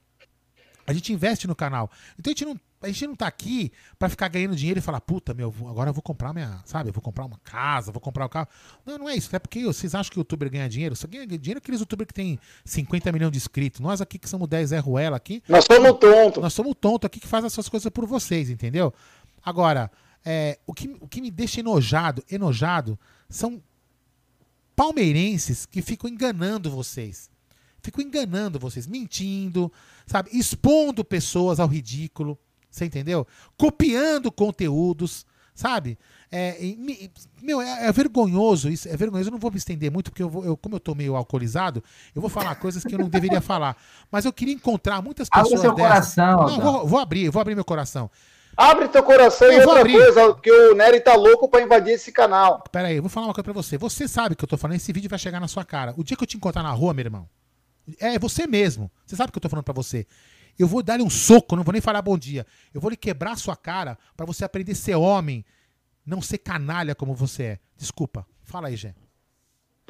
a 0.86 0.92
gente 0.92 1.12
investe 1.12 1.46
no 1.46 1.54
canal. 1.54 1.90
Então 2.18 2.30
a 2.30 2.32
gente 2.32 2.44
não, 2.44 2.60
a 2.82 2.86
gente 2.86 3.06
não 3.06 3.14
tá 3.14 3.26
aqui 3.26 3.70
pra 3.98 4.08
ficar 4.08 4.28
ganhando 4.28 4.56
dinheiro 4.56 4.78
e 4.78 4.82
falar, 4.82 5.02
puta, 5.02 5.34
meu, 5.34 5.54
agora 5.68 5.90
eu 5.90 5.94
vou 5.94 6.02
comprar 6.02 6.32
minha, 6.32 6.62
sabe? 6.64 6.88
Eu 6.88 6.92
vou 6.94 7.02
comprar 7.02 7.26
uma 7.26 7.38
casa, 7.44 7.92
vou 7.92 8.00
comprar 8.00 8.24
um 8.24 8.28
carro. 8.28 8.48
Não, 8.86 8.96
não 8.96 9.08
é 9.08 9.14
isso. 9.14 9.34
É 9.36 9.38
porque 9.38 9.64
vocês 9.64 9.94
acham 9.94 10.10
que 10.10 10.18
o 10.18 10.20
youtuber 10.20 10.50
ganha 10.50 10.66
dinheiro? 10.66 10.96
Só 10.96 11.06
ganha 11.06 11.26
dinheiro 11.26 11.58
aqueles 11.58 11.80
youtubers 11.80 12.06
que 12.06 12.14
tem 12.14 12.38
50 12.64 13.12
milhões 13.12 13.32
de 13.32 13.36
inscritos. 13.36 13.80
Nós 13.80 14.00
aqui 14.00 14.18
que 14.18 14.28
somos 14.28 14.48
10 14.48 14.70
Zé 14.70 14.78
Ruela 14.78 15.18
aqui. 15.18 15.42
Nós 15.46 15.66
somos 15.66 15.98
tonto. 15.98 16.40
Nós 16.40 16.54
somos 16.54 16.74
tonto 16.80 17.06
aqui 17.06 17.20
que 17.20 17.26
faz 17.26 17.44
essas 17.44 17.68
coisas 17.68 17.90
por 17.92 18.06
vocês, 18.06 18.48
entendeu? 18.48 18.94
Agora, 19.44 19.90
é, 20.24 20.58
o, 20.66 20.72
que, 20.72 20.96
o 21.00 21.06
que 21.06 21.20
me 21.20 21.30
deixa 21.30 21.60
enojado, 21.60 22.24
enojado, 22.30 22.98
são 23.28 23.62
palmeirenses 24.74 25.66
que 25.66 25.82
ficam 25.82 26.08
enganando 26.08 26.70
vocês. 26.70 27.28
Ficam 27.82 28.02
enganando 28.02 28.58
vocês, 28.58 28.86
mentindo, 28.86 29.70
sabe? 30.06 30.30
Expondo 30.32 31.04
pessoas 31.04 31.60
ao 31.60 31.68
ridículo, 31.68 32.38
você 32.70 32.84
entendeu? 32.84 33.26
Copiando 33.58 34.30
conteúdos, 34.30 35.26
sabe? 35.54 35.98
É, 36.32 36.64
e 36.64 36.76
me- 36.76 37.10
meu, 37.42 37.60
é, 37.60 37.86
é 37.88 37.92
vergonhoso 37.92 38.68
isso, 38.70 38.88
é 38.88 38.96
vergonhoso. 38.96 39.28
Eu 39.28 39.32
não 39.32 39.38
vou 39.38 39.50
me 39.50 39.56
estender 39.58 39.90
muito, 39.90 40.10
porque 40.10 40.22
eu 40.22 40.28
vou, 40.30 40.44
eu, 40.44 40.56
como 40.56 40.76
eu 40.76 40.80
tô 40.80 40.94
meio 40.94 41.16
alcoolizado, 41.16 41.82
eu 42.14 42.20
vou 42.20 42.30
falar 42.30 42.54
coisas 42.54 42.84
que 42.84 42.94
eu 42.94 42.98
não 42.98 43.08
deveria 43.08 43.40
falar. 43.40 43.76
Mas 44.10 44.24
eu 44.24 44.32
queria 44.32 44.54
encontrar 44.54 45.02
muitas 45.02 45.28
pessoas. 45.28 45.60
seu 45.60 45.74
dessas. 45.74 46.14
coração, 46.14 46.46
Não, 46.46 46.60
vou, 46.60 46.86
vou 46.86 46.98
abrir, 47.00 47.24
eu 47.24 47.32
vou 47.32 47.40
abrir 47.42 47.54
meu 47.54 47.64
coração. 47.64 48.10
Abre 48.56 48.88
teu 48.88 49.02
coração 49.02 49.46
Eu 49.48 49.54
e 49.54 49.64
vou 49.64 49.68
outra 49.68 49.80
abrir. 49.80 49.92
coisa, 49.94 50.34
porque 50.34 50.50
o 50.50 50.74
Nery 50.74 51.00
tá 51.00 51.14
louco 51.14 51.48
pra 51.48 51.62
invadir 51.62 51.94
esse 51.94 52.12
canal. 52.12 52.62
Pera 52.70 52.88
aí, 52.88 52.96
eu 52.96 53.02
vou 53.02 53.08
falar 53.08 53.26
uma 53.26 53.32
coisa 53.34 53.44
pra 53.44 53.52
você. 53.52 53.78
Você 53.78 54.06
sabe 54.06 54.34
que 54.36 54.44
eu 54.44 54.48
tô 54.48 54.56
falando, 54.58 54.76
esse 54.76 54.92
vídeo 54.92 55.08
vai 55.08 55.18
chegar 55.18 55.40
na 55.40 55.48
sua 55.48 55.64
cara. 55.64 55.94
O 55.96 56.04
dia 56.04 56.16
que 56.16 56.22
eu 56.22 56.26
te 56.26 56.36
encontrar 56.36 56.62
na 56.62 56.70
rua, 56.70 56.92
meu 56.92 57.04
irmão, 57.04 57.28
é 57.98 58.18
você 58.18 58.46
mesmo. 58.46 58.90
Você 59.06 59.16
sabe 59.16 59.32
que 59.32 59.38
eu 59.38 59.40
tô 59.40 59.48
falando 59.48 59.64
pra 59.64 59.72
você. 59.74 60.06
Eu 60.58 60.66
vou 60.66 60.82
dar-lhe 60.82 61.02
um 61.02 61.10
soco, 61.10 61.56
não 61.56 61.62
vou 61.62 61.72
nem 61.72 61.80
falar 61.80 62.02
bom 62.02 62.18
dia. 62.18 62.46
Eu 62.72 62.80
vou 62.80 62.90
lhe 62.90 62.96
quebrar 62.96 63.36
sua 63.36 63.56
cara 63.56 63.98
pra 64.16 64.26
você 64.26 64.44
aprender 64.44 64.72
a 64.72 64.76
ser 64.76 64.94
homem, 64.94 65.44
não 66.04 66.20
ser 66.20 66.38
canalha 66.38 66.94
como 66.94 67.14
você 67.14 67.42
é. 67.42 67.58
Desculpa. 67.76 68.26
Fala 68.42 68.68
aí, 68.68 68.76
Gê. 68.76 68.94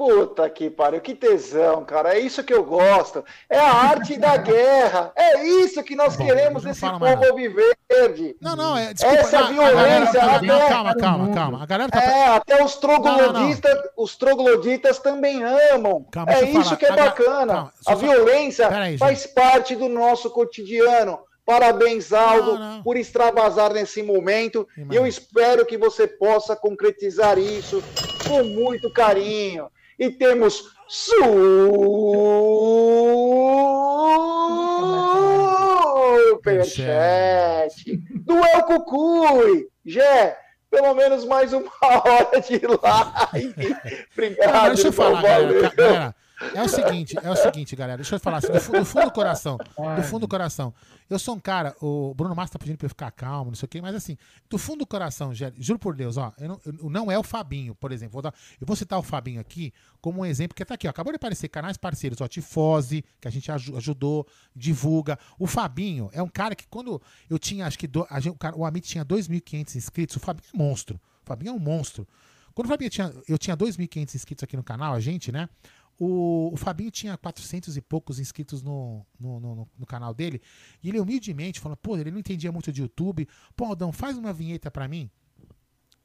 Puta 0.01 0.49
que 0.49 0.71
pariu, 0.71 0.99
que 1.03 1.15
tesão, 1.15 1.85
cara. 1.85 2.15
É 2.15 2.19
isso 2.19 2.43
que 2.43 2.55
eu 2.55 2.65
gosto. 2.65 3.23
É 3.51 3.59
a 3.59 3.71
arte 3.71 4.17
da 4.17 4.35
guerra. 4.41 5.13
É 5.15 5.45
isso 5.45 5.83
que 5.83 5.95
nós 5.95 6.17
Bom, 6.17 6.25
queremos 6.25 6.63
não 6.65 6.71
nesse 6.71 6.81
povo 6.81 7.35
viverde. 7.37 8.35
Não, 8.41 8.57
não, 8.57 8.79
é. 8.79 8.95
Desculpa, 8.95 9.19
Essa 9.19 9.41
não, 9.41 9.47
a 9.63 9.71
violência. 9.71 10.23
a 10.23 10.37
até- 10.37 10.47
galera- 10.47 10.69
calma, 10.71 10.95
calma, 10.97 11.35
calma. 11.35 11.63
A 11.63 11.67
galera 11.67 11.91
tá. 11.91 12.03
É, 12.03 12.27
até 12.29 12.65
os 12.65 12.73
Não, 12.77 12.81
trogloditas, 12.81 13.79
os 13.95 14.17
trogloditas 14.17 14.99
também 15.01 15.45
amam. 15.45 16.07
Calma, 16.11 16.33
é 16.33 16.45
isso 16.45 16.63
falar. 16.65 16.77
que 16.79 16.87
é 16.87 16.93
A 16.93 16.97
bacana. 16.97 17.53
calma, 17.55 17.73
a 17.87 17.95
violência 17.95 18.69
aí, 18.71 18.97
faz 18.97 19.27
parte 19.27 19.77
do 19.77 19.87
nosso 19.87 20.31
cotidiano. 20.31 21.19
Parabéns, 21.45 22.11
Aldo, 22.11 22.59
por 22.83 22.97
extravasar 22.97 23.75
nesse 23.75 24.03
momento. 24.03 24.67
E 24.91 24.97
eu 24.97 25.07
espero 25.07 25.67
que 25.67 25.77
você 25.77 26.07
possa 26.07 26.57
concretizar 26.57 27.37
isso 27.39 27.83
com 28.27 28.43
muito 28.45 28.91
carinho. 28.95 29.69
E 30.01 30.11
temos 30.11 30.65
Superchat 30.89 31.29
do 38.25 38.39
El 38.39 38.63
Cucuy. 38.63 39.69
Jé, 39.85 40.39
pelo 40.71 40.95
menos 40.95 41.27
mais 41.27 41.53
uma 41.53 41.71
hora 41.83 42.41
de 42.41 42.63
live. 42.67 43.77
Obrigado, 44.15 44.53
mas 44.53 44.73
deixa 44.73 44.89
eu 44.89 44.93
falar, 44.93 45.23
galera, 45.23 45.71
galera. 45.77 46.15
É 46.55 46.63
o 46.63 46.69
seguinte, 46.69 47.17
é 47.23 47.31
o 47.31 47.37
seguinte, 47.37 47.77
galera. 47.77 47.99
Deixa 47.99 48.15
eu 48.17 48.21
falar 48.21 48.39
assim, 48.39 48.49
do, 48.49 48.79
do 48.79 48.85
fundo 48.85 49.05
do 49.07 49.11
coração. 49.13 49.59
Do 49.97 50.03
fundo 50.03 50.21
do 50.21 50.29
coração. 50.29 50.73
Eu 51.09 51.19
sou 51.19 51.35
um 51.35 51.41
cara, 51.41 51.75
o 51.83 52.15
Bruno 52.15 52.35
Massa 52.35 52.53
tá 52.53 52.59
pedindo 52.59 52.79
pra 52.79 52.87
eu 52.87 52.89
ficar 52.91 53.11
calmo, 53.11 53.51
não 53.51 53.57
sei 53.57 53.67
o 53.67 53.69
quê, 53.69 53.81
mas 53.83 53.95
assim, 53.95 54.17
do 54.49 54.57
fundo 54.57 54.79
do 54.81 54.87
coração, 54.87 55.33
juro 55.35 55.79
por 55.79 55.95
Deus, 55.95 56.17
ó, 56.17 56.33
eu 56.39 56.49
não, 56.49 56.61
eu- 56.65 56.91
não 56.91 57.11
é 57.13 57.19
o 57.19 57.23
Fabinho, 57.23 57.75
por 57.75 57.91
exemplo. 57.93 58.13
Vou 58.13 58.23
dar- 58.23 58.33
eu 58.61 58.67
vou 58.67 58.75
citar 58.77 58.99
o 58.99 59.03
Fabinho 59.03 59.41
aqui 59.41 59.73
como 60.01 60.21
um 60.21 60.25
exemplo, 60.25 60.55
que 60.55 60.65
tá 60.65 60.75
aqui, 60.75 60.87
ó. 60.87 60.91
Acabou 60.91 61.13
de 61.13 61.17
aparecer 61.17 61.49
canais 61.49 61.77
parceiros, 61.77 62.21
ó, 62.21 62.29
Tifose, 62.29 63.05
que 63.21 63.27
a 63.29 63.31
gente 63.31 63.51
aju- 63.51 63.77
ajudou, 63.77 64.27
divulga. 64.55 65.19
O 65.39 65.47
Fabinho 65.47 66.09
é 66.13 66.23
um 66.23 66.29
cara 66.29 66.55
que 66.55 66.67
quando 66.69 67.01
eu 67.29 67.39
tinha, 67.39 67.67
acho 67.67 67.79
que 67.79 67.87
do, 67.87 68.07
a 68.09 68.19
gente- 68.21 68.35
o, 68.35 68.39
cara- 68.39 68.57
o 68.57 68.65
Amit 68.65 68.87
tinha 68.89 69.05
2.500 69.05 69.75
inscritos, 69.77 70.17
o 70.17 70.21
Fabinho 70.21 70.47
é 70.55 70.57
monstro. 70.57 71.01
O 71.23 71.27
Fabinho 71.27 71.51
é 71.51 71.53
um 71.53 71.59
monstro. 71.59 72.07
Quando 72.55 72.67
o 72.67 72.69
Fabinho 72.71 72.91
tinha, 72.91 73.13
eu 73.29 73.39
tinha 73.39 73.57
2.500 73.57 74.15
inscritos 74.15 74.43
aqui 74.43 74.57
no 74.57 74.63
canal, 74.63 74.93
a 74.95 75.01
gente, 75.01 75.31
né? 75.33 75.49
O, 76.03 76.51
o 76.55 76.57
Fabinho 76.57 76.91
tinha 76.91 77.15
400 77.19 77.77
e 77.77 77.81
poucos 77.83 78.19
inscritos 78.19 78.63
no, 78.63 79.05
no, 79.21 79.39
no- 79.39 79.69
no 79.79 79.85
canal 79.87 80.15
dele. 80.15 80.41
E 80.83 80.89
ele 80.89 80.99
humildemente 80.99 81.61
falou: 81.61 81.77
pô, 81.77 81.97
ele 81.99 82.11
não 82.11 82.19
entendia 82.19 82.51
muito 82.51 82.73
de 82.73 82.81
YouTube. 82.81 83.29
Pô, 83.55 83.67
Aldão, 83.67 83.93
faz 83.93 84.17
uma 84.17 84.33
vinheta 84.33 84.71
pra 84.71 84.89
mim. 84.89 85.11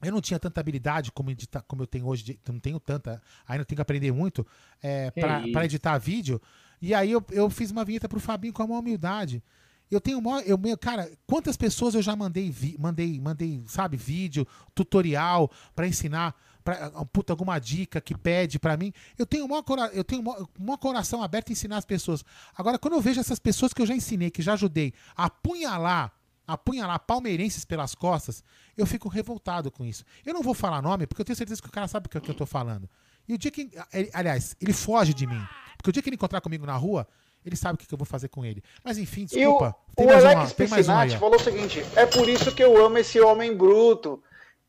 Eu 0.04 0.12
não 0.12 0.20
tinha 0.20 0.38
tanta 0.38 0.60
habilidade 0.60 1.12
como, 1.14 1.32
editar, 1.32 1.62
como 1.62 1.82
eu 1.82 1.88
tenho 1.88 2.06
hoje, 2.08 2.24
de- 2.26 2.40
eu 2.46 2.54
não 2.54 2.60
tenho 2.60 2.78
tanta, 2.78 3.22
ainda 3.48 3.64
tenho 3.64 3.78
que 3.78 3.82
aprender 3.82 4.12
muito 4.12 4.46
é, 4.84 5.10
pra 5.54 5.66
editar 5.66 5.98
vídeo. 5.98 6.42
E 6.82 6.94
aí 6.94 7.10
eu, 7.12 7.24
eu 7.32 7.50
fiz 7.50 7.72
uma 7.72 7.86
vinheta 7.86 8.10
pro 8.10 8.20
Fabinho 8.20 8.52
com 8.54 8.62
a 8.64 8.68
maior 8.68 8.80
humildade. 8.82 9.42
Eu 9.90 10.02
tenho 10.02 10.22
maior, 10.22 10.44
eu, 10.46 10.58
meu, 10.58 10.78
cara, 10.78 11.10
quantas 11.26 11.56
pessoas 11.56 11.96
eu 11.96 12.02
já 12.02 12.16
mandei, 12.16 12.52
vi- 12.52 12.76
mandei, 12.78 13.18
mandei, 13.22 13.64
sabe, 13.68 13.96
vídeo, 13.96 14.46
tutorial 14.76 15.50
pra 15.74 15.88
ensinar, 15.88 16.36
pra, 16.66 16.90
puta, 17.14 17.32
alguma 17.32 17.60
dica 17.60 18.02
que 18.02 18.18
pede 18.18 18.58
pra 18.60 18.76
mim. 18.76 18.92
Eu 19.18 19.26
tenho 19.26 19.46
o 19.46 19.48
maior, 19.48 19.62
cora- 19.62 19.92
eu 19.94 20.04
tenho 20.04 20.22
o 20.22 20.44
o 20.44 20.50
maior 20.62 20.78
coração 20.78 21.22
aberto 21.24 21.50
em 21.50 21.54
ensinar 21.54 21.78
as 21.78 21.86
pessoas. 21.86 22.26
Agora, 22.58 22.78
quando 22.80 22.96
eu 22.96 23.02
vejo 23.02 23.22
essas 23.22 23.40
pessoas 23.40 23.72
que 23.72 23.82
eu 23.82 23.86
já 23.86 23.96
ensinei, 23.96 24.32
que 24.32 24.42
já 24.42 24.54
ajudei, 24.54 24.92
a 25.16 25.26
apunhalar, 25.26 26.12
apunhalar 26.48 27.00
palmeirenses 27.00 27.64
pelas 27.66 27.94
costas, 27.96 28.44
eu 28.76 28.86
fico 28.86 29.08
revoltado 29.08 29.72
com 29.72 29.86
isso. 29.86 30.04
Eu 30.26 30.34
não 30.34 30.42
vou 30.42 30.54
falar 30.56 30.82
nome, 30.82 31.06
porque 31.08 31.22
eu 31.22 31.26
tenho 31.26 31.38
certeza 31.38 31.62
que 31.62 31.68
o 31.70 31.72
cara 31.72 31.88
sabe 31.88 32.08
o 32.08 32.10
que, 32.10 32.18
eu 32.30 32.36
tô 32.36 32.46
falando. 32.46 32.90
E 33.28 33.34
o 33.34 33.38
dia 33.38 33.52
que. 33.52 33.70
ele- 33.94 34.10
aliás, 34.14 34.56
ele 34.60 34.74
foge 34.74 35.14
de 35.14 35.26
mim. 35.28 35.42
Porque 35.78 35.90
o 35.92 35.94
dia 35.94 36.02
que 36.02 36.10
ele 36.10 36.16
encontrar 36.16 36.42
comigo 36.42 36.66
na 36.66 36.76
rua, 36.76 37.08
ele 37.46 37.56
sabe 37.56 37.76
o 37.76 37.78
que, 37.78 37.92
eu 37.94 37.98
vou 37.98 38.06
fazer 38.06 38.28
com 38.30 38.44
ele. 38.44 38.64
Mas 38.84 38.98
enfim, 38.98 39.24
o, 39.24 39.28
desculpa. 39.28 39.76
o 39.92 39.96
tem 39.96 40.06
mais 40.08 40.24
uma, 40.24 40.32
Alex 40.32 40.54
tem 40.54 40.68
mais 40.68 40.88
uma 40.88 40.96
falou 41.20 41.36
o 41.36 41.44
seguinte: 41.44 41.86
é 41.96 42.06
por 42.08 42.28
isso 42.28 42.52
que 42.54 42.64
eu 42.64 42.84
amo 42.84 42.98
esse 42.98 43.20
homem 43.22 43.56
bruto. 43.56 44.22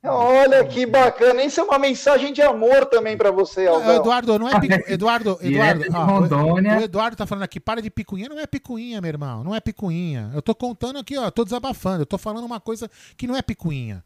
Olha 0.02 0.64
que 0.64 0.86
bacana. 0.86 1.42
Isso 1.42 1.60
é 1.60 1.62
uma 1.64 1.78
mensagem 1.78 2.32
de 2.32 2.40
amor 2.42 2.86
também 2.86 3.16
pra 3.16 3.30
você, 3.30 3.66
Aldão. 3.66 3.96
Eduardo, 3.96 4.38
não 4.38 4.48
é 4.48 4.60
picu... 4.60 4.74
Eduardo, 4.92 5.38
Eduardo, 5.40 5.84
ó, 6.36 6.54
o 6.54 6.82
Eduardo 6.82 7.16
tá 7.16 7.26
falando 7.26 7.44
aqui, 7.44 7.58
para 7.58 7.82
de 7.82 7.90
picuinha, 7.90 8.28
não 8.28 8.38
é 8.38 8.46
picuinha, 8.46 9.00
meu 9.00 9.08
irmão, 9.08 9.42
não 9.42 9.54
é 9.54 9.60
picuinha. 9.60 10.30
Eu 10.34 10.42
tô 10.42 10.54
contando 10.54 10.98
aqui, 10.98 11.18
ó, 11.18 11.30
tô 11.30 11.44
desabafando, 11.44 12.02
eu 12.02 12.06
tô 12.06 12.18
falando 12.18 12.44
uma 12.44 12.60
coisa 12.60 12.90
que 13.16 13.26
não 13.26 13.36
é 13.36 13.42
picuinha. 13.42 14.04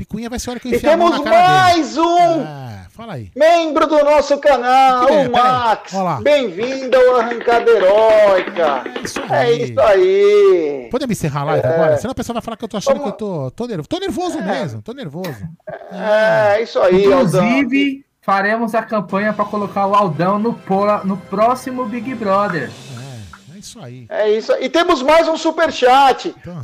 Picuinha 0.00 0.30
vai 0.30 0.38
ser 0.38 0.48
a 0.48 0.52
hora 0.52 0.60
que 0.60 0.68
eu 0.68 0.72
E 0.72 0.76
a 0.76 0.80
temos 0.80 1.18
mais 1.22 1.94
dele. 1.94 2.06
um 2.06 2.40
É, 2.42 2.86
fala 2.88 3.12
aí. 3.14 3.30
membro 3.36 3.86
do 3.86 4.02
nosso 4.02 4.38
canal, 4.38 5.02
é? 5.02 5.04
o 5.04 5.06
Peraí, 5.06 5.28
Max. 5.28 5.92
Bem-vindo 6.22 6.96
ao 6.96 7.16
Arrancada 7.20 7.70
Heróica. 7.70 8.84
É 9.30 9.52
isso 9.52 9.78
aí. 9.78 10.88
Podemos 10.90 11.12
encerrar 11.14 11.42
a 11.42 11.44
live 11.44 11.66
É. 11.66 11.70
agora? 11.74 11.96
Senão 11.98 12.12
o 12.12 12.14
pessoal 12.14 12.32
vai 12.34 12.42
falar 12.42 12.56
que 12.56 12.64
eu 12.64 12.68
tô 12.68 12.78
achando 12.78 12.96
Vamos- 12.96 13.14
que 13.14 13.22
eu 13.22 13.28
tô, 13.28 13.50
tô 13.50 13.66
nervoso. 13.66 13.88
Tô 13.90 13.98
nervoso 13.98 14.40
mesmo, 14.42 14.80
tô 14.82 14.92
nervoso. 14.94 15.36
É, 15.92 16.62
isso 16.62 16.78
aí, 16.80 17.04
Aldão. 17.12 17.44
Inclusive, 17.44 18.02
faremos 18.22 18.74
a 18.74 18.82
campanha 18.82 19.34
para 19.34 19.44
colocar 19.44 19.86
o 19.86 19.94
Aldão 19.94 20.38
no, 20.38 20.54
po- 20.54 21.04
no 21.04 21.18
próximo 21.18 21.84
Big 21.84 22.14
Brother. 22.14 22.70
É 23.54 23.58
isso 23.60 23.78
aí. 23.78 24.06
É 24.08 24.30
isso. 24.30 24.52
E 24.58 24.70
temos 24.70 25.02
mais 25.02 25.28
um 25.28 25.36
superchat. 25.36 26.34
Então. 26.40 26.62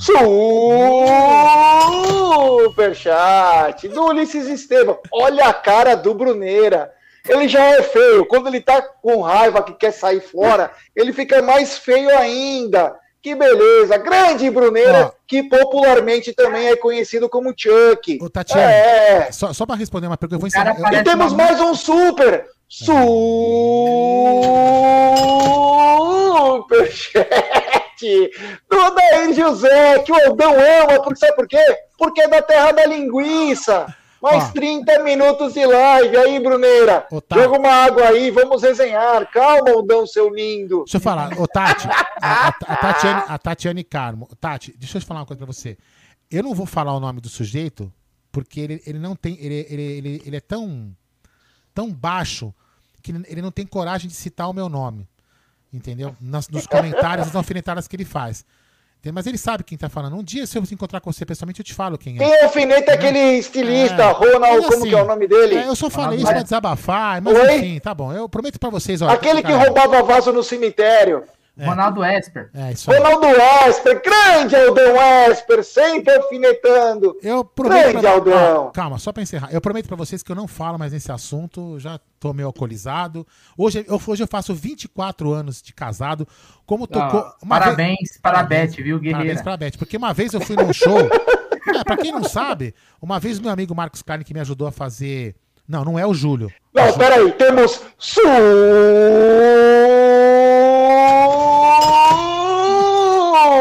Superchat 2.46 3.88
do 3.88 4.04
Ulisses 4.06 4.46
Estevam. 4.48 4.98
Olha 5.12 5.46
a 5.46 5.52
cara 5.52 5.94
do 5.96 6.14
Bruneira. 6.14 6.92
Ele 7.28 7.48
já 7.48 7.64
é 7.64 7.82
feio. 7.82 8.24
Quando 8.26 8.46
ele 8.48 8.60
tá 8.60 8.80
com 8.80 9.20
raiva 9.20 9.62
que 9.62 9.72
quer 9.74 9.90
sair 9.92 10.20
fora, 10.20 10.70
ele 10.94 11.12
fica 11.12 11.42
mais 11.42 11.76
feio 11.76 12.08
ainda. 12.16 12.94
Que 13.20 13.34
beleza. 13.34 13.98
Grande 13.98 14.48
Bruneira, 14.48 15.12
que 15.26 15.42
popularmente 15.42 16.32
também 16.32 16.68
é 16.68 16.76
conhecido 16.76 17.28
como 17.28 17.52
Chuck. 17.56 18.18
Ô, 18.22 18.30
Tatiana, 18.30 18.70
É. 18.70 19.32
só, 19.32 19.52
só 19.52 19.66
pra 19.66 19.74
responder 19.74 20.06
uma 20.06 20.16
pergunta, 20.16 20.36
eu 20.36 20.40
vou 20.40 20.46
encerrar. 20.46 20.76
E 20.94 21.02
temos 21.02 21.32
mais 21.32 21.60
um 21.60 21.74
super. 21.74 22.46
Superchat 26.58 27.65
do 28.68 28.94
Daí 28.94 29.32
José, 29.34 29.98
que 30.00 30.12
o 30.12 30.26
Aldão 30.26 30.52
ama, 30.52 31.02
porque 31.02 31.20
sabe 31.20 31.34
por 31.34 31.48
quê? 31.48 31.64
Porque 31.96 32.20
é 32.20 32.28
da 32.28 32.42
terra 32.42 32.72
da 32.72 32.86
linguiça. 32.86 33.94
Mais 34.20 34.44
Ó. 34.44 34.52
30 34.52 35.02
minutos 35.02 35.54
de 35.54 35.64
live 35.64 36.16
aí, 36.16 36.40
Bruneira. 36.40 37.06
Tá. 37.28 37.36
Joga 37.36 37.58
uma 37.58 37.70
água 37.70 38.08
aí, 38.08 38.30
vamos 38.30 38.62
resenhar. 38.62 39.30
Calma, 39.30 39.70
Aldão, 39.70 40.06
seu 40.06 40.28
lindo. 40.34 40.78
Deixa 40.84 40.96
eu 40.96 41.00
falar, 41.00 41.38
ô 41.38 41.46
Tati, 41.46 41.86
a, 42.20 42.48
a, 42.48 42.48
a 42.48 42.76
Tatiane, 42.76 43.22
a 43.28 43.38
Tatiane 43.38 43.84
Carmo. 43.84 44.28
Tati, 44.40 44.74
deixa 44.76 44.96
eu 44.96 45.00
te 45.00 45.06
falar 45.06 45.20
uma 45.20 45.26
coisa 45.26 45.38
pra 45.38 45.52
você. 45.52 45.76
Eu 46.30 46.42
não 46.42 46.54
vou 46.54 46.66
falar 46.66 46.94
o 46.94 47.00
nome 47.00 47.20
do 47.20 47.28
sujeito, 47.28 47.92
porque 48.32 48.58
ele, 48.60 48.82
ele 48.86 48.98
não 48.98 49.14
tem. 49.14 49.38
Ele, 49.38 49.66
ele, 49.68 49.82
ele, 49.82 50.22
ele 50.24 50.36
é 50.36 50.40
tão, 50.40 50.96
tão 51.74 51.92
baixo 51.92 52.52
que 53.02 53.12
ele 53.12 53.42
não 53.42 53.52
tem 53.52 53.64
coragem 53.66 54.08
de 54.08 54.16
citar 54.16 54.50
o 54.50 54.52
meu 54.52 54.68
nome. 54.68 55.06
Entendeu? 55.76 56.14
Nas, 56.20 56.48
nos 56.48 56.66
comentários, 56.66 57.26
nas 57.26 57.36
alfinetadas 57.36 57.86
que 57.86 57.94
ele 57.96 58.04
faz. 58.04 58.44
Entendeu? 58.98 59.14
Mas 59.14 59.26
ele 59.26 59.38
sabe 59.38 59.62
quem 59.62 59.76
tá 59.78 59.88
falando. 59.88 60.16
Um 60.16 60.22
dia, 60.22 60.46
se 60.46 60.58
eu 60.58 60.62
encontrar 60.72 61.00
com 61.00 61.12
você 61.12 61.24
pessoalmente, 61.24 61.60
eu 61.60 61.64
te 61.64 61.74
falo 61.74 61.96
quem 61.98 62.16
é. 62.16 62.18
Quem 62.18 62.42
alfineta 62.42 62.90
é 62.90 62.94
aquele 62.94 63.18
estilista, 63.38 64.02
É. 64.02 64.10
Ronald, 64.12 64.40
Mas 64.40 64.64
como 64.66 64.74
assim, 64.78 64.88
que 64.88 64.94
é 64.94 65.02
o 65.02 65.06
nome 65.06 65.28
dele? 65.28 65.54
é, 65.56 65.68
eu 65.68 65.76
só 65.76 65.88
falei 65.90 66.18
isso 66.18 66.26
pra 66.26 66.42
desabafar, 66.42 67.20
mas 67.22 67.36
Oi? 67.38 67.56
enfim, 67.56 67.78
tá 67.78 67.94
bom. 67.94 68.12
Eu 68.12 68.28
prometo 68.28 68.58
pra 68.58 68.70
vocês, 68.70 69.02
ó. 69.02 69.08
Aquele 69.08 69.42
que 69.42 69.52
roubava 69.52 70.02
vaso 70.02 70.32
no 70.32 70.42
cemitério. 70.42 71.22
Ronaldo 71.58 72.04
Esper. 72.04 72.50
É, 72.52 72.72
isso 72.72 72.90
aí. 72.90 72.98
Ronaldo 72.98 73.26
Esper, 73.68 74.02
grande 74.02 74.54
Aldão 74.56 74.94
Esper, 75.30 75.64
sempre 75.64 76.14
alfinetando. 76.14 77.16
Eu 77.22 77.44
prometo 77.44 77.82
Grande 77.92 78.00
pra- 78.00 78.10
Aldão. 78.12 78.66
Ah, 78.68 78.72
calma, 78.72 78.98
só 78.98 79.12
pra 79.12 79.22
encerrar. 79.22 79.48
Eu 79.50 79.60
prometo 79.60 79.86
pra 79.86 79.96
vocês 79.96 80.22
que 80.22 80.30
eu 80.30 80.36
não 80.36 80.46
falo 80.46 80.78
mais 80.78 80.92
nesse 80.92 81.10
assunto. 81.10 81.78
Já 81.78 81.98
tô 82.20 82.32
meio 82.34 82.46
alcoolizado. 82.48 83.26
Hoje 83.56 83.84
eu, 83.88 84.00
hoje 84.06 84.22
eu 84.22 84.28
faço 84.28 84.54
24 84.54 85.32
anos 85.32 85.62
de 85.62 85.72
casado. 85.72 86.26
Como 86.66 86.86
tocou. 86.86 87.20
Ah, 87.20 87.36
parabéns 87.48 87.96
vez- 87.98 88.18
para 88.20 88.40
a 88.40 88.42
Beth, 88.42 88.66
viu, 88.76 88.96
Parabéns 88.98 89.16
guerreira? 89.16 89.42
pra 89.42 89.56
Beth. 89.56 89.72
Porque 89.78 89.96
uma 89.96 90.12
vez 90.12 90.34
eu 90.34 90.40
fui 90.40 90.56
num 90.56 90.72
show. 90.72 90.98
é, 91.74 91.84
pra 91.84 91.96
quem 91.96 92.12
não 92.12 92.24
sabe, 92.24 92.74
uma 93.00 93.18
vez 93.18 93.38
meu 93.40 93.50
amigo 93.50 93.74
Marcos 93.74 94.02
Klein 94.02 94.22
que 94.22 94.34
me 94.34 94.40
ajudou 94.40 94.68
a 94.68 94.72
fazer. 94.72 95.34
Não, 95.68 95.84
não 95.84 95.98
é 95.98 96.06
o 96.06 96.14
Júlio. 96.14 96.48
Não, 96.72 96.92
peraí, 96.92 97.32
temos 97.32 97.82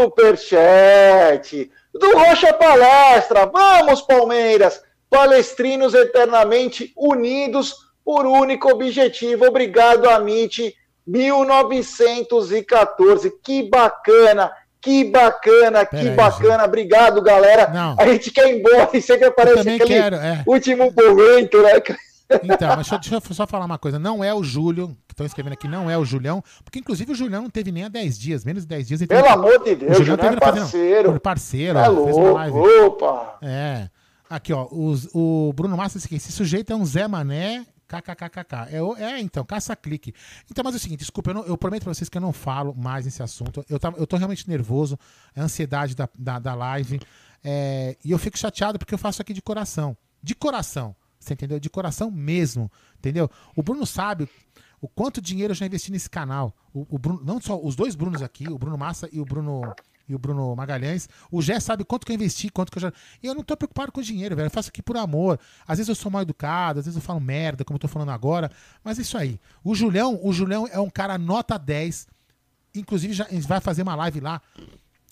Superchat 0.06 1.72
do 1.94 2.14
Rocha 2.14 2.54
Palestra. 2.54 3.46
Vamos, 3.48 4.02
Palmeiras, 4.02 4.82
palestrinos 5.10 5.96
eternamente 5.96 6.92
unidos 6.96 7.76
por 8.04 8.26
único 8.26 8.70
objetivo. 8.70 9.46
Obrigado, 9.46 10.10
Amit. 10.10 10.76
1914. 11.08 13.32
Que 13.44 13.64
bacana. 13.64 14.52
Que 14.82 15.04
bacana, 15.06 15.84
que 15.84 15.96
Pera 15.96 16.12
aí, 16.12 16.16
bacana. 16.16 16.66
Obrigado, 16.66 17.20
galera. 17.22 17.70
Não. 17.70 17.96
A 17.98 18.06
gente 18.08 18.30
quer 18.30 18.50
ir 18.50 18.60
embora 18.60 18.90
e 18.94 19.02
sempre 19.02 19.26
aparece 19.26 19.68
aquele 19.68 19.86
quero, 19.86 20.16
é. 20.18 20.44
último 20.46 20.94
momento, 20.96 21.60
né? 21.64 21.82
Então, 22.44 22.70
mas 22.70 22.78
deixa, 22.90 22.98
deixa 22.98 23.16
eu 23.16 23.36
só 23.36 23.46
falar 23.46 23.66
uma 23.66 23.78
coisa. 23.78 24.00
Não 24.00 24.24
é 24.24 24.34
o 24.34 24.44
Júlio, 24.44 24.90
que 25.08 25.14
estão 25.14 25.26
escrevendo 25.26 25.54
aqui, 25.54 25.68
não 25.68 25.90
é 25.90 25.98
o 25.98 26.04
Julião, 26.04 26.44
porque 26.64 26.80
inclusive 26.80 27.12
o 27.12 27.16
Julião 27.16 27.44
não 27.44 27.50
teve 27.50 27.72
nem 27.72 27.84
há 27.84 27.88
10 27.88 28.18
dias, 28.18 28.44
menos 28.44 28.64
de 28.64 28.68
10 28.70 28.88
dias. 28.88 29.00
Pelo 29.06 29.22
teve- 29.22 29.34
amor 29.34 29.64
de 29.64 29.76
Deus, 29.76 29.92
o 29.92 29.96
Julião 30.04 30.18
teve 30.18 30.36
é 30.36 30.40
fazer- 30.40 30.60
parceiro. 30.62 31.10
Foi 31.12 31.20
parceiro, 31.20 31.80
É 31.80 31.90
ó, 31.90 32.04
fez 32.04 32.16
uma 32.18 32.24
louco, 32.24 32.36
live. 32.38 32.58
opa. 32.86 33.38
É. 33.42 33.90
Aqui, 34.30 34.52
ó, 34.54 34.68
os- 34.72 35.08
o 35.14 35.54
Bruno 35.56 35.78
Massa 35.78 36.00
disse 36.00 36.10
que 36.10 36.16
esse 36.16 36.32
sujeito 36.32 36.74
é 36.74 36.76
um 36.76 36.84
Zé 36.86 37.08
Mané, 37.08 37.64
kkkk. 37.88 38.56
É, 38.72 39.04
é 39.04 39.20
então, 39.22 39.46
caça-clique. 39.46 40.12
Então, 40.50 40.64
mas 40.64 40.74
é 40.74 40.78
o 40.78 40.80
seguinte, 40.80 41.00
desculpa, 41.02 41.30
eu, 41.30 41.34
não- 41.36 41.46
eu 41.46 41.56
prometo 41.56 41.84
pra 41.84 41.94
vocês 41.94 42.10
que 42.10 42.18
eu 42.18 42.22
não 42.22 42.34
falo 42.34 42.74
mais 42.76 43.06
nesse 43.06 43.22
assunto. 43.22 43.64
Eu, 43.70 43.80
tava, 43.80 43.98
eu 44.00 44.08
tô 44.08 44.18
realmente 44.18 44.50
nervoso, 44.50 44.98
é 45.36 45.42
a 45.42 45.44
ansiedade 45.44 45.96
da, 45.96 46.10
da, 46.18 46.40
da 46.40 46.56
live. 46.56 47.00
é, 47.48 47.96
e 48.04 48.10
eu 48.10 48.18
fico 48.18 48.36
chateado 48.40 48.80
porque 48.80 48.96
eu 48.96 48.98
faço 48.98 49.22
aqui 49.22 49.32
de 49.32 49.42
coração. 49.44 49.96
De 50.24 50.34
coração. 50.34 50.96
Você 51.26 51.34
entendeu? 51.34 51.60
De 51.60 51.70
coração 51.70 52.12
mesmo. 52.12 52.72
Entendeu? 52.98 53.30
O 53.56 53.64
Bruno 53.64 53.86
sabe 53.86 54.30
o 54.82 54.88
quanto 54.88 55.22
dinheiro 55.22 55.52
eu 55.52 55.56
já 55.56 55.66
investi 55.66 55.92
nesse 55.92 56.10
canal. 56.10 56.56
O, 56.74 56.86
o 56.90 57.00
Bruno, 57.00 57.22
não 57.24 57.42
só 57.42 57.60
os 57.60 57.76
dois 57.76 57.96
Brunos 57.96 58.22
aqui, 58.22 58.48
o 58.48 58.58
Bruno 58.58 58.78
Massa 58.78 59.10
e 59.12 59.20
o 59.20 59.26
Bruno 59.26 59.74
e 60.08 60.14
o 60.14 60.20
Bruno 60.20 60.56
Magalhães. 60.56 61.10
O 61.32 61.42
Gé 61.42 61.60
sabe 61.60 61.84
quanto 61.84 62.06
que 62.06 62.12
eu 62.12 62.16
investi, 62.16 62.50
quanto 62.50 62.72
que 62.72 62.78
eu 62.78 62.82
já. 62.82 62.94
E 63.22 63.26
eu 63.26 63.34
não 63.34 63.44
tô 63.44 63.58
preocupado 63.58 63.92
com 63.92 64.02
dinheiro, 64.02 64.36
velho. 64.36 64.48
Eu 64.48 64.52
faço 64.52 64.70
aqui 64.70 64.82
por 64.82 64.96
amor. 64.98 65.40
Às 65.68 65.80
vezes 65.80 65.90
eu 65.90 65.96
sou 65.96 66.12
mal 66.12 66.22
educado, 66.22 66.80
às 66.80 66.86
vezes 66.86 66.96
eu 66.96 67.02
falo 67.02 67.20
merda, 67.20 67.66
como 67.66 67.76
eu 67.76 67.80
tô 67.80 67.88
falando 67.88 68.10
agora. 68.10 68.52
Mas 68.84 69.00
é 69.00 69.02
isso 69.02 69.18
aí. 69.18 69.40
O 69.64 69.74
Julião, 69.74 70.20
o 70.22 70.32
Julião 70.32 70.68
é 70.72 70.80
um 70.80 70.90
cara 70.90 71.18
nota 71.18 71.58
10. 71.58 72.08
Inclusive, 72.76 73.14
já, 73.14 73.28
vai 73.48 73.60
fazer 73.60 73.82
uma 73.82 73.96
live 73.96 74.20
lá. 74.20 74.42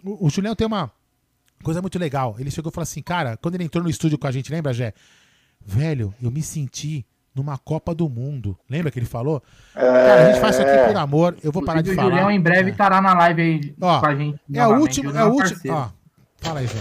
O, 0.04 0.28
o 0.28 0.30
Julião 0.30 0.56
tem 0.56 0.68
uma 0.68 0.92
coisa 1.64 1.82
muito 1.82 1.98
legal. 1.98 2.36
Ele 2.38 2.52
chegou 2.52 2.70
e 2.70 2.74
falou 2.74 2.84
assim, 2.84 3.02
cara, 3.02 3.38
quando 3.38 3.56
ele 3.56 3.64
entrou 3.64 3.84
no 3.84 3.90
estúdio 3.90 4.18
com 4.18 4.28
a 4.28 4.32
gente, 4.32 4.52
lembra, 4.52 4.74
Gé? 4.74 4.94
Velho, 5.66 6.14
eu 6.22 6.30
me 6.30 6.42
senti 6.42 7.06
numa 7.34 7.58
Copa 7.58 7.96
do 7.96 8.08
Mundo. 8.10 8.58
Lembra 8.70 8.92
que 8.92 9.00
ele 9.00 9.06
falou? 9.06 9.42
Cara, 9.74 10.24
a 10.24 10.32
gente 10.32 10.40
faz 10.42 10.56
isso 10.58 10.68
aqui 10.68 10.88
por 10.88 10.98
amor. 10.98 11.36
Eu 11.44 11.52
vou 11.52 11.64
parar 11.64 11.82
de 11.82 11.96
falar. 11.96 12.08
O 12.08 12.12
Julião 12.12 12.32
em 12.32 12.40
breve 12.40 12.70
É. 12.70 12.72
estará 12.72 13.02
na 13.02 13.14
live 13.14 13.42
aí 13.42 13.76
Ó, 13.82 14.00
com 14.00 14.06
a 14.06 14.16
gente. 14.16 14.40
É 14.54 14.68
o 14.68 14.78
último, 14.80 15.12
é 15.18 15.24
o 15.26 15.30
último. 15.32 15.74
Ó, 15.74 15.88
fala 16.42 16.60
aí, 16.60 16.68
Gé. 16.68 16.80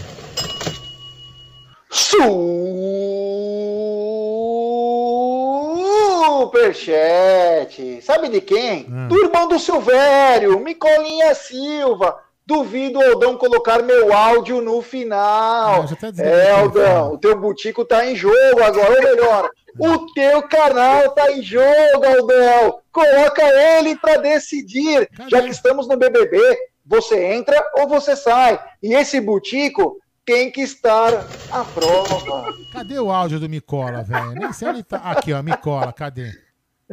Superchat. 6.72 8.00
Sabe 8.02 8.28
de 8.28 8.40
quem? 8.40 8.86
Hum. 8.88 9.08
Do 9.08 9.16
irmão 9.24 9.48
do 9.48 9.58
Silvério, 9.58 10.60
Micolinha 10.60 11.34
Silva. 11.34 12.16
Duvido 12.52 12.98
o 12.98 13.02
Aldão 13.02 13.38
colocar 13.38 13.82
meu 13.82 14.12
áudio 14.12 14.60
no 14.60 14.82
final. 14.82 15.86
Ah, 15.90 15.96
tá 15.96 16.22
é, 16.22 16.50
Aldão, 16.50 17.14
o 17.14 17.18
teu 17.18 17.40
butico 17.40 17.82
tá 17.82 18.04
em 18.04 18.14
jogo 18.14 18.62
agora, 18.62 18.94
ou 18.94 19.02
melhor, 19.02 19.50
o 19.78 20.12
teu 20.12 20.42
canal 20.42 21.10
tá 21.12 21.32
em 21.32 21.42
jogo, 21.42 22.04
Aldão. 22.04 22.78
Coloca 22.92 23.42
ele 23.78 23.96
pra 23.96 24.18
decidir. 24.18 25.08
Já 25.28 25.40
que 25.40 25.48
estamos 25.48 25.88
no 25.88 25.96
BBB, 25.96 26.38
você 26.84 27.32
entra 27.32 27.64
ou 27.78 27.88
você 27.88 28.14
sai. 28.14 28.60
E 28.82 28.92
esse 28.92 29.18
butico 29.18 29.96
tem 30.22 30.50
que 30.50 30.60
estar 30.60 31.26
à 31.50 31.64
prova. 31.64 32.52
Cadê 32.70 32.98
o 32.98 33.10
áudio 33.10 33.40
do 33.40 33.48
Micola, 33.48 34.02
velho? 34.02 34.32
Nem 34.32 34.52
sei 34.52 34.68
onde 34.68 34.82
tá. 34.82 34.98
Aqui, 34.98 35.32
ó, 35.32 35.42
Micola, 35.42 35.90
cadê? 35.90 36.41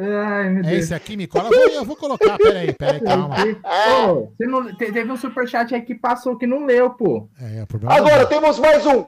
Ai, 0.02 0.50
meu 0.50 0.64
É 0.64 0.68
Deus. 0.70 0.84
esse 0.86 0.94
aqui? 0.94 1.18
Eu 1.22 1.44
vou, 1.44 1.54
eu 1.70 1.84
vou 1.84 1.96
colocar, 1.98 2.38
peraí, 2.38 2.72
peraí, 2.74 3.02
calma. 3.02 3.36
Pô, 3.36 4.32
você 4.38 4.46
não, 4.48 4.74
te- 4.74 4.92
teve 4.94 5.12
um 5.12 5.18
superchat 5.18 5.76
aí 5.76 5.82
que 5.82 5.94
passou 5.94 6.38
que 6.38 6.48
não 6.48 6.66
leu, 6.66 6.92
pô. 6.92 7.28
É, 7.42 7.66
problema 7.66 7.94
Agora 7.96 8.26
temos 8.26 8.58
mais 8.60 8.86
um 8.86 9.06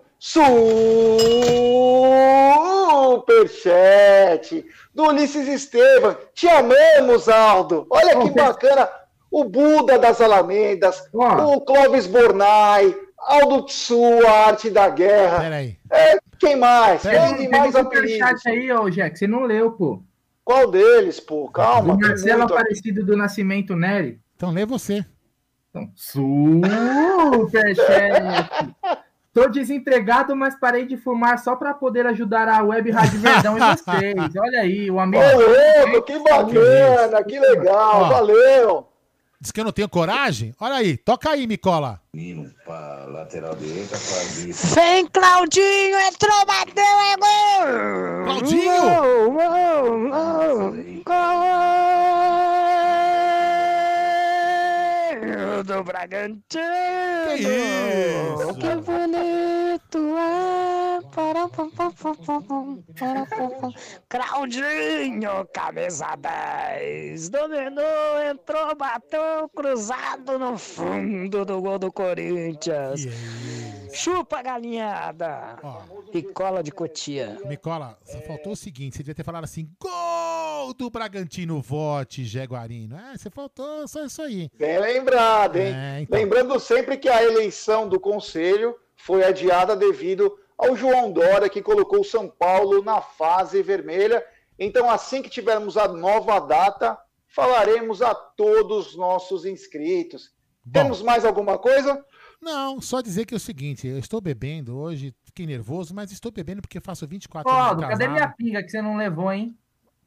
superchat 3.32 4.66
do 4.94 5.04
Ulisses 5.08 5.48
Estevam. 5.48 6.18
Te 6.34 6.48
amamos, 6.50 7.30
Aldo. 7.30 7.88
Olha 7.90 8.20
que 8.20 8.30
bacana. 8.32 8.90
O 9.30 9.46
Buda 9.46 9.98
das 9.98 10.20
Alamedas, 10.20 11.02
o 11.14 11.62
Clóvis 11.62 12.06
Bornai, 12.06 12.94
Aldo 13.18 13.66
Tsu, 13.66 14.28
a 14.28 14.48
arte 14.48 14.70
da 14.70 14.90
guerra. 14.90 15.40
Peraí. 15.40 15.78
É, 15.90 16.18
quem 16.38 16.58
mais? 16.58 17.02
Teve, 17.04 17.36
Quem 17.38 17.50
mais 17.50 17.74
um 17.74 17.80
superchat 17.80 18.50
aí, 18.50 18.70
ô, 18.74 18.90
Jack, 18.90 19.18
você 19.18 19.28
não 19.28 19.44
leu, 19.46 19.72
pô. 19.72 20.04
Qual 20.52 20.70
deles, 20.70 21.18
pô? 21.18 21.48
Calma. 21.48 21.98
Marcelo. 21.98 22.44
Aparecido 22.44 23.06
do 23.06 23.16
Nascimento 23.16 23.74
Nery. 23.74 24.20
Então 24.36 24.52
lê 24.52 24.66
você. 24.66 25.06
Então, 25.70 25.90
superchat. 25.96 27.80
Tô 29.32 29.48
desempregado, 29.48 30.36
mas 30.36 30.60
parei 30.60 30.86
de 30.86 30.98
fumar 30.98 31.40
só 31.40 31.56
para 31.56 31.74
poder 31.74 32.06
ajudar 32.06 32.50
a 32.50 32.62
Web 32.62 32.92
Rádio 32.92 33.22
Verdão 33.22 33.56
e 33.56 33.62
vocês. 33.62 34.36
Olha 34.38 34.60
aí, 34.60 34.92
o 34.92 35.00
amigo. 35.00 35.24
Ô, 35.24 35.86
louco, 35.86 36.06
que 36.06 36.20
bacana, 36.20 37.24
que 37.24 37.40
legal, 37.40 38.02
Ó. 38.02 38.10
valeu. 38.10 38.91
Diz 39.42 39.52
que 39.52 39.60
eu 39.60 39.64
não 39.66 39.72
tenho 39.72 39.90
coragem? 39.90 40.54
Olha 40.60 40.76
aí, 40.76 40.96
toca 40.96 41.32
aí, 41.32 41.48
Micola. 41.48 42.00
Pra 42.64 43.06
lateral 43.06 43.56
direita, 43.56 43.98
Vem, 44.76 45.08
Claudinho, 45.08 45.98
entrou, 46.00 46.46
bateu, 46.46 46.84
é 46.84 47.18
gol! 47.18 47.66
Claudinho! 48.26 48.82
Gol, 48.82 49.32
gol, 49.32 50.10
gol, 50.12 50.76
gol 51.04 52.04
do 55.64 55.84
Bragantino! 55.84 56.62
isso? 57.36 58.54
Que 58.60 58.76
bonito 58.76 59.61
é! 59.98 60.82
Pam. 61.12 61.32
Claudinho, 64.08 65.46
camisa 65.54 66.16
10, 66.16 67.30
dominou, 67.30 68.22
entrou, 68.30 68.76
bateu, 68.76 69.50
cruzado 69.56 70.38
no 70.38 70.58
fundo 70.58 71.44
do 71.44 71.62
gol 71.62 71.80
do 71.80 71.92
Corinthians. 71.92 73.08
Chupa, 73.94 74.42
galinhada! 74.42 75.58
Picola 76.12 76.64
de 76.64 76.72
Cotia. 76.72 77.38
Micola, 77.46 77.98
só 78.06 78.20
faltou 78.22 78.54
o 78.54 78.56
seguinte: 78.56 78.96
você 78.96 79.04
devia 79.04 79.16
ter 79.16 79.24
falado 79.24 79.44
assim: 79.44 79.70
gol 79.80 80.74
do 80.74 80.90
Bragantino, 80.90 81.62
vote, 81.62 82.24
Jaguarino. 82.24 82.98
É, 82.98 83.18
você 83.18 83.30
faltou 83.30 83.88
só 83.88 84.06
isso 84.06 84.22
aí. 84.22 84.50
Bem 84.58 84.80
lembrado, 84.80 85.58
hein? 85.58 85.74
É, 85.76 86.02
então. 86.02 86.18
Lembrando 86.18 86.60
sempre 86.60 86.98
que 86.98 87.10
a 87.10 87.24
eleição 87.24 87.90
do 87.90 88.00
Conselho 88.00 88.76
foi 89.04 89.24
adiada 89.24 89.76
devido 89.76 90.38
ao 90.58 90.76
João 90.76 91.12
Dória, 91.12 91.50
que 91.50 91.62
colocou 91.62 92.02
o 92.02 92.06
São 92.06 92.30
Paulo 92.30 92.84
na 92.84 93.02
fase 93.02 93.62
vermelha. 93.64 94.24
Então, 94.60 94.90
assim 94.90 95.22
que 95.22 95.30
tivermos 95.30 95.76
a 95.76 95.88
nova 95.88 96.40
data, 96.40 96.98
falaremos 97.28 98.02
a 98.02 98.14
todos 98.14 98.90
os 98.90 98.96
nossos 98.96 99.44
inscritos. 99.46 100.32
Temos 100.72 101.02
mais 101.02 101.26
alguma 101.26 101.58
coisa? 101.58 102.06
Não, 102.40 102.80
só 102.80 103.02
dizer 103.02 103.26
que 103.26 103.34
é 103.34 103.38
o 103.38 103.40
seguinte: 103.40 103.88
eu 103.88 103.98
estou 103.98 104.22
bebendo 104.22 104.78
hoje, 104.78 105.16
fiquei 105.24 105.48
nervoso, 105.48 105.94
mas 105.96 106.12
estou 106.12 106.32
bebendo 106.32 106.62
porque 106.62 106.80
faço 106.80 107.08
24 107.08 107.52
anos. 107.52 107.68
Aldo, 107.68 107.82
de 107.82 107.88
cadê 107.88 108.08
minha 108.08 108.28
pinga 108.30 108.62
que 108.62 108.70
você 108.70 108.82
não 108.82 108.96
levou, 108.96 109.32
hein? 109.32 109.58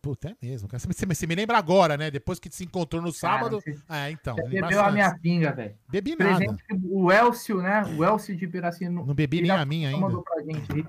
Puta, 0.04 0.28
é 0.28 0.46
mesmo. 0.46 0.68
cara. 0.68 0.78
Você, 0.78 1.06
você- 1.06 1.26
me 1.26 1.34
lembra 1.34 1.56
agora, 1.56 1.96
né? 1.96 2.10
Depois 2.10 2.38
que 2.38 2.50
se 2.54 2.62
encontrou 2.64 3.00
no 3.00 3.10
sábado. 3.10 3.58
você- 3.60 3.74
é, 3.88 4.10
então. 4.10 4.36
Você 4.36 4.48
bebeu 4.48 4.78
a 4.80 4.82
antes. 4.82 4.94
minha 4.94 5.18
pinga, 5.18 5.52
velho. 5.52 5.74
Bebi 5.88 6.14
nada. 6.14 6.36
Presente 6.36 6.62
o 6.90 7.10
Elcio, 7.10 7.62
né? 7.62 7.82
O 7.96 8.04
Elcio 8.04 8.36
de 8.36 8.46
Piracinu. 8.46 9.06
Não 9.06 9.14
bebi 9.14 9.40
nem 9.40 9.50
a 9.50 9.64
minha 9.64 9.88
ainda. 9.88 10.22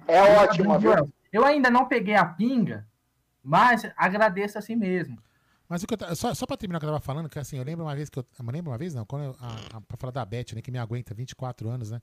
É 0.07 0.21
ótima, 0.43 0.77
viu? 0.77 0.91
Eu 1.31 1.45
ainda 1.45 1.69
não 1.69 1.87
peguei 1.87 2.15
a 2.15 2.25
pinga, 2.25 2.85
mas 3.43 3.89
agradeço 3.95 4.57
assim 4.57 4.75
mesmo. 4.75 5.17
Mas 5.67 5.81
o 5.81 5.87
que 5.87 5.93
eu, 5.95 6.15
só, 6.15 6.33
só 6.33 6.45
pra 6.45 6.57
terminar 6.57 6.77
o 6.77 6.79
que 6.79 6.85
eu 6.85 6.89
tava 6.91 6.99
falando, 6.99 7.27
que 7.29 7.39
assim, 7.39 7.57
eu 7.57 7.63
lembro 7.63 7.85
uma 7.85 7.95
vez 7.95 8.09
que 8.09 8.19
eu. 8.19 8.25
Eu 8.37 8.45
lembro 8.51 8.71
uma 8.71 8.77
vez, 8.77 8.93
não, 8.93 9.05
quando 9.05 9.23
eu, 9.25 9.35
a, 9.39 9.77
a, 9.77 9.81
pra 9.81 9.97
falar 9.97 10.11
da 10.11 10.23
Beth, 10.25 10.53
né, 10.55 10.61
que 10.61 10.71
me 10.71 10.77
aguenta 10.77 11.13
24 11.13 11.69
anos, 11.69 11.89
né? 11.89 12.01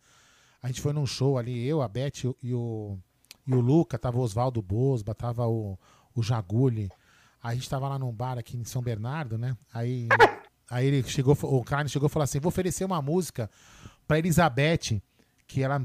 A 0.62 0.66
gente 0.66 0.80
foi 0.80 0.92
num 0.92 1.06
show 1.06 1.38
ali, 1.38 1.66
eu, 1.66 1.80
a 1.82 1.88
Beth 1.88 2.24
e 2.24 2.26
o- 2.28 2.36
e 2.42 2.54
o, 2.54 2.98
e 3.46 3.54
o 3.54 3.60
Luca, 3.60 3.98
tava 3.98 4.18
o 4.18 4.20
Oswaldo 4.22 4.60
Bosba, 4.62 5.14
tava 5.14 5.46
o, 5.46 5.78
o 6.14 6.22
Jaguli. 6.22 6.88
Aí 7.42 7.52
a 7.52 7.54
gente 7.54 7.68
tava 7.68 7.88
lá 7.88 7.98
num 7.98 8.12
bar 8.12 8.38
aqui 8.38 8.56
em 8.56 8.64
São 8.64 8.80
Bernardo, 8.80 9.36
né? 9.36 9.56
Aí, 9.74 10.08
aí 10.70 10.86
ele 10.86 11.02
chegou, 11.02 11.36
o 11.42 11.64
Carne 11.64 11.88
chegou 11.90 12.06
e 12.08 12.10
falou 12.10 12.24
assim: 12.24 12.38
vou 12.38 12.48
oferecer 12.50 12.84
uma 12.84 13.02
música 13.02 13.50
pra 14.06 14.18
Elizabeth, 14.18 15.02
que 15.46 15.62
ela. 15.62 15.82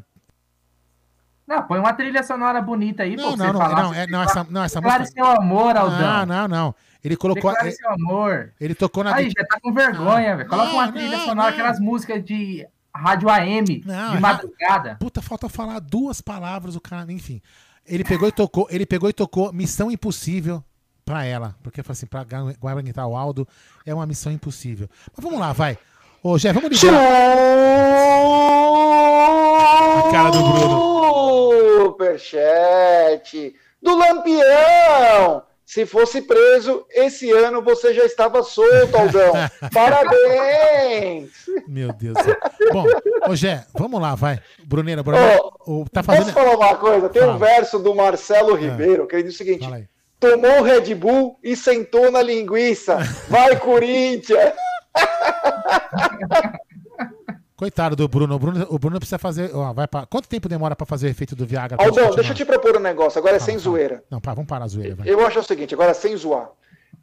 Não, 1.48 1.64
põe 1.64 1.80
uma 1.80 1.94
trilha 1.94 2.22
sonora 2.24 2.62
bonita 2.62 3.04
aí, 3.04 3.16
Não, 3.16 3.32
pô, 3.32 3.38
não, 3.38 3.38
você 3.38 3.54
não, 3.54 3.60
falar. 3.62 3.84
não, 3.84 3.94
é- 3.94 4.08
não, 4.08 4.22
essa, 4.22 4.44
não, 4.50 4.64
essa 4.64 4.82
Declare 4.82 5.00
música. 5.04 5.22
seu 5.24 5.32
amor, 5.32 5.78
Aldão. 5.78 6.00
Não, 6.00 6.26
não, 6.26 6.48
não. 6.48 6.76
Ele 7.04 7.16
colocou. 7.16 7.52
Declare 7.52 7.72
seu 7.72 7.90
amor. 7.90 8.54
Ele 8.60 8.76
tocou 8.76 9.04
na. 9.04 9.16
Aí, 9.16 9.32
já 9.36 9.46
tá 9.46 9.58
com 9.62 9.74
vergonha, 9.74 10.36
velho. 10.36 10.50
Coloca 10.50 10.74
uma 10.74 10.92
trilha 10.92 11.20
sonora, 11.20 11.50
aquelas 11.50 11.80
músicas 11.80 12.24
de 12.24 12.68
rádio 12.94 13.30
AM, 13.30 13.82
Não, 13.86 14.12
de 14.12 14.18
é 14.18 14.20
madrugada. 14.20 14.96
Puta, 15.00 15.22
falta 15.22 15.48
falar 15.48 15.80
duas 15.80 16.20
palavras, 16.22 16.76
o 16.76 16.82
cara, 16.82 17.12
enfim. 17.12 17.42
Ele 17.86 18.04
pegou 18.04 18.28
e 18.28 18.32
tocou, 18.32 18.68
ele 18.70 18.86
pegou 18.86 19.10
e 19.10 19.14
tocou 19.14 19.54
Missão 19.54 19.90
Impossível 19.90 20.62
pra 21.08 21.24
ela. 21.26 21.56
Porque 21.64 21.82
falou 21.82 21.94
assim, 21.94 22.06
pra 22.06 22.24
gu- 22.26 22.68
aguentar 22.68 23.08
o 23.08 23.16
Aldo 23.16 23.48
é 23.86 23.94
uma 23.94 24.06
missão 24.06 24.30
impossível. 24.32 24.90
Mas 25.16 25.24
vamos 25.24 25.40
lá, 25.40 25.54
vai. 25.54 25.78
Ô, 26.22 26.38
Jé, 26.38 26.52
vamos 26.52 26.70
ligar. 26.70 26.94
A 30.00 30.12
cara 30.12 30.30
do 30.30 30.44
Bruno. 30.44 30.98
Superchat 31.88 33.56
do 33.82 33.96
Lampião. 33.98 35.44
Se 35.66 35.86
fosse 35.86 36.22
preso, 36.22 36.86
esse 36.92 37.30
ano 37.32 37.62
você 37.62 37.94
já 37.94 38.06
estava 38.06 38.42
solto, 38.42 38.96
Aldão. 38.96 39.34
Parabéns! 39.74 41.30
Meu 41.68 41.92
Deus 41.94 42.14
do 42.16 42.24
céu. 42.24 42.36
Bom, 42.72 42.86
ô 43.28 43.36
Jé, 43.36 43.66
vamos 43.74 44.02
lá, 44.02 44.16
vai. 44.16 44.40
Bruneira, 44.66 45.04
Bruneira, 45.04 45.38
o, 45.66 45.84
tá 45.92 46.02
Posso 46.02 46.20
fazendo. 46.20 46.34
falar 46.34 46.56
uma 46.56 46.76
coisa? 46.78 47.10
Tem 47.10 47.22
um 47.24 47.38
verso 47.38 47.80
do 47.80 47.94
Marcelo 47.94 48.56
Ribeiro 48.56 49.06
que 49.08 49.16
ele 49.16 49.24
diz 49.24 49.36
o 49.36 49.38
seguinte: 49.38 49.68
Tomou 50.20 50.62
Red 50.64 50.96
Bull 50.96 51.40
e 51.44 51.56
sentou 51.56 52.12
na 52.12 52.22
linguiça. 52.22 52.98
Vai, 53.30 53.56
Corinthians! 53.60 54.54
Coitado 57.56 57.96
do 57.96 58.08
Bruno. 58.08 58.36
O 58.36 58.40
Bruno, 58.40 58.68
o 58.70 58.80
Bruno 58.80 59.00
precisa 59.00 59.18
fazer. 59.18 59.50
Ó, 59.56 59.74
vai 59.74 59.88
pra... 59.88 60.06
Quanto 60.06 60.28
tempo 60.28 60.48
demora 60.48 60.76
pra 60.76 60.86
fazer 60.86 61.08
o 61.08 61.10
efeito 61.10 61.36
do 61.36 61.46
Viagra? 61.46 61.78
Aldão, 61.80 62.14
deixa 62.16 62.32
eu 62.32 62.36
te 62.36 62.46
propor 62.46 62.78
um 62.78 62.80
negócio, 62.80 63.18
agora 63.18 63.36
é 63.38 63.40
sem 63.40 63.58
zoeira. 63.58 64.04
Não, 64.10 64.20
pá, 64.22 64.34
vamos 64.34 64.48
parar 64.48 64.66
a 64.66 64.68
zoeira, 64.68 64.96
vai. 64.96 65.10
Eu 65.10 65.26
acho 65.26 65.40
o 65.40 65.44
seguinte, 65.44 65.74
agora 65.74 65.94
sem 65.94 66.16
zoar. 66.16 66.50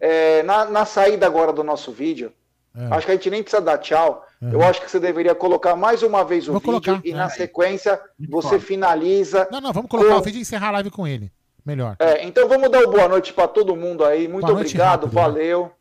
É, 0.01 0.43
na, 0.45 0.65
na 0.67 0.85
saída 0.85 1.27
agora 1.27 1.53
do 1.53 1.65
nosso 1.65 1.91
vídeo, 1.93 2.33
É. 2.77 2.87
acho 2.95 3.07
que 3.07 3.13
a 3.13 3.15
gente 3.17 3.31
nem 3.31 3.43
precisa 3.43 3.61
dar 3.63 3.79
tchau. 3.79 4.25
Uhum. 4.41 4.53
Eu 4.53 4.63
acho 4.63 4.81
que 4.81 4.91
você 4.91 5.01
deveria 5.01 5.35
colocar 5.35 5.75
mais 5.75 6.03
uma 6.03 6.25
vez 6.25 6.47
o 6.49 6.53
Vou 6.53 6.61
vídeo 6.61 6.81
colocar, 6.81 7.01
e 7.05 7.11
é. 7.11 7.15
na 7.15 7.29
sequência 7.29 8.01
você 8.29 8.59
finaliza. 8.61 9.49
Não, 9.51 9.61
não, 9.61 9.73
vamos 9.73 9.91
colocar 9.91 10.11
com- 10.15 10.19
o 10.21 10.23
vídeo 10.23 10.39
e 10.39 10.43
encerrar 10.43 10.69
a 10.69 10.73
live 10.73 10.91
com 10.91 11.07
ele. 11.07 11.33
Melhor. 11.65 11.97
É, 11.99 12.25
então 12.25 12.47
vamos 12.47 12.71
dar 12.71 12.83
o 12.83 12.91
boa 12.91 13.09
noite 13.09 13.33
para 13.33 13.49
todo 13.49 13.75
mundo 13.75 14.05
aí. 14.05 14.29
Muito 14.29 14.47
Boa 14.47 14.59
obrigado, 14.59 15.07
rápido, 15.07 15.15
né? 15.15 15.23
valeu. 15.23 15.73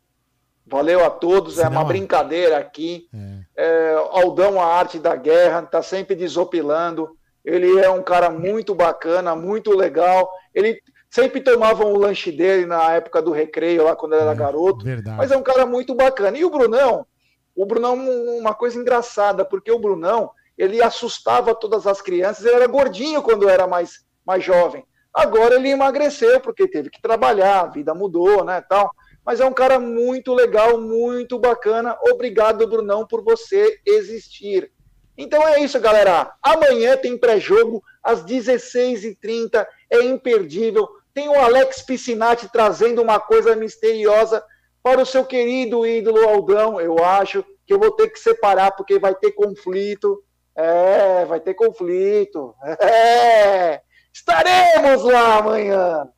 Valeu 0.66 1.04
a 1.04 1.10
todos, 1.10 1.58
é 1.58 1.64
Senão, 1.64 1.72
uma 1.72 1.82
ó. 1.82 1.84
brincadeira 1.84 2.56
aqui. 2.56 3.06
É, 3.54 3.94
Aldão, 4.10 4.58
a 4.58 4.64
arte 4.64 4.98
da 4.98 5.14
guerra, 5.14 5.62
tá 5.62 5.82
sempre 5.82 6.16
desopilando. 6.16 7.10
Ele 7.44 7.78
é 7.78 7.90
um 7.90 8.02
cara 8.02 8.30
muito 8.30 8.74
bacana, 8.74 9.36
muito 9.36 9.76
legal. 9.76 10.30
Ele 10.54 10.80
sempre 11.10 11.42
tomava 11.42 11.84
o 11.84 11.98
lanche 11.98 12.32
dele 12.32 12.64
na 12.64 12.92
época 12.92 13.20
do 13.20 13.30
recreio, 13.30 13.84
lá 13.84 13.94
quando 13.94 14.14
ele 14.14 14.22
era 14.22 14.34
garoto. 14.34 14.82
Verdade. 14.82 15.18
Mas 15.18 15.30
é 15.30 15.36
um 15.36 15.42
cara 15.42 15.66
muito 15.66 15.94
bacana. 15.94 16.38
E 16.38 16.44
o 16.46 16.50
Brunão? 16.50 17.06
O 17.54 17.66
Brunão, 17.66 17.94
uma 18.38 18.54
coisa 18.54 18.78
engraçada, 18.78 19.44
porque 19.44 19.70
o 19.70 19.78
Brunão, 19.78 20.30
ele 20.56 20.82
assustava 20.82 21.54
todas 21.54 21.86
as 21.86 22.00
crianças. 22.00 22.46
Ele 22.46 22.56
era 22.56 22.66
gordinho 22.66 23.20
quando 23.22 23.48
era 23.48 23.66
mais, 23.66 24.02
mais 24.26 24.42
jovem. 24.42 24.82
Agora 25.14 25.54
ele 25.54 25.70
emagreceu, 25.70 26.40
porque 26.40 26.66
teve 26.66 26.90
que 26.90 27.00
trabalhar, 27.00 27.60
a 27.60 27.66
vida 27.66 27.94
mudou, 27.94 28.44
né, 28.44 28.60
tal. 28.60 28.90
Mas 29.24 29.40
é 29.40 29.46
um 29.46 29.52
cara 29.52 29.78
muito 29.78 30.34
legal, 30.34 30.78
muito 30.78 31.38
bacana. 31.38 31.96
Obrigado, 32.10 32.66
Brunão, 32.66 33.06
por 33.06 33.22
você 33.22 33.78
existir. 33.86 34.70
Então 35.16 35.46
é 35.46 35.60
isso, 35.60 35.78
galera. 35.80 36.32
Amanhã 36.42 36.96
tem 36.96 37.16
pré-jogo 37.16 37.82
às 38.02 38.24
16h30. 38.24 39.66
É 39.90 40.02
imperdível. 40.02 40.88
Tem 41.14 41.28
o 41.28 41.38
Alex 41.38 41.80
Piscinati 41.82 42.50
trazendo 42.50 43.00
uma 43.00 43.20
coisa 43.20 43.54
misteriosa 43.54 44.44
para 44.82 45.00
o 45.00 45.06
seu 45.06 45.24
querido 45.24 45.86
ídolo 45.86 46.28
Aldão. 46.28 46.80
Eu 46.80 47.02
acho 47.02 47.44
que 47.66 47.72
eu 47.72 47.78
vou 47.78 47.92
ter 47.92 48.08
que 48.08 48.18
separar 48.18 48.72
porque 48.72 48.98
vai 48.98 49.14
ter 49.14 49.32
conflito. 49.32 50.22
É, 50.56 51.24
vai 51.24 51.40
ter 51.40 51.54
conflito. 51.54 52.54
É, 52.82 53.80
estaremos 54.14 55.02
lá 55.04 55.38
amanhã. 55.38 56.08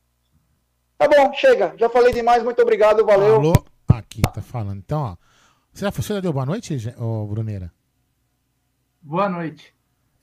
Tá 0.97 1.07
bom, 1.07 1.33
chega. 1.33 1.73
Já 1.77 1.89
falei 1.89 2.13
demais. 2.13 2.43
Muito 2.43 2.61
obrigado. 2.61 3.05
Valeu. 3.05 3.35
Alô? 3.35 3.53
Aqui, 3.87 4.21
tá 4.21 4.41
falando. 4.41 4.77
Então, 4.79 5.01
ó. 5.01 5.17
Você 5.73 5.85
já, 5.85 5.91
você 5.91 6.13
já 6.15 6.19
deu 6.19 6.33
boa 6.33 6.45
noite, 6.45 6.75
ô 6.97 7.25
Bruneira? 7.27 7.71
Boa 9.01 9.29
noite. 9.29 9.73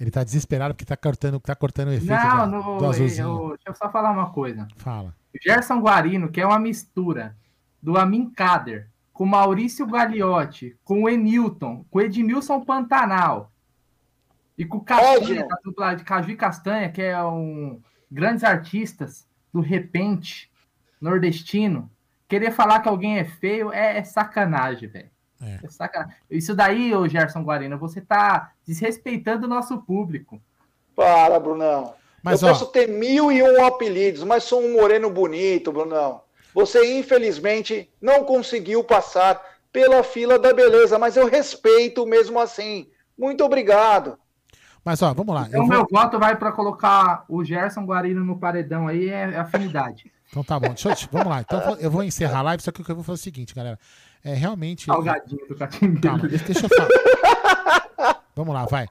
Ele 0.00 0.10
tá 0.10 0.24
desesperado 0.24 0.74
porque 0.74 0.84
tá 0.84 0.96
cortando, 0.96 1.38
tá 1.40 1.54
cortando 1.54 1.88
o 1.88 1.92
efeito 1.92 2.10
Não, 2.12 2.50
do, 2.50 2.56
no, 2.56 2.78
do 2.78 2.86
azulzinho. 2.86 3.26
eu- 3.28 3.48
deixa 3.50 3.68
eu 3.68 3.74
só 3.74 3.90
falar 3.90 4.10
uma 4.10 4.30
coisa. 4.30 4.66
Fala. 4.76 5.14
Gerson 5.40 5.80
Guarino, 5.80 6.28
que 6.28 6.40
é 6.40 6.46
uma 6.46 6.58
mistura 6.58 7.36
do 7.80 7.96
Amin 7.96 8.30
Kader 8.30 8.88
com 9.12 9.24
Maurício 9.24 9.86
Gagliotti, 9.86 10.76
com 10.84 11.04
o 11.04 11.08
Enilton, 11.08 11.84
com 11.88 11.98
o 11.98 12.02
Edmilson 12.02 12.60
Pantanal 12.64 13.52
e 14.56 14.64
com 14.64 14.78
o 14.78 14.84
Castanha, 14.84 15.46
da 15.46 15.56
dupla 15.64 15.94
de 15.94 16.04
Caju 16.04 16.30
e 16.30 16.36
Castanha, 16.36 16.90
que 16.90 17.02
é 17.02 17.22
um 17.24 17.80
grandes 18.10 18.44
artistas 18.44 19.26
do 19.52 19.60
repente 19.60 20.50
nordestino. 21.00 21.90
Querer 22.28 22.52
falar 22.52 22.80
que 22.80 22.88
alguém 22.88 23.18
é 23.18 23.24
feio 23.24 23.72
é, 23.72 23.98
é 23.98 24.04
sacanagem, 24.04 24.88
velho. 24.88 25.10
É. 25.42 25.68
sacanagem. 25.68 26.14
Isso 26.30 26.54
daí, 26.54 26.94
ô 26.94 27.06
Gerson 27.08 27.42
Guarino, 27.42 27.76
você 27.76 28.00
tá 28.00 28.52
desrespeitando 28.66 29.46
o 29.46 29.48
nosso 29.48 29.78
público. 29.78 30.40
Para, 30.94 31.38
Brunão. 31.40 31.94
Mas, 32.22 32.40
eu 32.40 32.48
ó- 32.48 32.52
posso 32.52 32.66
ter 32.66 32.88
mil 32.88 33.30
e 33.30 33.42
um 33.42 33.64
apelidos, 33.64 34.22
mas 34.22 34.44
sou 34.44 34.62
um 34.62 34.72
moreno 34.74 35.10
bonito, 35.10 35.72
Brunão. 35.72 36.22
Você, 36.54 36.98
infelizmente, 36.98 37.90
não 38.00 38.24
conseguiu 38.24 38.82
passar 38.84 39.42
pela 39.72 40.02
fila 40.04 40.38
da 40.38 40.54
beleza, 40.54 40.98
mas 40.98 41.16
eu 41.16 41.26
respeito 41.26 42.06
mesmo 42.06 42.38
assim. 42.38 42.88
Muito 43.18 43.44
obrigado. 43.44 44.18
Mas 44.84 45.00
ó, 45.02 45.14
vamos 45.14 45.34
lá. 45.34 45.46
Então, 45.48 45.60
Eu 45.62 45.66
vou- 45.66 45.76
meu 45.76 45.86
voto 45.90 46.18
vai 46.18 46.36
para 46.36 46.52
colocar 46.52 47.24
o 47.28 47.42
Gerson 47.44 47.84
Guarino 47.86 48.22
no 48.24 48.38
paredão 48.38 48.86
aí, 48.86 49.08
é 49.08 49.36
afinidade. 49.38 50.10
Então 50.34 50.42
tá 50.42 50.58
bom. 50.58 50.70
Deixa 50.74 50.88
eu, 50.90 50.96
vamos 51.12 51.28
lá. 51.28 51.42
Então 51.42 51.60
eu 51.78 51.88
vou- 51.88 52.02
encerrar 52.02 52.40
a 52.40 52.42
live, 52.42 52.60
só 52.60 52.72
que 52.72 52.80
o 52.80 52.84
que 52.84 52.90
eu 52.90 52.96
vou 52.96 53.04
fazer 53.04 53.18
é 53.18 53.20
o 53.20 53.22
seguinte, 53.22 53.54
galera. 53.54 53.78
É 54.24 54.34
realmente. 54.34 54.86
Salgadinho 54.86 55.46
do 55.46 55.54
Catimbeiro. 55.54 56.00
Calma, 56.00 56.26
deixa 56.26 56.66
eu 56.66 56.68
falar. 56.68 58.18
Vamos 58.34 58.52
lá, 58.52 58.64
vai. 58.64 58.88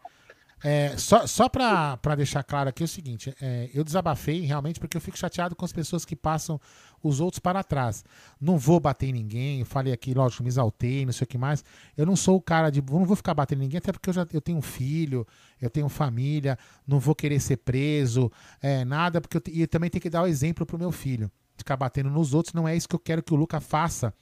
É, 0.64 0.96
só 0.98 1.28
só 1.28 1.50
pra 1.50 2.16
deixar 2.16 2.42
claro 2.42 2.70
aqui 2.70 2.84
é 2.84 2.86
o 2.86 2.88
seguinte: 2.88 3.36
é, 3.42 3.70
eu 3.74 3.84
desabafei 3.84 4.42
realmente 4.42 4.80
porque 4.80 4.96
eu 4.96 5.02
fico 5.02 5.18
chateado 5.18 5.56
com 5.56 5.66
as 5.66 5.74
pessoas 5.74 6.06
que 6.06 6.16
passam 6.16 6.60
os 7.04 7.20
outros 7.20 7.40
para 7.40 7.62
trás. 7.64 8.04
Não 8.40 8.58
vou 8.58 8.80
bater 8.80 9.10
em 9.10 9.12
ninguém, 9.12 9.60
eu 9.60 9.66
falei 9.66 9.92
aqui, 9.92 10.14
lógico, 10.14 10.42
me 10.42 10.48
exaltei, 10.48 11.06
não 11.06 11.12
sei 11.12 11.26
o 11.26 11.28
que 11.28 11.38
mais. 11.38 11.66
Eu 11.98 12.06
não 12.06 12.16
sou 12.16 12.38
o 12.38 12.42
cara 12.42 12.70
de. 12.70 12.82
Não 12.82 13.04
vou 13.04 13.16
ficar 13.16 13.34
batendo 13.34 13.60
em 13.60 13.66
ninguém, 13.66 13.80
até 13.80 13.92
porque 13.92 14.10
eu 14.10 14.14
já 14.14 14.26
eu 14.32 14.40
tenho 14.40 14.58
um 14.58 14.62
filho, 14.62 15.28
eu 15.62 15.70
tenho 15.70 15.90
família, 15.90 16.58
não 16.88 16.98
vou 16.98 17.14
querer 17.14 17.42
ser 17.42 17.58
preso, 17.58 18.32
é, 18.62 18.86
nada, 18.86 19.20
porque 19.20 19.38
eu, 19.38 19.42
e 19.48 19.68
também 19.68 19.90
tenho 19.90 20.02
que 20.02 20.10
dar 20.10 20.24
o 20.24 20.28
exemplo 20.28 20.66
pro 20.66 20.80
meu 20.80 20.92
filho. 20.92 21.30
Ficar 21.58 21.76
batendo 21.76 22.10
nos 22.10 22.34
outros, 22.34 22.54
não 22.54 22.68
é 22.68 22.76
isso 22.76 22.88
que 22.88 22.96
eu 22.96 23.00
quero 23.00 23.22
que 23.22 23.34
o 23.34 23.38
Luca 23.38 23.60
faça 23.60 24.14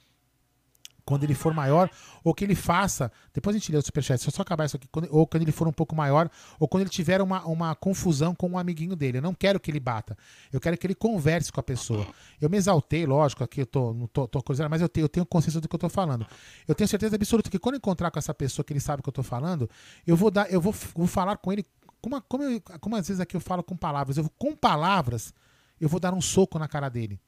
quando 1.04 1.24
ele 1.24 1.34
for 1.34 1.52
maior, 1.52 1.90
ou 2.22 2.32
que 2.34 2.44
ele 2.44 2.54
faça. 2.54 3.10
Depois 3.34 3.54
a 3.56 3.58
gente 3.58 3.70
lê 3.72 3.78
o 3.78 3.82
superchat, 3.82 4.18
deixa 4.18 4.30
eu 4.30 4.34
só 4.34 4.42
acabar 4.42 4.64
isso 4.66 4.76
aqui. 4.76 4.86
quando- 4.90 5.08
ou 5.10 5.26
quando 5.26 5.42
ele 5.42 5.52
for 5.52 5.66
um 5.66 5.72
pouco 5.72 5.94
maior, 5.96 6.30
ou 6.60 6.68
quando 6.68 6.82
ele 6.82 6.90
tiver 6.90 7.20
uma, 7.20 7.44
uma 7.46 7.74
confusão 7.74 8.34
com 8.34 8.48
um 8.50 8.58
amiguinho 8.58 8.94
dele. 8.96 9.18
Eu 9.18 9.22
não 9.22 9.34
quero 9.34 9.58
que 9.60 9.70
ele 9.70 9.80
bata. 9.80 10.16
Eu 10.52 10.60
quero 10.60 10.76
que 10.78 10.86
ele 10.86 10.94
converse 10.94 11.50
com 11.52 11.60
a 11.60 11.62
pessoa. 11.62 12.06
Eu 12.40 12.48
me 12.48 12.56
exaltei, 12.56 13.04
lógico, 13.06 13.42
aqui 13.44 13.62
eu 13.62 13.66
tô, 13.66 13.92
não 13.92 14.06
tô, 14.06 14.26
tô 14.28 14.42
coisando, 14.42 14.70
mas 14.70 14.80
eu 14.80 14.88
tenho, 14.88 15.04
eu 15.04 15.08
tenho 15.08 15.26
consciência 15.26 15.60
do 15.60 15.68
que 15.68 15.74
eu 15.74 15.78
tô 15.78 15.88
falando. 15.88 16.26
Eu 16.68 16.74
tenho 16.74 16.86
certeza 16.88 17.16
absoluta 17.16 17.50
que 17.50 17.58
quando 17.58 17.74
eu 17.74 17.78
encontrar 17.78 18.10
com 18.10 18.18
essa 18.18 18.32
pessoa 18.34 18.64
que 18.64 18.72
ele 18.72 18.80
sabe 18.80 19.00
o 19.00 19.02
que 19.02 19.08
eu 19.08 19.12
tô 19.12 19.22
falando, 19.22 19.68
eu 20.06 20.16
vou 20.16 20.30
dar, 20.30 20.50
eu 20.52 20.60
vou, 20.60 20.72
vou 20.94 21.06
falar 21.06 21.36
com 21.38 21.52
ele. 21.52 21.64
Como, 22.00 22.20
como, 22.22 22.44
eu- 22.44 22.60
como 22.80 22.96
às 22.96 23.06
vezes 23.08 23.20
aqui 23.20 23.36
eu 23.36 23.40
falo 23.40 23.62
com 23.62 23.76
palavras, 23.76 24.16
eu 24.16 24.24
vou, 24.24 24.32
com 24.38 24.54
palavras, 24.56 25.32
eu 25.80 25.88
vou 25.88 26.00
dar 26.00 26.12
um 26.12 26.20
soco 26.20 26.58
na 26.58 26.66
cara 26.68 26.88
dele. 26.88 27.20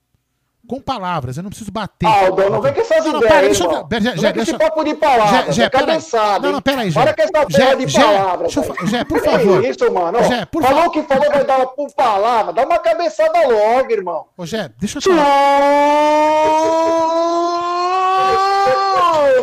Com 0.67 0.81
palavras, 0.81 1.37
eu 1.37 1.43
não 1.43 1.51
preciso 1.51 1.71
bater. 1.71 2.07
Aldo, 2.07 2.49
não 2.49 2.63
vem 2.63 2.73
com 2.73 2.81
essas 2.81 3.05
Não, 3.05 3.13
não, 3.13 3.19
ideias, 3.19 3.35
pera, 3.35 3.47
deixa 3.47 3.65
eu- 3.65 3.71
Não 3.71 3.83
com 3.83 3.89
deixa- 3.89 4.41
esse 4.43 4.55
papo 4.59 4.83
de 4.85 4.95
palavras, 4.95 5.31
Jé, 5.47 5.53
Jé, 5.53 5.63
é 5.65 5.69
pera 5.69 5.83
aí. 5.83 5.87
cabeçada, 5.89 6.47
Não, 6.47 6.53
não, 6.55 6.63
pera 6.63 6.81
aí, 6.81 6.91
Jé. 6.91 7.01
Para 7.01 7.15
com 7.15 7.23
essa 7.23 7.33
porra 7.33 7.77
de 7.77 7.93
palavras. 7.93 8.57
eu 8.57 8.63
por 9.05 9.21
favor. 9.21 9.65
isso, 9.65 9.93
mano? 9.93 10.19
Por 10.51 10.63
falou 10.63 10.85
fa- 10.85 10.91
que 10.91 11.03
falou, 11.03 11.31
vai 11.31 11.45
dar 11.45 11.57
uma 11.59 11.67
por 11.67 11.93
palavra. 11.95 12.53
Dá 12.55 12.65
uma 12.65 12.79
cabeçada 12.79 13.47
logo, 13.47 13.93
irmão. 13.93 14.25
Ô, 14.39 14.47
Jé, 14.47 14.71
deixa 14.81 14.99
eu 14.99 15.03
falar. 15.03 15.35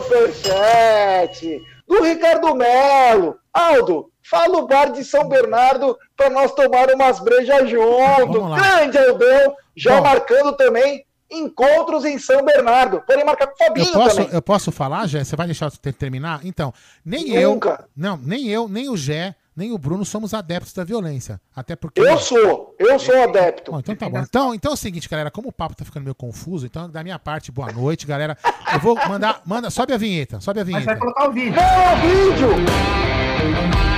Superchat 0.02 1.62
do 1.88 2.04
Ricardo 2.04 2.56
Melo. 2.56 3.38
Aldo, 3.54 4.10
fala 4.24 4.58
o 4.60 4.68
bar 4.68 4.92
de 4.92 5.04
São 5.04 5.28
Bernardo 5.28 5.98
para 6.16 6.30
nós 6.30 6.52
tomar 6.54 6.90
umas 6.92 7.20
brejas 7.20 7.70
junto. 7.70 8.42
Grande 8.56 8.98
Aldão, 8.98 9.56
já 9.76 9.98
Bom. 9.98 10.04
marcando 10.04 10.54
também 10.56 11.06
encontros 11.32 12.06
em 12.06 12.18
São 12.20 12.44
Bernardo. 12.44 13.02
Podem 13.02 13.26
marcar 13.26 13.48
com 13.48 13.54
o 13.54 13.58
Fabinho 13.58 13.88
Eu 13.88 13.94
posso, 13.94 14.16
também. 14.18 14.34
eu 14.34 14.42
posso 14.42 14.72
falar, 14.72 15.08
Jé? 15.08 15.24
Você 15.24 15.36
vai 15.36 15.46
deixar 15.48 15.68
eu 15.68 15.72
ter- 15.72 15.94
terminar? 15.94 16.42
Então, 16.44 16.74
nem 17.06 17.30
Nunca. 17.44 17.70
eu. 17.70 17.86
Não, 17.96 18.18
nem 18.18 18.48
eu, 18.48 18.68
nem 18.68 18.90
o 18.90 18.98
Jé, 18.98 19.36
nem 19.56 19.72
o 19.72 19.78
Bruno 19.78 20.04
somos 20.06 20.34
adeptos 20.34 20.74
da 20.74 20.84
violência. 20.84 21.40
Até 21.56 21.76
porque. 21.76 22.00
Eu 22.02 22.18
sou, 22.18 22.76
eu 22.80 22.98
sou 23.00 23.24
adepto. 23.24 23.72
Bom, 23.72 23.80
então 23.80 23.96
tá 23.96 24.10
bom. 24.10 24.20
Então, 24.20 24.56
então 24.56 24.72
é 24.72 24.74
o 24.74 24.78
seguinte, 24.78 25.08
galera, 25.10 25.30
como 25.32 25.50
o 25.50 25.52
papo 25.54 25.76
tá 25.76 25.84
ficando 25.86 26.04
meio 26.04 26.16
confuso, 26.16 26.66
então 26.66 26.90
da 26.90 27.04
minha 27.04 27.20
parte, 27.20 27.52
boa 27.52 27.72
noite, 27.72 28.06
galera. 28.06 28.38
Eu 28.74 28.80
vou 28.80 28.96
mandar, 29.08 29.42
manda, 29.46 29.70
sobe 29.70 29.94
a 29.94 29.98
vinheta, 29.98 30.40
sobe 30.40 30.60
a 30.62 30.64
Mas 30.64 30.68
vinheta. 30.74 30.86
vai 30.86 30.98
colocar 30.98 31.30
o 31.30 31.32
vídeo. 31.32 31.56
Não, 31.56 31.98
vídeo! 32.32 33.91